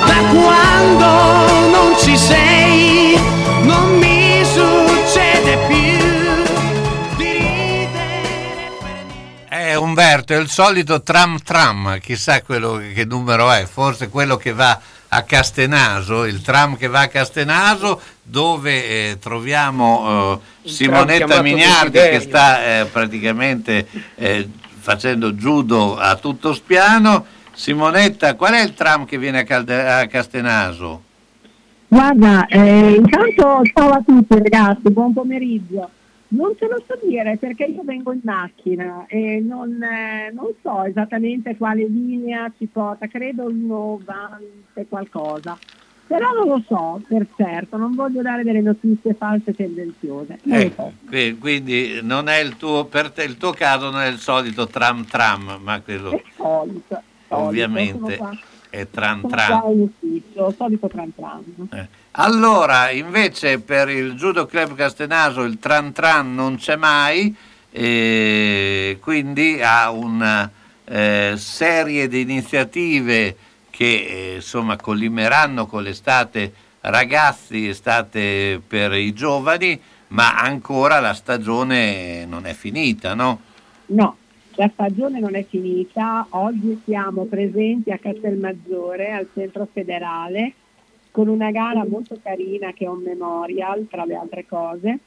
Da 0.06 0.19
quando 0.32 1.69
non 1.72 1.94
ci 1.99 2.15
sei, 2.15 3.19
non 3.64 3.98
mi 3.98 4.41
succede 4.45 5.57
più 5.68 7.18
di 7.18 7.32
ridere 7.32 8.72
Eh, 9.49 9.76
Umberto, 9.76 10.34
è 10.34 10.38
il 10.38 10.49
solito 10.49 11.03
tram 11.03 11.38
tram, 11.40 11.99
chissà 11.99 12.41
quello 12.44 12.82
che 12.94 13.03
numero 13.03 13.52
è, 13.52 13.65
forse 13.65 14.07
quello 14.07 14.38
che 14.38 14.53
va 14.53 14.80
a 15.10 15.22
Castenaso, 15.23 16.23
il 16.23 16.41
tram 16.41 16.77
che 16.77 16.88
va 16.88 17.02
a 17.02 17.07
Castenaso, 17.07 17.99
dove 18.23 18.86
eh, 18.86 19.18
troviamo 19.19 20.40
eh, 20.64 20.69
Simonetta 20.69 21.41
Mignardi 21.41 21.99
che 21.99 22.22
sta 22.22 22.64
eh, 22.64 22.86
praticamente 22.86 23.86
eh, 24.15 24.49
facendo 24.80 25.34
judo 25.34 25.98
a 25.98 26.15
tutto 26.15 26.53
spiano. 26.53 27.34
Simonetta, 27.56 28.36
qual 28.36 28.53
è 28.53 28.61
il 28.61 28.73
tram 28.73 29.06
che 29.06 29.18
viene 29.18 29.40
a, 29.40 29.44
Calde- 29.44 29.88
a 29.90 30.07
Castenaso? 30.07 31.02
Guarda, 31.88 32.48
eh, 32.48 32.95
intanto 32.95 33.61
ciao 33.73 33.90
a 33.91 34.02
tutti 34.06 34.38
ragazzi, 34.38 34.90
buon 34.91 35.14
pomeriggio. 35.14 35.90
Non 36.30 36.53
te 36.57 36.68
lo 36.68 36.84
so 36.86 36.99
dire 37.07 37.38
perché 37.38 37.64
io 37.65 37.84
vengo 37.86 38.11
in 38.11 38.19
macchina 38.23 39.06
e 39.07 39.40
non, 39.41 39.82
eh, 39.82 40.32
non 40.34 40.48
so 40.61 40.84
esattamente 40.84 41.56
quale 41.56 41.86
linea 41.88 42.52
ci 42.57 42.65
porta, 42.65 43.07
credo 43.07 43.48
il 43.48 43.56
90 43.56 44.40
e 44.73 44.86
qualcosa. 44.90 45.57
Però 46.07 46.34
non 46.34 46.48
lo 46.48 46.64
so 46.68 47.02
per 47.07 47.26
certo, 47.38 47.77
non 47.77 47.95
voglio 47.95 48.22
dare 48.22 48.44
delle 48.44 48.61
notizie 48.61 49.14
false 49.14 49.52
e 49.52 49.56
tendenziose. 49.56 50.40
Non 50.44 50.60
Eh, 50.60 50.72
so. 50.76 50.91
qui- 51.07 51.38
quindi 51.38 51.99
non 52.03 52.27
è 52.27 52.40
il 52.40 52.57
tuo, 52.57 52.84
per 52.86 53.11
te 53.11 53.23
il 53.23 53.38
tuo 53.38 53.52
caso 53.53 53.90
non 53.90 54.02
è 54.02 54.07
il 54.07 54.18
solito 54.19 54.68
tram 54.68 55.06
tram, 55.06 55.60
ma 55.64 55.80
quello 55.80 56.19
Solito, 56.36 57.02
ovviamente 57.38 58.20
è 58.70 58.88
qua 58.90 59.64
in 59.72 59.80
ufficio, 59.82 60.53
solito 60.57 60.88
tram 60.88 61.12
tram. 61.16 61.44
Eh. 61.72 61.88
Allora, 62.12 62.90
invece 62.91 63.60
per 63.60 63.90
il 63.90 64.14
Judo 64.14 64.45
Club 64.45 64.76
Castenaso 64.76 65.44
il 65.44 65.60
tran 65.60 65.94
tran 65.94 66.34
non 66.34 66.57
c'è 66.57 66.76
mai, 66.76 67.36
e 67.72 68.98
quindi 69.02 69.62
ha 69.62 69.91
una 69.91 70.49
eh, 70.86 71.34
serie 71.38 72.07
di 72.07 72.22
iniziative 72.22 73.36
che 73.70 73.86
eh, 73.86 74.36
insomma 74.36 74.78
collimeranno 74.78 75.66
con 75.66 75.84
l'estate 75.84 76.53
ragazzi, 76.82 77.68
estate 77.68 78.62
per 78.66 78.94
i 78.94 79.14
giovani, 79.14 79.80
ma 80.10 80.38
ancora 80.38 80.99
la 80.99 81.14
stagione 81.14 82.26
non 82.26 82.45
è 82.45 82.53
finita, 82.53 83.14
no? 83.14 83.41
No, 83.88 84.18
la 84.56 84.69
stagione 84.73 85.19
non 85.19 85.36
è 85.36 85.44
finita, 85.44 86.27
oggi 86.30 86.80
siamo 86.86 87.26
presenti 87.26 87.91
a 87.91 87.98
Castelmaggiore, 87.98 89.11
al 89.11 89.27
centro 89.34 89.68
federale, 89.72 90.53
con 91.11 91.27
una 91.27 91.52
gara 91.52 91.86
molto 91.86 92.18
carina 92.22 92.72
che 92.73 92.86
è 92.86 92.90
un 92.90 93.02
memorial, 93.02 93.88
tra 93.90 94.06
le 94.06 94.15
altre 94.15 94.45
cose, 94.45 94.99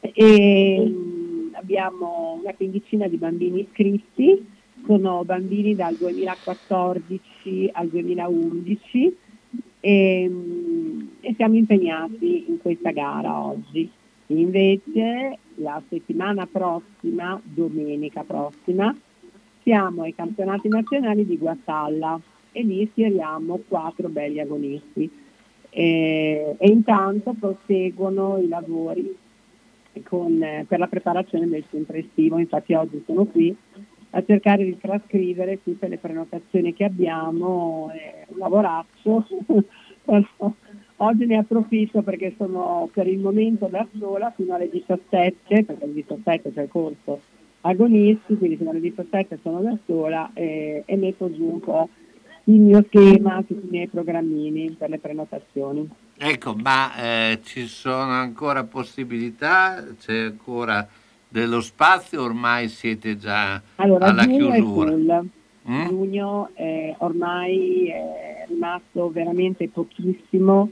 e 0.00 0.84
mm, 0.86 1.54
abbiamo 1.54 2.38
una 2.40 2.52
quindicina 2.52 3.08
di 3.08 3.16
bambini 3.16 3.60
iscritti, 3.60 4.46
sono 4.86 5.24
bambini 5.24 5.74
dal 5.74 5.94
2014 5.94 7.70
al 7.72 7.88
2011 7.88 9.16
e, 9.80 10.28
mm, 10.28 11.00
e 11.20 11.34
siamo 11.36 11.56
impegnati 11.56 12.44
in 12.48 12.58
questa 12.60 12.90
gara 12.90 13.46
oggi. 13.46 13.90
Invece 14.28 15.38
la 15.56 15.82
settimana 15.88 16.46
prossima, 16.46 17.40
domenica 17.42 18.22
prossima, 18.22 18.94
siamo 19.62 20.02
ai 20.02 20.14
campionati 20.14 20.68
nazionali 20.68 21.26
di 21.26 21.36
Guastalla 21.36 22.20
e 22.52 22.62
lì 22.62 22.88
schieriamo 22.90 23.60
quattro 23.68 24.08
belli 24.08 24.40
agonisti. 24.40 25.10
E, 25.70 26.54
e 26.56 26.68
intanto 26.68 27.34
proseguono 27.38 28.38
i 28.38 28.46
lavori 28.46 29.16
con, 30.04 30.64
per 30.66 30.78
la 30.78 30.86
preparazione 30.86 31.48
del 31.48 31.64
centro 31.68 31.96
estivo, 31.96 32.38
infatti 32.38 32.74
oggi 32.74 33.02
sono 33.04 33.24
qui 33.24 33.54
a 34.10 34.24
cercare 34.24 34.64
di 34.64 34.78
trascrivere 34.78 35.62
tutte 35.62 35.88
le 35.88 35.98
prenotazioni 35.98 36.72
che 36.72 36.84
abbiamo, 36.84 37.90
è 37.92 38.24
un 38.28 38.38
lavoraccio, 38.38 39.26
oggi 40.96 41.26
ne 41.26 41.38
approfitto 41.38 42.02
perché 42.02 42.34
sono 42.36 42.88
per 42.92 43.06
il 43.06 43.18
momento 43.18 43.66
da 43.66 43.86
sola 43.98 44.32
fino 44.34 44.54
alle 44.54 44.68
17, 44.70 45.64
perché 45.64 45.84
alle 45.84 45.94
17 45.94 46.52
c'è 46.52 46.62
il 46.62 46.68
corso 46.68 47.20
agonisti, 47.62 48.36
quindi 48.36 48.56
fino 48.56 48.70
alle 48.70 48.80
17 48.80 49.38
sono 49.42 49.60
da 49.60 49.76
sola 49.86 50.30
e, 50.34 50.82
e 50.84 50.96
metto 50.96 51.32
giù 51.32 51.44
un 51.44 51.60
po' 51.60 51.88
il 52.44 52.60
mio 52.60 52.84
schema, 52.86 53.42
tutti 53.42 53.66
i 53.66 53.70
miei 53.70 53.88
programmini 53.88 54.70
per 54.72 54.90
le 54.90 54.98
prenotazioni. 54.98 55.88
Ecco, 56.16 56.54
ma 56.54 56.94
eh, 56.96 57.40
ci 57.42 57.66
sono 57.66 58.10
ancora 58.10 58.64
possibilità? 58.64 59.82
C'è 59.98 60.24
ancora 60.24 60.86
dello 61.26 61.60
spazio? 61.60 62.22
Ormai 62.22 62.68
siete 62.68 63.16
già 63.16 63.60
Allora, 63.76 64.06
alla 64.06 64.26
chiusura? 64.26 64.90
full. 64.90 65.28
Mm? 65.68 65.86
Giugno 65.86 66.50
eh, 66.54 66.94
ormai 66.98 67.88
è 67.88 68.44
rimasto 68.48 69.10
veramente 69.10 69.66
pochissimo, 69.68 70.70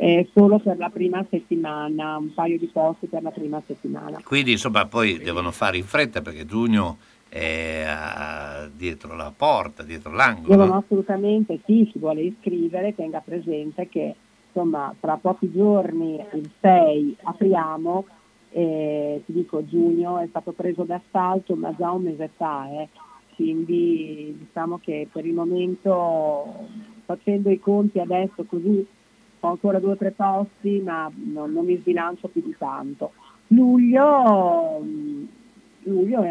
eh, 0.00 0.28
solo 0.32 0.60
per 0.60 0.78
la 0.78 0.90
prima 0.90 1.26
settimana, 1.28 2.18
un 2.18 2.32
paio 2.32 2.56
di 2.56 2.66
posti 2.66 3.08
per 3.08 3.22
la 3.22 3.32
prima 3.32 3.60
settimana. 3.66 4.20
Quindi 4.22 4.52
insomma 4.52 4.86
poi 4.86 5.18
devono 5.18 5.50
fare 5.50 5.76
in 5.76 5.82
fretta 5.82 6.22
perché 6.22 6.46
giugno 6.46 6.98
è 7.28 7.84
ah, 7.84 8.68
dietro 8.72 9.16
la 9.16 9.32
porta, 9.36 9.82
dietro 9.82 10.12
l'angolo. 10.12 10.48
Devono 10.48 10.78
assolutamente, 10.78 11.58
chi 11.64 11.88
si 11.92 11.98
vuole 11.98 12.22
iscrivere, 12.22 12.94
tenga 12.94 13.20
presente 13.20 13.88
che 13.88 14.14
insomma 14.46 14.94
tra 15.00 15.16
pochi 15.16 15.50
giorni, 15.50 16.24
il 16.32 16.48
6, 16.60 17.16
apriamo, 17.24 18.06
e 18.50 19.22
ti 19.26 19.32
dico 19.32 19.66
giugno 19.66 20.18
è 20.18 20.26
stato 20.28 20.52
preso 20.52 20.84
d'assalto 20.84 21.54
ma 21.54 21.74
già 21.76 21.90
un 21.90 22.04
mese 22.04 22.30
fa, 22.34 22.66
eh. 22.70 22.88
quindi 23.34 24.34
diciamo 24.38 24.78
che 24.82 25.06
per 25.12 25.26
il 25.26 25.34
momento 25.34 26.66
facendo 27.04 27.50
i 27.50 27.58
conti 27.58 28.00
adesso 28.00 28.44
così 28.46 28.86
ho 29.40 29.48
ancora 29.48 29.78
due 29.78 29.92
o 29.92 29.96
tre 29.96 30.10
posti 30.10 30.80
ma 30.80 31.10
non, 31.14 31.52
non 31.52 31.64
mi 31.64 31.76
sbilancio 31.76 32.28
più 32.28 32.42
di 32.42 32.54
tanto. 32.58 33.12
Luglio, 33.48 34.80
mm, 34.82 35.24
luglio 35.84 36.24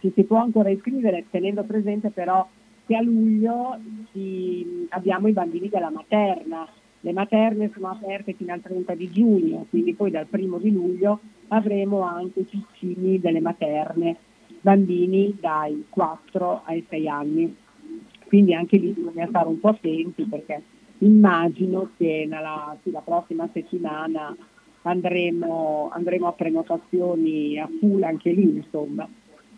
ci 0.00 0.12
si 0.14 0.24
può 0.24 0.38
ancora 0.38 0.70
iscrivere 0.70 1.24
tenendo 1.30 1.62
presente 1.64 2.10
però 2.10 2.46
che 2.86 2.96
a 2.96 3.02
luglio 3.02 3.78
ci- 4.12 4.86
abbiamo 4.90 5.28
i 5.28 5.32
bambini 5.32 5.68
della 5.68 5.90
materna. 5.90 6.66
Le 7.00 7.12
materne 7.12 7.70
sono 7.72 7.90
aperte 7.90 8.32
fino 8.32 8.52
al 8.52 8.60
30 8.60 8.94
di 8.94 9.10
giugno, 9.10 9.66
quindi 9.70 9.94
poi 9.94 10.10
dal 10.10 10.26
primo 10.26 10.58
di 10.58 10.72
luglio 10.72 11.20
avremo 11.48 12.00
anche 12.00 12.40
i 12.40 12.44
piccini 12.44 13.20
delle 13.20 13.40
materne, 13.40 14.16
bambini 14.60 15.36
dai 15.38 15.84
4 15.88 16.62
ai 16.64 16.84
6 16.88 17.08
anni. 17.08 17.56
Quindi 18.26 18.54
anche 18.54 18.76
lì 18.78 18.90
bisogna 18.90 19.26
stare 19.28 19.48
un 19.48 19.60
po' 19.60 19.68
attenti 19.68 20.24
perché 20.24 20.62
immagino 20.98 21.90
che 21.96 22.26
nella, 22.28 22.76
sì, 22.82 22.90
la 22.90 23.00
prossima 23.00 23.48
settimana 23.52 24.34
andremo, 24.82 25.90
andremo 25.92 26.28
a 26.28 26.32
prenotazioni 26.32 27.58
a 27.58 27.68
full 27.78 28.02
anche 28.02 28.30
lì, 28.32 28.42
insomma, 28.56 29.02
a 29.02 29.08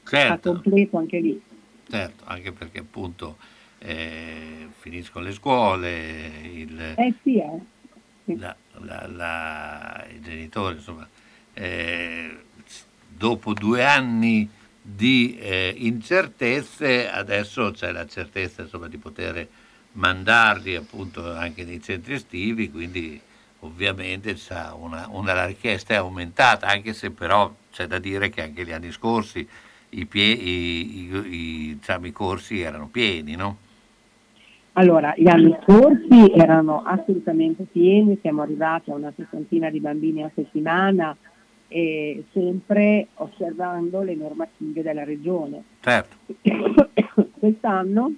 Certo, 0.04 0.50
completo 0.52 0.96
anche 0.98 1.18
lì. 1.20 1.40
certo, 1.88 2.24
anche 2.26 2.52
perché 2.52 2.80
appunto 2.80 3.36
eh, 3.78 4.68
finiscono 4.78 5.24
le 5.24 5.32
scuole, 5.32 6.30
il, 6.52 6.80
Eh 6.96 7.14
sì, 7.22 7.38
eh. 7.38 7.58
la- 8.36 8.56
la- 8.80 9.06
la- 9.08 10.06
i 10.14 10.20
genitori 10.20 10.76
insomma 10.76 11.08
eh, 11.54 12.36
dopo 13.08 13.52
due 13.54 13.84
anni 13.84 14.48
di 14.82 15.36
eh, 15.38 15.74
incertezze, 15.76 17.10
adesso 17.10 17.70
c'è 17.72 17.92
la 17.92 18.06
certezza 18.06 18.62
insomma, 18.62 18.88
di 18.88 18.96
poter 18.98 19.46
mandarli 19.92 20.76
appunto 20.76 21.32
anche 21.32 21.64
nei 21.64 21.82
centri 21.82 22.14
estivi, 22.14 22.70
quindi 22.70 23.20
ovviamente 23.60 24.34
c'è 24.34 24.70
una, 24.74 25.06
una- 25.10 25.34
la 25.34 25.46
richiesta 25.46 25.94
è 25.94 25.96
aumentata, 25.96 26.66
anche 26.66 26.92
se 26.92 27.10
però 27.10 27.52
c'è 27.72 27.86
da 27.86 27.98
dire 27.98 28.30
che 28.30 28.42
anche 28.42 28.64
gli 28.64 28.72
anni 28.72 28.90
scorsi 28.92 29.46
i, 29.90 30.06
pie- 30.06 30.32
i- 30.32 31.00
i- 31.00 31.26
i- 31.26 31.74
diciamo, 31.78 32.06
i 32.06 32.12
corsi 32.12 32.60
erano 32.60 32.88
pieni, 32.88 33.34
no? 33.34 33.56
Allora, 34.74 35.12
gli 35.16 35.28
anni 35.28 35.54
scorsi 35.62 36.30
erano 36.32 36.82
assolutamente 36.84 37.64
pieni, 37.64 38.18
siamo 38.22 38.42
arrivati 38.42 38.90
a 38.90 38.94
una 38.94 39.12
sessantina 39.16 39.68
di 39.68 39.80
bambini 39.80 40.22
a 40.22 40.30
settimana 40.32 41.14
e 41.66 42.24
sempre 42.32 43.08
osservando 43.14 44.02
le 44.02 44.14
normative 44.14 44.82
della 44.82 45.04
regione. 45.04 45.62
Certo. 45.80 46.16
Quest'anno 47.38 48.14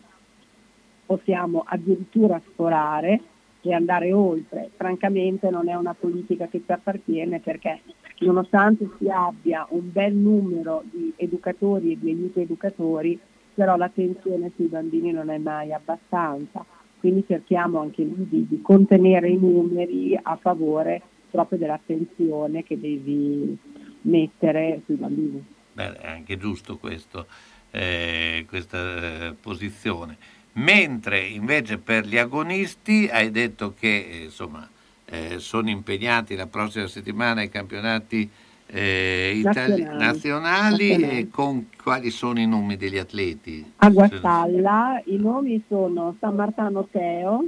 possiamo 1.13 1.63
addirittura 1.67 2.41
sforare 2.53 3.21
e 3.61 3.75
andare 3.75 4.13
oltre. 4.13 4.71
Francamente 4.77 5.51
non 5.51 5.69
è 5.69 5.75
una 5.75 5.95
politica 5.95 6.49
che 6.49 6.63
ci 6.65 6.73
appartiene 6.73 7.39
perché 7.41 7.81
nonostante 8.21 8.89
si 8.99 9.09
abbia 9.09 9.67
un 9.71 9.93
bel 9.93 10.15
numero 10.15 10.83
di 10.91 11.13
educatori 11.17 11.93
e 11.93 11.99
di 11.99 12.11
aiuto 12.11 12.41
educatori, 12.41 13.19
però 13.55 13.77
l'attenzione 13.77 14.53
sui 14.57 14.67
bambini 14.67 15.13
non 15.13 15.29
è 15.29 15.37
mai 15.37 15.73
abbastanza. 15.73 16.65
Quindi 16.99 17.25
cerchiamo 17.27 17.81
anche 17.81 18.03
lì 18.03 18.27
di, 18.29 18.47
di 18.49 18.63
contenere 18.63 19.29
i 19.29 19.37
numeri 19.37 20.19
a 20.21 20.37
favore 20.37 21.03
proprio 21.31 21.59
dell'attenzione 21.59 22.63
che 22.63 22.79
devi 22.79 23.59
mettere 24.03 24.81
sui 24.87 24.95
bambini. 24.95 25.45
Beh, 25.73 25.93
è 25.95 26.07
anche 26.07 26.39
giusto 26.39 26.79
questo, 26.79 27.27
eh, 27.71 28.45
questa 28.49 29.29
eh, 29.29 29.35
posizione. 29.35 30.41
Mentre 30.55 31.21
invece 31.21 31.79
per 31.79 32.07
gli 32.07 32.19
agonisti 32.19 33.09
hai 33.11 33.31
detto 33.31 33.75
che 33.79 34.09
eh, 34.11 34.25
insomma, 34.25 34.69
eh, 35.07 35.39
sono 35.39 35.71
impegnati 35.71 36.35
la 36.35 36.47
prossima 36.47 36.87
settimana 36.87 37.41
ai 37.41 37.49
campionati 37.49 38.29
eh, 38.67 39.33
itali- 39.35 39.83
Nazionali. 39.83 39.99
nazionali 39.99 40.89
Nazionali. 40.91 41.19
e 41.19 41.29
con 41.31 41.69
quali 41.83 42.11
sono 42.11 42.39
i 42.39 42.47
nomi 42.47 42.77
degli 42.77 42.99
atleti? 42.99 43.73
A 43.77 43.89
Guastalla 43.91 45.01
i 45.07 45.17
nomi 45.17 45.63
sono 45.69 46.17
San 46.21 46.35
Martano 46.35 46.87
Teo, 46.91 47.45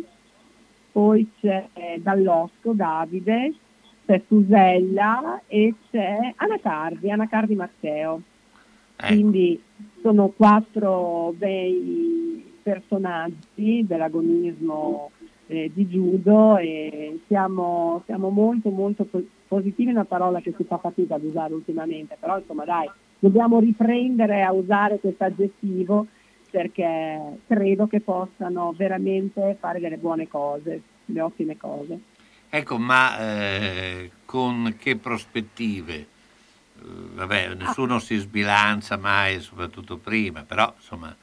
poi 0.92 1.30
c'è 1.40 1.68
Dall'Osco 1.98 2.72
Davide, 2.72 3.54
c'è 4.06 4.20
Susella 4.26 5.42
e 5.46 5.74
c'è 5.90 6.32
Anacardi, 6.36 7.10
Anacardi 7.10 7.54
Matteo. 7.54 8.20
Quindi 8.96 9.60
sono 10.02 10.28
quattro 10.28 11.34
bei 11.36 12.52
personaggi 12.64 13.84
dell'agonismo 13.86 15.10
eh, 15.46 15.70
di 15.72 15.86
judo 15.86 16.56
e 16.56 17.20
siamo, 17.26 18.02
siamo 18.06 18.30
molto 18.30 18.70
molto 18.70 19.04
po- 19.04 19.22
positivi, 19.46 19.90
è 19.90 19.92
una 19.92 20.06
parola 20.06 20.40
che 20.40 20.54
si 20.56 20.64
fa 20.64 20.78
fatica 20.78 21.16
ad 21.16 21.24
usare 21.24 21.52
ultimamente, 21.52 22.16
però 22.18 22.38
insomma 22.38 22.64
dai, 22.64 22.90
dobbiamo 23.18 23.60
riprendere 23.60 24.42
a 24.42 24.52
usare 24.52 24.98
questo 24.98 25.24
aggettivo 25.24 26.06
perché 26.50 27.38
credo 27.46 27.86
che 27.86 28.00
possano 28.00 28.72
veramente 28.76 29.56
fare 29.60 29.80
delle 29.80 29.98
buone 29.98 30.26
cose, 30.26 30.80
delle 31.04 31.20
ottime 31.20 31.56
cose. 31.58 31.98
Ecco, 32.48 32.78
ma 32.78 33.18
eh, 33.18 34.10
con 34.24 34.76
che 34.78 34.96
prospettive? 34.96 35.94
Eh, 35.94 36.06
vabbè, 37.14 37.54
nessuno 37.54 37.98
si 37.98 38.16
sbilancia 38.16 38.96
mai, 38.96 39.40
soprattutto 39.40 39.98
prima, 39.98 40.44
però 40.44 40.72
insomma 40.76 41.14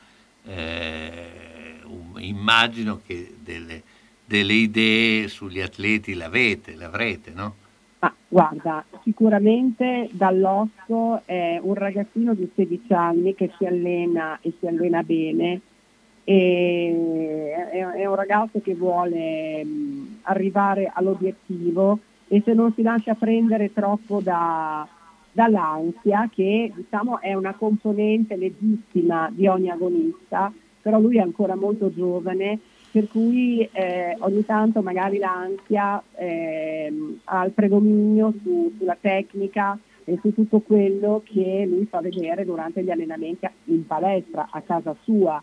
eh, 0.46 1.80
un- 1.86 2.22
immagino 2.22 3.00
che 3.06 3.36
delle, 3.40 3.82
delle 4.26 4.54
idee 4.54 5.28
sugli 5.28 5.62
atleti 5.62 6.14
l'avete, 6.14 6.76
l'avrete, 6.76 7.32
no? 7.34 7.56
Ma 8.00 8.14
guarda, 8.28 8.84
sicuramente 9.04 10.10
Dall'Osco 10.12 11.22
è 11.26 11.60
un 11.62 11.74
ragazzino 11.76 12.34
di 12.34 12.50
16 12.56 12.94
anni 12.94 13.36
che 13.36 13.52
si 13.58 13.66
allena 13.66 14.40
e 14.42 14.54
si 14.60 14.66
allena 14.66 15.04
bene 15.04 15.62
e 16.24 17.52
è, 17.72 18.06
un 18.06 18.16
ragazzo 18.16 18.60
che 18.62 18.76
vuole 18.76 19.64
mh, 19.64 20.20
arrivare 20.24 20.92
all'obiettivo 20.94 22.00
e 22.28 22.42
se 22.46 22.54
non 22.54 22.74
si 22.74 22.82
lascia 22.82 23.16
prendere 23.16 23.74
troppo 23.74 24.22
da- 24.22 24.88
dall'ansia 25.32 26.30
che 26.34 26.72
diciamo 26.76 27.20
è 27.20 27.34
una 27.34 27.54
componente 27.54 28.36
legittima 28.36 29.30
di 29.32 29.48
ogni 29.48 29.70
agonista, 29.70 30.52
però 30.82 31.00
lui 31.00 31.18
è 31.18 31.22
ancora 31.22 31.56
molto 31.56 31.94
giovane 31.94 32.60
per 32.92 33.08
cui 33.08 33.68
eh, 33.72 34.18
ogni 34.20 34.46
tanto 34.46 34.82
magari 34.82 35.18
l'ansia 35.18 36.04
ehm, 36.16 37.22
ha 37.24 37.46
il 37.46 37.52
predominio 37.52 38.34
su- 38.44 38.74
sulla 38.78 38.98
tecnica 39.00 39.80
e 40.04 40.20
su 40.22 40.34
tutto 40.34 40.60
quello 40.60 41.22
che 41.24 41.66
lui 41.66 41.86
fa 41.86 42.02
vedere 42.02 42.44
durante 42.44 42.84
gli 42.84 42.90
allenamenti 42.90 43.48
in 43.66 43.88
palestra, 43.88 44.50
a 44.52 44.62
casa 44.62 44.94
sua. 45.04 45.42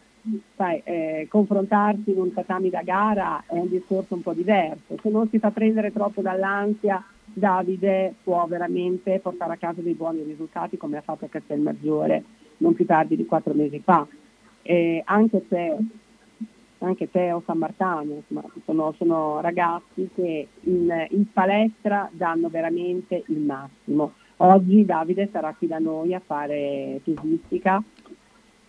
Sai, 0.56 0.82
eh, 0.84 1.26
confrontarsi 1.30 2.10
in 2.10 2.20
un 2.20 2.34
tatami 2.34 2.68
da 2.68 2.82
gara 2.82 3.42
è 3.46 3.54
un 3.54 3.68
discorso 3.68 4.14
un 4.14 4.20
po' 4.20 4.34
diverso. 4.34 4.98
Se 5.00 5.08
non 5.08 5.26
si 5.30 5.38
fa 5.38 5.50
prendere 5.50 5.90
troppo 5.90 6.20
dall'ansia, 6.20 7.02
Davide 7.32 8.14
può 8.22 8.46
veramente 8.46 9.18
portare 9.20 9.54
a 9.54 9.56
casa 9.56 9.80
dei 9.80 9.94
buoni 9.94 10.22
risultati 10.22 10.76
come 10.76 10.96
ha 10.96 11.02
fatto 11.02 11.24
a 11.24 11.28
Castelmaggiore 11.28 12.24
non 12.58 12.74
più 12.74 12.84
tardi 12.86 13.16
di 13.16 13.26
quattro 13.26 13.54
mesi 13.54 13.80
fa. 13.80 14.06
Eh, 14.62 15.02
anche 15.04 15.44
se 15.48 15.76
anche 16.80 17.10
Teo 17.10 17.42
San 17.44 17.58
Martano, 17.58 18.22
sono, 18.64 18.94
sono 18.96 19.40
ragazzi 19.40 20.08
che 20.14 20.48
in, 20.60 21.06
in 21.10 21.32
palestra 21.32 22.08
danno 22.12 22.48
veramente 22.48 23.24
il 23.26 23.40
massimo. 23.40 24.12
Oggi 24.36 24.84
Davide 24.84 25.28
sarà 25.32 25.54
qui 25.54 25.66
da 25.66 25.78
noi 25.78 26.14
a 26.14 26.22
fare 26.24 27.00
pesistica 27.02 27.82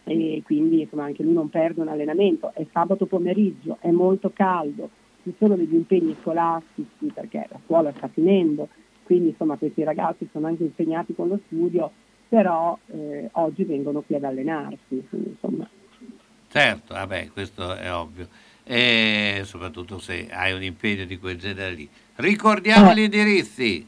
e 0.06 0.42
quindi 0.44 0.82
insomma, 0.82 1.04
anche 1.04 1.22
lui 1.22 1.34
non 1.34 1.50
perde 1.50 1.82
un 1.82 1.90
allenamento. 1.90 2.52
È 2.54 2.66
sabato 2.72 3.06
pomeriggio, 3.06 3.78
è 3.80 3.92
molto 3.92 4.32
caldo, 4.34 4.90
ci 5.24 5.34
sono 5.38 5.56
degli 5.56 5.74
impegni 5.76 6.16
scolastici 6.22 7.12
perché 7.14 7.46
la 7.50 7.60
scuola 7.66 7.92
sta 7.96 8.08
finendo, 8.08 8.68
quindi 9.04 9.30
insomma 9.30 9.58
questi 9.58 9.84
ragazzi 9.84 10.28
sono 10.32 10.48
anche 10.48 10.64
impegnati 10.64 11.14
con 11.16 11.28
lo 11.28 11.40
studio, 11.48 11.92
però 12.28 12.78
eh, 12.88 13.30
oggi 13.34 13.64
vengono 13.64 14.02
qui 14.02 14.16
ad 14.16 14.24
allenarsi. 14.24 15.04
quindi, 15.10 15.30
insomma, 15.30 15.68
Certo, 16.52 16.94
vabbè, 16.94 17.30
questo 17.32 17.76
è 17.76 17.94
ovvio. 17.94 18.28
E 18.64 19.42
soprattutto 19.44 20.00
se 20.00 20.28
hai 20.32 20.54
un 20.54 20.64
impegno 20.64 21.06
di 21.06 21.18
quel 21.18 21.38
genere 21.38 21.74
lì. 21.74 21.90
Ricordiamo 22.16 22.92
Eh. 22.92 22.96
gli 22.96 23.00
indirizzi. 23.00 23.88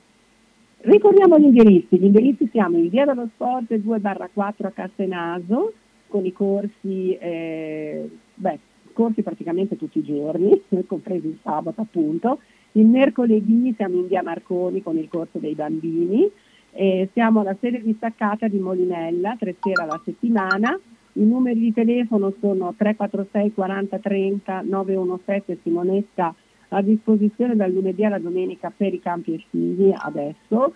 Ricordiamo 0.83 1.37
gli 1.37 1.43
indirizzi, 1.43 1.99
gli 1.99 2.05
indirizzi 2.05 2.49
siamo 2.51 2.77
in 2.77 2.89
via 2.89 3.05
dello 3.05 3.27
sport 3.35 3.71
2 3.73 4.01
4 4.33 4.67
a 4.67 4.71
Castenaso 4.71 5.73
con 6.07 6.25
i 6.25 6.33
corsi, 6.33 7.15
eh, 7.17 8.09
beh, 8.33 8.59
corsi 9.01 9.23
praticamente 9.23 9.77
tutti 9.77 9.99
i 9.99 10.03
giorni, 10.03 10.61
compresi 10.85 11.27
il 11.27 11.39
sabato 11.41 11.81
appunto. 11.81 12.39
Il 12.73 12.85
mercoledì 12.85 13.73
siamo 13.75 13.95
in 13.95 14.07
via 14.07 14.21
Marconi 14.21 14.83
con 14.83 14.97
il 14.97 15.07
corso 15.09 15.39
dei 15.39 15.55
bambini, 15.55 16.29
e 16.73 17.09
siamo 17.11 17.41
alla 17.41 17.55
sede 17.59 17.81
distaccata 17.81 18.47
di 18.47 18.59
Molinella, 18.59 19.35
tre 19.37 19.55
sere 19.59 19.83
alla 19.83 19.99
settimana. 20.05 20.79
I 21.13 21.23
numeri 21.23 21.59
di 21.59 21.73
telefono 21.73 22.33
sono 22.39 22.73
346 22.77 23.53
40 23.53 23.99
30 23.99 24.61
917 24.61 25.59
Simonetta 25.63 26.33
a 26.69 26.81
disposizione 26.81 27.57
dal 27.57 27.71
lunedì 27.71 28.05
alla 28.05 28.19
domenica 28.19 28.71
per 28.75 28.93
i 28.93 29.01
campi 29.01 29.33
estivi 29.33 29.93
adesso 29.93 30.73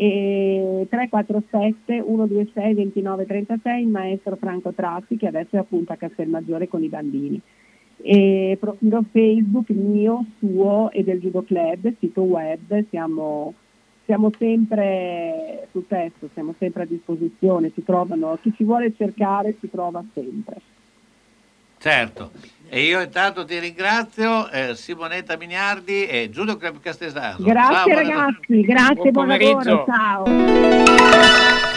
e 0.00 0.86
347 0.88 2.04
126 2.04 2.74
29 2.74 3.26
36 3.26 3.82
il 3.82 3.88
maestro 3.88 4.36
Franco 4.36 4.70
Tratti 4.70 5.16
che 5.16 5.26
adesso 5.26 5.56
è 5.56 5.58
appunto 5.58 5.92
a 5.92 5.96
Castelmaggiore 5.96 6.68
con 6.68 6.84
i 6.84 6.88
bambini 6.88 7.42
e 8.00 8.56
profilo 8.60 9.04
Facebook 9.10 9.70
mio, 9.70 10.24
suo 10.38 10.90
e 10.92 11.02
del 11.02 11.18
Judo 11.18 11.42
Club, 11.42 11.94
sito 11.98 12.22
web, 12.22 12.84
siamo, 12.90 13.54
siamo 14.04 14.30
sempre 14.38 15.66
sul 15.72 15.86
testo, 15.86 16.28
siamo 16.32 16.54
sempre 16.58 16.84
a 16.84 16.86
disposizione, 16.86 17.72
si 17.74 17.82
trovano, 17.82 18.38
chi 18.40 18.52
ci 18.54 18.62
vuole 18.62 18.94
cercare 18.94 19.56
si 19.58 19.68
trova 19.68 20.04
sempre. 20.14 20.60
Certo. 21.78 22.30
E 22.70 22.82
io 22.82 23.00
intanto 23.00 23.46
ti 23.46 23.58
ringrazio, 23.58 24.50
eh, 24.50 24.74
Simonetta 24.74 25.38
Mignardi 25.38 26.06
e 26.06 26.28
Giulio 26.30 26.58
Club 26.58 26.80
Castesano. 26.80 27.36
Grazie 27.38 27.74
Ciao, 27.74 27.84
buona- 27.86 28.02
ragazzi, 28.02 28.60
grazie, 28.60 29.10
Buon 29.10 29.12
buon 29.12 29.28
lavoro, 29.28 29.58
pomeriggio. 29.58 29.84
ciao. 29.86 31.76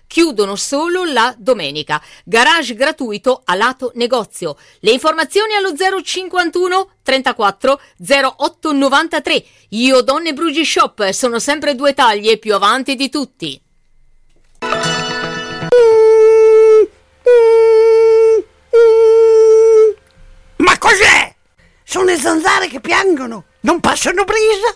Chiudono 0.11 0.57
solo 0.57 1.05
la 1.05 1.33
domenica. 1.37 2.01
Garage 2.25 2.73
gratuito 2.73 3.43
a 3.45 3.55
lato 3.55 3.93
negozio. 3.95 4.57
Le 4.81 4.91
informazioni 4.91 5.53
allo 5.53 5.71
051 5.73 6.95
34 7.01 7.81
08 8.35 8.71
93. 8.73 9.45
Io 9.69 10.01
Donne 10.01 10.33
Brugi 10.33 10.65
Shop 10.65 11.11
sono 11.11 11.39
sempre 11.39 11.75
due 11.75 11.93
taglie 11.93 12.39
più 12.39 12.53
avanti 12.53 12.95
di 12.95 13.07
tutti. 13.09 13.61
Ma 20.57 20.77
cos'è? 20.77 21.35
Sono 21.85 22.03
le 22.03 22.17
zanzare 22.17 22.67
che 22.67 22.81
piangono, 22.81 23.45
non 23.61 23.79
passano 23.79 24.25
brisa. 24.25 24.75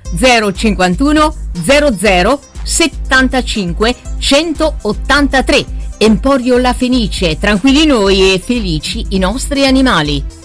051 0.17 1.35
00 1.63 2.39
75 2.63 3.95
183. 4.17 5.65
Emporio 5.97 6.57
La 6.57 6.73
Fenice, 6.73 7.37
tranquilli 7.37 7.85
noi 7.85 8.33
e 8.33 8.39
felici 8.39 9.05
i 9.09 9.19
nostri 9.19 9.65
animali. 9.65 10.40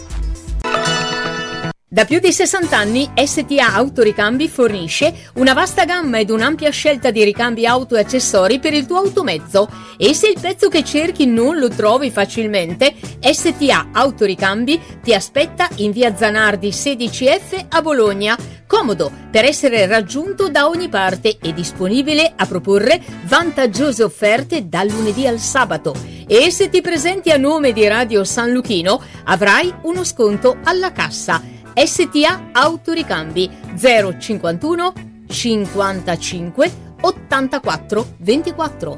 Da 1.97 2.05
più 2.05 2.18
di 2.18 2.31
60 2.31 2.77
anni 2.77 3.10
STA 3.14 3.73
Autoricambi 3.73 4.51
fornisce 4.51 5.31
una 5.36 5.55
vasta 5.55 5.86
gamma 5.86 6.18
ed 6.18 6.28
un'ampia 6.28 6.68
scelta 6.68 7.10
di 7.10 7.24
ricambi 7.24 7.64
auto 7.64 7.97
e 7.97 8.01
accessori 8.01 8.59
per 8.59 8.74
il 8.74 8.85
tuo 8.85 8.98
automezzo 8.98 9.66
e 9.97 10.12
se 10.12 10.28
il 10.28 10.39
pezzo 10.39 10.68
che 10.68 10.85
cerchi 10.85 11.24
non 11.24 11.59
lo 11.59 11.70
trovi 11.70 12.10
facilmente, 12.10 12.97
STA 13.18 13.89
Autoricambi 13.93 14.78
ti 15.02 15.14
aspetta 15.14 15.70
in 15.77 15.90
via 15.90 16.14
Zanardi 16.14 16.68
16F 16.68 17.64
a 17.70 17.81
Bologna, 17.81 18.36
comodo 18.66 19.10
per 19.31 19.47
essere 19.47 19.86
raggiunto 19.86 20.51
da 20.51 20.68
ogni 20.68 20.90
parte 20.90 21.39
e 21.40 21.55
disponibile 21.55 22.31
a 22.36 22.44
proporre 22.44 23.02
vantaggiose 23.23 24.02
offerte 24.02 24.68
dal 24.68 24.89
lunedì 24.89 25.27
al 25.27 25.39
sabato. 25.39 25.94
E 26.28 26.51
se 26.51 26.68
ti 26.68 26.82
presenti 26.82 27.31
a 27.31 27.39
nome 27.39 27.73
di 27.73 27.89
Radio 27.89 28.23
San 28.24 28.52
Luchino 28.52 29.01
avrai 29.24 29.73
uno 29.85 30.05
sconto 30.05 30.59
alla 30.62 30.93
cassa. 30.93 31.56
STA 31.78 32.48
Autoricambi 32.53 33.51
051 33.77 34.93
55 35.27 36.73
84 37.03 38.07
24. 38.16 38.97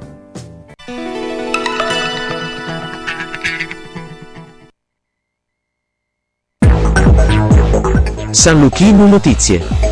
San 8.31 8.61
Luchino 8.61 9.07
Notizie. 9.09 9.88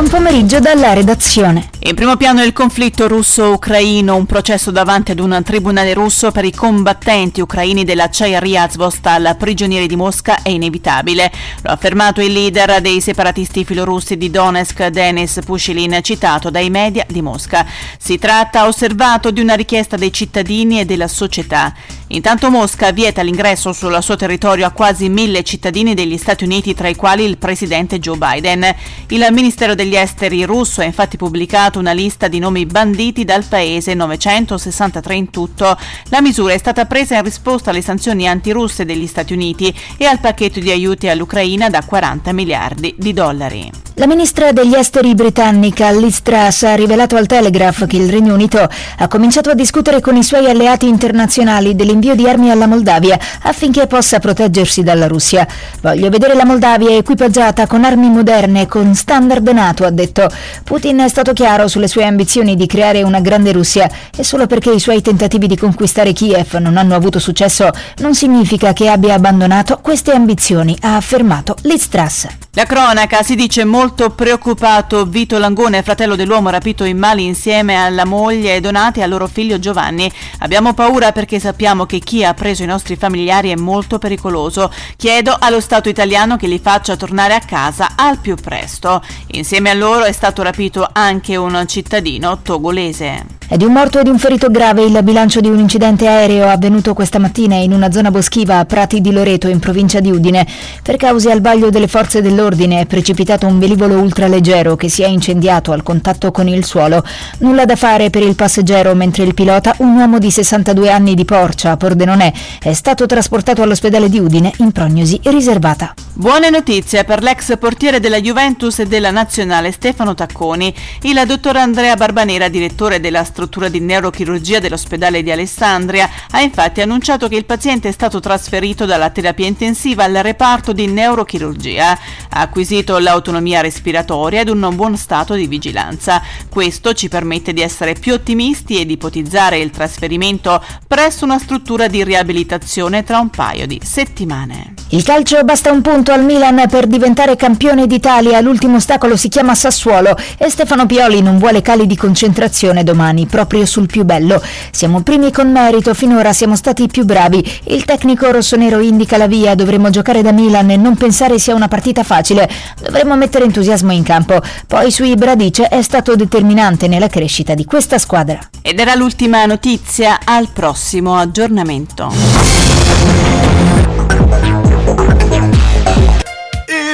Buon 0.00 0.12
pomeriggio 0.12 0.60
dalla 0.60 0.94
redazione. 0.94 1.68
In 1.80 1.94
primo 1.94 2.16
piano 2.16 2.42
il 2.42 2.54
conflitto 2.54 3.06
russo-ucraino, 3.06 4.16
un 4.16 4.24
processo 4.24 4.70
davanti 4.70 5.10
ad 5.10 5.18
un 5.18 5.42
tribunale 5.44 5.92
russo 5.92 6.30
per 6.30 6.46
i 6.46 6.54
combattenti 6.54 7.42
ucraini 7.42 7.84
dell'acciaieria 7.84 8.62
Azovstal, 8.62 9.36
prigionieri 9.38 9.86
di 9.86 9.96
Mosca, 9.96 10.40
è 10.40 10.48
inevitabile. 10.48 11.30
Lo 11.60 11.68
ha 11.68 11.74
affermato 11.74 12.22
il 12.22 12.32
leader 12.32 12.80
dei 12.80 13.02
separatisti 13.02 13.66
filorussi 13.66 14.16
di 14.16 14.30
Donetsk, 14.30 14.86
Denis 14.86 15.40
Pushilin, 15.44 15.98
citato 16.00 16.48
dai 16.48 16.70
media 16.70 17.04
di 17.06 17.20
Mosca. 17.20 17.66
Si 17.98 18.16
tratta, 18.16 18.66
osservato, 18.66 19.30
di 19.30 19.42
una 19.42 19.54
richiesta 19.54 19.98
dei 19.98 20.14
cittadini 20.14 20.80
e 20.80 20.86
della 20.86 21.08
società. 21.08 21.74
Intanto 22.12 22.50
Mosca 22.50 22.90
vieta 22.90 23.22
l'ingresso 23.22 23.72
sul 23.72 23.96
suo 24.02 24.16
territorio 24.16 24.66
a 24.66 24.72
quasi 24.72 25.08
mille 25.08 25.44
cittadini 25.44 25.94
degli 25.94 26.16
Stati 26.16 26.42
Uniti, 26.42 26.74
tra 26.74 26.88
i 26.88 26.96
quali 26.96 27.22
il 27.22 27.38
presidente 27.38 28.00
Joe 28.00 28.16
Biden. 28.16 28.66
Il 29.08 29.24
Ministero 29.30 29.76
degli 29.76 29.94
Esteri 29.94 30.42
russo 30.44 30.80
ha 30.80 30.84
infatti 30.84 31.16
pubblicato 31.16 31.78
una 31.78 31.92
lista 31.92 32.26
di 32.26 32.40
nomi 32.40 32.66
banditi 32.66 33.24
dal 33.24 33.44
paese, 33.44 33.94
963 33.94 35.14
in 35.14 35.30
tutto. 35.30 35.78
La 36.08 36.20
misura 36.20 36.52
è 36.52 36.58
stata 36.58 36.84
presa 36.84 37.14
in 37.14 37.22
risposta 37.22 37.70
alle 37.70 37.80
sanzioni 37.80 38.26
antirusse 38.26 38.84
degli 38.84 39.06
Stati 39.06 39.32
Uniti 39.32 39.72
e 39.96 40.04
al 40.04 40.18
pacchetto 40.18 40.58
di 40.58 40.70
aiuti 40.72 41.08
all'Ucraina 41.08 41.70
da 41.70 41.84
40 41.84 42.32
miliardi 42.32 42.92
di 42.98 43.12
dollari. 43.12 43.70
La 44.00 44.06
ministra 44.06 44.50
degli 44.50 44.74
esteri 44.74 45.14
britannica 45.14 45.90
Liz 45.90 46.22
Truss 46.22 46.62
ha 46.62 46.74
rivelato 46.74 47.16
al 47.16 47.26
Telegraph 47.26 47.86
che 47.86 47.98
il 47.98 48.08
Regno 48.08 48.32
Unito 48.32 48.66
ha 48.96 49.08
cominciato 49.08 49.50
a 49.50 49.54
discutere 49.54 50.00
con 50.00 50.16
i 50.16 50.22
suoi 50.22 50.48
alleati 50.48 50.88
internazionali 50.88 51.76
dell'invio 52.00 52.14
di 52.14 52.26
armi 52.26 52.50
alla 52.50 52.66
Moldavia 52.66 53.18
affinché 53.42 53.86
possa 53.86 54.18
proteggersi 54.18 54.82
dalla 54.82 55.06
Russia. 55.06 55.46
Voglio 55.82 56.08
vedere 56.08 56.34
la 56.34 56.46
Moldavia 56.46 56.96
equipaggiata 56.96 57.66
con 57.66 57.84
armi 57.84 58.08
moderne, 58.08 58.66
con 58.66 58.94
standard 58.94 59.46
NATO, 59.48 59.84
ha 59.84 59.90
detto. 59.90 60.28
Putin 60.64 61.00
è 61.00 61.08
stato 61.08 61.32
chiaro 61.32 61.68
sulle 61.68 61.88
sue 61.88 62.04
ambizioni 62.04 62.56
di 62.56 62.66
creare 62.66 63.02
una 63.02 63.20
grande 63.20 63.52
Russia 63.52 63.88
e 64.16 64.24
solo 64.24 64.46
perché 64.46 64.70
i 64.70 64.80
suoi 64.80 65.02
tentativi 65.02 65.46
di 65.46 65.56
conquistare 65.56 66.12
Kiev 66.12 66.54
non 66.54 66.78
hanno 66.78 66.94
avuto 66.94 67.18
successo 67.18 67.70
non 67.98 68.14
significa 68.14 68.72
che 68.72 68.88
abbia 68.88 69.14
abbandonato 69.14 69.78
queste 69.82 70.12
ambizioni, 70.12 70.76
ha 70.80 70.96
affermato 70.96 71.56
Liz 71.62 71.88
Truss. 71.88 72.26
La 72.54 72.64
cronaca 72.64 73.22
si 73.22 73.36
dice 73.36 73.64
molto 73.64 74.10
preoccupato 74.10 75.06
Vito 75.06 75.38
Langone, 75.38 75.84
fratello 75.84 76.16
dell'uomo 76.16 76.50
rapito 76.50 76.82
in 76.82 76.98
Mali 76.98 77.24
insieme 77.24 77.76
alla 77.76 78.04
moglie 78.04 78.56
e 78.56 78.60
donati 78.60 79.02
al 79.02 79.08
loro 79.08 79.28
figlio 79.28 79.60
Giovanni. 79.60 80.10
Abbiamo 80.40 80.74
paura 80.74 81.12
perché 81.12 81.38
sappiamo 81.38 81.86
che 81.90 81.98
chi 81.98 82.24
ha 82.24 82.34
preso 82.34 82.62
i 82.62 82.66
nostri 82.66 82.94
familiari 82.94 83.50
è 83.50 83.56
molto 83.56 83.98
pericoloso. 83.98 84.72
Chiedo 84.94 85.34
allo 85.36 85.58
Stato 85.58 85.88
italiano 85.88 86.36
che 86.36 86.46
li 86.46 86.60
faccia 86.60 86.94
tornare 86.94 87.34
a 87.34 87.40
casa 87.40 87.94
al 87.96 88.18
più 88.18 88.36
presto. 88.36 89.02
Insieme 89.32 89.70
a 89.70 89.74
loro 89.74 90.04
è 90.04 90.12
stato 90.12 90.44
rapito 90.44 90.88
anche 90.92 91.34
un 91.34 91.64
cittadino 91.66 92.42
togolese. 92.42 93.38
È 93.50 93.56
di 93.56 93.64
un 93.64 93.72
morto 93.72 93.98
e 93.98 94.04
di 94.04 94.10
un 94.10 94.18
ferito 94.20 94.48
grave 94.48 94.84
il 94.84 94.96
bilancio 95.02 95.40
di 95.40 95.48
un 95.48 95.58
incidente 95.58 96.06
aereo 96.06 96.46
avvenuto 96.46 96.94
questa 96.94 97.18
mattina 97.18 97.56
in 97.56 97.72
una 97.72 97.90
zona 97.90 98.12
boschiva 98.12 98.60
a 98.60 98.64
Prati 98.64 99.00
di 99.00 99.10
Loreto 99.10 99.48
in 99.48 99.58
provincia 99.58 99.98
di 99.98 100.08
Udine. 100.08 100.46
Per 100.84 100.94
cause 100.94 101.32
al 101.32 101.40
vaglio 101.40 101.68
delle 101.68 101.88
forze 101.88 102.22
dell'ordine 102.22 102.78
è 102.78 102.86
precipitato 102.86 103.48
un 103.48 103.58
velivolo 103.58 103.96
ultraleggero 103.96 104.76
che 104.76 104.88
si 104.88 105.02
è 105.02 105.08
incendiato 105.08 105.72
al 105.72 105.82
contatto 105.82 106.30
con 106.30 106.46
il 106.46 106.64
suolo. 106.64 107.02
Nulla 107.38 107.64
da 107.64 107.74
fare 107.74 108.08
per 108.08 108.22
il 108.22 108.36
passeggero 108.36 108.94
mentre 108.94 109.24
il 109.24 109.34
pilota, 109.34 109.74
un 109.78 109.96
uomo 109.96 110.20
di 110.20 110.30
62 110.30 110.88
anni 110.88 111.16
di 111.16 111.24
Porcia, 111.24 111.76
Pordenonè. 111.80 112.32
È 112.60 112.74
stato 112.74 113.06
trasportato 113.06 113.62
all'ospedale 113.62 114.10
di 114.10 114.18
Udine 114.18 114.52
in 114.58 114.70
prognosi 114.70 115.18
riservata. 115.24 115.94
Buone 116.12 116.50
notizie 116.50 117.04
per 117.04 117.22
l'ex 117.22 117.56
portiere 117.56 118.00
della 118.00 118.20
Juventus 118.20 118.80
e 118.80 118.86
della 118.86 119.10
Nazionale 119.10 119.72
Stefano 119.72 120.14
Tacconi. 120.14 120.74
Il 121.02 121.22
dottor 121.26 121.56
Andrea 121.56 121.96
Barbanera, 121.96 122.48
direttore 122.48 123.00
della 123.00 123.24
struttura 123.24 123.70
di 123.70 123.80
neurochirurgia 123.80 124.58
dell'ospedale 124.58 125.22
di 125.22 125.30
Alessandria, 125.30 126.10
ha 126.32 126.42
infatti 126.42 126.82
annunciato 126.82 127.28
che 127.28 127.36
il 127.36 127.46
paziente 127.46 127.88
è 127.88 127.92
stato 127.92 128.20
trasferito 128.20 128.84
dalla 128.84 129.08
terapia 129.08 129.46
intensiva 129.46 130.04
al 130.04 130.12
reparto 130.16 130.74
di 130.74 130.86
neurochirurgia. 130.86 131.98
Ha 132.28 132.40
acquisito 132.40 132.98
l'autonomia 132.98 133.62
respiratoria 133.62 134.42
ed 134.42 134.50
un 134.50 134.68
buon 134.74 134.98
stato 134.98 135.32
di 135.32 135.46
vigilanza. 135.46 136.20
Questo 136.50 136.92
ci 136.92 137.08
permette 137.08 137.54
di 137.54 137.62
essere 137.62 137.94
più 137.94 138.12
ottimisti 138.12 138.78
ed 138.78 138.90
ipotizzare 138.90 139.58
il 139.58 139.70
trasferimento 139.70 140.62
presso 140.86 141.24
una 141.24 141.38
struttura 141.38 141.59
di 141.88 142.02
riabilitazione 142.02 143.04
tra 143.04 143.20
un 143.20 143.30
paio 143.30 143.66
di 143.66 143.80
settimane. 143.84 144.74
Il 144.88 145.04
calcio 145.04 145.44
basta 145.44 145.70
un 145.70 145.82
punto 145.82 146.10
al 146.10 146.24
Milan 146.24 146.64
per 146.68 146.88
diventare 146.88 147.36
campione 147.36 147.86
d'Italia. 147.86 148.40
L'ultimo 148.40 148.76
ostacolo 148.76 149.16
si 149.16 149.28
chiama 149.28 149.54
Sassuolo 149.54 150.16
e 150.36 150.50
Stefano 150.50 150.86
Pioli 150.86 151.22
non 151.22 151.38
vuole 151.38 151.62
cali 151.62 151.86
di 151.86 151.96
concentrazione 151.96 152.82
domani, 152.82 153.26
proprio 153.26 153.64
sul 153.66 153.86
più 153.86 154.04
bello. 154.04 154.42
Siamo 154.72 155.02
primi 155.02 155.30
con 155.30 155.52
merito, 155.52 155.94
finora 155.94 156.32
siamo 156.32 156.56
stati 156.56 156.82
i 156.82 156.88
più 156.88 157.04
bravi. 157.04 157.60
Il 157.66 157.84
tecnico 157.84 158.32
rossonero 158.32 158.80
indica 158.80 159.16
la 159.16 159.28
via, 159.28 159.54
dovremo 159.54 159.90
giocare 159.90 160.22
da 160.22 160.32
Milan 160.32 160.70
e 160.70 160.76
non 160.76 160.96
pensare 160.96 161.38
sia 161.38 161.54
una 161.54 161.68
partita 161.68 162.02
facile. 162.02 162.50
Dovremmo 162.82 163.14
mettere 163.14 163.44
entusiasmo 163.44 163.92
in 163.92 164.02
campo. 164.02 164.40
Poi 164.66 164.90
sui 164.90 165.14
Bradice 165.14 165.68
è 165.68 165.82
stato 165.82 166.16
determinante 166.16 166.88
nella 166.88 167.08
crescita 167.08 167.54
di 167.54 167.64
questa 167.64 167.98
squadra. 167.98 168.40
Ed 168.60 168.80
era 168.80 168.96
l'ultima 168.96 169.46
notizia, 169.46 170.18
al 170.24 170.48
prossimo 170.52 171.16
aggiornamento. 171.16 171.49
E 171.50 171.52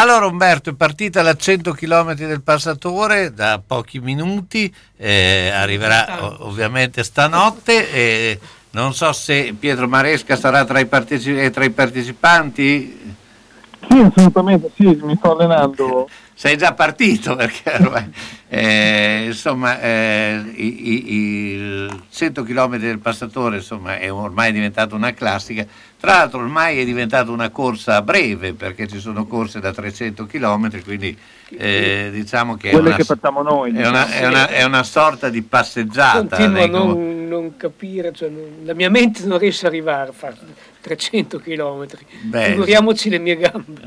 Allora 0.00 0.24
Umberto, 0.24 0.70
è 0.70 0.74
partita 0.74 1.20
la 1.20 1.36
100 1.36 1.72
km 1.72 2.14
del 2.14 2.40
passatore 2.40 3.34
da 3.34 3.60
pochi 3.64 4.00
minuti, 4.00 4.74
eh, 4.96 5.50
arriverà 5.50 6.42
ovviamente 6.42 7.04
stanotte. 7.04 7.92
e 7.92 8.38
non 8.70 8.94
so 8.94 9.12
se 9.12 9.54
Pietro 9.58 9.86
Maresca 9.88 10.36
sarà 10.36 10.64
tra 10.64 10.78
i, 10.80 10.86
parteci- 10.86 11.38
eh, 11.38 11.50
tra 11.50 11.64
i 11.64 11.70
partecipanti. 11.70 13.14
Sì, 13.90 13.98
assolutamente, 13.98 14.70
sì, 14.74 14.84
mi 15.02 15.16
sto 15.16 15.36
allenando. 15.36 16.08
Sei 16.32 16.56
già 16.56 16.72
partito 16.72 17.36
perché 17.36 17.70
ormai, 17.70 18.10
eh, 18.48 19.24
insomma, 19.26 19.78
eh, 19.82 20.42
i- 20.54 20.92
i- 20.92 21.12
il 21.52 22.02
100 22.08 22.42
km 22.44 22.78
del 22.78 23.00
passatore 23.00 23.56
insomma, 23.56 23.98
è 23.98 24.10
ormai 24.10 24.50
diventato 24.50 24.94
una 24.94 25.12
classica. 25.12 25.66
Tra 26.00 26.12
l'altro 26.12 26.38
ormai 26.40 26.78
è 26.80 26.84
diventata 26.86 27.30
una 27.30 27.50
corsa 27.50 28.00
breve 28.00 28.54
perché 28.54 28.88
ci 28.88 28.98
sono 28.98 29.26
corse 29.26 29.60
da 29.60 29.70
300 29.70 30.24
km, 30.24 30.82
quindi 30.82 31.14
eh, 31.50 32.08
diciamo 32.10 32.56
che 32.56 32.68
è 32.68 32.72
Quelle 32.72 32.88
una, 32.88 32.96
che 32.96 33.04
facciamo 33.04 33.42
noi. 33.42 33.74
è 33.76 33.86
una- 33.86 34.08
è 34.10 34.26
una- 34.26 34.48
è 34.48 34.62
una 34.64 34.82
sorta 34.82 35.28
di 35.28 35.42
passeggiata. 35.42 36.36
Continuo 36.38 36.62
a 36.62 36.66
non, 36.66 37.28
non 37.28 37.56
capire, 37.58 38.12
cioè 38.14 38.30
non- 38.30 38.60
la 38.64 38.72
mia 38.72 38.88
mente 38.88 39.26
non 39.26 39.36
riesce 39.38 39.66
a 39.66 39.68
arrivare 39.68 40.08
a 40.08 40.12
fare 40.12 40.36
300 40.80 41.38
km. 41.38 41.86
Beh, 42.22 42.44
Figuriamoci 42.46 43.10
le 43.10 43.18
mie 43.18 43.36
gambe. 43.36 43.82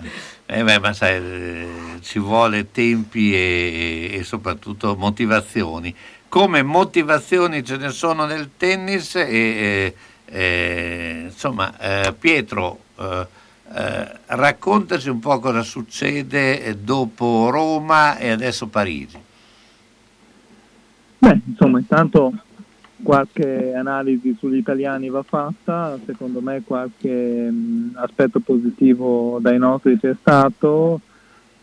Eh 0.45 0.63
beh, 0.63 0.79
ma 0.79 0.93
sai, 0.93 1.15
eh, 1.15 1.67
ci 2.01 2.19
vuole 2.19 2.69
tempi 2.69 3.33
e, 3.33 4.09
e 4.19 4.23
soprattutto 4.23 4.95
motivazioni. 4.95 5.95
Come 6.29 6.61
motivazioni 6.61 7.63
ce 7.63 7.77
ne 7.77 7.89
sono 7.89 8.25
nel 8.25 8.51
tennis 8.55 9.15
e, 9.15 9.21
e- 9.29 9.95
e, 10.25 11.21
insomma, 11.25 11.77
eh, 11.79 12.13
Pietro, 12.17 12.79
eh, 12.97 13.27
eh, 13.75 14.19
raccontaci 14.25 15.09
un 15.09 15.19
po' 15.19 15.39
cosa 15.39 15.63
succede 15.63 16.63
eh, 16.63 16.77
dopo 16.77 17.49
Roma 17.49 18.17
e 18.17 18.29
adesso 18.29 18.67
Parigi. 18.67 19.17
Beh, 21.17 21.41
insomma, 21.45 21.79
intanto 21.79 22.33
qualche 23.01 23.73
analisi 23.73 24.35
sugli 24.39 24.57
italiani 24.57 25.09
va 25.09 25.23
fatta, 25.23 25.99
secondo 26.05 26.41
me 26.41 26.63
qualche 26.65 27.49
mh, 27.49 27.91
aspetto 27.95 28.39
positivo 28.39 29.39
dai 29.41 29.57
nostri 29.57 29.99
c'è 29.99 30.15
stato, 30.19 30.99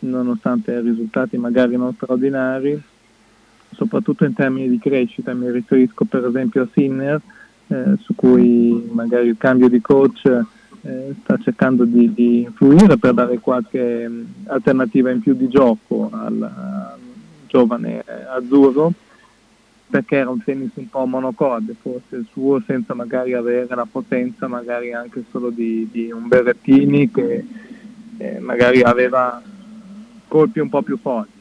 nonostante 0.01 0.81
risultati 0.81 1.37
magari 1.39 1.77
non 1.77 1.95
straordinari, 1.95 2.81
soprattutto 3.73 4.25
in 4.25 4.35
termini 4.35 4.69
di 4.69 4.79
crescita, 4.79 5.33
mi 5.33 5.51
riferisco 5.51 6.05
per 6.05 6.27
esempio 6.27 6.63
a 6.63 6.69
Sinner, 6.73 7.21
eh, 7.71 7.97
su 8.01 8.15
cui 8.15 8.89
magari 8.93 9.29
il 9.29 9.37
cambio 9.39 9.69
di 9.69 9.81
coach 9.81 10.27
eh, 10.83 11.15
sta 11.23 11.39
cercando 11.39 11.85
di, 11.85 12.13
di 12.13 12.43
influire 12.43 12.97
per 12.99 13.15
dare 13.15 13.39
qualche 13.39 14.09
mh, 14.09 14.27
alternativa 14.47 15.11
in 15.11 15.21
più 15.21 15.35
di 15.35 15.49
gioco 15.49 16.11
al, 16.13 16.43
al 16.43 16.99
giovane 17.47 18.01
eh, 18.01 18.13
azzurro 18.29 18.93
perché 19.89 20.17
era 20.17 20.31
un 20.31 20.43
tennis 20.43 20.71
un 20.75 20.89
po' 20.89 21.05
monocorde, 21.05 21.75
forse 21.81 22.17
il 22.17 22.27
suo, 22.31 22.63
senza 22.65 22.95
magari 22.95 23.35
avere 23.35 23.75
la 23.75 23.89
potenza 23.91 24.47
magari 24.47 24.93
anche 24.93 25.25
solo 25.31 25.51
di, 25.51 25.89
di 25.91 26.13
un 26.13 26.29
Berrettini 26.29 27.11
che 27.11 27.45
eh, 28.19 28.39
magari 28.39 28.83
aveva 28.83 29.43
colpi 30.29 30.61
un 30.61 30.69
po' 30.69 30.83
più 30.83 30.97
forti. 30.97 31.40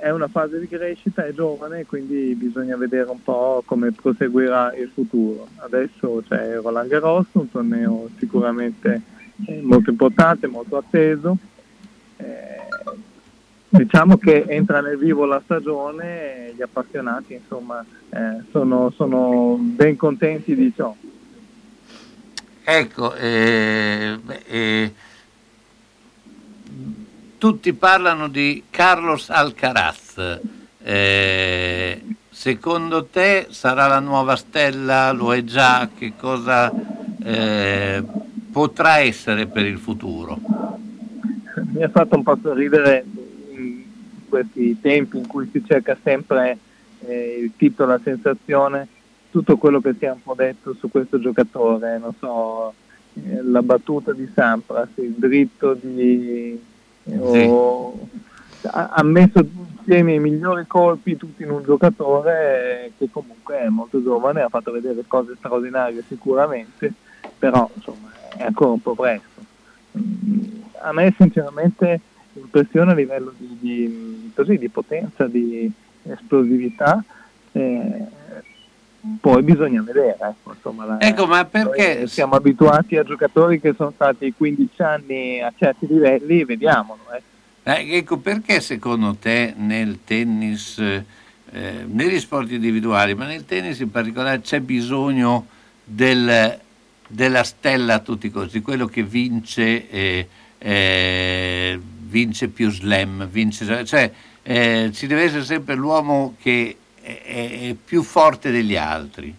È 0.00 0.10
una 0.10 0.28
fase 0.28 0.58
di 0.58 0.66
crescita, 0.66 1.26
è 1.26 1.34
giovane, 1.34 1.84
quindi 1.84 2.34
bisogna 2.34 2.76
vedere 2.76 3.10
un 3.10 3.22
po' 3.22 3.62
come 3.66 3.92
proseguirà 3.92 4.74
il 4.74 4.90
futuro. 4.92 5.48
Adesso 5.56 6.24
c'è 6.26 6.58
Roland 6.60 6.88
Garros, 6.88 7.26
un 7.32 7.50
torneo 7.50 8.08
sicuramente 8.18 9.02
eh, 9.46 9.60
molto 9.60 9.90
importante, 9.90 10.46
molto 10.46 10.78
atteso. 10.78 11.36
Eh, 12.16 12.60
diciamo 13.68 14.16
che 14.16 14.44
entra 14.48 14.80
nel 14.80 14.96
vivo 14.96 15.26
la 15.26 15.40
stagione 15.44 16.48
e 16.48 16.54
gli 16.54 16.62
appassionati 16.62 17.34
insomma 17.34 17.84
eh, 18.10 18.42
sono, 18.50 18.90
sono 18.96 19.56
ben 19.60 19.96
contenti 19.96 20.54
di 20.54 20.72
ciò. 20.74 20.94
Ecco, 22.64 23.14
eh, 23.16 24.18
eh, 24.46 24.92
tutti 27.40 27.72
parlano 27.72 28.28
di 28.28 28.64
Carlos 28.68 29.30
Alcaraz. 29.30 30.40
Eh, 30.82 32.02
secondo 32.28 33.06
te 33.06 33.46
sarà 33.48 33.86
la 33.86 33.98
nuova 33.98 34.36
stella? 34.36 35.10
Lo 35.12 35.32
è 35.32 35.42
già? 35.42 35.88
Che 35.96 36.12
cosa 36.18 36.70
eh, 37.24 38.04
potrà 38.52 38.98
essere 38.98 39.46
per 39.46 39.64
il 39.64 39.78
futuro? 39.78 40.38
Mi 41.72 41.82
ha 41.82 41.88
fatto 41.88 42.16
un 42.16 42.22
po' 42.22 42.38
sorridere 42.42 43.06
in 43.56 43.84
questi 44.28 44.78
tempi 44.78 45.16
in 45.16 45.26
cui 45.26 45.48
si 45.50 45.64
cerca 45.66 45.96
sempre 46.02 46.58
eh, 47.06 47.40
il 47.42 47.52
titolo, 47.56 47.92
la 47.92 48.00
sensazione, 48.04 48.86
tutto 49.30 49.56
quello 49.56 49.80
che 49.80 49.94
si 49.98 50.04
è 50.04 50.10
un 50.10 50.22
po' 50.22 50.34
detto 50.34 50.74
su 50.74 50.90
questo 50.90 51.18
giocatore, 51.18 51.96
non 51.96 52.12
so, 52.18 52.74
eh, 53.14 53.42
la 53.42 53.62
battuta 53.62 54.12
di 54.12 54.30
Sampras, 54.34 54.90
il 54.96 55.14
dritto 55.16 55.72
di... 55.72 56.68
eh, 57.12 57.46
o- 57.48 57.98
ha, 58.70 58.90
ha 58.92 59.02
messo 59.02 59.38
insieme 59.78 60.14
i 60.14 60.18
migliori 60.18 60.66
colpi 60.66 61.16
tutti 61.16 61.42
in 61.42 61.50
un 61.50 61.62
giocatore 61.62 62.92
che 62.98 63.08
comunque 63.10 63.58
è 63.60 63.68
molto 63.68 64.02
giovane, 64.02 64.42
ha 64.42 64.48
fatto 64.48 64.70
vedere 64.70 65.04
cose 65.06 65.34
straordinarie 65.38 66.04
sicuramente, 66.08 66.92
però 67.38 67.68
insomma 67.74 68.10
è 68.36 68.42
ancora 68.44 68.70
un 68.70 68.80
po' 68.82 68.94
presto. 68.94 69.42
Mm, 69.98 70.60
A 70.82 70.92
me 70.92 71.14
sinceramente 71.18 72.00
impressiona 72.34 72.92
a 72.92 72.94
livello 72.94 73.32
di, 73.36 73.56
di- 73.60 74.32
così, 74.34 74.58
di 74.58 74.68
potenza, 74.68 75.26
di 75.26 75.70
esplosività, 76.04 77.02
eh, 77.52 78.06
poi 79.20 79.42
bisogna 79.42 79.82
vedere. 79.82 80.16
Ecco, 80.20 80.52
insomma, 80.54 80.84
la- 80.84 81.00
Ecco, 81.00 81.26
ma 81.26 81.44
perché- 81.44 82.06
siamo 82.06 82.34
abituati 82.34 82.96
a 82.96 83.02
giocatori 83.02 83.60
che 83.60 83.74
sono 83.76 83.92
stati 83.94 84.32
15 84.36 84.82
anni 84.82 85.40
a 85.40 85.52
certi 85.56 85.86
livelli, 85.86 86.44
vediamolo. 86.44 87.00
eh. 87.14 87.22
Eh, 87.62 87.96
ecco, 87.96 88.16
perché 88.18 88.60
secondo 88.60 89.16
te 89.20 89.54
nel 89.56 90.00
tennis, 90.04 90.78
eh, 90.78 91.04
negli 91.86 92.18
sport 92.18 92.50
individuali, 92.50 93.14
ma 93.14 93.26
nel 93.26 93.44
tennis 93.44 93.78
in 93.80 93.90
particolare, 93.90 94.40
c'è 94.40 94.60
bisogno 94.60 95.46
del- 95.84 96.58
della 97.06 97.42
stella 97.42 97.94
a 97.94 97.98
tutti 97.98 98.26
i 98.26 98.30
costi, 98.30 98.60
quello 98.62 98.86
che 98.86 99.02
vince, 99.02 99.88
eh, 99.90 100.28
eh, 100.58 101.80
vince 102.06 102.48
più 102.48 102.70
slam, 102.70 103.26
vince, 103.28 103.84
cioè 103.84 104.10
ci 104.42 105.06
deve 105.06 105.22
essere 105.24 105.44
sempre 105.44 105.74
l'uomo 105.74 106.34
che 106.40 106.76
è, 107.00 107.22
è- 107.24 107.76
più 107.82 108.02
forte 108.02 108.50
degli 108.50 108.76
altri. 108.76 109.34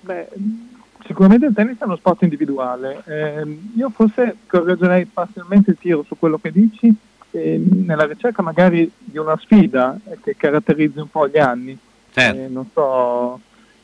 Beh, 0.00 0.28
sicuramente 1.04 1.46
il 1.46 1.54
tennis 1.54 1.78
è 1.78 1.84
uno 1.84 1.96
sport 1.96 2.22
individuale. 2.22 3.02
Ehm, 3.06 3.72
io 3.76 3.90
forse 3.90 4.36
correggerei 4.46 5.06
parzialmente 5.06 5.70
il 5.70 5.78
tiro 5.78 6.04
su 6.06 6.16
quello 6.18 6.38
che 6.38 6.52
dici, 6.52 6.94
ehm, 7.30 7.84
nella 7.84 8.06
ricerca 8.06 8.42
magari 8.42 8.90
di 8.98 9.18
una 9.18 9.36
sfida 9.38 9.98
eh, 10.04 10.18
che 10.22 10.36
caratterizzi 10.36 10.98
un 10.98 11.10
po' 11.10 11.28
gli 11.28 11.38
anni. 11.38 11.76
Certo. 12.12 12.40
Eh, 12.40 12.48
non 12.48 12.68
so, 12.72 13.40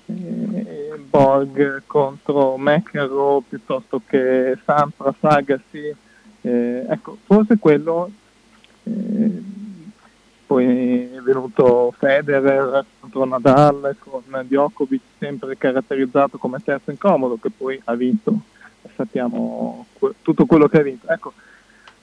eh, 0.07 0.99
Borg 1.09 1.83
contro 1.87 2.57
McEnroe 2.57 3.43
piuttosto 3.49 4.01
che 4.07 4.57
Sampras, 4.65 5.17
Agassi. 5.21 5.95
Eh, 6.45 6.87
ecco, 6.89 7.19
forse 7.25 7.59
quello 7.59 8.11
eh, 8.85 9.43
poi 10.53 11.11
è 11.15 11.21
venuto 11.21 11.95
Federer 11.97 12.85
contro 13.01 13.25
Nadal 13.25 13.97
con 13.99 14.23
Djokovic 14.43 15.01
sempre 15.19 15.57
caratterizzato 15.57 16.37
come 16.37 16.59
terzo 16.63 16.91
incomodo 16.91 17.39
che 17.41 17.49
poi 17.49 17.81
ha 17.85 17.95
vinto 17.95 18.39
sappiamo 18.95 19.87
tutto 20.21 20.45
quello 20.45 20.69
che 20.69 20.79
ha 20.79 20.83
vinto. 20.83 21.09
Ecco 21.09 21.33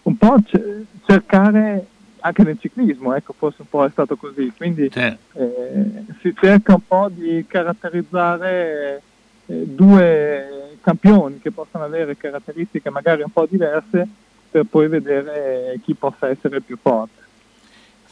un 0.03 0.17
po' 0.17 0.37
ce- 0.47 0.85
cercare 1.05 1.85
anche 2.21 2.43
nel 2.43 2.57
ciclismo 2.59 3.13
ecco 3.13 3.33
forse 3.37 3.61
un 3.61 3.69
po' 3.69 3.85
è 3.85 3.89
stato 3.91 4.15
così. 4.15 4.51
Quindi 4.57 4.89
eh, 5.33 6.05
si 6.21 6.33
cerca 6.35 6.73
un 6.73 6.87
po' 6.87 7.07
di 7.11 7.45
caratterizzare 7.47 9.01
eh, 9.45 9.65
due 9.67 10.77
campioni 10.81 11.39
che 11.39 11.51
possano 11.51 11.83
avere 11.83 12.17
caratteristiche 12.17 12.89
magari 12.89 13.21
un 13.21 13.31
po' 13.31 13.45
diverse 13.47 14.07
per 14.49 14.63
poi 14.63 14.87
vedere 14.87 15.79
chi 15.83 15.93
possa 15.93 16.29
essere 16.29 16.61
più 16.61 16.79
forte 16.81 17.18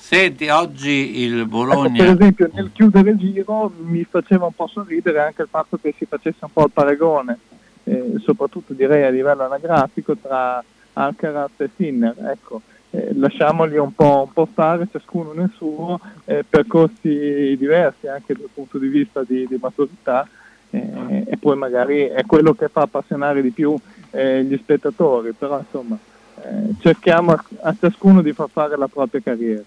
Senti, 0.07 0.47
oggi 0.47 1.19
il 1.19 1.39
Ecco, 1.39 1.47
Bologna... 1.47 2.01
per 2.01 2.13
esempio 2.13 2.49
nel 2.53 2.69
chiudere 2.71 3.09
il 3.09 3.17
giro 3.17 3.69
mi 3.79 4.07
faceva 4.09 4.45
un 4.45 4.53
po' 4.53 4.67
sorridere 4.67 5.19
anche 5.19 5.41
il 5.41 5.49
fatto 5.51 5.77
che 5.81 5.93
si 5.97 6.05
facesse 6.05 6.38
un 6.45 6.53
po' 6.53 6.63
il 6.63 6.71
paragone, 6.71 7.38
eh, 7.84 8.13
soprattutto 8.23 8.71
direi 8.71 9.03
a 9.03 9.09
livello 9.09 9.43
anagrafico, 9.43 10.15
tra 10.15 10.63
Alcaraz 10.93 11.51
e 11.57 11.69
Sinner. 11.75 12.15
Ecco, 12.19 12.61
eh, 12.91 13.09
lasciamoli 13.15 13.75
un 13.75 13.93
po', 13.93 14.23
un 14.27 14.31
po' 14.31 14.47
stare, 14.49 14.88
ciascuno 14.89 15.34
nel 15.34 15.51
suo, 15.53 15.99
eh, 16.23 16.45
percorsi 16.49 17.57
diversi 17.57 18.07
anche 18.07 18.34
dal 18.34 18.47
punto 18.53 18.77
di 18.77 18.88
vista 18.88 19.23
di, 19.27 19.45
di 19.45 19.59
maturità 19.61 20.25
eh, 20.69 21.25
e 21.27 21.35
poi 21.35 21.57
magari 21.57 22.03
è 22.03 22.23
quello 22.25 22.53
che 22.53 22.69
fa 22.69 22.84
appassionare 22.84 23.41
di 23.41 23.51
più 23.51 23.75
eh, 24.11 24.41
gli 24.45 24.55
spettatori, 24.55 25.34
però 25.34 25.59
insomma 25.59 25.97
eh, 26.43 26.75
cerchiamo 26.79 27.34
a, 27.34 27.43
a 27.63 27.75
ciascuno 27.77 28.21
di 28.21 28.31
far 28.31 28.47
fare 28.49 28.77
la 28.77 28.88
propria 28.88 29.19
carriera. 29.21 29.63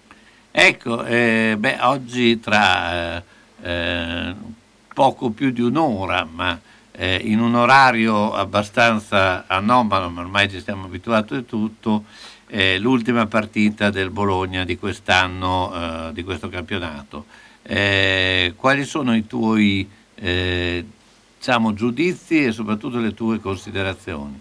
Ecco, 0.53 1.05
eh, 1.05 1.55
beh, 1.57 1.77
oggi 1.79 2.41
tra 2.41 3.15
eh, 3.15 3.23
eh, 3.61 4.35
poco 4.93 5.29
più 5.29 5.49
di 5.51 5.61
un'ora, 5.61 6.27
ma 6.29 6.59
eh, 6.91 7.21
in 7.23 7.39
un 7.39 7.55
orario 7.55 8.33
abbastanza 8.33 9.47
anomalo, 9.47 10.09
ma 10.09 10.19
ormai 10.19 10.49
ci 10.49 10.59
stiamo 10.59 10.87
abituati 10.87 11.35
e 11.35 11.45
tutto, 11.45 12.03
eh, 12.47 12.77
l'ultima 12.79 13.27
partita 13.27 13.89
del 13.91 14.09
Bologna 14.09 14.65
di 14.65 14.77
quest'anno, 14.77 16.09
eh, 16.09 16.13
di 16.13 16.23
questo 16.23 16.49
campionato. 16.49 17.25
Quali 17.63 18.83
sono 18.83 19.15
i 19.15 19.25
tuoi 19.27 19.87
diciamo, 20.13 21.73
giudizi 21.73 22.43
e 22.45 22.51
soprattutto 22.51 22.99
le 22.99 23.13
tue 23.13 23.39
considerazioni? 23.39 24.37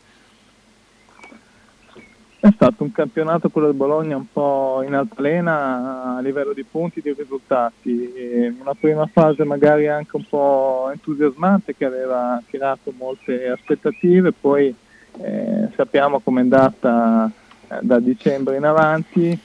È 2.43 2.49
stato 2.55 2.85
un 2.85 2.91
campionato 2.91 3.51
quello 3.51 3.67
del 3.67 3.77
Bologna 3.77 4.17
un 4.17 4.25
po' 4.33 4.83
in 4.87 4.95
altalena 4.95 6.17
a 6.17 6.21
livello 6.23 6.55
di 6.55 6.65
punti 6.65 7.03
di 7.03 7.13
risultati. 7.13 8.11
Una 8.59 8.73
prima 8.73 9.07
fase 9.13 9.45
magari 9.45 9.89
anche 9.89 10.17
un 10.17 10.25
po' 10.27 10.89
entusiasmante 10.91 11.77
che 11.77 11.85
aveva 11.85 12.43
tirato 12.49 12.95
molte 12.97 13.47
aspettative, 13.47 14.33
poi 14.33 14.75
eh, 15.19 15.69
sappiamo 15.77 16.21
com'è 16.21 16.41
andata 16.41 17.31
eh, 17.69 17.79
da 17.83 18.01
dicembre 18.01 18.57
in 18.57 18.65
avanti. 18.65 19.39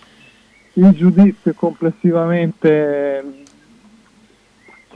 Il 0.77 0.91
giudizio 0.91 1.53
complessivamente 1.53 3.43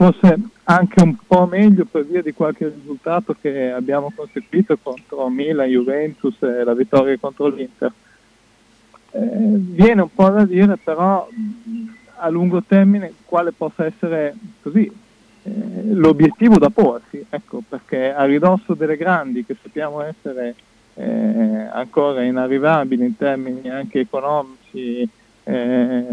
forse 0.00 0.34
anche 0.64 1.02
un 1.02 1.14
po' 1.26 1.44
meglio 1.44 1.84
per 1.84 2.06
via 2.06 2.22
di 2.22 2.32
qualche 2.32 2.72
risultato 2.74 3.36
che 3.38 3.70
abbiamo 3.70 4.10
conseguito 4.16 4.78
contro 4.82 5.28
Milan, 5.28 5.68
Juventus 5.68 6.40
e 6.40 6.64
la 6.64 6.72
vittoria 6.72 7.18
contro 7.18 7.48
l'Inter. 7.48 7.92
Eh, 9.10 9.18
viene 9.20 10.00
un 10.00 10.08
po' 10.14 10.30
da 10.30 10.46
dire 10.46 10.78
però 10.78 11.28
a 12.16 12.28
lungo 12.30 12.62
termine 12.62 13.12
quale 13.26 13.52
possa 13.52 13.84
essere 13.84 14.34
così 14.62 14.90
eh, 15.42 15.50
l'obiettivo 15.92 16.56
da 16.56 16.70
porsi, 16.70 17.22
ecco, 17.28 17.62
perché 17.68 18.14
a 18.14 18.24
ridosso 18.24 18.72
delle 18.72 18.96
grandi 18.96 19.44
che 19.44 19.54
sappiamo 19.60 20.00
essere 20.00 20.54
eh, 20.94 21.68
ancora 21.72 22.22
inarrivabili 22.22 23.04
in 23.04 23.16
termini 23.18 23.68
anche 23.68 24.00
economici, 24.00 25.06
eh, 25.44 26.06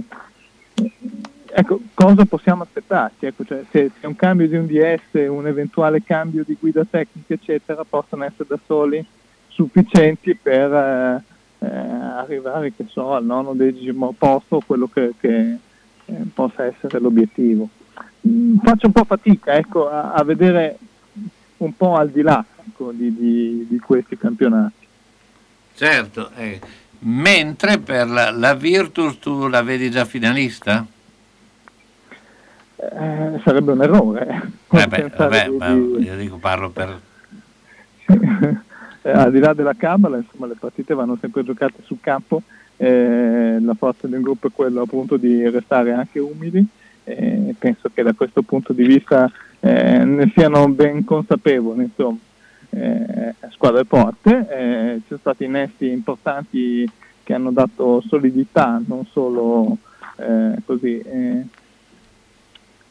ecco, 1.59 1.79
cosa 1.95 2.25
possiamo 2.25 2.61
aspettarci? 2.61 3.25
Ecco, 3.25 3.43
cioè, 3.43 3.63
se, 3.71 3.89
se 3.99 4.05
un 4.05 4.15
cambio 4.15 4.47
di 4.47 4.55
un 4.55 4.67
DS, 4.67 5.27
un 5.27 5.47
eventuale 5.47 6.03
cambio 6.03 6.43
di 6.45 6.55
guida 6.59 6.85
tecnica, 6.85 7.33
eccetera, 7.33 7.83
possono 7.83 8.23
essere 8.25 8.45
da 8.47 8.59
soli 8.67 9.03
sufficienti 9.47 10.35
per 10.35 10.71
eh, 10.71 11.23
eh, 11.65 11.67
arrivare, 11.67 12.71
so, 12.89 13.13
al 13.13 13.25
nono 13.25 13.53
decimo 13.53 14.13
posto, 14.15 14.61
quello 14.63 14.87
che, 14.87 15.13
che, 15.19 15.57
eh, 16.05 16.13
possa 16.31 16.65
essere 16.65 16.99
l'obiettivo. 16.99 17.67
Mm, 18.27 18.57
faccio 18.57 18.85
un 18.85 18.91
po' 18.91 19.05
fatica 19.05 19.55
ecco, 19.55 19.89
a, 19.89 20.11
a 20.13 20.23
vedere 20.23 20.77
un 21.57 21.75
po' 21.75 21.95
al 21.95 22.11
di 22.11 22.21
là 22.21 22.45
ecco, 22.67 22.91
di, 22.91 23.11
di- 23.15 23.65
di 23.67 23.79
questi 23.79 24.15
campionati. 24.15 24.85
Certo, 25.73 26.29
eh, 26.35 26.59
mentre 26.99 27.79
per 27.79 28.07
la, 28.07 28.29
la 28.29 28.53
Virtus 28.53 29.17
tu 29.17 29.47
la 29.47 29.63
vedi 29.63 29.89
già 29.89 30.05
finalista? 30.05 30.85
Eh, 32.79 33.39
sarebbe 33.43 33.71
un 33.71 33.81
errore. 33.81 34.51
Eh 34.69 34.87
beh, 34.87 35.11
vabbè, 35.15 35.49
di- 35.49 35.57
ma 35.57 35.73
di- 35.73 36.03
io 36.03 36.15
dico 36.15 36.37
parlo 36.37 36.69
per... 36.69 36.99
Eh, 39.03 39.11
al 39.11 39.31
di 39.31 39.39
là 39.39 39.53
della 39.53 39.75
cabala, 39.77 40.17
insomma, 40.17 40.47
le 40.47 40.55
partite 40.59 40.93
vanno 40.93 41.17
sempre 41.21 41.41
giocate 41.45 41.75
sul 41.85 41.99
campo. 42.01 42.41
eh, 42.75 43.57
la 43.61 43.73
forza 43.73 44.05
del 44.05 44.19
gruppo 44.21 44.47
è 44.47 44.51
quello 44.53 44.81
appunto 44.81 45.15
di 45.15 45.47
restare 45.49 45.93
anche 45.93 46.19
umili. 46.19 46.65
e 47.05 47.55
penso 47.57 47.89
che 47.93 48.03
da 48.03 48.11
questo 48.11 48.41
punto 48.41 48.73
di 48.73 48.85
vista 48.85 49.31
eh, 49.61 50.03
ne 50.03 50.29
siano 50.35 50.67
ben 50.67 51.05
consapevoli. 51.05 51.83
Insomma, 51.83 52.17
eh, 52.71 53.33
squadre 53.51 53.85
forte, 53.85 54.45
eh, 54.49 54.95
ci 54.97 55.03
sono 55.07 55.19
stati 55.21 55.45
innesti 55.45 55.89
importanti 55.89 56.89
che 57.23 57.33
hanno 57.33 57.51
dato 57.51 58.01
solidità, 58.05 58.81
non 58.85 59.05
solo 59.05 59.77
eh, 60.17 60.55
così. 60.65 61.01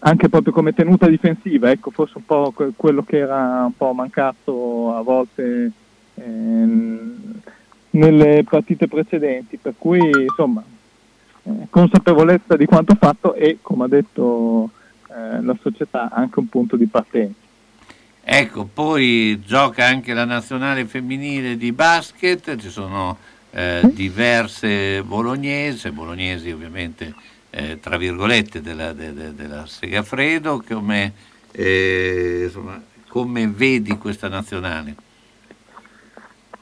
Anche 0.00 0.28
proprio 0.28 0.52
come 0.52 0.72
tenuta 0.72 1.08
difensiva, 1.08 1.70
ecco, 1.70 1.90
forse 1.90 2.18
un 2.18 2.26
po' 2.26 2.52
que- 2.54 2.72
quello 2.76 3.02
che 3.02 3.18
era 3.18 3.64
un 3.64 3.76
po' 3.76 3.92
mancato 3.92 4.94
a 4.94 5.02
volte 5.02 5.70
ehm, 6.14 7.40
nelle 7.90 8.44
partite 8.48 8.88
precedenti, 8.88 9.56
per 9.56 9.74
cui 9.78 10.00
insomma 10.00 10.62
eh, 11.42 11.66
consapevolezza 11.70 12.56
di 12.56 12.66
quanto 12.66 12.94
fatto 12.98 13.34
e 13.34 13.58
come 13.62 13.84
ha 13.84 13.88
detto 13.88 14.70
eh, 15.08 15.42
la 15.42 15.56
società 15.60 16.10
anche 16.10 16.38
un 16.38 16.48
punto 16.48 16.76
di 16.76 16.86
partenza. 16.86 17.44
Ecco, 18.28 18.64
poi 18.64 19.40
gioca 19.44 19.86
anche 19.86 20.12
la 20.12 20.24
nazionale 20.24 20.84
femminile 20.84 21.56
di 21.56 21.70
basket, 21.70 22.56
ci 22.56 22.70
sono 22.70 23.16
eh, 23.52 23.82
diverse 23.92 25.02
bolognese, 25.04 25.92
bolognesi 25.92 26.50
ovviamente 26.50 27.14
eh, 27.56 27.80
tra 27.80 27.96
virgolette 27.96 28.60
della, 28.60 28.92
de- 28.92 29.14
de- 29.14 29.34
della 29.34 29.64
Segafredo, 29.64 30.62
come, 30.66 31.12
eh, 31.52 32.42
insomma, 32.44 32.78
come 33.08 33.48
vedi 33.48 33.96
questa 33.96 34.28
nazionale? 34.28 34.94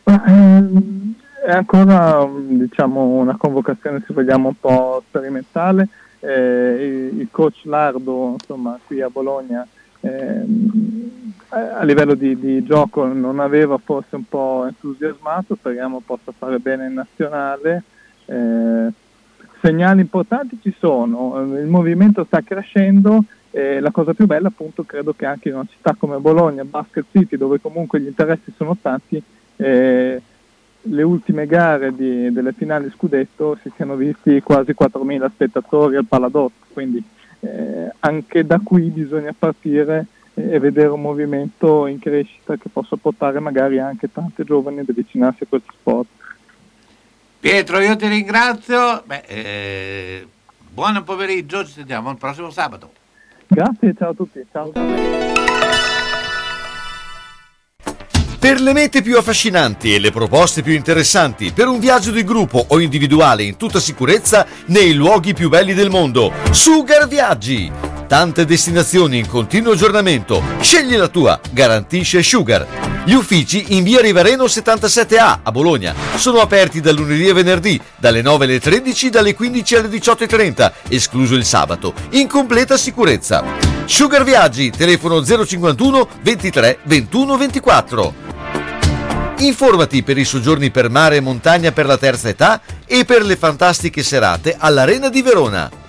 Ehm, 0.05 1.15
è 1.45 1.51
ancora 1.51 2.25
diciamo, 2.33 3.03
una 3.03 3.37
convocazione, 3.37 4.05
se 4.07 4.15
vogliamo, 4.15 4.49
un 4.49 4.61
po' 4.61 5.03
sperimentale. 5.09 5.89
eh, 6.21 7.11
il, 7.11 7.21
il 7.21 7.29
coach 7.31 7.65
Lardo 7.65 8.37
insomma, 8.39 8.79
qui 8.87 9.01
a 9.01 9.11
Bologna 9.11 9.67
ehm, 10.01 11.33
a 11.49 11.83
livello 11.83 12.15
di, 12.15 12.39
di 12.39 12.63
gioco 12.63 13.05
non 13.05 13.41
aveva 13.41 13.79
forse 13.79 14.15
un 14.15 14.29
po' 14.29 14.65
entusiasmato, 14.67 15.57
speriamo 15.57 16.03
possa 16.05 16.33
fare 16.37 16.59
bene 16.61 16.87
in 16.87 16.95
nazionale. 16.95 17.83
Eh, 18.27 18.93
segnali 19.65 20.03
importanti 20.03 20.59
ci 20.61 20.75
sono, 20.79 21.41
eh, 21.57 21.61
il 21.63 21.69
movimento 21.69 22.25
sta 22.25 22.43
crescendo 22.43 23.25
e 23.51 23.81
la 23.81 23.91
cosa 23.91 24.13
più 24.13 24.27
bella 24.27 24.49
appunto 24.49 24.83
credo 24.85 25.15
che 25.15 25.25
anche 25.25 25.49
in 25.49 25.55
una 25.55 25.67
città 25.71 25.95
come 25.97 26.19
Bologna, 26.19 26.65
Basket 26.65 27.07
City, 27.11 27.39
dove 27.39 27.61
comunque 27.61 27.99
gli 27.99 28.07
interessi 28.07 28.53
sono 28.55 28.77
tanti, 28.81 29.23
eh, 29.57 30.23
le 30.83 31.03
ultime 31.03 31.47
gare 31.47 31.95
di- 31.95 32.31
delle 32.31 32.53
finali 32.53 32.91
scudetto 32.95 33.57
si 33.63 33.73
siano 33.75 33.95
visti 33.97 34.43
quasi 34.43 34.75
4.000 34.75 35.31
spettatori 35.33 35.97
al 35.97 36.05
Paladotto, 36.05 36.67
quindi 36.75 37.03
eh, 37.41 37.91
anche 38.01 38.45
da 38.45 38.61
qui 38.63 38.91
bisogna 38.91 39.35
partire 39.39 40.07
e 40.35 40.59
vedere 40.59 40.89
un 40.89 41.01
movimento 41.01 41.87
in 41.87 41.99
crescita 42.01 42.57
che 42.57 42.69
possa 42.71 42.97
portare 42.97 43.39
magari 43.39 43.79
anche 43.79 44.13
tante 44.13 44.45
giovani 44.45 44.81
ad 44.81 44.89
avvicinarsi 44.91 45.45
a 45.45 45.47
questo 45.49 45.73
sport. 45.73 46.09
Pietro, 47.45 47.79
io 47.79 47.95
ti 47.95 48.09
ringrazio. 48.09 49.03
Beh, 49.05 49.23
eh, 49.27 50.27
buon 50.71 51.05
pomeriggio, 51.05 51.63
ci 51.67 51.73
sentiamo 51.73 52.11
il 52.11 52.17
prossimo 52.17 52.49
sabato. 52.49 52.91
Grazie, 53.47 53.95
ciao 53.99 54.13
a 54.13 54.15
tutti. 54.15 54.47
Ciao. 54.51 54.73
Per 58.39 58.61
le 58.63 58.73
mete 58.73 59.03
più 59.03 59.19
affascinanti 59.19 59.95
e 59.95 59.99
le 59.99 60.11
proposte 60.11 60.63
più 60.63 60.73
interessanti 60.73 61.53
per 61.53 61.69
un 61.69 61.81
viaggio 61.81 62.13
di 62.13 62.25
gruppo 62.25 62.65
o 62.67 62.81
individuale 62.81 63.43
in 63.43 63.59
tutta 63.59 63.79
sicurezza 63.79 64.47
nei 64.69 64.95
luoghi 64.95 65.35
più 65.35 65.51
belli 65.51 65.75
del 65.75 65.91
mondo. 65.91 66.33
Sugar 66.51 67.07
Viaggi! 67.07 68.04
Tante 68.07 68.45
destinazioni 68.45 69.19
in 69.19 69.27
continuo 69.27 69.73
aggiornamento. 69.73 70.43
Scegli 70.61 70.95
la 70.95 71.09
tua, 71.09 71.41
garantisce 71.51 72.23
Sugar. 72.23 72.67
Gli 73.05 73.15
uffici 73.15 73.77
in 73.77 73.83
via 73.83 74.01
Rivareno 74.01 74.45
77A 74.45 75.39
a 75.43 75.51
Bologna 75.51 75.95
sono 76.17 76.41
aperti 76.41 76.81
dal 76.81 76.95
lunedì 76.95 77.27
e 77.27 77.33
venerdì, 77.33 77.81
dalle 77.97 78.21
9 78.21 78.45
alle 78.45 78.61
13, 78.61 79.11
dalle 79.11 79.35
15 79.35 79.77
alle 79.77 79.89
18.30, 79.89 80.73
escluso 80.89 81.35
il 81.35 81.45
sabato, 81.45 81.95
in 82.11 82.29
completa 82.29 82.77
sicurezza. 82.77 83.43
Sugar 83.87 84.23
Viaggi, 84.23 84.71
telefono 84.71 85.25
051 85.25 86.09
23 86.23 86.79
21 86.85 87.37
24. 87.37 88.15
Informati 89.39 90.03
per 90.03 90.19
i 90.19 90.25
soggiorni 90.25 90.71
per 90.71 90.91
mare 90.91 91.17
e 91.17 91.21
montagna 91.21 91.73
per 91.73 91.87
la 91.87 91.99
terza 91.99 92.29
età 92.29 92.61
e 92.87 93.05
per 93.05 93.25
le 93.25 93.37
fantastiche 93.37 94.03
serate 94.03 94.57
all'Arena 94.59 95.09
di 95.09 95.23
Verona. 95.23 95.83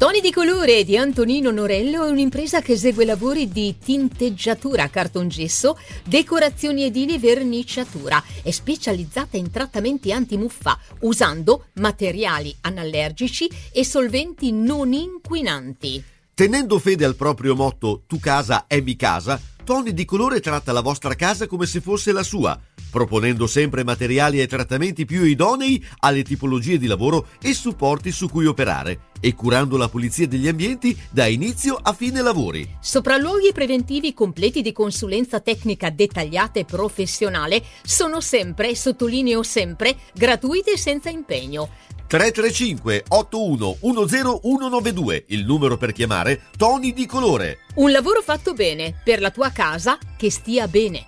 Toni 0.00 0.22
di 0.22 0.32
colore 0.32 0.82
di 0.82 0.96
Antonino 0.96 1.50
Norello 1.50 2.06
è 2.06 2.08
un'impresa 2.08 2.62
che 2.62 2.72
esegue 2.72 3.04
lavori 3.04 3.50
di 3.50 3.76
tinteggiatura, 3.76 4.88
cartongesso, 4.88 5.76
decorazioni 6.06 6.84
edili 6.84 7.16
e 7.16 7.18
verniciatura. 7.18 8.24
È 8.42 8.50
specializzata 8.50 9.36
in 9.36 9.50
trattamenti 9.50 10.10
antimuffa 10.10 10.78
usando 11.00 11.66
materiali 11.74 12.56
anallergici 12.62 13.50
e 13.70 13.84
solventi 13.84 14.52
non 14.52 14.94
inquinanti. 14.94 16.02
Tenendo 16.32 16.78
fede 16.78 17.04
al 17.04 17.14
proprio 17.14 17.54
motto 17.54 18.04
Tu 18.06 18.18
casa 18.18 18.64
mi 18.82 18.96
casa, 18.96 19.38
Tony 19.64 19.92
di 19.92 20.06
Colore 20.06 20.40
tratta 20.40 20.72
la 20.72 20.80
vostra 20.80 21.14
casa 21.14 21.46
come 21.46 21.66
se 21.66 21.82
fosse 21.82 22.10
la 22.12 22.22
sua, 22.22 22.58
proponendo 22.90 23.46
sempre 23.46 23.84
materiali 23.84 24.40
e 24.40 24.46
trattamenti 24.46 25.04
più 25.04 25.24
idonei 25.24 25.82
alle 26.00 26.22
tipologie 26.22 26.78
di 26.78 26.86
lavoro 26.86 27.28
e 27.40 27.54
supporti 27.54 28.10
su 28.10 28.28
cui 28.28 28.46
operare 28.46 29.08
e 29.20 29.34
curando 29.34 29.76
la 29.76 29.88
pulizia 29.88 30.26
degli 30.26 30.48
ambienti 30.48 30.98
da 31.10 31.26
inizio 31.26 31.78
a 31.80 31.92
fine 31.92 32.22
lavori. 32.22 32.76
Sopralluoghi 32.80 33.52
preventivi 33.52 34.14
completi 34.14 34.62
di 34.62 34.72
consulenza 34.72 35.40
tecnica 35.40 35.90
dettagliata 35.90 36.58
e 36.58 36.64
professionale 36.64 37.62
sono 37.82 38.20
sempre, 38.20 38.74
sottolineo 38.74 39.42
sempre, 39.42 39.96
gratuiti 40.14 40.70
e 40.70 40.78
senza 40.78 41.10
impegno. 41.10 41.68
335 42.10 43.04
81 43.06 43.76
10192, 43.82 45.26
il 45.28 45.44
numero 45.44 45.76
per 45.76 45.92
chiamare 45.92 46.42
Tony 46.56 46.92
di 46.92 47.06
Colore. 47.06 47.58
Un 47.76 47.92
lavoro 47.92 48.20
fatto 48.20 48.52
bene 48.52 49.00
per 49.04 49.20
la 49.20 49.30
tua 49.30 49.50
casa 49.50 49.96
che 50.16 50.28
stia 50.28 50.66
bene. 50.66 51.06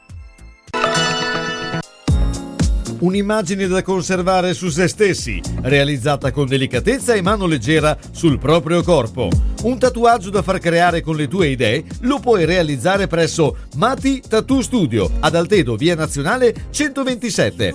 Un'immagine 3.02 3.66
da 3.66 3.82
conservare 3.82 4.54
su 4.54 4.68
se 4.68 4.86
stessi, 4.86 5.40
realizzata 5.62 6.30
con 6.30 6.46
delicatezza 6.46 7.14
e 7.14 7.20
mano 7.20 7.46
leggera 7.46 7.98
sul 8.12 8.38
proprio 8.38 8.84
corpo. 8.84 9.28
Un 9.62 9.76
tatuaggio 9.76 10.30
da 10.30 10.40
far 10.40 10.60
creare 10.60 11.00
con 11.00 11.16
le 11.16 11.26
tue 11.26 11.48
idee 11.48 11.82
lo 12.02 12.20
puoi 12.20 12.44
realizzare 12.44 13.08
presso 13.08 13.56
Mati 13.74 14.22
Tattoo 14.26 14.62
Studio 14.62 15.10
ad 15.18 15.34
Altedo, 15.34 15.74
via 15.74 15.96
Nazionale 15.96 16.54
127. 16.70 17.74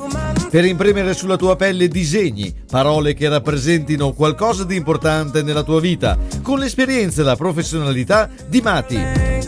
Per 0.49 0.63
imprimere 0.63 1.13
sulla 1.13 1.35
tua 1.35 1.57
pelle 1.57 1.89
disegni, 1.89 2.53
parole 2.65 3.13
che 3.13 3.27
rappresentino 3.27 4.13
qualcosa 4.13 4.63
di 4.63 4.77
importante 4.77 5.43
nella 5.43 5.63
tua 5.63 5.81
vita, 5.81 6.17
con 6.41 6.57
l'esperienza 6.57 7.19
e 7.21 7.25
la 7.25 7.35
professionalità 7.35 8.29
di 8.47 8.61
Mati. 8.61 8.97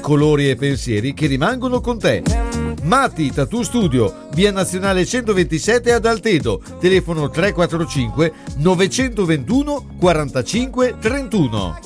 Colori 0.02 0.50
e 0.50 0.58
pensieri 0.58 1.14
che 1.14 1.28
rimangono 1.28 1.80
con 1.80 1.98
te. 1.98 2.49
Mati 2.84 3.32
Tattoo 3.32 3.64
Studio, 3.64 4.28
via 4.32 4.52
Nazionale 4.52 5.06
127 5.06 5.92
ad 5.92 6.06
Altedo, 6.06 6.62
telefono 6.80 7.30
345 7.30 8.34
921 8.58 9.96
45 10.00 10.98
31. 11.00 11.80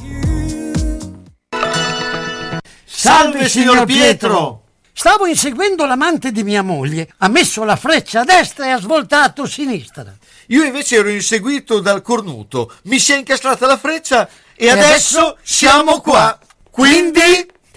Salve 2.86 3.49
signor 3.49 3.86
Pietro! 3.86 4.61
Stavo 4.94 5.26
inseguendo 5.26 5.86
l'amante 5.86 6.32
di 6.32 6.44
mia 6.44 6.61
moglie, 6.61 7.10
ha 7.18 7.28
messo 7.28 7.64
la 7.64 7.76
freccia 7.76 8.22
a 8.22 8.24
destra 8.24 8.68
e 8.68 8.70
ha 8.70 8.80
svoltato 8.80 9.41
a 9.41 9.48
sinistra. 9.48 10.15
Io 10.48 10.64
invece 10.64 10.98
ero 10.98 11.10
inseguito 11.10 11.80
dal 11.80 12.03
cornuto, 12.03 12.72
mi 12.84 12.99
si 12.99 13.14
è 13.14 13.18
incastrata 13.18 13.65
la 13.65 13.78
freccia 13.78 14.30
e, 14.56 14.68
E 14.68 14.70
adesso, 14.70 15.20
adesso 15.20 15.38
siamo 15.41 15.99
qua. 16.02 16.38
Quindi... 16.70 17.52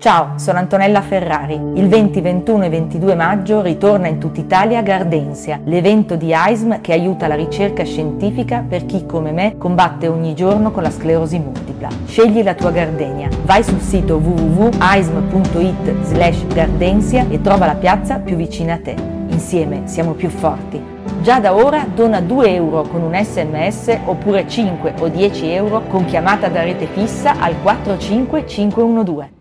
Ciao, 0.00 0.34
sono 0.36 0.58
Antonella 0.58 1.02
Ferrari. 1.02 1.54
Il 1.74 1.88
20, 1.88 2.20
21 2.20 2.66
e 2.66 2.68
22 2.68 3.16
maggio 3.16 3.62
ritorna 3.62 4.06
in 4.06 4.20
tutta 4.20 4.38
Italia 4.38 4.80
Gardensia, 4.80 5.60
l'evento 5.64 6.14
di 6.14 6.32
AISM 6.32 6.80
che 6.80 6.92
aiuta 6.92 7.26
la 7.26 7.34
ricerca 7.34 7.82
scientifica 7.82 8.64
per 8.66 8.86
chi 8.86 9.06
come 9.06 9.32
me 9.32 9.56
combatte 9.58 10.06
ogni 10.06 10.36
giorno 10.36 10.70
con 10.70 10.84
la 10.84 10.92
sclerosi 10.92 11.40
multipla. 11.40 11.88
Scegli 12.06 12.44
la 12.44 12.54
tua 12.54 12.70
gardenia. 12.70 13.28
Vai 13.42 13.64
sul 13.64 13.80
sito 13.80 14.18
www.aism.it 14.18 16.04
slash 16.04 16.46
gardensia 16.46 17.26
e 17.28 17.40
trova 17.40 17.66
la 17.66 17.74
piazza 17.74 18.20
più 18.20 18.36
vicina 18.36 18.74
a 18.74 18.78
te. 18.78 18.94
Insieme 19.30 19.82
siamo 19.86 20.12
più 20.12 20.28
forti. 20.28 20.80
Già 21.22 21.40
da 21.40 21.56
ora 21.56 21.84
dona 21.92 22.20
2 22.20 22.54
euro 22.54 22.82
con 22.82 23.02
un 23.02 23.18
sms 23.20 23.98
oppure 24.04 24.46
5 24.46 24.94
o 25.00 25.08
10 25.08 25.50
euro 25.50 25.82
con 25.88 26.04
chiamata 26.04 26.46
da 26.46 26.62
rete 26.62 26.86
fissa 26.86 27.40
al 27.40 27.60
45512. 27.60 29.37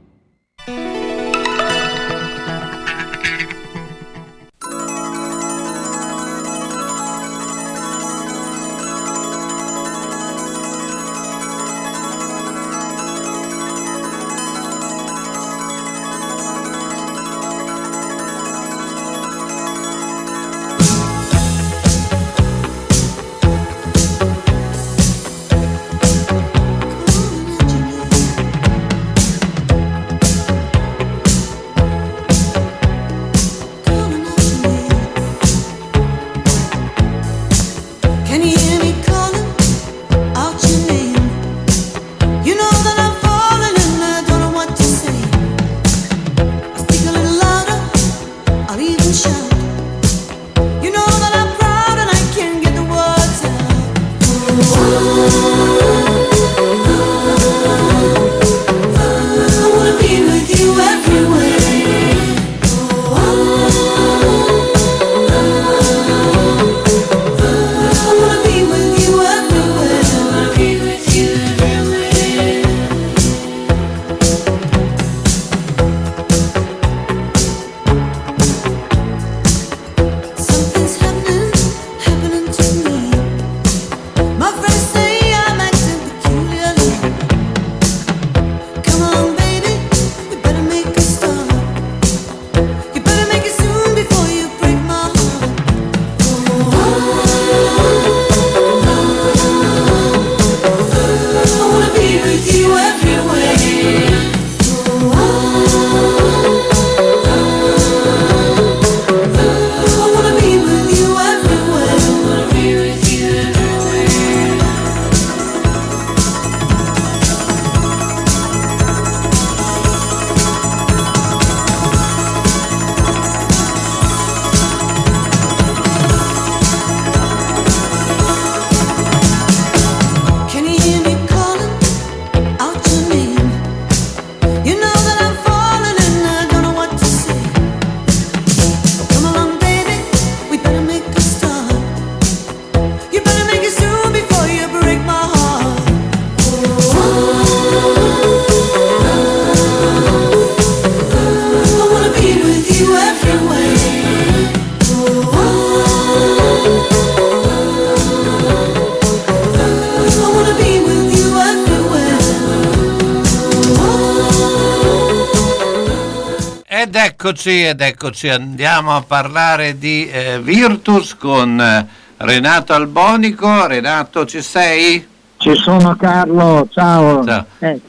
Eccoci, 167.38 167.64
ed 167.64 167.82
eccoci, 167.82 168.30
andiamo 168.30 168.96
a 168.96 169.04
parlare 169.04 169.78
di 169.78 170.10
eh, 170.10 170.42
Virtus 170.42 171.16
con 171.16 171.62
eh, 171.62 171.88
Renato 172.18 172.74
Albonico. 172.74 173.68
Renato, 173.68 174.26
ci 174.26 174.42
sei? 174.42 175.06
Ci 175.38 175.56
sono 175.56 175.96
Carlo, 175.96 176.68
ciao. 176.72 177.24
Eh, 177.60 177.80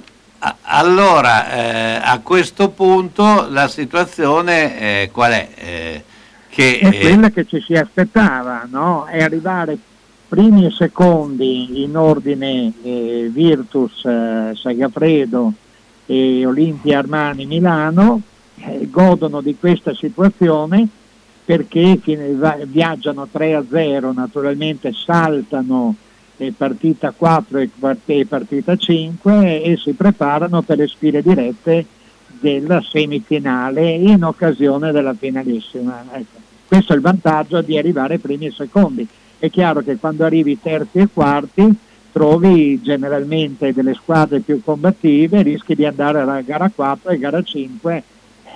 A- 0.40 0.56
Allora, 0.60 1.50
eh, 1.50 1.98
a 2.02 2.20
questo 2.22 2.68
punto 2.68 3.48
la 3.48 3.68
situazione 3.68 4.78
eh, 4.78 5.10
qual 5.10 5.32
è? 5.32 5.48
Eh, 5.54 6.04
che, 6.50 6.78
è 6.80 6.88
eh, 6.88 6.98
quella 7.00 7.30
che 7.30 7.46
ci 7.46 7.58
si 7.62 7.72
aspettava, 7.72 8.66
no? 8.70 9.06
È 9.06 9.22
arrivare 9.22 9.78
primi 10.28 10.66
e 10.66 10.70
secondi 10.70 11.82
in 11.82 11.96
ordine 11.96 12.70
eh, 12.82 13.30
Virtus, 13.32 14.04
eh, 14.04 14.52
Sagafredo 14.54 15.54
e 16.04 16.44
Olimpia 16.44 16.98
Armani 16.98 17.46
Milano, 17.46 18.16
eh, 18.16 18.27
godono 18.98 19.40
di 19.40 19.56
questa 19.56 19.94
situazione 19.94 20.88
perché 21.44 22.00
viaggiano 22.66 23.28
3 23.30 23.54
a 23.54 23.64
0, 23.66 24.12
naturalmente 24.12 24.92
saltano 24.92 25.94
partita 26.56 27.12
4 27.16 27.58
e 27.58 27.70
part- 27.78 28.10
e 28.10 28.26
partita 28.26 28.76
5 28.76 29.62
e 29.62 29.76
si 29.76 29.92
preparano 29.92 30.62
per 30.62 30.78
le 30.78 30.88
sfide 30.88 31.22
dirette 31.22 31.86
della 32.40 32.82
semifinale 32.82 33.88
in 33.88 34.24
occasione 34.24 34.90
della 34.90 35.14
finalissima. 35.14 36.04
Ecco. 36.12 36.38
Questo 36.66 36.92
è 36.92 36.96
il 36.96 37.02
vantaggio 37.02 37.62
di 37.62 37.78
arrivare 37.78 38.18
primi 38.18 38.46
e 38.46 38.50
secondi. 38.50 39.06
È 39.38 39.48
chiaro 39.48 39.80
che 39.80 39.96
quando 39.96 40.24
arrivi 40.24 40.60
terzi 40.60 40.98
e 40.98 41.08
quarti 41.12 41.72
trovi 42.10 42.80
generalmente 42.82 43.72
delle 43.72 43.94
squadre 43.94 44.40
più 44.40 44.60
combattive, 44.62 45.42
rischi 45.42 45.76
di 45.76 45.86
andare 45.86 46.20
alla 46.20 46.40
gara 46.40 46.68
4 46.68 47.10
e 47.12 47.18
gara 47.18 47.42
5 47.42 48.02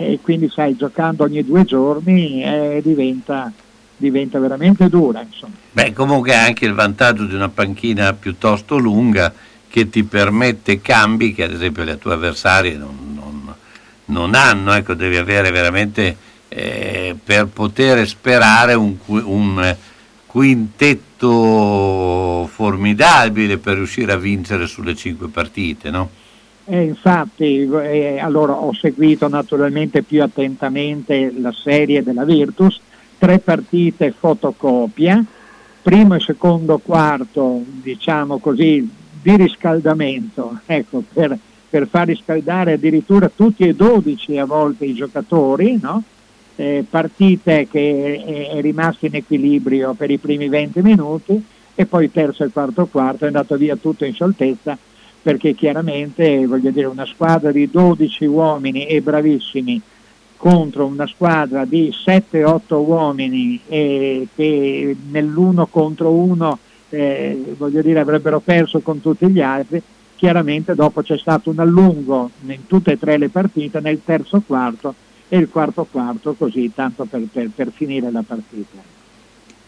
e 0.08 0.18
quindi 0.20 0.48
sai, 0.48 0.76
giocando 0.76 1.24
ogni 1.24 1.44
due 1.44 1.64
giorni 1.64 2.42
eh, 2.42 2.80
diventa, 2.82 3.52
diventa 3.96 4.38
veramente 4.38 4.88
dura. 4.88 5.22
Insomma. 5.22 5.54
Beh, 5.70 5.92
comunque 5.92 6.34
anche 6.34 6.64
il 6.64 6.74
vantaggio 6.74 7.24
di 7.24 7.34
una 7.34 7.48
panchina 7.48 8.12
piuttosto 8.12 8.76
lunga 8.76 9.32
che 9.68 9.88
ti 9.88 10.04
permette 10.04 10.80
cambi 10.80 11.32
che 11.32 11.44
ad 11.44 11.52
esempio 11.52 11.84
le 11.84 11.98
tue 11.98 12.12
avversarie 12.12 12.76
non, 12.76 12.96
non- 13.14 13.54
non 14.06 14.34
hanno, 14.34 14.72
ecco, 14.74 14.94
devi 14.94 15.16
avere 15.16 15.50
veramente 15.50 16.16
eh, 16.48 17.16
per 17.22 17.46
poter 17.46 18.06
sperare 18.06 18.74
un, 18.74 18.96
un 19.06 19.76
quintetto 20.26 21.30
formidabile 22.52 23.58
per 23.58 23.76
riuscire 23.76 24.12
a 24.12 24.16
vincere 24.16 24.66
sulle 24.66 24.94
cinque 24.94 25.28
partite, 25.28 25.90
no? 25.90 26.10
E 26.64 26.82
infatti, 26.82 27.68
eh, 27.68 28.18
allora 28.20 28.52
ho 28.52 28.72
seguito 28.72 29.28
naturalmente 29.28 30.02
più 30.02 30.22
attentamente 30.22 31.32
la 31.36 31.52
serie 31.52 32.02
della 32.04 32.24
Virtus, 32.24 32.80
tre 33.18 33.40
partite 33.40 34.14
fotocopia, 34.16 35.24
primo 35.82 36.14
e 36.14 36.20
secondo 36.20 36.78
quarto, 36.78 37.64
diciamo 37.66 38.38
così, 38.38 38.88
di 39.20 39.36
riscaldamento, 39.36 40.60
ecco, 40.66 41.02
per, 41.12 41.36
per 41.68 41.88
far 41.88 42.06
riscaldare 42.06 42.74
addirittura 42.74 43.28
tutti 43.34 43.64
e 43.64 43.74
12 43.74 44.38
a 44.38 44.44
volte 44.44 44.84
i 44.84 44.94
giocatori, 44.94 45.78
no? 45.80 46.02
Eh, 46.54 46.84
partite 46.88 47.66
che 47.68 48.22
è, 48.24 48.56
è 48.56 48.60
rimasto 48.60 49.06
in 49.06 49.16
equilibrio 49.16 49.94
per 49.94 50.10
i 50.10 50.18
primi 50.18 50.48
20 50.48 50.82
minuti 50.82 51.44
e 51.74 51.86
poi 51.86 52.10
terzo 52.12 52.44
e 52.44 52.50
quarto 52.50 52.86
quarto 52.86 53.24
è 53.24 53.28
andato 53.28 53.56
via 53.56 53.74
tutto 53.76 54.04
in 54.04 54.12
scioltezza 54.12 54.76
perché 55.22 55.54
chiaramente 55.54 56.46
voglio 56.46 56.70
dire 56.70 56.86
una 56.86 57.06
squadra 57.06 57.52
di 57.52 57.70
12 57.70 58.24
uomini 58.26 58.86
e 58.86 59.00
bravissimi 59.00 59.80
contro 60.36 60.86
una 60.86 61.06
squadra 61.06 61.64
di 61.64 61.92
7-8 61.94 62.60
uomini 62.84 63.60
e 63.68 64.26
che 64.34 64.96
nell'uno 65.10 65.66
contro 65.66 66.10
uno 66.10 66.58
eh, 66.88 67.54
voglio 67.56 67.80
dire 67.80 68.00
avrebbero 68.00 68.40
perso 68.40 68.80
con 68.80 69.00
tutti 69.00 69.28
gli 69.28 69.40
altri 69.40 69.80
chiaramente 70.16 70.74
dopo 70.74 71.02
c'è 71.02 71.18
stato 71.18 71.50
un 71.50 71.58
allungo 71.60 72.30
in 72.46 72.66
tutte 72.66 72.92
e 72.92 72.98
tre 72.98 73.18
le 73.18 73.28
partite 73.28 73.80
nel 73.80 74.02
terzo 74.04 74.40
quarto 74.44 74.94
e 75.28 75.38
il 75.38 75.48
quarto 75.48 75.86
quarto 75.90 76.34
così 76.34 76.70
tanto 76.74 77.04
per, 77.06 77.22
per- 77.32 77.50
per 77.54 77.72
finire 77.74 78.10
la 78.10 78.22
partita. 78.24 78.76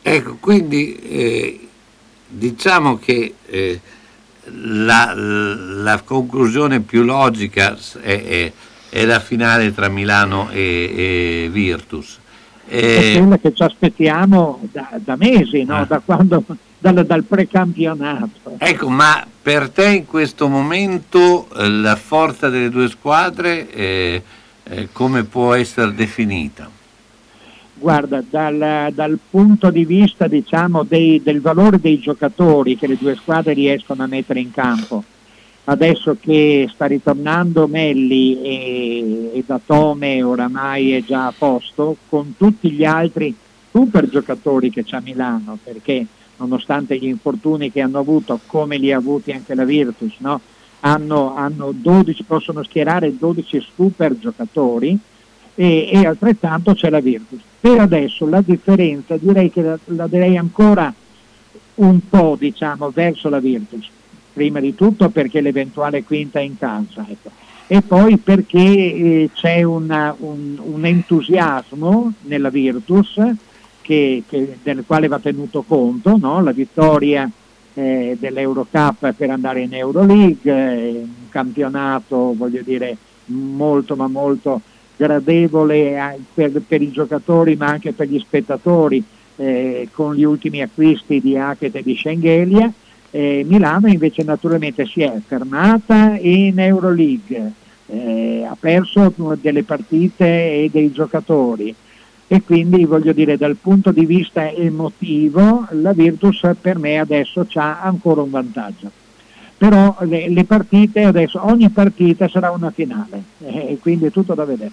Ecco, 0.03 0.37
quindi 0.39 0.95
eh, 0.95 1.69
diciamo 2.29 2.99
che 2.99 3.35
eh, 3.47 3.81
la, 4.53 5.13
la 5.15 6.01
conclusione 6.03 6.81
più 6.81 7.03
logica 7.05 7.77
è, 8.01 8.23
è- 8.25 8.53
è 8.91 9.05
la 9.05 9.19
finale 9.21 9.75
tra 9.75 9.89
Milano 9.89 10.51
e, 10.51 11.45
e 11.47 11.49
Virtus. 11.51 12.21
è 12.65 12.77
Eh, 12.77 13.13
quella 13.13 13.39
che 13.39 13.53
ci 13.55 13.63
aspettiamo 13.63 14.61
da, 14.73 14.89
da 15.03 15.17
mesi 15.17 15.65
no? 15.65 15.79
Ah. 15.79 15.85
da 15.85 16.01
quando, 16.05 16.45
dal, 16.79 17.05
dal 17.05 17.25
precampionato 17.25 18.55
ecco, 18.59 18.89
ma 18.89 19.27
per 19.43 19.71
te 19.71 19.89
in 19.89 20.07
questo 20.07 20.49
momento 20.49 21.49
eh, 21.57 21.69
la 21.69 21.97
forza 21.97 22.49
delle 22.49 22.71
due 22.71 22.89
squadre 22.89 23.71
eh, 23.71 24.23
eh, 24.63 24.89
come 24.93 25.25
può 25.25 25.55
essere 25.55 25.93
definita? 25.95 26.71
Guarda, 27.77 28.23
dal, 28.29 28.93
dal 28.93 29.19
punto 29.31 29.71
di 29.71 29.85
vista 29.85 30.27
diciamo, 30.29 30.85
dei- 30.85 31.23
del 31.23 31.41
valore 31.41 31.81
dei 31.81 31.99
giocatori 31.99 32.77
che 32.77 32.87
le 32.87 32.97
due 32.99 33.17
squadre 33.17 33.53
riescono 33.53 34.03
a 34.03 34.07
mettere 34.07 34.41
in 34.41 34.53
campo 34.53 35.05
adesso 35.65 36.17
che 36.21 36.69
sta 36.73 36.87
ritornando 36.87 37.67
Melli 37.67 38.43
e, 38.43 39.31
e 39.35 39.45
Datome 39.47 40.23
oramai 40.23 40.93
è 40.93 41.03
già 41.03 41.27
a 41.27 41.35
posto, 41.37 41.97
con 42.09 42.35
tutti 42.37 42.71
gli 42.71 42.85
altri 42.85 43.35
super 43.71 44.09
giocatori 44.09 44.71
che 44.71 44.85
c'ha 44.85 45.01
Milano, 45.01 45.59
perché 45.63 46.07
nonostante 46.37 46.99
gli 46.99 47.07
infortuni 47.07 47.73
che 47.73 47.81
hanno 47.81 47.99
avuto, 47.99 48.41
come 48.47 48.77
li 48.77 48.93
ha 48.93 48.99
avuti 48.99 49.31
anche 49.31 49.55
la 49.55 49.65
Virtus, 49.65 50.15
no? 50.19 50.41
hanno, 50.81 51.35
hanno 51.35 51.73
12, 51.73 52.25
possono 52.25 52.63
schierare 52.63 53.17
12 53.17 53.67
super 53.75 54.19
giocatori 54.19 54.99
e, 55.55 55.89
e 55.93 56.07
altrettanto 56.07 56.75
c'è 56.75 56.91
la 56.91 57.01
Virtus. 57.01 57.41
Per 57.61 57.79
adesso 57.81 58.27
la 58.29 58.43
differenza 58.43 59.17
direi 59.17 59.51
che 59.51 59.63
la, 59.63 59.79
la 59.87 60.07
darei 60.07 60.37
ancora 60.37 60.93
un 61.77 62.01
po' 62.09 62.37
diciamo 62.39 62.91
verso 62.91 63.29
la 63.29 63.41
Virtus, 63.41 63.89
prima 64.33 64.61
di 64.61 64.75
tutto 64.75 65.09
perché 65.09 65.41
l'eventuale 65.41 66.05
quinta 66.05 66.39
è 66.39 66.43
in 66.43 66.57
casa 66.59 67.05
ecco. 67.09 67.31
e 67.67 67.81
poi 67.83 68.17
perché 68.19 68.59
eh, 68.59 69.31
c'è 69.35 69.63
una- 69.63 70.15
un, 70.19 70.57
un 70.63 70.85
entusiasmo 70.85 72.13
nella 72.23 72.51
Virtus 72.51 73.21
che- 73.81 74.23
che- 74.29 74.59
del 74.63 74.85
quale 74.87 75.09
va 75.09 75.19
tenuto 75.19 75.63
conto, 75.63 76.17
no? 76.17 76.43
la 76.43 76.53
vittoria 76.53 77.29
eh, 77.77 78.17
dell'Eurocup 78.21 79.13
per 79.13 79.31
andare 79.31 79.63
in 79.63 79.75
Euroleague, 79.75 80.53
eh, 80.53 80.91
un 80.99 81.29
campionato 81.31 82.35
voglio 82.37 82.61
dire 82.63 82.97
molto 83.27 83.97
ma 83.97 84.07
molto 84.07 84.61
gradevole 84.97 86.19
per, 86.33 86.51
per 86.67 86.83
i 86.83 86.91
giocatori 86.91 87.57
ma 87.57 87.67
anche 87.67 87.93
per 87.93 88.09
gli 88.09 88.19
spettatori 88.19 89.03
eh, 89.37 89.89
con 89.93 90.15
gli 90.15 90.23
ultimi 90.23 90.63
acquisti 90.63 91.21
di 91.21 91.37
Hackett 91.37 91.77
e 91.77 91.83
di 91.83 91.97
Schengelia. 91.97 92.73
Eh, 93.11 93.45
Milano 93.47 93.89
invece 93.89 94.23
naturalmente 94.25 94.87
si 94.87 95.03
è 95.03 95.13
fermata 95.25 96.17
in 96.19 96.59
Euroleague, 96.59 97.53
eh, 97.87 98.45
ha 98.49 98.57
perso 98.59 99.13
delle 99.41 99.63
partite 99.63 100.25
e 100.25 100.69
dei 100.73 100.91
giocatori 100.91 101.75
e 102.27 102.43
quindi 102.43 102.85
voglio 102.85 103.13
dire 103.13 103.37
dal 103.37 103.57
punto 103.57 103.93
di 103.93 104.07
vista 104.07 104.51
emotivo 104.51 105.67
la 105.73 105.93
Virtus 105.93 106.41
per 106.61 106.79
me 106.79 106.99
adesso 106.99 107.47
ha 107.55 107.83
ancora 107.83 108.23
un 108.23 108.31
vantaggio. 108.31 108.91
Però 109.67 109.97
le, 110.01 110.29
le 110.29 110.45
partite 110.45 111.05
adesso, 111.05 111.43
ogni 111.43 111.71
partita 111.71 112.29
sarà 112.29 112.51
una 112.51 112.71
finale 112.71 113.23
eh, 113.39 113.73
e 113.73 113.79
quindi 113.81 114.05
è 114.05 114.11
tutto 114.11 114.35
da 114.35 114.45
vedere. 114.45 114.73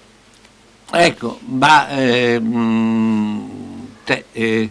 Ecco, 0.91 1.39
ma 1.45 1.87
eh, 1.87 2.37
mm, 2.37 3.39
te, 4.03 4.25
eh, 4.33 4.69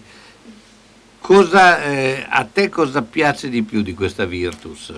cosa, 1.18 1.82
eh, 1.84 2.26
a 2.28 2.44
te 2.44 2.68
cosa 2.68 3.00
piace 3.00 3.48
di 3.48 3.62
più 3.62 3.80
di 3.80 3.94
questa 3.94 4.26
Virtus? 4.26 4.92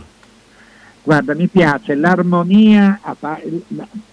Guarda, 1.04 1.36
mi 1.36 1.46
piace 1.46 1.94
l'armonia, 1.94 2.98
pa- 3.16 3.40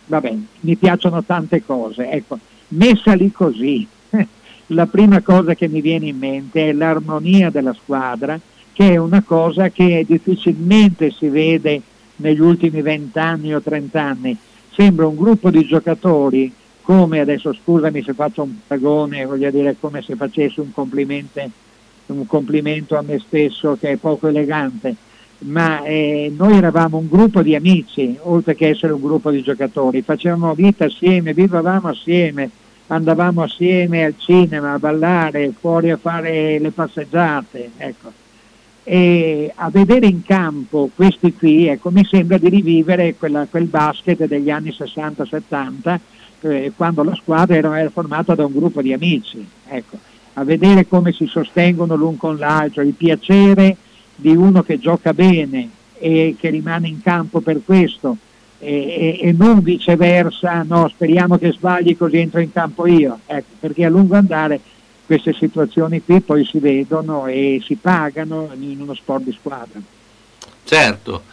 vabbè, 0.06 0.36
mi 0.60 0.76
piacciono 0.76 1.24
tante 1.24 1.66
cose, 1.66 2.12
ecco, 2.12 2.38
messa 2.68 3.16
lì 3.16 3.32
così, 3.32 3.88
la 4.68 4.86
prima 4.86 5.22
cosa 5.22 5.56
che 5.56 5.68
mi 5.68 5.82
viene 5.82 6.06
in 6.06 6.20
mente 6.20 6.70
è 6.70 6.72
l'armonia 6.72 7.50
della 7.50 7.74
squadra, 7.74 8.40
che 8.80 8.94
è 8.94 8.96
una 8.96 9.22
cosa 9.24 9.68
che 9.68 10.06
difficilmente 10.08 11.12
si 11.12 11.28
vede 11.28 11.82
negli 12.16 12.40
ultimi 12.40 12.82
vent'anni 12.82 13.54
o 13.54 13.60
trent'anni. 13.60 14.38
Sembra 14.72 15.06
un 15.06 15.18
gruppo 15.18 15.50
di 15.50 15.66
giocatori 15.66 16.50
come 16.82 17.20
adesso 17.20 17.52
scusami 17.52 18.02
se 18.02 18.14
faccio 18.14 18.44
un 18.44 18.54
paragone, 18.66 19.26
voglio 19.26 19.52
dire 19.52 19.76
come 19.78 20.02
se 20.02 20.16
facessi 20.16 20.62
un 20.62 20.72
un 20.72 22.26
complimento 22.26 22.98
a 22.98 23.02
me 23.02 23.20
stesso 23.20 23.76
che 23.78 23.92
è 23.92 23.96
poco 23.98 24.30
elegante, 24.30 24.96
ma 25.40 25.84
eh, 25.84 26.32
noi 26.34 26.56
eravamo 26.56 27.00
un 27.00 27.10
gruppo 27.10 27.42
di 27.42 27.56
amici, 27.56 28.18
oltre 28.22 28.56
che 28.56 28.70
essere 28.70 28.94
un 28.94 29.02
gruppo 29.02 29.30
di 29.30 29.42
giocatori, 29.42 30.04
facevamo 30.04 30.54
vita 30.54 30.86
assieme, 30.86 31.34
vivevamo 31.34 31.90
assieme, 31.90 32.50
andavamo 32.88 33.44
assieme 33.44 34.06
al 34.06 34.16
cinema 34.18 34.72
a 34.72 34.80
ballare, 34.80 35.52
fuori 35.60 35.92
a 35.92 35.98
fare 35.98 36.58
le 36.60 36.72
passeggiate, 36.72 37.72
ecco. 37.76 38.28
E 38.92 39.52
a 39.54 39.70
vedere 39.70 40.08
in 40.08 40.24
campo 40.24 40.90
questi 40.96 41.36
qui, 41.36 41.68
ecco, 41.68 41.92
mi 41.92 42.04
sembra 42.06 42.40
di 42.40 42.50
rivivere 42.50 43.14
quella- 43.14 43.46
quel 43.48 43.66
basket 43.66 44.26
degli 44.26 44.50
anni 44.50 44.72
60-70, 44.72 46.00
eh, 46.42 46.72
quando 46.76 47.04
la 47.04 47.14
squadra 47.14 47.56
era, 47.56 47.80
era 47.80 47.92
formata 47.92 48.34
da 48.34 48.48
un 48.48 48.52
gruppo 48.52 48.82
di 48.82 48.92
amici, 48.92 49.46
ecco. 49.68 49.98
a 50.34 50.44
vedere 50.44 50.88
come 50.88 51.12
si 51.12 51.28
sostengono 51.28 51.96
l'un 51.96 52.18
con 52.18 52.38
l'altro, 52.38 52.82
il 52.82 52.94
piacere 52.94 53.76
di 54.16 54.36
uno 54.36 54.64
che 54.64 54.80
gioca 54.80 55.14
bene 55.14 55.70
e 56.00 56.36
che 56.40 56.50
rimane 56.50 56.88
in 56.88 57.00
campo 57.02 57.42
per 57.42 57.62
questo 57.64 58.18
e, 58.58 59.20
e- 59.22 59.28
e 59.28 59.32
non 59.34 59.62
viceversa, 59.62 60.64
no, 60.68 60.88
speriamo 60.88 61.38
che 61.38 61.52
sbagli 61.52 61.96
così 61.96 62.18
entro 62.18 62.40
in 62.40 62.52
campo 62.52 62.88
io, 62.88 63.20
ecco, 63.28 63.54
perché 63.60 63.86
a 63.86 63.90
lungo 63.90 64.16
andare 64.16 64.60
queste 65.10 65.34
situazioni 65.34 66.04
qui 66.04 66.20
poi 66.22 66.46
si 66.46 66.60
vedono 66.60 67.26
e 67.26 67.60
si 67.66 67.74
pagano 67.82 68.52
in 68.60 68.80
uno 68.80 68.94
sport 68.94 69.24
di 69.24 69.32
squadra. 69.32 69.80
Certo, 70.64 71.24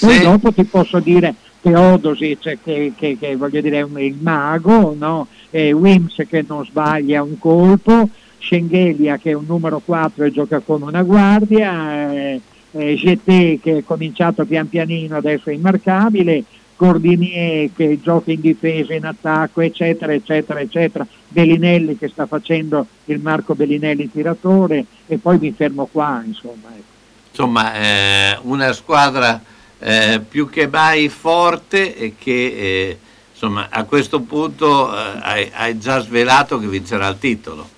Poi 0.00 0.18
dopo 0.20 0.52
ti 0.52 0.64
posso 0.64 1.00
dire 1.00 1.34
Teodosic 1.62 2.58
che, 2.62 2.92
che- 2.94 3.16
che 3.18 3.34
voglio 3.36 3.62
dire 3.62 3.78
è 3.78 4.00
il 4.00 4.16
mago, 4.20 4.94
no? 4.98 5.26
e 5.48 5.72
Wims 5.72 6.22
che 6.28 6.44
non 6.46 6.66
sbaglia 6.66 7.22
un 7.22 7.38
colpo, 7.38 8.10
Schengelia 8.38 9.16
che 9.16 9.30
è 9.30 9.32
un 9.34 9.46
numero 9.46 9.80
4 9.82 10.24
e 10.24 10.30
gioca 10.30 10.58
come 10.58 10.84
una 10.84 11.02
guardia, 11.02 12.12
eh, 12.12 12.40
eh, 12.72 12.94
GT 12.94 13.58
che 13.62 13.78
è 13.78 13.84
cominciato 13.84 14.44
pian 14.44 14.68
pianino 14.68 15.16
adesso 15.16 15.48
è 15.48 15.54
immarcabile, 15.54 16.44
Cordinier 16.76 17.70
che 17.74 17.98
gioca 18.00 18.30
in 18.30 18.40
difesa, 18.40 18.94
in 18.94 19.04
attacco, 19.04 19.60
eccetera, 19.60 20.12
eccetera, 20.12 20.60
eccetera, 20.60 21.06
Bellinelli 21.28 21.96
che 21.96 22.08
sta 22.08 22.26
facendo 22.26 22.86
il 23.06 23.20
Marco 23.20 23.54
Bellinelli 23.54 24.10
tiratore 24.10 24.84
e 25.06 25.18
poi 25.18 25.38
mi 25.38 25.52
fermo 25.52 25.88
qua, 25.90 26.22
insomma. 26.24 26.68
ecco. 26.74 26.92
Insomma, 27.30 27.74
eh, 27.74 28.38
una 28.42 28.72
squadra 28.72 29.42
eh, 29.78 30.20
più 30.26 30.48
che 30.48 30.68
mai 30.68 31.08
forte 31.08 31.96
e 31.96 32.14
che 32.18 32.30
eh, 32.30 32.98
insomma, 33.32 33.68
a 33.70 33.84
questo 33.84 34.20
punto 34.20 34.94
eh, 34.94 35.18
hai, 35.20 35.50
hai 35.52 35.78
già 35.78 35.98
svelato 36.00 36.58
che 36.58 36.66
vincerà 36.66 37.08
il 37.08 37.18
titolo. 37.18 37.68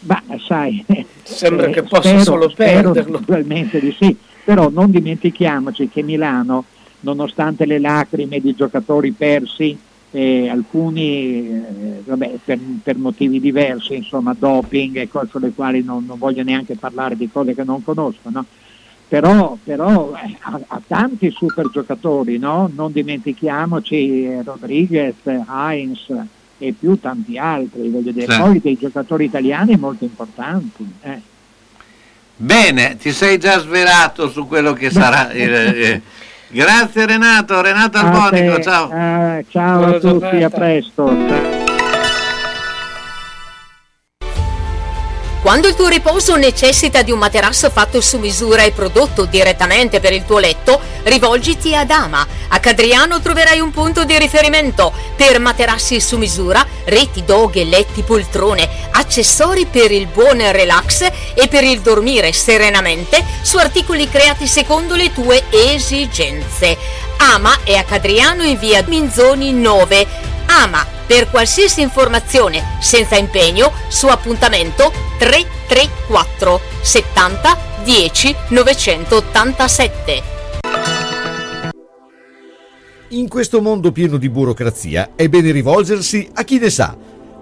Ma 0.00 0.22
sai, 0.46 0.84
Sembra 1.22 1.66
eh, 1.66 1.70
che 1.70 1.82
possa 1.82 2.08
spero- 2.08 2.22
solo 2.22 2.48
spero 2.50 2.92
perderlo. 2.92 3.18
Naturalmente 3.18 3.80
di 3.80 3.96
sì, 3.98 4.16
però 4.44 4.68
non 4.68 4.90
dimentichiamoci 4.90 5.88
che 5.88 6.02
Milano, 6.02 6.64
nonostante 7.04 7.66
le 7.66 7.78
lacrime 7.78 8.40
di 8.40 8.54
giocatori 8.54 9.12
persi, 9.12 9.78
eh, 10.10 10.48
alcuni 10.48 11.48
eh, 11.48 12.02
vabbè, 12.04 12.38
per, 12.44 12.58
per 12.82 12.96
motivi 12.96 13.40
diversi, 13.40 13.94
insomma 13.96 14.34
doping 14.38 14.96
e 14.96 15.08
cose 15.08 15.28
sulle 15.30 15.52
quali 15.52 15.82
non, 15.84 16.04
non 16.06 16.18
voglio 16.18 16.42
neanche 16.42 16.76
parlare 16.76 17.16
di 17.16 17.28
cose 17.30 17.54
che 17.54 17.64
non 17.64 17.82
conosco, 17.84 18.30
no? 18.30 18.44
però, 19.08 19.56
però 19.62 20.12
eh, 20.14 20.36
ha, 20.40 20.60
ha 20.66 20.80
tanti 20.86 21.30
super 21.30 21.68
giocatori, 21.70 22.38
no? 22.38 22.70
non 22.74 22.90
dimentichiamoci 22.92 24.42
Rodriguez, 24.42 25.14
Heinz 25.24 26.06
e 26.58 26.72
più 26.78 26.98
tanti 27.00 27.36
altri, 27.36 27.88
voglio 27.90 28.12
dire, 28.12 28.32
Sì. 28.32 28.40
poi 28.40 28.60
dei 28.60 28.76
giocatori 28.78 29.24
italiani 29.24 29.76
molto 29.76 30.04
importanti. 30.04 30.86
eh. 31.02 31.20
Bene, 32.36 32.96
ti 32.96 33.12
sei 33.12 33.38
già 33.38 33.58
svelato 33.60 34.28
su 34.28 34.46
quello 34.46 34.72
che 34.72 34.90
sarà. 34.90 35.32
il- 35.32 35.52
eh, 35.54 36.02
grazie 36.48 37.06
Renato, 37.06 37.60
Renato 37.60 37.98
A 37.98 38.00
Albonico, 38.00 38.54
te, 38.56 38.62
ciao. 38.62 38.90
eh, 38.92 39.44
ciao 39.50 39.78
Buona 39.78 39.96
a 39.96 40.00
tutti, 40.00 40.42
a 40.42 40.50
presto. 40.50 41.63
Quando 45.44 45.68
il 45.68 45.74
tuo 45.74 45.88
riposo 45.88 46.36
necessita 46.36 47.02
di 47.02 47.12
un 47.12 47.18
materasso 47.18 47.68
fatto 47.68 48.00
su 48.00 48.16
misura 48.16 48.62
e 48.62 48.70
prodotto 48.70 49.26
direttamente 49.26 50.00
per 50.00 50.14
il 50.14 50.24
tuo 50.24 50.38
letto, 50.38 50.80
rivolgiti 51.02 51.76
ad 51.76 51.90
Ama. 51.90 52.26
A 52.48 52.60
Cadriano 52.60 53.20
troverai 53.20 53.60
un 53.60 53.70
punto 53.70 54.04
di 54.04 54.16
riferimento 54.16 54.90
per 55.14 55.38
materassi 55.40 56.00
su 56.00 56.16
misura, 56.16 56.66
reti, 56.84 57.26
doghe, 57.26 57.64
letti, 57.64 58.00
poltrone, 58.00 58.66
accessori 58.92 59.66
per 59.66 59.92
il 59.92 60.06
buon 60.06 60.38
relax 60.50 61.10
e 61.34 61.46
per 61.46 61.62
il 61.62 61.82
dormire 61.82 62.32
serenamente 62.32 63.22
su 63.42 63.58
articoli 63.58 64.08
creati 64.08 64.46
secondo 64.46 64.94
le 64.94 65.12
tue 65.12 65.44
esigenze. 65.50 66.78
Ama 67.18 67.62
è 67.64 67.74
a 67.74 67.84
Cadriano 67.84 68.42
in 68.42 68.58
via 68.58 68.84
Minzoni 68.86 69.52
9. 69.52 70.06
Ama 70.46 70.86
per 71.06 71.30
qualsiasi 71.30 71.80
informazione 71.80 72.78
senza 72.80 73.16
impegno 73.16 73.72
su 73.88 74.06
appuntamento 74.06 74.92
334 75.18 76.60
70 76.80 77.58
10 77.84 78.34
987. 78.48 80.22
In 83.08 83.28
questo 83.28 83.60
mondo 83.60 83.92
pieno 83.92 84.16
di 84.16 84.28
burocrazia 84.28 85.10
è 85.14 85.28
bene 85.28 85.52
rivolgersi 85.52 86.28
a 86.32 86.42
chi 86.42 86.58
ne 86.58 86.70
sa. 86.70 86.96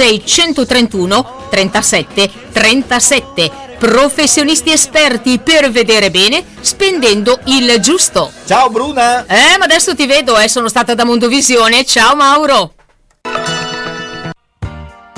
631 0.00 1.48
37 1.50 2.30
37. 2.52 3.50
Professionisti 3.78 4.72
esperti 4.72 5.38
per 5.38 5.70
vedere 5.70 6.10
bene 6.10 6.42
spendendo 6.60 7.38
il 7.46 7.78
giusto. 7.80 8.32
Ciao 8.46 8.70
Bruna! 8.70 9.26
Eh, 9.26 9.58
ma 9.58 9.64
adesso 9.64 9.94
ti 9.94 10.06
vedo, 10.06 10.38
eh, 10.38 10.48
sono 10.48 10.68
stata 10.68 10.94
da 10.94 11.04
Mondovisione. 11.04 11.84
Ciao 11.84 12.14
Mauro! 12.14 12.74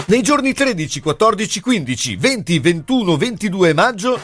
Nei 0.06 0.22
giorni 0.22 0.52
13, 0.52 1.00
14, 1.00 1.60
15, 1.60 2.16
20, 2.16 2.58
21, 2.58 3.16
22 3.16 3.72
maggio 3.74 4.20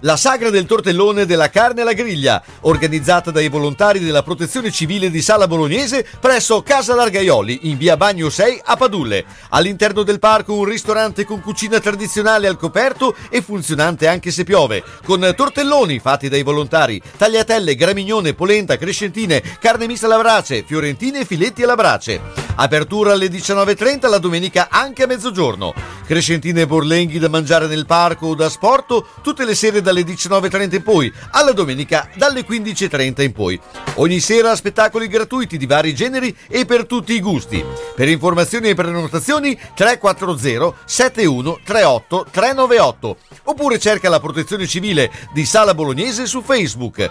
la 0.00 0.16
sagra 0.16 0.50
del 0.50 0.66
tortellone 0.66 1.26
della 1.26 1.50
carne 1.50 1.82
alla 1.82 1.92
griglia, 1.92 2.42
organizzata 2.62 3.30
dai 3.30 3.48
volontari 3.48 3.98
della 3.98 4.22
Protezione 4.22 4.70
Civile 4.70 5.10
di 5.10 5.20
Sala 5.20 5.46
Bolognese 5.46 6.06
presso 6.18 6.62
Casa 6.62 6.94
Largaioli 6.94 7.60
in 7.62 7.76
via 7.76 7.96
Bagno 7.96 8.30
6 8.30 8.62
a 8.64 8.76
Padulle. 8.76 9.24
All'interno 9.50 10.02
del 10.02 10.18
parco 10.18 10.54
un 10.54 10.64
ristorante 10.64 11.24
con 11.24 11.40
cucina 11.40 11.80
tradizionale 11.80 12.46
al 12.46 12.56
coperto 12.56 13.14
e 13.28 13.42
funzionante 13.42 14.08
anche 14.08 14.30
se 14.30 14.44
piove, 14.44 14.82
con 15.04 15.32
tortelloni 15.36 15.98
fatti 15.98 16.28
dai 16.28 16.42
volontari, 16.42 17.00
tagliatelle, 17.16 17.74
gramignone, 17.74 18.34
polenta, 18.34 18.76
crescentine, 18.76 19.42
carne 19.60 19.86
mista 19.86 20.06
alla 20.06 20.18
brace, 20.18 20.64
fiorentine 20.66 21.20
e 21.20 21.24
filetti 21.24 21.62
alla 21.62 21.74
brace. 21.74 22.20
Apertura 22.56 23.12
alle 23.12 23.28
19.30 23.28 24.08
la 24.08 24.18
domenica 24.18 24.68
anche 24.70 25.04
a 25.04 25.06
mezzogiorno. 25.06 25.72
Crescentine 26.04 26.62
e 26.62 26.66
borlenghi 26.66 27.18
da 27.18 27.28
mangiare 27.28 27.66
nel 27.66 27.86
parco 27.86 28.26
o 28.26 28.34
da 28.34 28.48
sport 28.48 29.22
tutte 29.22 29.44
le 29.44 29.54
sere 29.54 29.80
dalle 29.90 30.02
19.30 30.02 30.76
in 30.76 30.82
poi, 30.82 31.12
alla 31.32 31.52
domenica 31.52 32.08
dalle 32.14 32.46
15.30 32.46 33.22
in 33.22 33.32
poi. 33.32 33.60
Ogni 33.96 34.20
sera 34.20 34.54
spettacoli 34.54 35.08
gratuiti 35.08 35.58
di 35.58 35.66
vari 35.66 35.94
generi 35.94 36.34
e 36.48 36.64
per 36.64 36.86
tutti 36.86 37.12
i 37.12 37.20
gusti. 37.20 37.64
Per 37.94 38.08
informazioni 38.08 38.68
e 38.68 38.74
prenotazioni 38.74 39.58
340 39.74 40.78
71 40.84 41.60
38 41.64 42.26
398 42.30 43.16
oppure 43.44 43.78
cerca 43.78 44.08
la 44.08 44.20
protezione 44.20 44.66
civile 44.66 45.10
di 45.32 45.44
Sala 45.44 45.74
Bolognese 45.74 46.26
su 46.26 46.40
Facebook. 46.40 47.10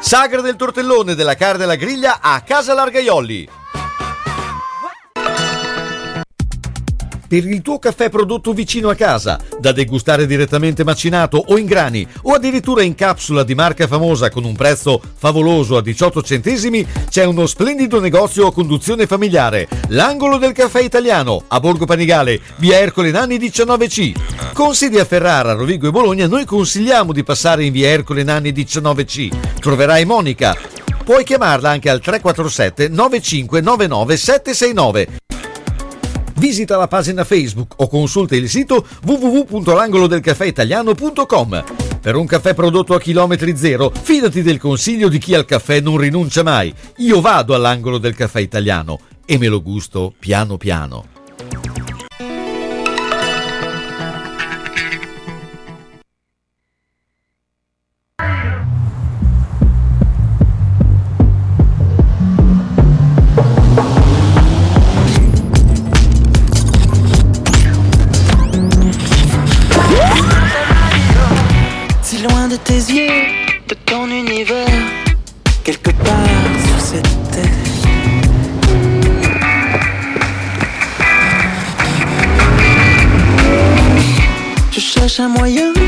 Sagra 0.00 0.40
del 0.40 0.56
tortellone 0.56 1.14
della 1.14 1.34
carne 1.34 1.64
alla 1.64 1.76
griglia 1.76 2.20
a 2.20 2.40
Casa 2.42 2.72
Largaioli. 2.72 3.61
Per 7.32 7.46
il 7.46 7.62
tuo 7.62 7.78
caffè 7.78 8.10
prodotto 8.10 8.52
vicino 8.52 8.90
a 8.90 8.94
casa, 8.94 9.40
da 9.58 9.72
degustare 9.72 10.26
direttamente 10.26 10.84
macinato 10.84 11.42
o 11.42 11.56
in 11.56 11.64
grani 11.64 12.06
o 12.24 12.34
addirittura 12.34 12.82
in 12.82 12.94
capsula 12.94 13.42
di 13.42 13.54
marca 13.54 13.86
famosa 13.86 14.28
con 14.28 14.44
un 14.44 14.54
prezzo 14.54 15.00
favoloso 15.16 15.78
a 15.78 15.80
18 15.80 16.20
centesimi, 16.20 16.86
c'è 17.08 17.24
uno 17.24 17.46
splendido 17.46 18.00
negozio 18.00 18.48
a 18.48 18.52
conduzione 18.52 19.06
familiare, 19.06 19.66
l'Angolo 19.88 20.36
del 20.36 20.52
Caffè 20.52 20.82
Italiano, 20.82 21.44
a 21.48 21.58
Borgo 21.58 21.86
Panigale, 21.86 22.38
via 22.56 22.78
Ercole 22.78 23.10
Nanni 23.10 23.38
19C. 23.38 24.52
Con 24.52 24.74
sedi 24.74 24.98
a 24.98 25.06
Ferrara, 25.06 25.54
Rovigo 25.54 25.88
e 25.88 25.90
Bologna, 25.90 26.26
noi 26.26 26.44
consigliamo 26.44 27.14
di 27.14 27.24
passare 27.24 27.64
in 27.64 27.72
via 27.72 27.88
Ercole 27.88 28.24
Nanni 28.24 28.52
19C. 28.52 29.30
Troverai 29.58 30.04
Monica. 30.04 30.54
Puoi 31.02 31.24
chiamarla 31.24 31.70
anche 31.70 31.88
al 31.88 32.00
347 32.00 32.88
9599 32.88 34.16
769 34.18 35.31
Visita 36.36 36.76
la 36.76 36.88
pagina 36.88 37.24
Facebook 37.24 37.74
o 37.76 37.88
consulta 37.88 38.36
il 38.36 38.48
sito 38.48 38.86
www.langolodelcaffeitaliano.com. 39.04 41.64
Per 42.00 42.16
un 42.16 42.26
caffè 42.26 42.54
prodotto 42.54 42.94
a 42.94 43.00
chilometri 43.00 43.54
zero, 43.56 43.90
fidati 43.90 44.42
del 44.42 44.58
consiglio 44.58 45.08
di 45.08 45.18
chi 45.18 45.34
al 45.34 45.44
caffè 45.44 45.80
non 45.80 45.98
rinuncia 45.98 46.42
mai. 46.42 46.74
Io 46.96 47.20
vado 47.20 47.54
all'angolo 47.54 47.98
del 47.98 48.16
caffè 48.16 48.40
italiano 48.40 48.98
e 49.24 49.38
me 49.38 49.46
lo 49.46 49.62
gusto 49.62 50.12
piano 50.18 50.56
piano. 50.56 51.11
Cherche 85.12 85.20
un 85.20 85.28
moyen 85.28 85.81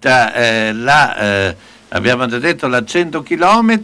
partita 0.00 0.32
eh, 0.34 0.72
la, 0.72 1.16
eh, 1.48 1.56
abbiamo 1.88 2.26
già 2.26 2.38
detto, 2.38 2.66
la 2.66 2.82
100 2.84 3.22
km 3.22 3.82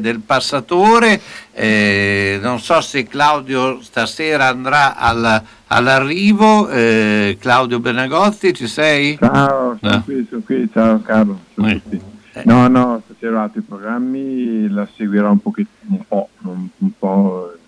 del 0.00 0.20
passatore. 0.24 1.20
eh, 1.52 2.38
non 2.40 2.60
so 2.60 2.80
se 2.80 3.04
Claudio 3.06 3.80
stasera 3.82 4.46
andrà 4.46 4.96
alla- 4.96 5.42
all'arrivo. 5.66 6.68
eh, 6.68 7.36
Claudio 7.40 7.80
Benagozzi, 7.80 8.54
ci 8.54 8.66
sei? 8.68 9.16
Ciao, 9.18 9.76
sono 9.80 9.92
No. 9.92 10.02
qui, 10.04 10.26
sono 10.28 10.42
qui, 10.44 10.68
ciao 10.72 11.00
Carlo. 11.02 11.40
ciao 11.54 11.64
a 11.66 11.70
tutti. 11.72 12.00
No, 12.44 12.68
no, 12.68 13.02
stasera 13.06 13.38
ho 13.38 13.42
altri 13.42 13.62
programmi, 13.62 14.68
la 14.68 14.86
seguirò 14.94 15.30
un 15.30 15.40
pochettino, 15.40 15.96
un 15.96 16.06
po', 16.06 16.28
un, 16.42 16.68
un 16.78 16.90
po' 16.98 17.50
eh, 17.54 17.58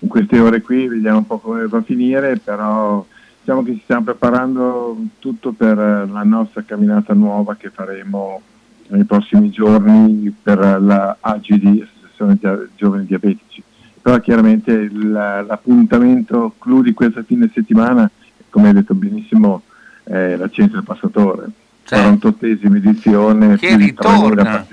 in 0.00 0.08
queste 0.08 0.38
ore 0.40 0.62
qui, 0.62 0.88
vediamo 0.88 1.18
un 1.18 1.26
po' 1.26 1.38
come 1.38 1.66
va 1.68 1.76
a 1.78 1.82
finire, 1.82 2.38
però 2.42 3.04
diciamo 3.48 3.62
che 3.62 3.72
ci 3.76 3.80
stiamo 3.82 4.02
preparando 4.02 4.94
tutto 5.20 5.52
per 5.52 5.78
la 5.78 6.22
nostra 6.22 6.62
camminata 6.64 7.14
nuova 7.14 7.56
che 7.56 7.70
faremo 7.70 8.42
nei 8.88 9.04
prossimi 9.04 9.48
giorni 9.48 10.34
per 10.42 10.58
la 10.58 11.16
AGD, 11.18 11.86
Associazione 12.12 12.68
Giovani 12.76 13.06
Diabetici. 13.06 13.62
Però 14.02 14.20
chiaramente 14.20 14.90
l'appuntamento 14.92 16.56
clou 16.58 16.82
di 16.82 16.92
questa 16.92 17.22
fine 17.22 17.50
settimana, 17.50 18.10
come 18.50 18.68
hai 18.68 18.74
detto 18.74 18.92
benissimo, 18.92 19.62
è 20.02 20.36
la 20.36 20.50
Cienza 20.50 20.74
del 20.74 20.84
Passatore. 20.84 21.46
48esima 21.86 22.76
edizione, 22.76 23.56
Che 23.56 23.68
più 23.68 23.76
di 23.78 23.84
3.000 23.84 23.86
ritorna, 23.86 24.66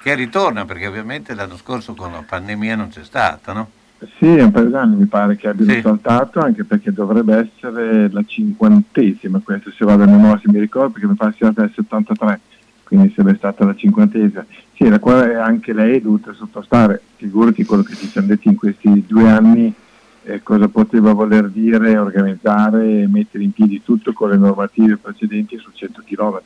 che 0.00 0.14
ritorna, 0.14 0.64
perché 0.64 0.86
ovviamente 0.86 1.34
l'anno 1.34 1.56
scorso 1.56 1.94
con 1.94 2.12
la 2.12 2.22
pandemia 2.24 2.76
non 2.76 2.90
c'è 2.90 3.02
stata, 3.02 3.52
no? 3.52 3.70
Sì, 4.16 4.26
è 4.26 4.42
un 4.42 4.50
paio 4.50 4.70
d'anni 4.70 4.96
mi 4.96 5.04
pare 5.04 5.36
che 5.36 5.48
abbiano 5.48 5.78
saltato, 5.82 6.40
anche 6.40 6.64
perché 6.64 6.90
dovrebbe 6.90 7.36
essere 7.36 8.10
la 8.10 8.24
cinquantesima, 8.26 9.40
questo 9.44 9.70
se 9.70 9.84
vado 9.84 10.04
a 10.04 10.06
memoria 10.06 10.40
se 10.42 10.50
mi 10.50 10.58
ricordo, 10.58 10.92
perché 10.92 11.06
mi 11.06 11.14
pare 11.14 11.34
sia 11.36 11.50
stata 11.50 11.62
nel 11.62 11.72
73, 11.74 12.40
quindi 12.84 13.12
sarebbe 13.14 13.36
stata 13.36 13.66
la 13.66 13.74
cinquantesima. 13.74 14.46
Sì, 14.74 14.88
la 14.88 14.98
quale 14.98 15.34
anche 15.34 15.74
lei 15.74 15.98
è 15.98 16.00
dovuta 16.00 16.32
sottostare, 16.32 17.02
figurati 17.16 17.66
quello 17.66 17.82
che 17.82 17.94
ci 17.94 18.06
siamo 18.06 18.28
detti 18.28 18.48
in 18.48 18.56
questi 18.56 19.04
due 19.06 19.28
anni, 19.28 19.74
eh, 20.22 20.42
cosa 20.42 20.68
poteva 20.68 21.12
voler 21.12 21.50
dire 21.50 21.98
organizzare 21.98 23.02
e 23.02 23.06
mettere 23.06 23.44
in 23.44 23.52
piedi 23.52 23.82
tutto 23.82 24.14
con 24.14 24.30
le 24.30 24.38
normative 24.38 24.96
precedenti 24.96 25.58
su 25.58 25.70
100 25.74 26.02
km. 26.06 26.40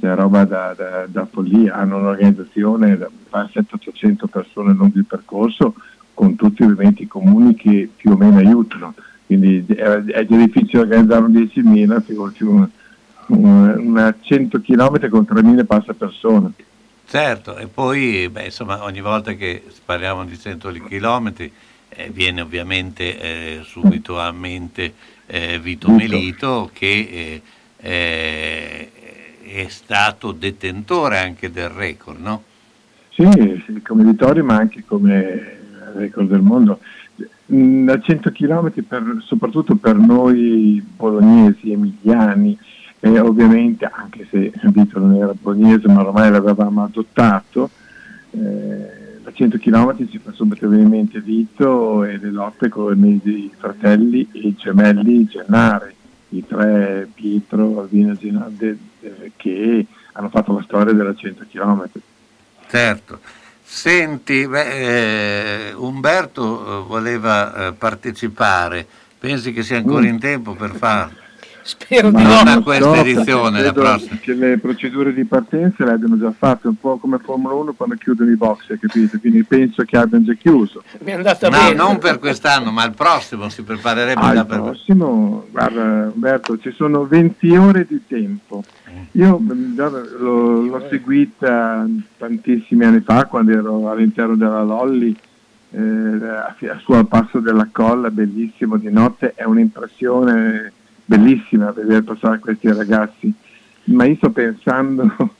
Cioè 0.00 0.14
roba 0.14 0.44
da, 0.44 0.74
da- 0.76 1.06
da 1.08 1.26
follia, 1.26 1.74
hanno 1.74 1.96
un'organizzazione 1.96 2.96
da 2.96 3.10
fa 3.28 3.50
700-800 3.52 4.26
persone 4.30 4.72
lungo 4.72 4.96
il 4.96 5.04
percorso 5.04 5.74
con 6.18 6.34
tutti 6.34 6.64
ovviamente 6.64 7.04
i 7.04 7.06
comuni 7.06 7.54
che 7.54 7.88
più 7.94 8.10
o 8.10 8.16
meno 8.16 8.38
aiutano. 8.38 8.92
Quindi 9.24 9.64
è, 9.68 10.02
già 10.02 10.36
difficile 10.36 10.80
organizzare 10.80 11.24
un 11.24 11.30
10.000, 11.30 12.00
figurati 12.00 12.42
un- 12.42 12.68
un- 13.26 13.74
una 13.78 14.12
100 14.20 14.60
km 14.60 15.08
con 15.10 15.24
3.000 15.24 15.64
passa 15.64 15.94
persone. 15.94 16.54
Certo, 17.06 17.56
e 17.56 17.68
poi 17.68 18.28
beh, 18.28 18.46
insomma, 18.46 18.82
ogni 18.82 19.00
volta 19.00 19.32
che 19.34 19.62
parliamo 19.84 20.24
di 20.24 20.36
100 20.36 20.72
chilometri 20.88 21.52
eh, 21.90 22.10
viene 22.10 22.40
ovviamente 22.40 23.20
eh, 23.20 23.60
subito 23.62 24.18
a 24.18 24.32
mente 24.32 24.94
eh, 25.26 25.60
Vito 25.60 25.88
Melito 25.88 26.68
che 26.72 26.86
eh, 27.12 27.42
eh, 27.80 28.90
è 29.44 29.68
stato 29.68 30.32
detentore 30.32 31.18
anche 31.18 31.52
del 31.52 31.68
record, 31.68 32.20
no? 32.20 32.42
Sì, 33.10 33.62
sì, 33.66 33.80
come 33.82 34.02
Vittorio 34.02 34.44
ma 34.44 34.56
anche 34.56 34.82
come 34.84 35.57
record 35.94 36.28
del 36.28 36.40
mondo. 36.40 36.80
Mm, 37.52 37.86
Da 37.86 38.00
100 38.00 38.30
km 38.30 38.72
soprattutto 39.20 39.76
per 39.76 39.96
noi 39.96 40.84
bolognesi, 40.96 41.72
emiliani, 41.72 42.58
e 43.00 43.18
ovviamente 43.20 43.88
anche 43.90 44.26
se 44.28 44.52
Vito 44.62 44.98
non 44.98 45.14
era 45.14 45.32
bolognese 45.40 45.86
ma 45.88 46.04
ormai 46.04 46.30
l'avevamo 46.30 46.82
adottato, 46.82 47.70
eh, 48.32 49.20
da 49.22 49.32
100 49.32 49.58
km 49.58 50.08
ci 50.08 50.18
fa 50.18 50.32
subito 50.32 50.68
venire 50.68 50.86
in 50.86 50.90
mente 50.90 51.20
Vito 51.20 52.04
e 52.04 52.18
le 52.18 52.30
lotte 52.30 52.68
con 52.68 53.04
i 53.04 53.50
fratelli 53.56 54.28
e 54.32 54.38
i 54.38 54.54
gemelli 54.56 55.26
Gennari, 55.26 55.94
i 56.30 56.44
tre 56.46 57.08
Pietro, 57.14 57.80
Alvino 57.80 58.12
e 58.12 58.16
Gennari 58.16 58.78
eh, 59.00 59.32
che 59.36 59.86
hanno 60.12 60.28
fatto 60.28 60.52
la 60.52 60.62
storia 60.62 60.92
della 60.92 61.14
100 61.14 61.44
km. 61.50 61.88
Certo. 62.66 63.20
Senti, 63.70 64.48
beh, 64.48 65.68
eh, 65.68 65.72
Umberto 65.74 66.42
eh, 66.80 66.86
voleva 66.86 67.66
eh, 67.66 67.72
partecipare, 67.74 68.84
pensi 69.18 69.52
che 69.52 69.62
sia 69.62 69.76
ancora 69.76 70.06
in 70.06 70.18
tempo 70.18 70.54
per 70.54 70.74
farlo? 70.74 71.27
Spero 71.68 72.10
Ma 72.10 72.22
non 72.22 72.46
a 72.48 72.54
non 72.54 72.62
questa 72.62 72.90
perché 72.90 73.10
edizione, 73.10 73.60
la 73.60 73.72
prossima. 73.74 74.16
Che 74.22 74.32
le 74.32 74.56
procedure 74.56 75.12
di 75.12 75.24
partenza 75.24 75.84
le 75.84 75.92
abbiano 75.92 76.18
già 76.18 76.32
fatte, 76.32 76.66
un 76.68 76.76
po' 76.80 76.96
come 76.96 77.18
Formula 77.18 77.52
1 77.52 77.74
quando 77.74 77.94
chiudono 77.96 78.30
i 78.30 78.36
box, 78.36 78.70
hai 78.70 78.78
capito? 78.78 79.18
Quindi 79.18 79.44
penso 79.44 79.82
che 79.84 79.98
abbiano 79.98 80.24
già 80.24 80.32
chiuso. 80.32 80.82
Mi 81.00 81.10
è 81.10 81.14
andata 81.16 81.50
No, 81.50 81.58
bene. 81.58 81.74
non 81.74 81.98
per 81.98 82.18
quest'anno, 82.18 82.70
ma 82.70 82.86
il 82.86 82.92
prossimo 82.94 83.50
si 83.50 83.62
preparerebbe 83.64 84.18
Al 84.18 84.34
già 84.34 84.44
per 84.46 84.62
prossimo, 84.62 85.46
guarda 85.50 86.10
Umberto, 86.14 86.58
ci 86.58 86.72
sono 86.72 87.04
20 87.06 87.56
ore 87.56 87.84
di 87.86 88.00
tempo. 88.08 88.64
Io 89.12 89.38
già 89.74 89.90
l'ho, 89.90 90.62
l'ho 90.62 90.86
seguita 90.88 91.86
tantissimi 92.16 92.84
anni 92.86 93.00
fa 93.00 93.26
quando 93.26 93.52
ero 93.52 93.90
all'interno 93.90 94.36
della 94.36 94.62
Lolli, 94.62 95.14
eh, 95.70 96.18
su 96.82 96.92
al 96.92 97.06
passo 97.06 97.40
della 97.40 97.68
colla, 97.70 98.10
bellissimo 98.10 98.78
di 98.78 98.90
notte, 98.90 99.34
è 99.34 99.44
un'impressione 99.44 100.72
bellissima 101.08 101.72
vedere 101.72 102.02
passare 102.02 102.38
questi 102.38 102.70
ragazzi, 102.70 103.32
ma 103.84 104.04
io 104.04 104.16
sto 104.16 104.30
pensando 104.30 105.10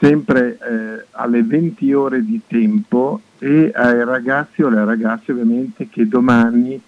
sempre 0.00 0.56
eh, 0.56 1.06
alle 1.10 1.42
20 1.42 1.92
ore 1.92 2.24
di 2.24 2.40
tempo 2.46 3.20
e 3.38 3.70
ai 3.74 4.02
ragazzi 4.04 4.62
o 4.62 4.68
alle 4.68 4.86
ragazze 4.86 5.32
ovviamente 5.32 5.88
che 5.90 6.08
domani 6.08 6.80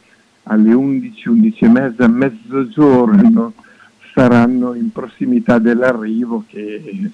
alle 0.44 0.72
11, 0.72 1.28
11 1.28 1.64
e 1.64 1.68
mezza, 1.68 2.08
mezzogiorno 2.08 3.52
saranno 4.14 4.74
in 4.74 4.90
prossimità 4.90 5.58
dell'arrivo 5.58 6.44
che, 6.48 7.10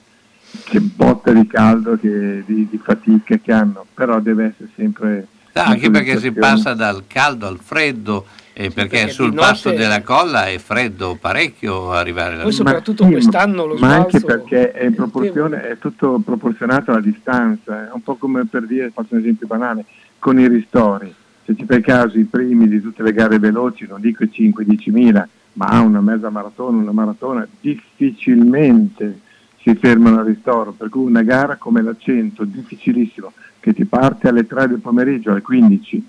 che 0.64 0.80
botta 0.80 1.32
di 1.32 1.46
caldo, 1.48 1.98
che, 1.98 2.44
di, 2.46 2.68
di 2.70 2.80
fatica 2.80 3.36
che 3.38 3.52
hanno, 3.52 3.84
però 3.92 4.20
deve 4.20 4.44
essere 4.44 4.68
sempre... 4.76 5.26
Anche 5.54 5.90
perché 5.90 6.18
si 6.18 6.32
passa 6.32 6.74
dal 6.74 7.04
caldo 7.06 7.46
al 7.46 7.58
freddo, 7.58 8.26
eh, 8.58 8.70
perché, 8.70 9.00
perché 9.00 9.12
sul 9.12 9.30
di 9.30 9.36
passo 9.36 9.68
notte- 9.68 9.82
della 9.82 10.02
colla 10.02 10.46
è 10.46 10.56
freddo 10.56 11.18
parecchio 11.20 11.92
arrivare 11.92 12.36
là. 12.36 12.42
Poi 12.44 12.52
soprattutto 12.52 13.04
sì, 13.04 13.10
quest'anno 13.10 13.66
lo 13.66 13.74
ma 13.74 13.96
anche 13.96 14.18
sbalzo 14.18 14.26
perché 14.26 14.72
è, 14.72 14.86
in 14.86 14.94
proporzione, 14.94 15.68
è 15.68 15.78
tutto 15.78 16.22
proporzionato 16.24 16.90
alla 16.90 17.02
distanza, 17.02 17.88
è 17.88 17.90
un 17.92 18.02
po' 18.02 18.14
come 18.14 18.46
per 18.46 18.64
dire, 18.64 18.90
faccio 18.94 19.12
un 19.12 19.20
esempio 19.20 19.46
banale, 19.46 19.84
con 20.18 20.40
i 20.40 20.48
ristori. 20.48 21.14
Se 21.44 21.54
ci 21.54 21.66
fai 21.66 21.82
caso 21.82 22.18
i 22.18 22.24
primi 22.24 22.66
di 22.66 22.80
tutte 22.80 23.02
le 23.02 23.12
gare 23.12 23.38
veloci, 23.38 23.86
non 23.86 24.00
dico 24.00 24.24
i 24.24 24.30
5-10 24.32 24.90
mila, 24.90 25.28
ma 25.52 25.78
una 25.80 26.00
mezza 26.00 26.30
maratona, 26.30 26.78
una 26.78 26.92
maratona, 26.92 27.46
difficilmente 27.60 29.20
si 29.60 29.74
fermano 29.74 30.20
al 30.20 30.26
ristoro, 30.26 30.72
per 30.72 30.88
cui 30.88 31.04
una 31.04 31.22
gara 31.22 31.56
come 31.56 31.82
la 31.82 31.94
100, 31.94 32.44
difficilissimo, 32.44 33.32
che 33.60 33.74
ti 33.74 33.84
parte 33.84 34.28
alle 34.28 34.46
3 34.46 34.68
del 34.68 34.78
pomeriggio, 34.78 35.30
alle 35.30 35.42
15, 35.42 36.06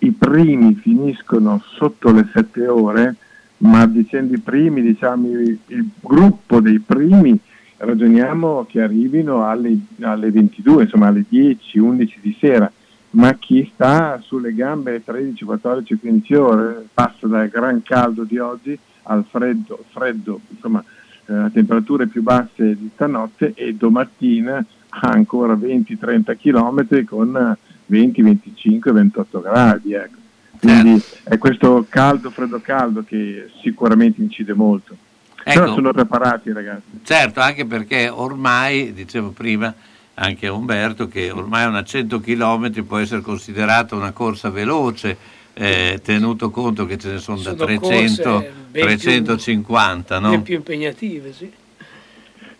i 0.00 0.12
primi 0.12 0.74
finiscono 0.74 1.62
sotto 1.74 2.10
le 2.12 2.28
7 2.32 2.66
ore, 2.68 3.16
ma 3.58 3.86
dicendo 3.86 4.34
i 4.34 4.40
primi, 4.40 4.82
diciamo 4.82 5.28
il, 5.28 5.58
il 5.66 5.88
gruppo 6.00 6.60
dei 6.60 6.78
primi, 6.78 7.38
ragioniamo 7.78 8.66
che 8.68 8.80
arrivino 8.80 9.48
alle, 9.48 9.76
alle 10.00 10.30
22, 10.30 10.84
insomma 10.84 11.08
alle 11.08 11.24
10, 11.28 11.78
11 11.78 12.18
di 12.20 12.36
sera, 12.38 12.70
ma 13.10 13.32
chi 13.34 13.68
sta 13.72 14.20
sulle 14.22 14.54
gambe 14.54 14.90
alle 14.90 15.04
13, 15.04 15.44
14, 15.44 15.98
15 15.98 16.34
ore 16.34 16.86
passa 16.92 17.26
dal 17.26 17.48
gran 17.48 17.82
caldo 17.82 18.24
di 18.24 18.38
oggi 18.38 18.78
al 19.04 19.24
freddo, 19.28 19.84
freddo 19.90 20.40
insomma 20.50 20.84
eh, 21.26 21.34
a 21.34 21.50
temperature 21.50 22.06
più 22.06 22.22
basse 22.22 22.76
di 22.76 22.90
stanotte 22.92 23.52
e 23.54 23.74
domattina 23.74 24.64
ha 24.90 25.08
ancora 25.08 25.54
20-30 25.54 26.36
km 26.36 27.04
con 27.04 27.56
20, 27.88 28.22
25, 28.22 28.92
28 28.92 29.40
gradi. 29.40 29.92
Ecco. 29.92 30.16
Quindi 30.60 31.00
è 31.24 31.38
questo 31.38 31.86
caldo, 31.88 32.30
freddo, 32.30 32.60
caldo 32.60 33.04
che 33.04 33.48
sicuramente 33.62 34.20
incide 34.20 34.54
molto. 34.54 34.96
Ecco. 35.44 35.60
Però 35.60 35.74
sono 35.74 35.92
preparati 35.92 36.52
ragazzi. 36.52 37.00
Certo, 37.04 37.40
anche 37.40 37.64
perché 37.64 38.08
ormai, 38.08 38.92
dicevo 38.92 39.30
prima, 39.30 39.72
anche 40.14 40.46
a 40.48 40.52
Umberto, 40.52 41.06
che 41.08 41.30
ormai 41.30 41.66
una 41.66 41.84
100 41.84 42.20
km 42.20 42.82
può 42.84 42.98
essere 42.98 43.20
considerata 43.20 43.94
una 43.94 44.10
corsa 44.12 44.50
veloce, 44.50 45.16
eh, 45.54 46.00
tenuto 46.02 46.50
conto 46.50 46.86
che 46.86 46.98
ce 46.98 47.12
ne 47.12 47.18
sono, 47.18 47.38
da 47.38 47.54
Sono 47.54 47.64
300, 47.64 48.22
corse 48.30 48.52
ben 48.70 48.70
più- 48.70 48.80
350, 48.82 50.18
no? 50.18 50.42
più 50.42 50.54
impegnative, 50.56 51.32
sì. 51.32 51.50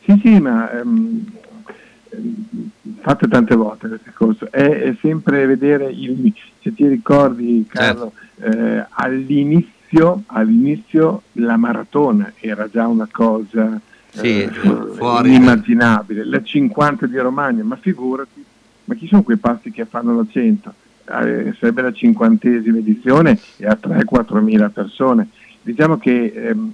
Sì, 0.04 0.20
sì, 0.22 0.40
ma 0.40 0.70
ehm, 0.70 1.24
fatte 3.00 3.28
tante 3.28 3.54
volte 3.54 3.88
questo 3.88 4.06
discorso, 4.06 4.48
è, 4.50 4.82
è 4.82 4.96
sempre 5.00 5.46
vedere 5.46 5.86
il, 5.90 6.32
se 6.60 6.74
ti 6.74 6.86
ricordi 6.86 7.66
Carlo, 7.68 8.12
eh, 8.40 8.84
all'inizio, 8.90 10.22
all'inizio 10.26 11.22
la 11.32 11.56
maratona 11.56 12.32
era 12.40 12.68
già 12.70 12.86
una 12.86 13.08
cosa 13.10 13.80
Sì, 14.10 14.42
eh, 14.42 14.48
fuori. 14.48 15.28
inimmaginabile, 15.28 16.24
la 16.24 16.42
50 16.42 17.06
di 17.06 17.18
Romagna, 17.18 17.62
ma 17.64 17.76
figurati, 17.76 18.44
ma 18.84 18.94
chi 18.94 19.06
sono 19.06 19.22
quei 19.22 19.36
pasti 19.36 19.70
che 19.70 19.84
fanno 19.84 20.16
la 20.16 20.26
100? 20.30 20.74
Eh, 21.10 21.54
sarebbe 21.58 21.80
la 21.82 21.92
cinquantesima 21.92 22.78
edizione 22.78 23.38
e 23.56 23.66
a 23.66 23.78
3-4 23.80 24.42
mila 24.42 24.68
persone. 24.68 25.28
Diciamo 25.62 25.96
che 25.98 26.32
ehm, 26.34 26.72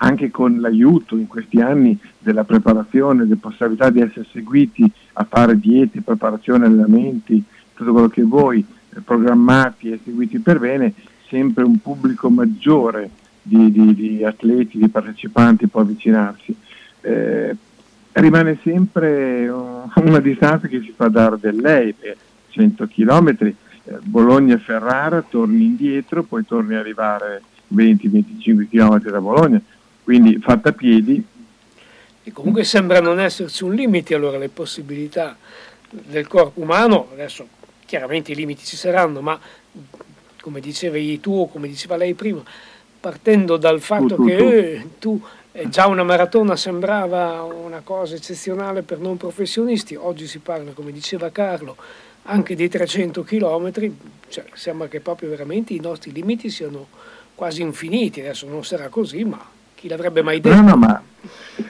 anche 0.00 0.30
con 0.30 0.60
l'aiuto 0.60 1.16
in 1.16 1.26
questi 1.26 1.60
anni 1.60 1.98
della 2.18 2.44
preparazione, 2.44 3.24
della 3.24 3.38
possibilità 3.40 3.90
di 3.90 4.00
essere 4.00 4.26
seguiti 4.30 4.90
a 5.14 5.26
fare 5.28 5.58
diete, 5.58 6.02
preparazione, 6.02 6.66
allenamenti, 6.66 7.42
tutto 7.74 7.92
quello 7.92 8.08
che 8.08 8.22
vuoi, 8.22 8.64
eh, 8.94 9.00
programmati 9.00 9.90
e 9.90 10.00
seguiti 10.02 10.38
per 10.38 10.58
bene, 10.58 10.92
sempre 11.28 11.64
un 11.64 11.78
pubblico 11.80 12.30
maggiore 12.30 13.10
di, 13.42 13.70
di- 13.72 13.94
di 13.94 14.24
atleti, 14.24 14.78
di 14.78 14.88
partecipanti 14.88 15.66
può 15.66 15.80
avvicinarsi. 15.80 16.54
Eh, 17.00 17.56
rimane 18.12 18.58
sempre 18.62 19.48
una 19.48 20.20
distanza 20.20 20.68
che 20.68 20.80
si 20.80 20.92
fa 20.94 21.08
dare 21.08 21.38
del 21.40 21.56
lei, 21.56 21.92
per 21.92 22.16
100 22.50 22.86
km, 22.86 23.54
Bologna-Ferrara, 24.02 25.22
torni 25.22 25.64
indietro, 25.64 26.22
poi 26.22 26.44
torni 26.44 26.74
ad 26.74 26.80
arrivare 26.80 27.42
20-25 27.74 28.68
km 28.68 29.00
da 29.10 29.20
Bologna, 29.20 29.60
quindi 30.08 30.38
fatta 30.38 30.70
a 30.70 30.72
piedi. 30.72 31.22
E 32.24 32.32
comunque 32.32 32.64
sembra 32.64 32.98
non 32.98 33.20
esserci 33.20 33.62
un 33.62 33.74
limite 33.74 34.14
allora 34.14 34.38
le 34.38 34.48
possibilità 34.48 35.36
del 35.90 36.26
corpo 36.26 36.62
umano, 36.62 37.08
adesso 37.12 37.46
chiaramente 37.84 38.32
i 38.32 38.34
limiti 38.34 38.64
ci 38.64 38.76
saranno, 38.76 39.20
ma 39.20 39.38
come 40.40 40.60
dicevi 40.60 41.20
tu 41.20 41.34
o 41.34 41.48
come 41.50 41.68
diceva 41.68 41.96
lei 41.96 42.14
prima, 42.14 42.42
partendo 42.98 43.58
dal 43.58 43.82
fatto 43.82 44.14
tu, 44.14 44.24
che 44.24 44.36
tu. 44.36 44.44
eh, 44.44 44.86
tu 44.98 45.22
eh, 45.52 45.68
già 45.68 45.86
una 45.88 46.04
maratona 46.04 46.56
sembrava 46.56 47.42
una 47.42 47.82
cosa 47.84 48.14
eccezionale 48.14 48.80
per 48.80 49.00
non 49.00 49.18
professionisti, 49.18 49.94
oggi 49.94 50.26
si 50.26 50.38
parla, 50.38 50.70
come 50.72 50.90
diceva 50.90 51.28
Carlo, 51.28 51.76
anche 52.22 52.54
di 52.54 52.66
300 52.66 53.22
km, 53.24 53.92
cioè, 54.30 54.44
sembra 54.54 54.88
che 54.88 55.00
proprio 55.00 55.28
veramente 55.28 55.74
i 55.74 55.80
nostri 55.80 56.12
limiti 56.12 56.48
siano 56.48 56.86
quasi 57.34 57.60
infiniti, 57.60 58.20
adesso 58.20 58.46
non 58.46 58.64
sarà 58.64 58.88
così, 58.88 59.22
ma 59.24 59.56
chi 59.78 59.88
l'avrebbe 59.88 60.22
mai 60.22 60.40
detto? 60.40 60.56
No, 60.56 60.70
no, 60.70 60.76
ma 60.76 61.00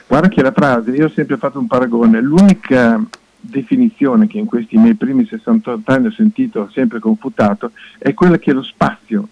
guarda 0.07 0.29
che 0.29 0.41
la 0.41 0.51
frase, 0.51 0.91
io 0.91 1.05
ho 1.05 1.11
sempre 1.13 1.37
fatto 1.37 1.59
un 1.59 1.67
paragone, 1.67 2.19
l'unica 2.19 2.99
definizione 3.39 4.25
che 4.25 4.39
in 4.39 4.45
questi 4.45 4.77
miei 4.77 4.95
primi 4.95 5.25
68 5.25 5.91
anni 5.91 6.07
ho 6.07 6.11
sentito, 6.11 6.61
ho 6.61 6.69
sempre 6.71 6.99
confutato, 6.99 7.71
è 7.99 8.13
quella 8.15 8.39
che 8.39 8.51
lo 8.51 8.63
spazio 8.63 9.27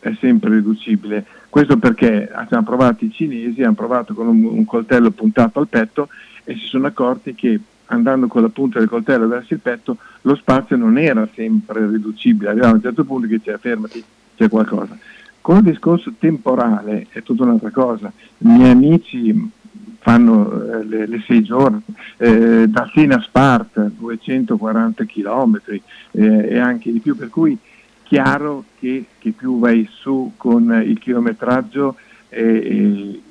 è 0.00 0.14
sempre 0.20 0.50
riducibile. 0.54 1.24
Questo 1.50 1.76
perché 1.76 2.30
hanno 2.32 2.62
provato 2.62 3.04
i 3.04 3.12
cinesi, 3.12 3.62
hanno 3.62 3.74
provato 3.74 4.14
con 4.14 4.26
un, 4.26 4.44
un 4.44 4.64
coltello 4.64 5.10
puntato 5.10 5.60
al 5.60 5.68
petto 5.68 6.08
e 6.44 6.54
si 6.54 6.66
sono 6.66 6.86
accorti 6.86 7.34
che 7.34 7.60
andando 7.86 8.26
con 8.26 8.40
la 8.40 8.48
punta 8.48 8.78
del 8.78 8.88
coltello 8.88 9.28
verso 9.28 9.52
il 9.52 9.60
petto 9.60 9.98
lo 10.22 10.34
spazio 10.34 10.76
non 10.76 10.96
era 10.96 11.28
sempre 11.34 11.86
riducibile, 11.86 12.50
arrivava 12.50 12.72
a 12.72 12.76
un 12.76 12.80
certo 12.80 13.04
punto 13.04 13.26
che 13.26 13.36
diceva 13.36 13.58
fermati, 13.58 14.02
c'è 14.34 14.48
qualcosa. 14.48 14.96
Con 15.44 15.58
il 15.58 15.64
discorso 15.64 16.10
temporale 16.18 17.08
è 17.10 17.22
tutta 17.22 17.42
un'altra 17.42 17.68
cosa. 17.68 18.10
I 18.38 18.46
miei 18.46 18.70
amici 18.70 19.50
fanno 19.98 20.50
eh, 20.50 20.84
le, 20.86 21.06
le 21.06 21.22
sei 21.26 21.42
giorni, 21.42 21.82
eh, 22.16 22.66
da 22.66 22.88
Siena 22.90 23.16
a 23.16 23.20
Sparta 23.20 23.90
240 23.94 25.04
km 25.04 25.60
e 26.12 26.58
anche 26.58 26.90
di 26.90 26.98
più, 26.98 27.14
per 27.14 27.28
cui 27.28 27.58
chiaro 28.04 28.64
che, 28.78 29.04
che 29.18 29.32
più 29.32 29.58
vai 29.58 29.86
su 29.92 30.32
con 30.38 30.82
il 30.82 30.98
chilometraggio 30.98 31.96
eh, 32.30 32.42
eh, 32.42 33.22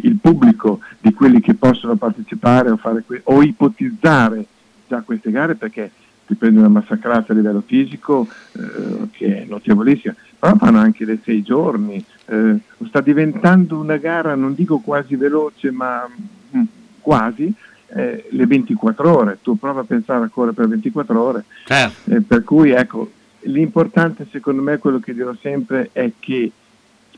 il 0.00 0.18
pubblico 0.20 0.78
di 1.00 1.12
quelli 1.12 1.40
che 1.40 1.54
possono 1.54 1.96
partecipare 1.96 2.70
o, 2.70 2.78
que- 3.04 3.22
o 3.24 3.42
ipotizzare 3.42 4.46
già 4.86 5.00
queste 5.00 5.32
gare 5.32 5.56
perché 5.56 5.90
ti 6.32 6.34
prendi 6.34 6.58
una 6.58 6.68
massacrata 6.68 7.32
a 7.32 7.36
livello 7.36 7.62
fisico 7.64 8.26
eh, 8.52 9.08
che 9.10 9.42
è 9.42 9.44
notevolissima, 9.46 10.14
però 10.38 10.56
fanno 10.56 10.78
anche 10.78 11.04
le 11.04 11.18
sei 11.22 11.42
giorni, 11.42 12.02
eh, 12.26 12.56
sta 12.86 13.00
diventando 13.00 13.78
una 13.78 13.98
gara, 13.98 14.34
non 14.34 14.54
dico 14.54 14.78
quasi 14.78 15.16
veloce, 15.16 15.70
ma 15.70 16.08
mm, 16.56 16.62
quasi, 17.00 17.52
eh, 17.94 18.26
le 18.30 18.46
24 18.46 19.14
ore, 19.14 19.38
tu 19.42 19.58
prova 19.58 19.80
a 19.82 19.84
pensare 19.84 20.24
a 20.24 20.28
correre 20.28 20.54
per 20.54 20.68
24 20.68 21.20
ore, 21.20 21.44
Certo. 21.66 22.10
eh, 22.10 22.20
per 22.22 22.42
cui 22.44 22.70
ecco, 22.70 23.10
l'importante 23.40 24.26
secondo 24.30 24.62
me, 24.62 24.78
quello 24.78 25.00
che 25.00 25.12
dirò 25.12 25.34
sempre, 25.40 25.90
è 25.92 26.12
che 26.18 26.50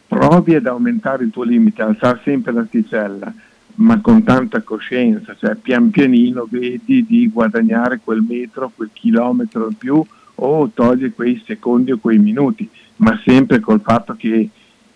provi 0.07 0.57
ad 0.57 0.67
aumentare 0.67 1.25
il 1.25 1.31
tuo 1.31 1.45
limite, 1.45 1.83
alzare 1.83 2.21
sempre 2.25 2.53
l'asticella, 2.53 3.33
ma 3.77 4.01
con 4.01 4.23
tanta 4.23 4.63
coscienza, 4.63 5.35
cioè 5.39 5.55
pian 5.57 5.91
pianino 5.91 6.47
vedi 6.49 7.05
di 7.07 7.29
guadagnare 7.29 8.01
quel 8.03 8.21
metro, 8.27 8.71
quel 8.75 8.91
chilometro 8.93 9.67
in 9.69 9.77
più 9.77 10.03
o 10.37 10.71
togli 10.73 11.13
quei 11.15 11.43
secondi 11.47 11.93
o 11.93 11.99
quei 11.99 12.19
minuti, 12.19 12.69
ma 12.97 13.21
sempre 13.25 13.61
col 13.61 13.81
fatto 13.81 14.15
che 14.17 14.49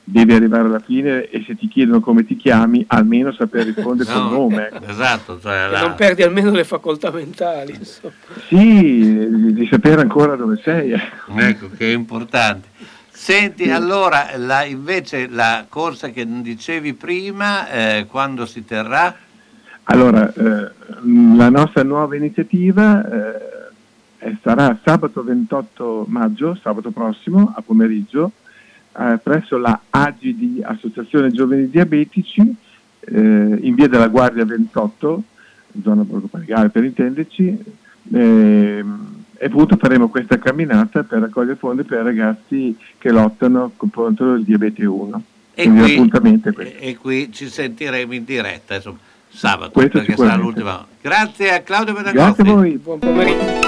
devi 0.04 0.32
arrivare 0.32 0.64
alla 0.64 0.78
fine 0.80 1.28
e 1.28 1.44
se 1.46 1.54
ti 1.54 1.68
chiedono 1.68 2.00
come 2.00 2.24
ti 2.24 2.34
chiami, 2.36 2.82
almeno 2.88 3.30
saper 3.32 3.66
rispondere 3.66 4.08
col 4.10 4.22
No, 4.22 4.30
nome. 4.30 4.68
ecco. 4.72 4.84
Esatto, 4.86 5.38
cioè 5.40 5.66
E 5.66 5.70
la- 5.70 5.80
non 5.82 5.94
perdi 5.96 6.22
almeno 6.22 6.50
le 6.50 6.64
facoltà 6.64 7.10
mentali. 7.10 7.74
insomma. 7.74 8.12
Sì, 8.48 9.28
di 9.28 9.52
di 9.52 9.66
sapere 9.70 10.00
ancora 10.00 10.34
dove 10.34 10.58
sei. 10.64 10.92
ecco. 10.92 11.36
Ecco, 11.36 11.68
che 11.76 11.90
è 11.90 11.94
importante. 11.94 12.68
Senti, 13.28 13.70
allora, 13.70 14.38
la- 14.38 14.64
invece 14.64 15.28
la 15.28 15.66
corsa 15.68 16.08
che 16.08 16.26
dicevi 16.40 16.94
prima, 16.94 17.68
eh, 17.68 18.06
quando 18.08 18.46
si 18.46 18.64
terrà? 18.64 19.14
Allora, 19.82 20.32
eh, 20.32 20.70
la 21.36 21.50
nostra 21.50 21.82
nuova 21.82 22.16
iniziativa 22.16 23.06
eh, 23.06 23.40
eh, 24.20 24.36
sarà 24.42 24.78
sabato 24.82 25.22
28 25.22 26.06
maggio, 26.08 26.58
sabato 26.62 26.90
prossimo, 26.90 27.52
a 27.54 27.60
pomeriggio, 27.60 28.32
eh, 28.98 29.18
presso 29.22 29.58
la 29.58 29.78
AGD, 29.90 30.62
Associazione 30.62 31.30
Giovani 31.30 31.68
Diabetici, 31.68 32.56
eh, 33.00 33.14
in 33.60 33.74
via 33.74 33.88
della 33.88 34.08
Guardia 34.08 34.46
28, 34.46 35.22
zona 35.82 36.02
Borgo 36.02 36.28
Panigale 36.28 36.70
per 36.70 36.82
intenderci, 36.82 37.62
ehm, 38.10 39.17
e 39.38 39.46
appunto 39.46 39.76
faremo 39.76 40.08
questa 40.08 40.38
camminata 40.38 41.04
per 41.04 41.20
raccogliere 41.20 41.56
fondi 41.56 41.84
per 41.84 42.02
ragazzi 42.02 42.76
che 42.98 43.10
lottano 43.10 43.72
contro 43.76 44.34
il 44.34 44.44
diabete 44.44 44.84
1. 44.84 45.22
E 45.54 45.64
Quindi 45.64 46.10
qui, 46.10 46.40
e, 46.42 46.76
e 46.78 46.96
qui 46.96 47.32
ci 47.32 47.48
sentiremo 47.48 48.14
in 48.14 48.24
diretta, 48.24 48.76
insomma, 48.76 48.98
sabato, 49.28 49.70
Questo 49.70 49.98
perché 49.98 50.16
sarà 50.16 50.36
l'ultima. 50.36 50.86
Grazie 51.00 51.52
a 51.52 51.60
Claudio 51.62 51.94
Pedagossi. 51.94 52.16
Grazie 52.16 52.42
a 52.42 52.54
voi. 52.54 52.78
Buon 52.78 52.98
pomeriggio. 52.98 53.67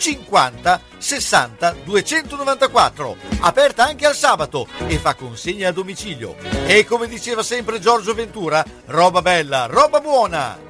50 0.00 0.80
60 0.96 1.76
294. 1.84 3.16
Aperta 3.40 3.84
anche 3.84 4.06
al 4.06 4.14
sabato 4.14 4.66
e 4.86 4.98
fa 4.98 5.14
consegna 5.14 5.68
a 5.68 5.72
domicilio. 5.72 6.36
E 6.66 6.84
come 6.86 7.06
diceva 7.06 7.42
sempre 7.42 7.78
Giorgio 7.78 8.14
Ventura, 8.14 8.64
roba 8.86 9.20
bella, 9.20 9.66
roba 9.66 10.00
buona. 10.00 10.69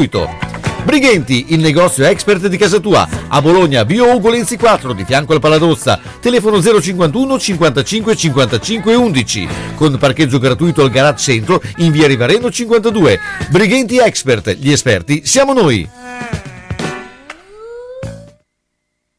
Brighenti, 0.83 1.45
il 1.49 1.59
negozio 1.59 2.05
expert 2.05 2.47
di 2.47 2.57
casa 2.57 2.79
tua, 2.79 3.07
a 3.27 3.39
Bologna, 3.39 3.85
Bio 3.85 4.13
Ugo 4.15 4.29
Lenzi 4.29 4.57
4, 4.57 4.93
di 4.93 5.05
fianco 5.05 5.33
al 5.33 5.39
Paladozza, 5.39 5.99
telefono 6.19 6.59
051 6.61 7.39
55 7.39 8.15
55 8.15 8.95
11, 8.95 9.47
con 9.75 9.97
parcheggio 9.97 10.39
gratuito 10.39 10.81
al 10.81 10.89
garage 10.89 11.33
centro 11.33 11.61
in 11.77 11.91
via 11.91 12.07
Rivareno 12.07 12.49
52. 12.49 13.19
Brighenti 13.49 13.99
Expert, 13.99 14.55
gli 14.55 14.71
esperti 14.71 15.21
siamo 15.23 15.53
noi. 15.53 15.87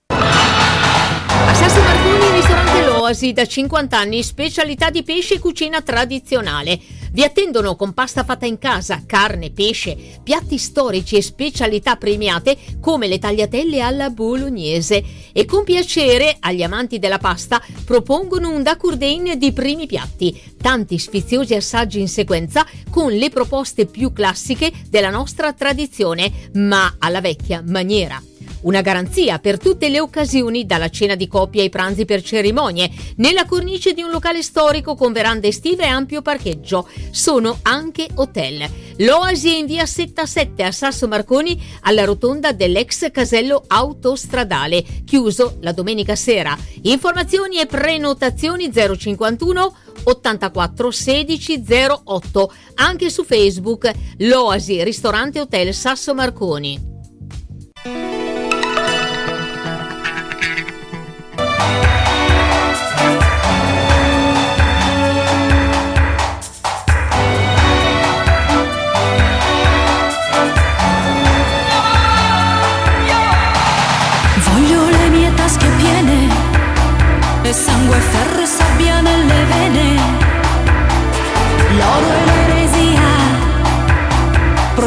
A 0.09 1.55
Sasso 1.55 1.81
Marconi, 1.81 2.35
ristorante 2.35 2.85
L'Oasi, 2.85 3.33
da 3.33 3.47
50 3.47 3.99
anni, 3.99 4.23
specialità 4.25 4.91
di 4.91 5.05
pesce 5.05 5.35
e 5.35 5.39
cucina 5.39 5.81
tradizionale. 5.81 6.81
Vi 7.13 7.23
attendono 7.23 7.77
con 7.77 7.93
pasta 7.93 8.25
fatta 8.25 8.47
in 8.47 8.57
casa, 8.57 9.03
carne, 9.05 9.51
pesce, 9.51 9.95
piatti 10.23 10.57
storici 10.57 11.17
e 11.17 11.23
specialità 11.23 11.97
premiate 11.97 12.57
come 12.81 13.07
le 13.07 13.19
tagliatelle 13.19 13.81
alla 13.83 14.09
bolognese. 14.09 15.05
E 15.31 15.45
con 15.45 15.63
piacere, 15.63 16.39
agli 16.41 16.63
amanti 16.63 16.99
della 16.99 17.19
pasta, 17.19 17.63
propongono 17.85 18.49
un 18.49 18.63
dacurdain 18.63 19.35
di 19.37 19.53
primi 19.53 19.87
piatti, 19.87 20.41
tanti 20.57 20.99
sfiziosi 20.99 21.55
assaggi 21.55 22.01
in 22.01 22.09
sequenza 22.09 22.67
con 22.89 23.13
le 23.13 23.29
proposte 23.29 23.85
più 23.85 24.15
classiche 24.15 24.73
della 24.89 25.11
nostra 25.11 25.53
tradizione, 25.53 26.49
ma 26.55 26.95
alla 26.99 27.21
vecchia 27.21 27.63
maniera. 27.63 28.32
Una 28.63 28.81
garanzia 28.81 29.39
per 29.41 29.59
tutte 29.59 29.89
le 29.89 29.99
occasioni, 29.99 30.67
dalla 30.67 30.89
cena 30.89 31.17
di 31.17 31.27
coppia 31.27 31.63
ai 31.63 31.69
pranzi 31.69 32.05
per 32.05 32.23
cerimonie, 32.23 32.91
nella 33.17 33.45
cornice 33.45 33.93
di 33.93 34.03
un 34.03 34.11
locale 34.11 34.43
storico 34.43 34.95
con 34.95 35.13
verande 35.13 35.49
estive 35.49 35.83
e 35.83 35.89
ampio 35.89 36.23
parcheggio. 36.23 36.89
Sono 37.11 37.59
anche 37.63 38.07
hotel. 38.15 38.69
L'Oasi 38.99 39.49
è 39.49 39.57
in 39.57 39.67
via 39.67 39.85
77 39.85 40.63
a 40.63 40.71
Sasso 40.71 41.09
Marconi, 41.09 41.61
alla 41.81 42.05
rotonda 42.05 42.53
dell'ex 42.53 43.11
casello 43.11 43.65
autostradale, 43.67 44.85
chiuso 45.05 45.57
la 45.61 45.73
domenica 45.73 46.15
sera. 46.15 46.57
Informazioni 46.83 47.59
e 47.59 47.67
prenotazioni 47.67 48.71
051 48.73 49.77
84 50.05 50.91
16 50.91 51.65
08, 52.05 52.53
anche 52.75 53.11
su 53.11 53.25
Facebook, 53.25 53.91
l'Oasi 54.19 54.85
Ristorante 54.85 55.41
Hotel 55.41 55.75
Sasso 55.75 56.15
Marconi. 56.15 56.91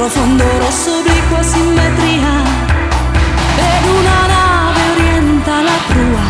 Profondo 0.05 0.43
rosso, 0.59 0.99
obliqua 0.99 1.41
simmetria. 1.41 2.43
Ed 3.57 3.85
una 3.97 4.27
nave 4.27 4.81
orienta 4.91 5.61
la 5.63 5.79
prua 5.87 6.25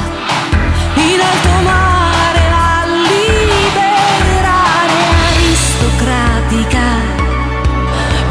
in 0.95 1.19
alto 1.19 1.53
mare 1.69 2.43
a 2.51 2.85
liberare 3.11 4.99
aristocratica, 5.27 6.87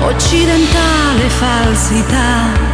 occidentale 0.06 1.28
falsità. 1.28 2.73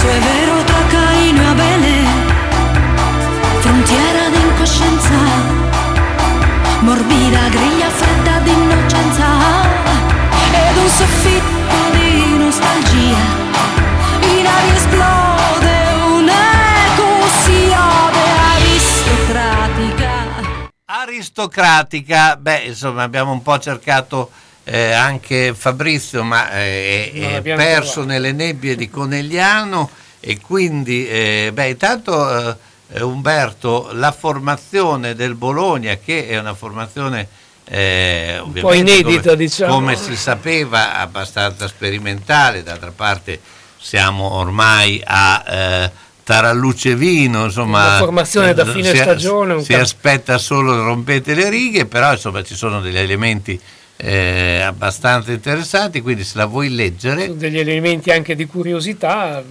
senso 0.00 0.08
è 0.08 0.18
vero 0.18 0.64
tra 0.64 0.86
Caino 0.86 1.42
e 1.42 1.46
Abele, 1.46 2.04
frontiera 3.60 4.28
d'incoscienza, 4.30 5.14
morbida 6.80 7.48
griglia 7.48 7.90
fredda 7.90 8.38
d'innocenza, 8.38 9.26
ed 10.52 10.76
un 10.76 10.88
soffitto 10.88 11.90
di 11.92 12.38
nostalgia, 12.38 13.18
in 14.22 14.46
aria 14.46 14.74
esplode 14.74 15.76
un'eco 16.16 17.28
siade 17.42 18.24
aristocratica. 18.54 20.12
Aristocratica, 20.86 22.36
beh 22.36 22.62
insomma 22.66 23.02
abbiamo 23.02 23.32
un 23.32 23.42
po' 23.42 23.58
cercato 23.58 24.30
eh, 24.64 24.92
anche 24.92 25.54
Fabrizio, 25.54 26.22
ma 26.22 26.50
eh, 26.52 27.10
è, 27.12 27.42
perso 27.42 27.92
trovato. 27.92 28.12
nelle 28.12 28.32
nebbie 28.32 28.76
di 28.76 28.88
Conegliano 28.88 29.90
e 30.20 30.38
quindi, 30.40 31.08
eh, 31.08 31.50
beh, 31.52 31.68
intanto 31.68 32.56
eh, 32.92 33.02
Umberto, 33.02 33.90
la 33.92 34.12
formazione 34.12 35.14
del 35.14 35.34
Bologna, 35.34 35.96
che 35.96 36.28
è 36.28 36.38
una 36.38 36.54
formazione 36.54 37.26
eh, 37.64 38.38
ovviamente 38.40 38.90
inedita, 38.90 39.22
come, 39.30 39.36
diciamo. 39.36 39.74
come 39.74 39.96
si 39.96 40.16
sapeva, 40.16 40.98
abbastanza 40.98 41.68
sperimentale, 41.68 42.62
d'altra 42.62 42.92
parte 42.94 43.40
siamo 43.78 44.34
ormai 44.34 45.00
a 45.04 45.44
eh, 45.46 45.90
Taralluce 46.24 46.94
Vino, 46.96 47.44
insomma, 47.44 47.86
Una 47.86 47.98
formazione 47.98 48.54
da 48.54 48.66
fine 48.66 48.90
si- 48.90 48.96
stagione, 48.98 49.54
un 49.54 49.62
si 49.62 49.68
camp- 49.72 49.82
aspetta 49.82 50.36
solo 50.38 50.82
rompete 50.82 51.34
le 51.34 51.48
righe, 51.48 51.86
però 51.86 52.12
insomma 52.12 52.42
ci 52.42 52.54
sono 52.54 52.80
degli 52.80 52.98
elementi 52.98 53.58
eh, 54.02 54.60
abbastanza 54.62 55.32
interessanti, 55.32 56.00
quindi 56.00 56.24
se 56.24 56.38
la 56.38 56.46
vuoi 56.46 56.70
leggere, 56.70 57.26
sono 57.26 57.34
degli 57.34 57.58
elementi 57.58 58.10
anche 58.10 58.34
di 58.34 58.46
curiosità, 58.46 59.42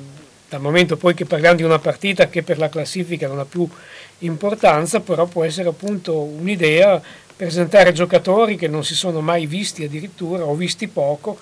dal 0.50 0.62
momento 0.62 0.98
poi 0.98 1.14
che 1.14 1.26
parliamo 1.26 1.56
di 1.56 1.64
una 1.64 1.80
partita 1.80 2.28
che 2.28 2.42
per 2.42 2.58
la 2.58 2.70
classifica 2.70 3.28
non 3.28 3.40
ha 3.40 3.46
più 3.46 3.68
importanza, 4.20 5.00
però 5.00 5.26
può 5.28 5.44
essere 5.44 5.70
appunto 5.70 6.20
un'idea 6.20 7.02
presentare 7.36 7.94
giocatori 7.94 8.58
che 8.58 8.68
non 8.68 8.84
si 8.84 8.96
sono 8.96 9.22
mai 9.22 9.46
visti 9.46 9.84
addirittura 9.84 10.44
o 10.44 10.56
visti 10.56 10.88
poco 10.88 11.40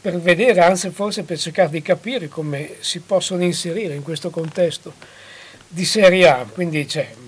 per 0.00 0.20
vedere, 0.20 0.60
anzi 0.60 0.90
forse 0.90 1.22
per 1.22 1.38
cercare 1.38 1.70
di 1.70 1.80
capire 1.80 2.28
come 2.28 2.74
si 2.80 3.00
possono 3.00 3.42
inserire 3.42 3.94
in 3.94 4.02
questo 4.02 4.30
contesto 4.30 4.92
di 5.68 5.84
Serie 5.84 6.28
A. 6.28 6.46
Quindi 6.52 6.84
c'è, 6.84 7.08
mh, 7.14 7.21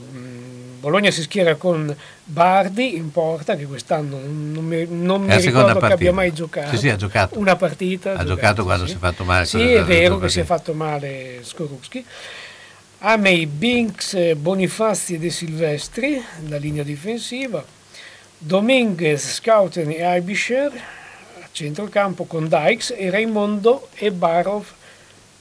Bologna 0.84 1.10
si 1.10 1.22
schiera 1.22 1.54
con 1.54 1.96
Bardi 2.24 2.94
in 2.94 3.10
porta, 3.10 3.56
che 3.56 3.64
quest'anno 3.64 4.18
non 4.22 4.62
mi, 4.62 4.86
non 4.86 5.22
mi 5.22 5.34
ricordo 5.40 5.80
che 5.80 5.92
abbia 5.94 6.12
mai 6.12 6.30
giocato. 6.34 6.68
Sì, 6.72 6.76
sì, 6.76 6.88
ha 6.90 6.96
giocato. 6.96 7.38
Una 7.38 7.56
partita. 7.56 8.12
ha 8.16 8.24
giocato 8.24 8.64
quando 8.64 8.86
si 8.86 8.92
è 8.92 8.98
fatto 8.98 9.24
male. 9.24 9.46
Sì, 9.46 9.72
è 9.72 9.82
vero 9.82 10.18
che 10.18 10.28
si 10.28 10.40
è 10.40 10.44
fatto 10.44 10.74
male 10.74 11.38
Skorupski. 11.40 12.04
Amei, 12.98 13.46
Binks, 13.46 14.34
Bonifazzi 14.34 15.14
e 15.14 15.18
De 15.18 15.30
Silvestri, 15.30 16.22
la 16.48 16.58
linea 16.58 16.82
difensiva. 16.82 17.64
Dominguez, 18.36 19.36
Scouten 19.36 19.88
e 19.90 20.02
Aibischer 20.02 20.70
a 21.40 21.48
centrocampo 21.50 22.24
con 22.24 22.46
Dykes 22.46 22.92
e 22.94 23.08
Raimondo 23.08 23.88
e 23.94 24.12
Barov 24.12 24.66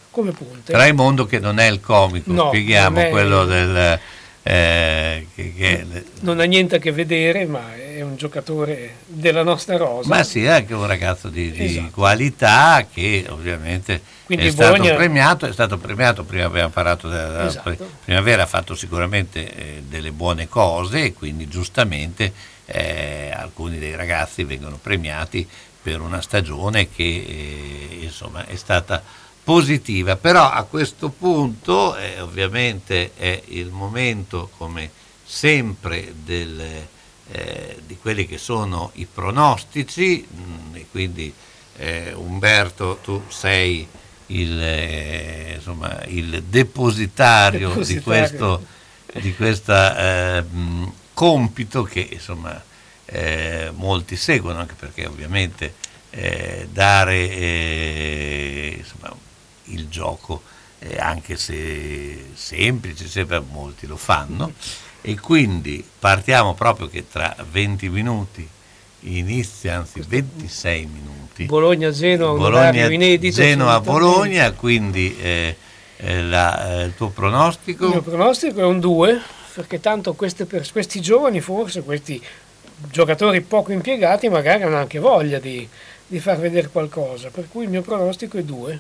come 0.10 0.32
punte. 0.32 0.72
Raimondo 0.72 1.26
che 1.26 1.40
non 1.40 1.60
è 1.60 1.68
il 1.70 1.82
comico, 1.82 2.32
No, 2.32 2.48
spieghiamo 2.48 3.00
è- 3.00 3.10
quello 3.10 3.44
del... 3.44 4.00
eh, 4.44 5.28
che- 5.34 5.54
che- 5.56 5.86
Non 6.20 6.40
ha 6.40 6.44
niente 6.44 6.76
a 6.76 6.80
che 6.80 6.92
vedere, 6.92 7.46
ma 7.46 7.74
è 7.76 8.02
un 8.02 8.16
giocatore 8.18 8.96
della 9.06 9.42
nostra 9.44 9.78
rosa. 9.78 10.10
ma 10.10 10.24
sì, 10.24 10.44
è 10.44 10.50
anche 10.50 10.74
un 10.74 10.86
ragazzo 10.86 11.30
di, 11.30 11.52
di 11.52 11.64
Esatto. 11.66 11.92
qualità 11.94 12.86
che 12.92 13.26
ovviamente 13.30 14.02
Quindi 14.26 14.48
è 14.48 14.52
stato 14.52 14.72
Bologna- 14.74 14.96
premiato, 14.96 15.46
è 15.46 15.54
stato 15.54 15.78
premiato, 15.78 16.24
prima 16.24 16.46
abbiamo 16.46 16.70
parlato 16.70 17.08
della 17.08 17.46
Esatto. 17.48 17.90
primavera, 18.04 18.44
ha 18.44 18.48
fatto 18.48 18.76
sicuramente 18.76 19.54
eh, 19.56 19.84
delle 19.88 20.12
buone 20.12 20.50
cose 20.50 21.04
e 21.06 21.14
quindi 21.14 21.48
giustamente 21.48 22.34
eh, 22.66 23.32
alcuni 23.34 23.78
dei 23.80 23.96
ragazzi 23.96 24.44
vengono 24.44 24.78
premiati 24.82 25.48
per 25.82 26.00
una 26.02 26.22
stagione 26.22 26.90
che 26.90 27.04
eh, 27.04 27.98
insomma 28.02 28.46
è 28.46 28.56
stata 28.56 29.04
positiva, 29.44 30.16
però 30.16 30.50
a 30.50 30.64
questo 30.64 31.10
punto 31.10 31.96
eh, 31.98 32.20
ovviamente 32.22 33.12
è 33.16 33.42
il 33.48 33.70
momento 33.72 34.50
come 34.58 34.90
sempre 35.26 36.14
del, 36.24 36.62
eh, 37.32 37.78
di 37.86 37.98
quelli 37.98 38.26
che 38.26 38.38
sono 38.38 38.92
i 38.96 39.06
pronostici 39.12 40.26
mh, 40.30 40.76
e 40.76 40.86
quindi 40.90 41.34
eh, 41.78 42.14
Umberto 42.14 43.00
tu 43.04 43.22
sei 43.28 43.86
il, 44.28 44.62
eh, 44.62 45.54
insomma, 45.56 46.04
il 46.06 46.44
depositario, 46.44 47.70
di 47.70 47.74
Depositario. 47.76 48.04
questo 48.04 48.66
di 49.20 49.36
questa 49.36 50.38
eh, 50.38 50.42
mh, 50.42 50.92
compito 51.14 51.84
che 51.84 52.08
insomma 52.12 52.60
eh, 53.06 53.72
molti 53.76 54.16
seguono 54.16 54.60
anche 54.60 54.74
perché 54.74 55.06
ovviamente 55.06 55.76
dare 56.72 57.26
insomma, 58.78 59.16
il 59.66 59.88
gioco 59.88 60.42
eh, 60.80 60.98
anche 60.98 61.38
se 61.38 62.26
semplice 62.34 63.08
sempre 63.08 63.40
molti 63.40 63.88
lo 63.88 63.96
fanno 63.98 64.52
e 65.02 65.20
quindi 65.20 65.84
partiamo 66.00 66.54
proprio 66.54 66.88
che 66.88 67.06
tra 67.10 67.36
20 67.52 67.90
minuti 67.90 68.48
inizia 69.02 69.78
anzi 69.78 70.02
26 70.06 70.86
minuti 70.86 71.46
Bologna-Genoa, 71.46 72.32
orario 72.32 72.90
inedito. 72.90 73.36
Genoa-Bologna 73.36 74.52
quindi 74.54 75.18
eh, 75.20 75.56
eh, 75.98 76.22
la- 76.24 76.82
eh, 76.82 76.84
il 76.86 76.96
tuo 76.96 77.10
pronostico 77.10 77.86
Il 77.86 77.92
mio 77.92 78.02
pronostico 78.02 78.60
è 78.62 78.64
un 78.66 78.80
2, 78.80 79.22
perché 79.56 79.80
tanto 79.80 80.14
queste 80.14 80.46
per- 80.46 80.70
questi 80.72 81.02
giovani, 81.02 81.42
forse 81.42 81.82
questi 81.84 82.22
giocatori 82.90 83.42
poco 83.42 83.72
impiegati, 83.72 84.30
magari 84.30 84.64
hanno 84.64 84.78
anche 84.78 85.00
voglia 85.00 85.40
di, 85.40 85.68
di 86.08 86.20
far 86.20 86.40
vedere 86.40 86.68
qualcosa. 86.70 87.30
Per 87.30 87.48
cui 87.50 87.64
il 87.66 87.70
mio 87.70 87.82
pronostico 87.82 88.38
è 88.38 88.44
2. 88.44 88.80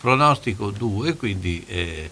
Pronostico 0.00 0.70
2, 0.70 1.14
quindi 1.16 1.64
eh, 1.68 2.10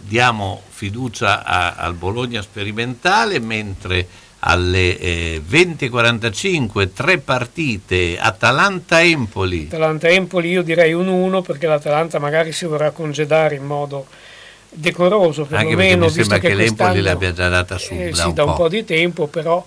diamo 0.00 0.62
fiducia 0.68 1.44
a- 1.44 1.74
al 1.76 1.94
Bologna 1.94 2.42
sperimentale, 2.42 3.38
mentre 3.40 4.06
alle 4.40 4.98
eh, 4.98 5.42
20.45 5.48 6.92
tre 6.92 7.18
partite 7.18 8.18
Atalanta-Empoli. 8.18 9.66
Atalanta-Empoli 9.68 10.48
io 10.50 10.62
direi 10.62 10.92
un 10.92 11.08
1, 11.08 11.42
perché 11.42 11.66
l'Atalanta 11.66 12.18
magari 12.18 12.52
si 12.52 12.64
vorrà 12.66 12.90
congedare 12.90 13.54
in 13.56 13.64
modo 13.64 14.06
decoroso, 14.70 15.42
Anche 15.42 15.54
perché 15.54 15.64
perlomeno, 15.74 16.04
mi 16.06 16.10
sembra 16.10 16.38
che, 16.38 16.48
l'Empoli 16.54 16.74
quest'anno- 16.74 17.00
l'abbia 17.02 17.32
già 17.32 17.48
data 17.48 17.78
su 17.78 17.94
Eh, 17.94 18.10
da 18.10 18.14
sì, 18.16 18.26
un 18.28 18.34
da 18.34 18.44
un 18.44 18.50
po'. 18.50 18.56
po' 18.56 18.68
di 18.68 18.84
tempo, 18.84 19.26
però 19.26 19.64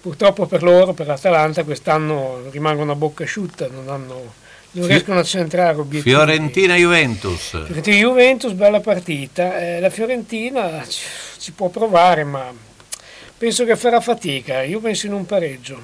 purtroppo 0.00 0.46
per 0.46 0.62
loro, 0.62 0.92
per 0.92 1.06
l'Atalanta, 1.06 1.64
quest'anno 1.64 2.42
rimangono 2.50 2.92
a 2.92 2.94
bocca 2.96 3.24
asciutta, 3.24 3.66
non, 3.68 3.88
hanno- 3.88 4.34
non 4.72 4.86
riescono 4.86 5.18
a 5.18 5.22
centrare 5.22 5.78
obiettivi. 5.78 6.10
Fiorentina-Juventus. 6.14 7.48
Fiorentina 7.48 7.96
Juventus, 7.96 8.52
bella 8.52 8.80
partita. 8.80 9.58
Eh, 9.58 9.80
la 9.80 9.90
Fiorentina 9.90 10.84
ci, 10.86 11.04
ci 11.38 11.52
può 11.52 11.68
provare, 11.68 12.24
ma 12.24 12.52
penso 13.36 13.64
che 13.64 13.76
farà 13.76 14.00
fatica. 14.00 14.62
Io 14.62 14.80
penso 14.80 15.06
in 15.06 15.12
un 15.12 15.26
pareggio. 15.26 15.80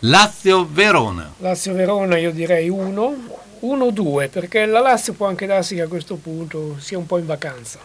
Lazio-Verona. 0.00 1.34
Lazio-Verona 1.38 2.16
io 2.16 2.32
direi 2.32 2.68
1, 2.68 3.14
1-2, 3.60 4.28
perché 4.30 4.66
la 4.66 4.80
Lazio 4.80 5.12
può 5.12 5.26
anche 5.26 5.46
darsi 5.46 5.74
che 5.74 5.82
a 5.82 5.88
questo 5.88 6.16
punto 6.16 6.76
sia 6.78 6.98
un 6.98 7.06
po' 7.06 7.18
in 7.18 7.26
vacanza. 7.26 7.78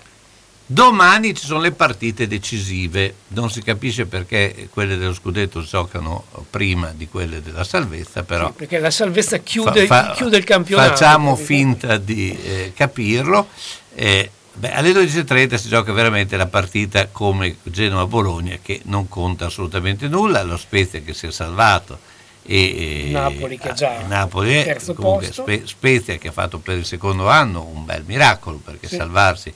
Domani 0.70 1.34
ci 1.34 1.46
sono 1.46 1.62
le 1.62 1.72
partite 1.72 2.28
decisive, 2.28 3.16
non 3.30 3.50
si 3.50 3.62
capisce 3.64 4.06
perché 4.06 4.68
quelle 4.70 4.98
dello 4.98 5.14
scudetto 5.14 5.62
giocano 5.62 6.26
prima 6.50 6.92
di 6.94 7.08
quelle 7.08 7.42
della 7.42 7.64
salvezza, 7.64 8.24
però 8.24 8.52
Perché 8.52 8.78
la 8.78 8.92
salvezza 8.92 9.38
chiude, 9.38 9.86
Fa- 9.86 10.08
fa- 10.08 10.12
chiude 10.14 10.36
il 10.36 10.44
campionato. 10.44 10.90
Facciamo 10.90 11.38
finta 11.38 11.96
di 11.96 12.38
eh, 12.38 12.74
capirlo. 12.76 13.48
Eh, 13.96 14.30
beh, 14.52 14.74
alle 14.74 14.92
12.30 14.92 15.56
si 15.56 15.70
gioca 15.70 15.94
veramente 15.94 16.36
la 16.36 16.48
partita 16.48 17.08
come 17.08 17.56
Genoa-Bologna 17.64 18.58
che 18.62 18.82
non 18.86 19.08
conta 19.08 19.46
assolutamente 19.46 20.10
nulla, 20.10 20.44
lo 20.44 20.58
Spezia 20.58 21.00
che 21.00 21.14
si 21.14 21.28
è 21.28 21.32
salvato 21.32 21.98
e 22.46 23.08
eh, 23.08 23.12
Napoli 23.12 23.58
che 23.58 23.74
già 23.74 24.02
Napoli 24.08 24.54
è 24.54 24.64
terzo 24.64 24.94
comunque 24.94 25.32
Spezia 25.66 26.18
che 26.18 26.30
ha 26.30 26.32
fatto 26.32 26.60
per 26.60 26.78
il 26.78 26.86
secondo 26.86 27.28
anno 27.28 27.64
un 27.74 27.84
bel 27.84 28.04
miracolo 28.06 28.62
perché 28.64 28.88
Sì. 28.88 28.96
salvarsi 28.96 29.54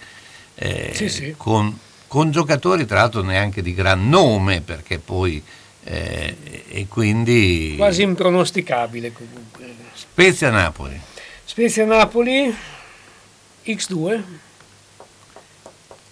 eh, 0.56 0.92
Sì, 0.94 1.10
sì. 1.10 1.34
Con, 1.38 1.78
con 2.08 2.32
giocatori 2.32 2.86
tra 2.86 3.00
l'altro 3.00 3.22
neanche 3.22 3.62
di 3.62 3.74
gran 3.74 4.10
nome 4.10 4.62
perché 4.62 5.00
poi 5.00 5.42
eh, 5.84 6.36
e 6.68 6.88
quindi 6.88 7.76
Quasi 7.78 8.04
impronosticabile 8.04 9.12
comunque. 9.12 9.74
Spezia-Napoli 9.94 11.10
Spezia-Napoli, 11.52 12.56
X2. 13.66 14.22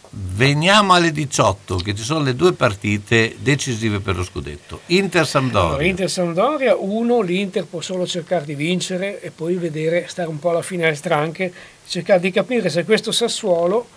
Veniamo 0.10 0.94
alle 0.94 1.14
18 1.14 1.78
che 1.78 1.96
ci 1.96 2.04
sono 2.04 2.26
le 2.26 2.36
due 2.36 2.52
partite 2.52 3.38
decisive 3.40 4.02
per 4.02 4.18
lo 4.18 4.24
scudetto. 4.26 4.82
Inter-Sampdoria. 4.88 5.68
Allora, 5.70 5.86
Inter-Sampdoria, 5.86 6.76
1, 6.76 7.22
l'Inter 7.22 7.64
può 7.68 7.80
solo 7.80 8.06
cercare 8.06 8.44
di 8.44 8.56
vincere 8.56 9.22
e 9.22 9.32
poi 9.32 9.56
vedere, 9.56 10.08
stare 10.10 10.28
un 10.28 10.40
po' 10.40 10.50
alla 10.50 10.62
finestra 10.62 11.16
anche, 11.16 11.54
cercare 11.88 12.20
di 12.20 12.32
capire 12.32 12.70
se 12.70 12.84
questo 12.84 13.14
Sassuolo 13.14 13.88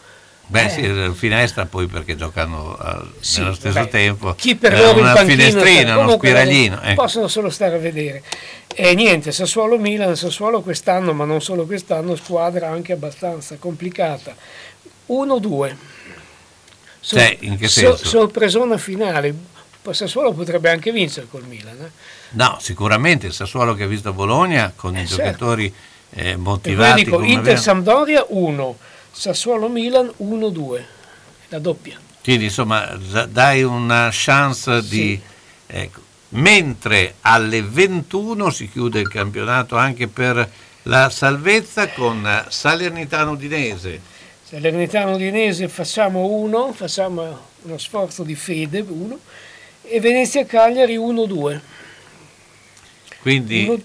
Beh 0.52 0.64
Eh. 0.66 0.68
sì, 0.68 1.14
finestra 1.14 1.64
poi 1.64 1.86
perché 1.86 2.14
giocano 2.14 2.76
al- 2.78 3.10
Sì, 3.20 3.40
nello 3.40 3.54
stesso 3.54 3.72
vabbè, 3.78 3.88
tempo. 3.90 4.34
chi 4.34 4.54
per 4.54 4.74
Eh, 4.74 4.78
loro 4.82 5.00
una 5.00 5.14
panchino 5.14 5.42
finestrina, 5.42 5.96
uno 5.96 6.12
spiraglino. 6.12 6.82
eh. 6.82 6.92
possono 6.94 7.26
solo 7.26 7.48
stare 7.48 7.76
a 7.76 7.78
vedere 7.78 8.22
e 8.74 8.94
niente 8.94 9.32
Sassuolo 9.32 9.78
Milan 9.78 10.14
Sassuolo 10.14 10.60
quest'anno 10.60 11.14
ma 11.14 11.24
non 11.24 11.40
solo 11.40 11.64
quest'anno 11.64 12.16
squadra 12.16 12.68
anche 12.68 12.92
abbastanza 12.92 13.56
complicata 13.58 14.34
1-2 15.06 15.74
Sor- 17.00 17.18
Cioè, 17.18 17.36
in 17.40 17.56
che 17.56 17.68
senso? 17.68 18.04
sorpresona 18.06 18.76
finale 18.76 19.34
Sassuolo 19.90 20.32
potrebbe 20.32 20.70
anche 20.70 20.92
vincere 20.92 21.26
col 21.30 21.44
Milan. 21.46 21.76
eh. 21.80 21.90
No, 22.32 22.58
sicuramente 22.60 23.26
il 23.26 23.32
Sassuolo 23.32 23.74
che 23.74 23.84
ha 23.84 23.86
visto 23.88 24.12
Bologna 24.12 24.70
con 24.76 24.94
i 24.96 25.06
certo. 25.06 25.16
giocatori 25.16 25.66
eh, 26.10 26.22
Per 26.22 26.32
cui 26.34 26.42
motivati 26.42 27.04
dico 27.04 27.16
come 27.16 27.28
Inter 27.32 27.58
Sampdoria 27.58 28.24
1, 28.28 28.78
Sassuolo 29.12 29.68
Milan 29.68 30.10
1-2, 30.20 30.82
la 31.48 31.58
doppia. 31.58 31.98
Quindi 32.22 32.44
insomma 32.44 32.98
da- 33.10 33.26
dai 33.26 33.62
una 33.62 34.08
chance 34.10 34.82
di... 34.88 35.20
ecco. 35.66 36.00
Mentre 36.30 37.16
alle 37.20 37.60
21 37.60 38.48
si 38.50 38.70
chiude 38.70 39.00
il 39.00 39.08
campionato 39.08 39.76
anche 39.76 40.08
per 40.08 40.50
la 40.84 41.10
salvezza 41.10 41.88
con 41.90 42.46
Salernitano 42.48 43.32
Udinese. 43.32 44.00
Salernitano 44.42 45.14
Udinese 45.14 45.68
facciamo 45.68 46.24
1, 46.26 46.72
facciamo 46.72 47.38
uno 47.62 47.78
sforzo 47.78 48.22
di 48.22 48.34
fede 48.34 48.80
1 48.80 49.18
e 49.82 50.00
Venezia 50.00 50.46
Cagliari 50.46 50.96
1-2. 50.96 51.60
Quindi, 53.20 53.84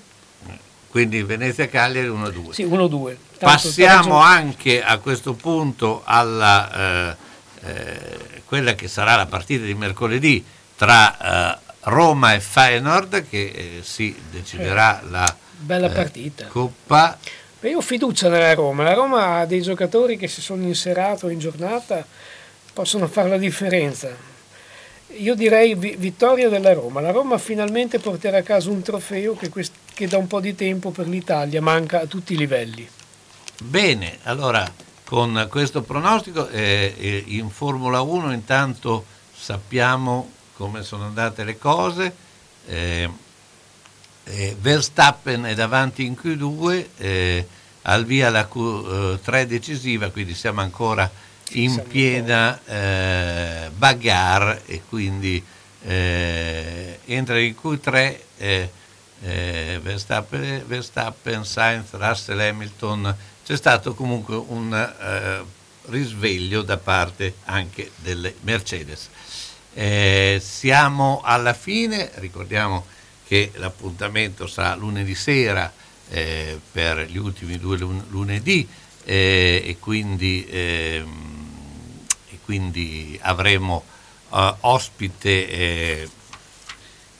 quindi 0.89 1.23
Venezia 1.23 1.67
Cagliari 1.67 2.07
1-2. 2.07 2.51
Sì, 2.51 2.65
1-2. 2.65 3.05
Tanto 3.05 3.17
Passiamo 3.39 4.17
anche 4.17 4.83
a 4.83 4.97
questo 4.97 5.33
punto 5.33 6.01
alla 6.05 7.11
eh, 7.11 7.15
eh, 7.61 8.41
quella 8.45 8.73
che 8.75 8.87
sarà 8.87 9.15
la 9.15 9.25
partita 9.25 9.65
di 9.65 9.73
mercoledì 9.73 10.43
tra 10.75 11.55
eh, 11.55 11.59
Roma 11.81 12.33
e 12.33 12.39
Feyenoord 12.39 13.27
che 13.29 13.45
eh, 13.45 13.79
si 13.83 14.15
deciderà 14.31 15.01
la 15.09 15.35
Bella 15.59 15.87
eh, 15.87 15.91
partita. 15.91 16.45
Coppa. 16.45 17.17
Beh, 17.59 17.69
io 17.69 17.77
ho 17.77 17.81
fiducia 17.81 18.29
nella 18.29 18.53
Roma. 18.53 18.83
La 18.83 18.93
Roma 18.93 19.39
ha 19.39 19.45
dei 19.45 19.61
giocatori 19.61 20.17
che 20.17 20.27
si 20.27 20.41
sono 20.41 20.63
in 20.63 20.75
serata 20.75 21.25
o 21.25 21.29
in 21.29 21.39
giornata 21.39 22.05
possono 22.73 23.07
fare 23.07 23.29
la 23.29 23.37
differenza. 23.37 24.09
Io 25.17 25.33
direi 25.33 25.73
vi- 25.73 25.95
vittoria 25.97 26.49
della 26.49 26.73
Roma. 26.73 27.01
La 27.01 27.11
Roma 27.11 27.37
finalmente 27.39 27.97
porterà 27.97 28.37
a 28.37 28.43
casa 28.43 28.69
un 28.69 28.81
trofeo 28.83 29.35
che, 29.35 29.49
quest- 29.49 29.73
che 29.97 30.07
da 30.07 30.19
un 30.19 30.27
po' 30.27 30.39
di 30.39 30.53
tempo 30.53 30.91
per 30.91 31.07
l'Italia 31.07 31.59
manca 31.59 32.01
a 32.01 32.05
tutti 32.05 32.33
i 32.33 32.37
livelli. 32.37 32.87
Bene, 33.63 34.19
allora 34.23 34.71
con 35.03 35.47
questo 35.49 35.81
pronostico 35.81 36.47
eh, 36.49 36.93
eh, 36.95 37.23
in 37.25 37.49
Formula 37.49 38.01
1 38.01 38.31
intanto 38.31 39.05
sappiamo 39.35 40.31
come 40.53 40.83
sono 40.83 41.05
andate 41.05 41.43
le 41.43 41.57
cose. 41.57 42.13
eh, 42.67 43.09
eh, 44.25 44.55
Verstappen 44.59 45.45
è 45.45 45.55
davanti 45.55 46.05
in 46.05 46.15
Q2, 46.21 46.85
eh, 46.97 47.47
al 47.83 48.05
via 48.05 48.29
la 48.29 48.47
Q3 48.51 49.45
decisiva, 49.45 50.11
quindi 50.11 50.35
siamo 50.35 50.61
ancora 50.61 51.09
in 51.53 51.81
piena 51.87 52.59
eh, 52.65 53.71
bagarre 53.75 54.61
e 54.67 54.83
quindi 54.87 55.43
eh, 55.81 56.99
entra 57.05 57.39
in 57.39 57.55
Q3 57.59 58.17
eh, 59.21 59.79
Verstappen, 59.81 60.63
Verstappen, 60.67 61.45
Sainz, 61.45 61.91
Russell 61.91 62.39
Hamilton, 62.39 63.15
c'è 63.45 63.55
stato 63.55 63.93
comunque 63.93 64.35
un 64.35 64.73
eh, 64.73 65.43
risveglio 65.85 66.61
da 66.61 66.77
parte 66.77 67.35
anche 67.45 67.91
delle 67.97 68.35
Mercedes. 68.41 69.09
Eh, 69.73 70.41
siamo 70.43 71.21
alla 71.23 71.53
fine, 71.53 72.11
ricordiamo 72.15 72.85
che 73.25 73.51
l'appuntamento 73.55 74.47
sarà 74.47 74.75
lunedì 74.75 75.15
sera 75.15 75.71
eh, 76.09 76.59
per 76.71 77.09
gli 77.09 77.17
ultimi 77.17 77.57
due 77.57 77.77
lun- 77.77 78.05
lunedì 78.09 78.67
eh, 79.03 79.61
e, 79.65 79.77
quindi, 79.79 80.47
ehm, 80.49 82.05
e 82.29 82.39
quindi 82.43 83.19
avremo 83.21 83.83
eh, 84.33 84.55
ospite 84.61 86.09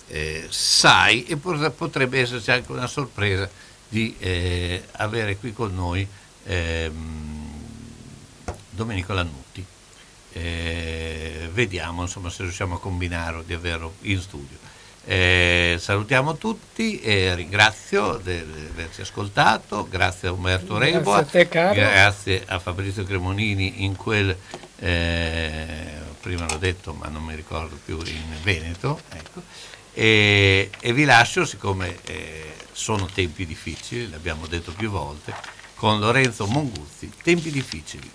eh, 0.08 0.48
Sai 0.50 1.26
e 1.26 1.38
pot- 1.38 1.70
potrebbe 1.72 2.20
esserci 2.20 2.52
anche 2.52 2.72
una 2.72 2.88
sorpresa 2.88 3.50
di 3.90 4.16
eh, 4.20 4.84
avere 4.94 5.38
qui 5.38 5.54
con 5.54 5.74
noi 5.74 6.06
ehm, 6.46 7.52
Domenico 8.70 9.14
Lannutti. 9.14 9.66
Eh, 10.34 11.50
vediamo 11.52 12.04
insomma, 12.04 12.30
se 12.30 12.44
riusciamo 12.44 12.76
a 12.76 12.80
combinare 12.80 13.38
o 13.38 13.42
di 13.42 13.54
averlo 13.54 13.94
in 14.02 14.20
studio. 14.22 14.58
Eh, 15.10 15.78
salutiamo 15.80 16.36
tutti 16.36 17.00
e 17.00 17.34
ringrazio 17.34 18.18
di 18.22 18.34
averci 18.34 19.02
ascoltato, 19.02 19.88
grazie 19.90 20.28
a 20.28 20.34
Umberto 20.34 20.76
Grazie 20.76 20.94
Reboa, 20.94 21.18
a 21.20 21.24
te, 21.24 21.48
caro. 21.48 21.74
grazie 21.76 22.44
a 22.46 22.60
Fabrizio 22.60 23.06
Cremonini 23.06 23.86
in 23.86 23.96
quel, 23.96 24.36
eh, 24.80 25.94
prima 26.20 26.46
l'ho 26.50 26.58
detto 26.58 26.92
ma 26.94 27.08
non 27.08 27.24
mi 27.24 27.36
ricordo 27.36 27.80
più, 27.86 27.98
in 28.06 28.42
Veneto. 28.44 29.00
ecco. 29.10 29.42
E, 30.00 30.70
e 30.80 30.94
vi 30.94 31.06
lascio, 31.06 31.44
siccome 31.44 31.98
eh, 32.06 32.54
sono 32.72 33.10
tempi 33.12 33.48
difficili, 33.48 34.08
l'abbiamo 34.12 34.46
detto 34.46 34.72
più 34.72 34.92
volte, 34.92 35.34
con 35.74 36.00
Lorenzo 36.00 36.46
Monguzzi, 36.46 37.12
tempi 37.24 37.50
difficili. 37.50 38.12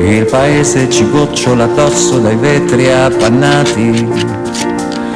Il 0.00 0.26
paese 0.28 0.90
ci 0.90 1.08
gocciola 1.08 1.62
addosso 1.62 2.18
dai 2.18 2.34
vetri 2.34 2.90
appannati, 2.90 4.04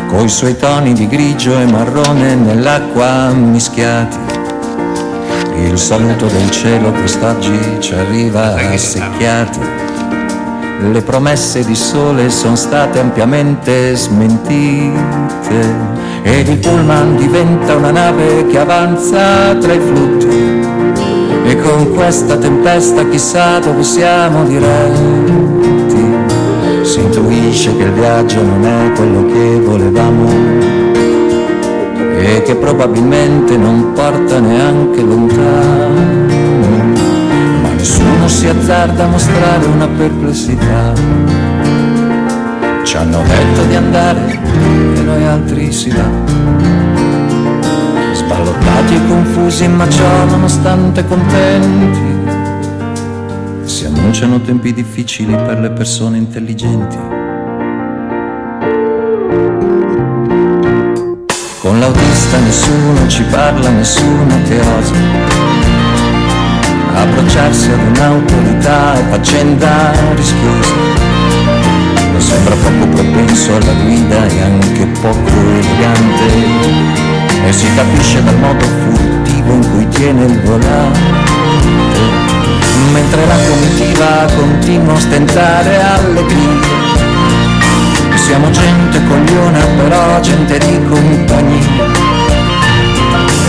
coi 0.07 0.28
suoi 0.28 0.57
toni 0.57 0.93
di 0.93 1.09
grigio 1.09 1.59
e 1.59 1.67
marrone 1.67 2.36
nell'acqua 2.36 3.33
mischiati. 3.33 4.27
Il 5.68 5.76
saluto 5.76 6.26
del 6.26 6.50
cielo 6.50 6.90
quest'oggi 6.92 7.76
ci 7.78 7.92
arriva 7.92 8.55
a 8.55 8.76
secchiati. 8.78 9.60
Le 10.90 11.02
promesse 11.02 11.62
di 11.62 11.74
sole 11.74 12.30
sono 12.30 12.56
state 12.56 12.98
ampiamente 12.98 13.94
smentite 13.94 14.97
ed 16.22 16.48
il 16.48 16.56
pullman 16.56 17.16
diventa 17.16 17.76
una 17.76 17.90
nave 17.90 18.47
che 18.47 18.58
avanza 18.58 19.55
tra 19.56 19.74
i 19.74 19.80
flutti 19.80 20.66
e 21.44 21.56
con 21.60 21.92
questa 21.94 22.38
tempesta 22.38 23.06
chissà 23.06 23.58
dove 23.58 23.82
siamo 23.82 24.44
diretti. 24.44 26.06
Si 26.80 26.98
intuisce 26.98 27.76
che 27.76 27.82
il 27.82 27.92
viaggio 27.92 28.42
non 28.42 28.64
è 28.64 28.92
quello 28.92 29.26
che 29.26 29.60
volevamo 29.60 30.88
e 32.36 32.42
che 32.42 32.55
probabilmente 32.57 33.57
non 33.57 33.92
porta 33.94 34.39
neanche 34.39 35.00
lontano. 35.00 36.26
Ma 37.62 37.70
nessuno 37.70 38.28
si 38.28 38.47
azzarda 38.47 39.05
a 39.05 39.08
mostrare 39.08 39.65
una 39.66 39.89
perplessità. 39.89 40.92
Ci 42.82 42.97
hanno 42.97 43.23
detto 43.23 43.65
di 43.65 43.74
andare 43.74 44.39
e 44.94 45.00
noi 45.00 45.24
altri 45.24 45.73
si 45.73 45.90
va. 45.90 46.08
Sballottati 48.12 48.94
e 48.94 49.07
confusi, 49.08 49.66
ma 49.68 49.89
ciò 49.89 50.24
nonostante 50.26 51.07
contenti. 51.07 52.16
Si 53.62 53.86
annunciano 53.86 54.40
tempi 54.40 54.74
difficili 54.74 55.34
per 55.34 55.60
le 55.60 55.70
persone 55.70 56.18
intelligenti. 56.18 57.08
Con 61.68 61.80
l'autista 61.80 62.38
nessuno 62.38 63.06
ci 63.08 63.22
parla, 63.24 63.68
nessuno 63.68 64.40
che 64.48 64.58
osa 64.58 64.94
approcciarsi 66.94 67.70
ad 67.70 67.78
un'autorità 67.88 68.94
è 68.94 69.02
faccenda 69.10 69.92
rischiosa. 70.14 70.72
Lo 72.10 72.20
sembra 72.20 72.55
poco 72.55 72.86
propenso 72.86 73.55
alla 73.55 73.72
guida 73.84 74.26
e 74.28 74.40
anche 74.40 74.86
poco 74.98 75.28
elegante. 75.28 76.32
E 77.47 77.52
si 77.52 77.66
capisce 77.74 78.24
dal 78.24 78.38
modo 78.38 78.64
furtivo 78.64 79.52
in 79.52 79.70
cui 79.70 79.88
tiene 79.88 80.24
il 80.24 80.40
volante 80.40 81.26
mentre 82.92 83.26
la 83.26 83.36
comitiva 83.47 84.26
continua 84.34 84.94
a 84.94 85.00
stentare 85.00 85.82
allegria 85.82 86.88
siamo 88.28 88.50
gente 88.50 89.02
cogliona 89.07 89.58
però 89.78 90.20
gente 90.20 90.58
di 90.58 90.78
compagnia. 90.86 91.86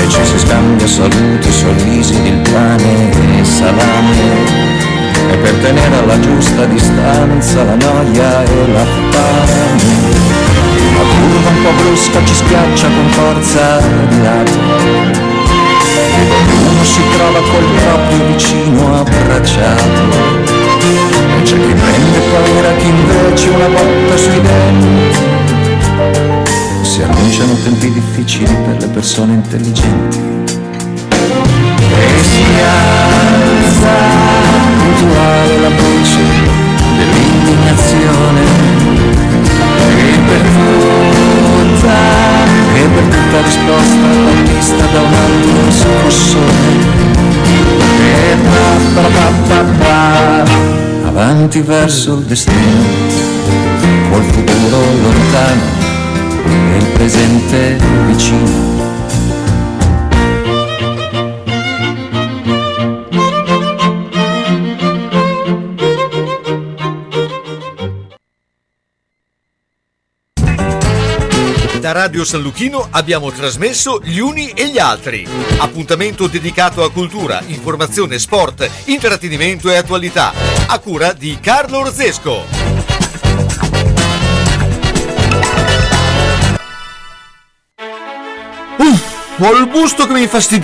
E 0.02 0.08
ci 0.08 0.24
si 0.24 0.40
scambia 0.40 0.88
saluti, 0.88 1.52
sorrisi, 1.52 2.16
il 2.24 2.40
pane 2.50 3.40
e 3.40 3.44
salame. 3.44 4.22
E 5.32 5.36
per 5.36 5.54
tenere 5.56 5.98
alla 5.98 6.18
giusta 6.22 6.64
distanza 6.66 7.64
la 7.64 7.76
noia 7.76 8.44
e 8.44 8.72
la 8.72 8.86
fame. 9.12 9.78
La 10.96 11.06
curva 11.12 11.50
un 11.50 11.62
po' 11.62 11.74
brusca 11.82 12.24
ci 12.24 12.36
schiaccia 12.36 12.88
con 12.88 13.08
forza 13.10 13.82
di 14.08 14.22
lato. 14.22 14.60
Ed 16.20 16.32
ognuno 16.32 16.84
si 16.86 17.02
trova 17.12 17.40
col 17.52 17.68
proprio 17.84 18.26
vicino 18.28 19.00
abbracciato. 19.02 20.50
e 20.56 20.59
c'è 21.44 21.56
chi 21.56 21.74
prende 21.74 22.20
paura, 22.32 22.72
chi 22.78 22.88
invece 22.88 23.50
una 23.50 23.68
botta 23.68 24.18
sui 24.18 24.42
denti. 24.42 25.18
Si 26.82 27.02
annunciano 27.02 27.54
tempi 27.64 27.92
difficili 27.92 28.54
per 28.66 28.78
le 28.80 28.88
persone 28.88 29.34
intelligenti. 29.34 30.18
Che 31.78 32.24
si 32.24 32.46
alza 32.64 33.96
puntuale 34.78 35.60
la 35.60 35.70
voce 35.70 36.24
dell'indignazione. 36.98 38.42
E 39.98 40.18
per 40.28 40.42
tutta 40.42 41.50
e 42.74 42.82
per 42.82 43.04
tutta 43.04 43.42
risposta 43.42 44.08
battista 44.26 44.86
da 44.94 45.00
un 45.02 45.14
altro 45.14 45.72
scossone 45.72 47.08
e 48.00 48.38
pa, 48.44 49.02
pa, 49.02 49.08
pa, 49.10 49.28
pa, 49.48 49.60
pa, 49.80 50.44
avanti 51.10 51.62
verso 51.62 52.18
il 52.18 52.26
destino 52.26 52.84
col 54.12 54.24
futuro 54.26 54.78
lontano 55.02 55.62
e 56.46 56.78
il 56.78 56.86
presente 56.94 57.78
vicino 58.06 58.79
Radio 72.02 72.24
San 72.24 72.42
Luchino 72.42 72.88
abbiamo 72.92 73.30
trasmesso 73.30 74.00
Gli 74.02 74.20
Uni 74.20 74.52
e 74.52 74.70
gli 74.70 74.80
Altri. 74.80 75.28
Appuntamento 75.58 76.28
dedicato 76.28 76.82
a 76.82 76.90
cultura, 76.90 77.42
informazione, 77.48 78.18
sport, 78.20 78.70
intrattenimento 78.86 79.70
e 79.70 79.76
attualità. 79.76 80.32
A 80.68 80.80
cura 80.80 81.12
di 81.12 81.38
Carlo 81.42 81.80
Orzesco. 81.80 82.46
Uff, 88.78 89.40
ho 89.40 89.58
il 89.58 89.68
busto 89.68 90.08
che 90.08 90.14
mi 90.14 90.22
infastidia. 90.22 90.58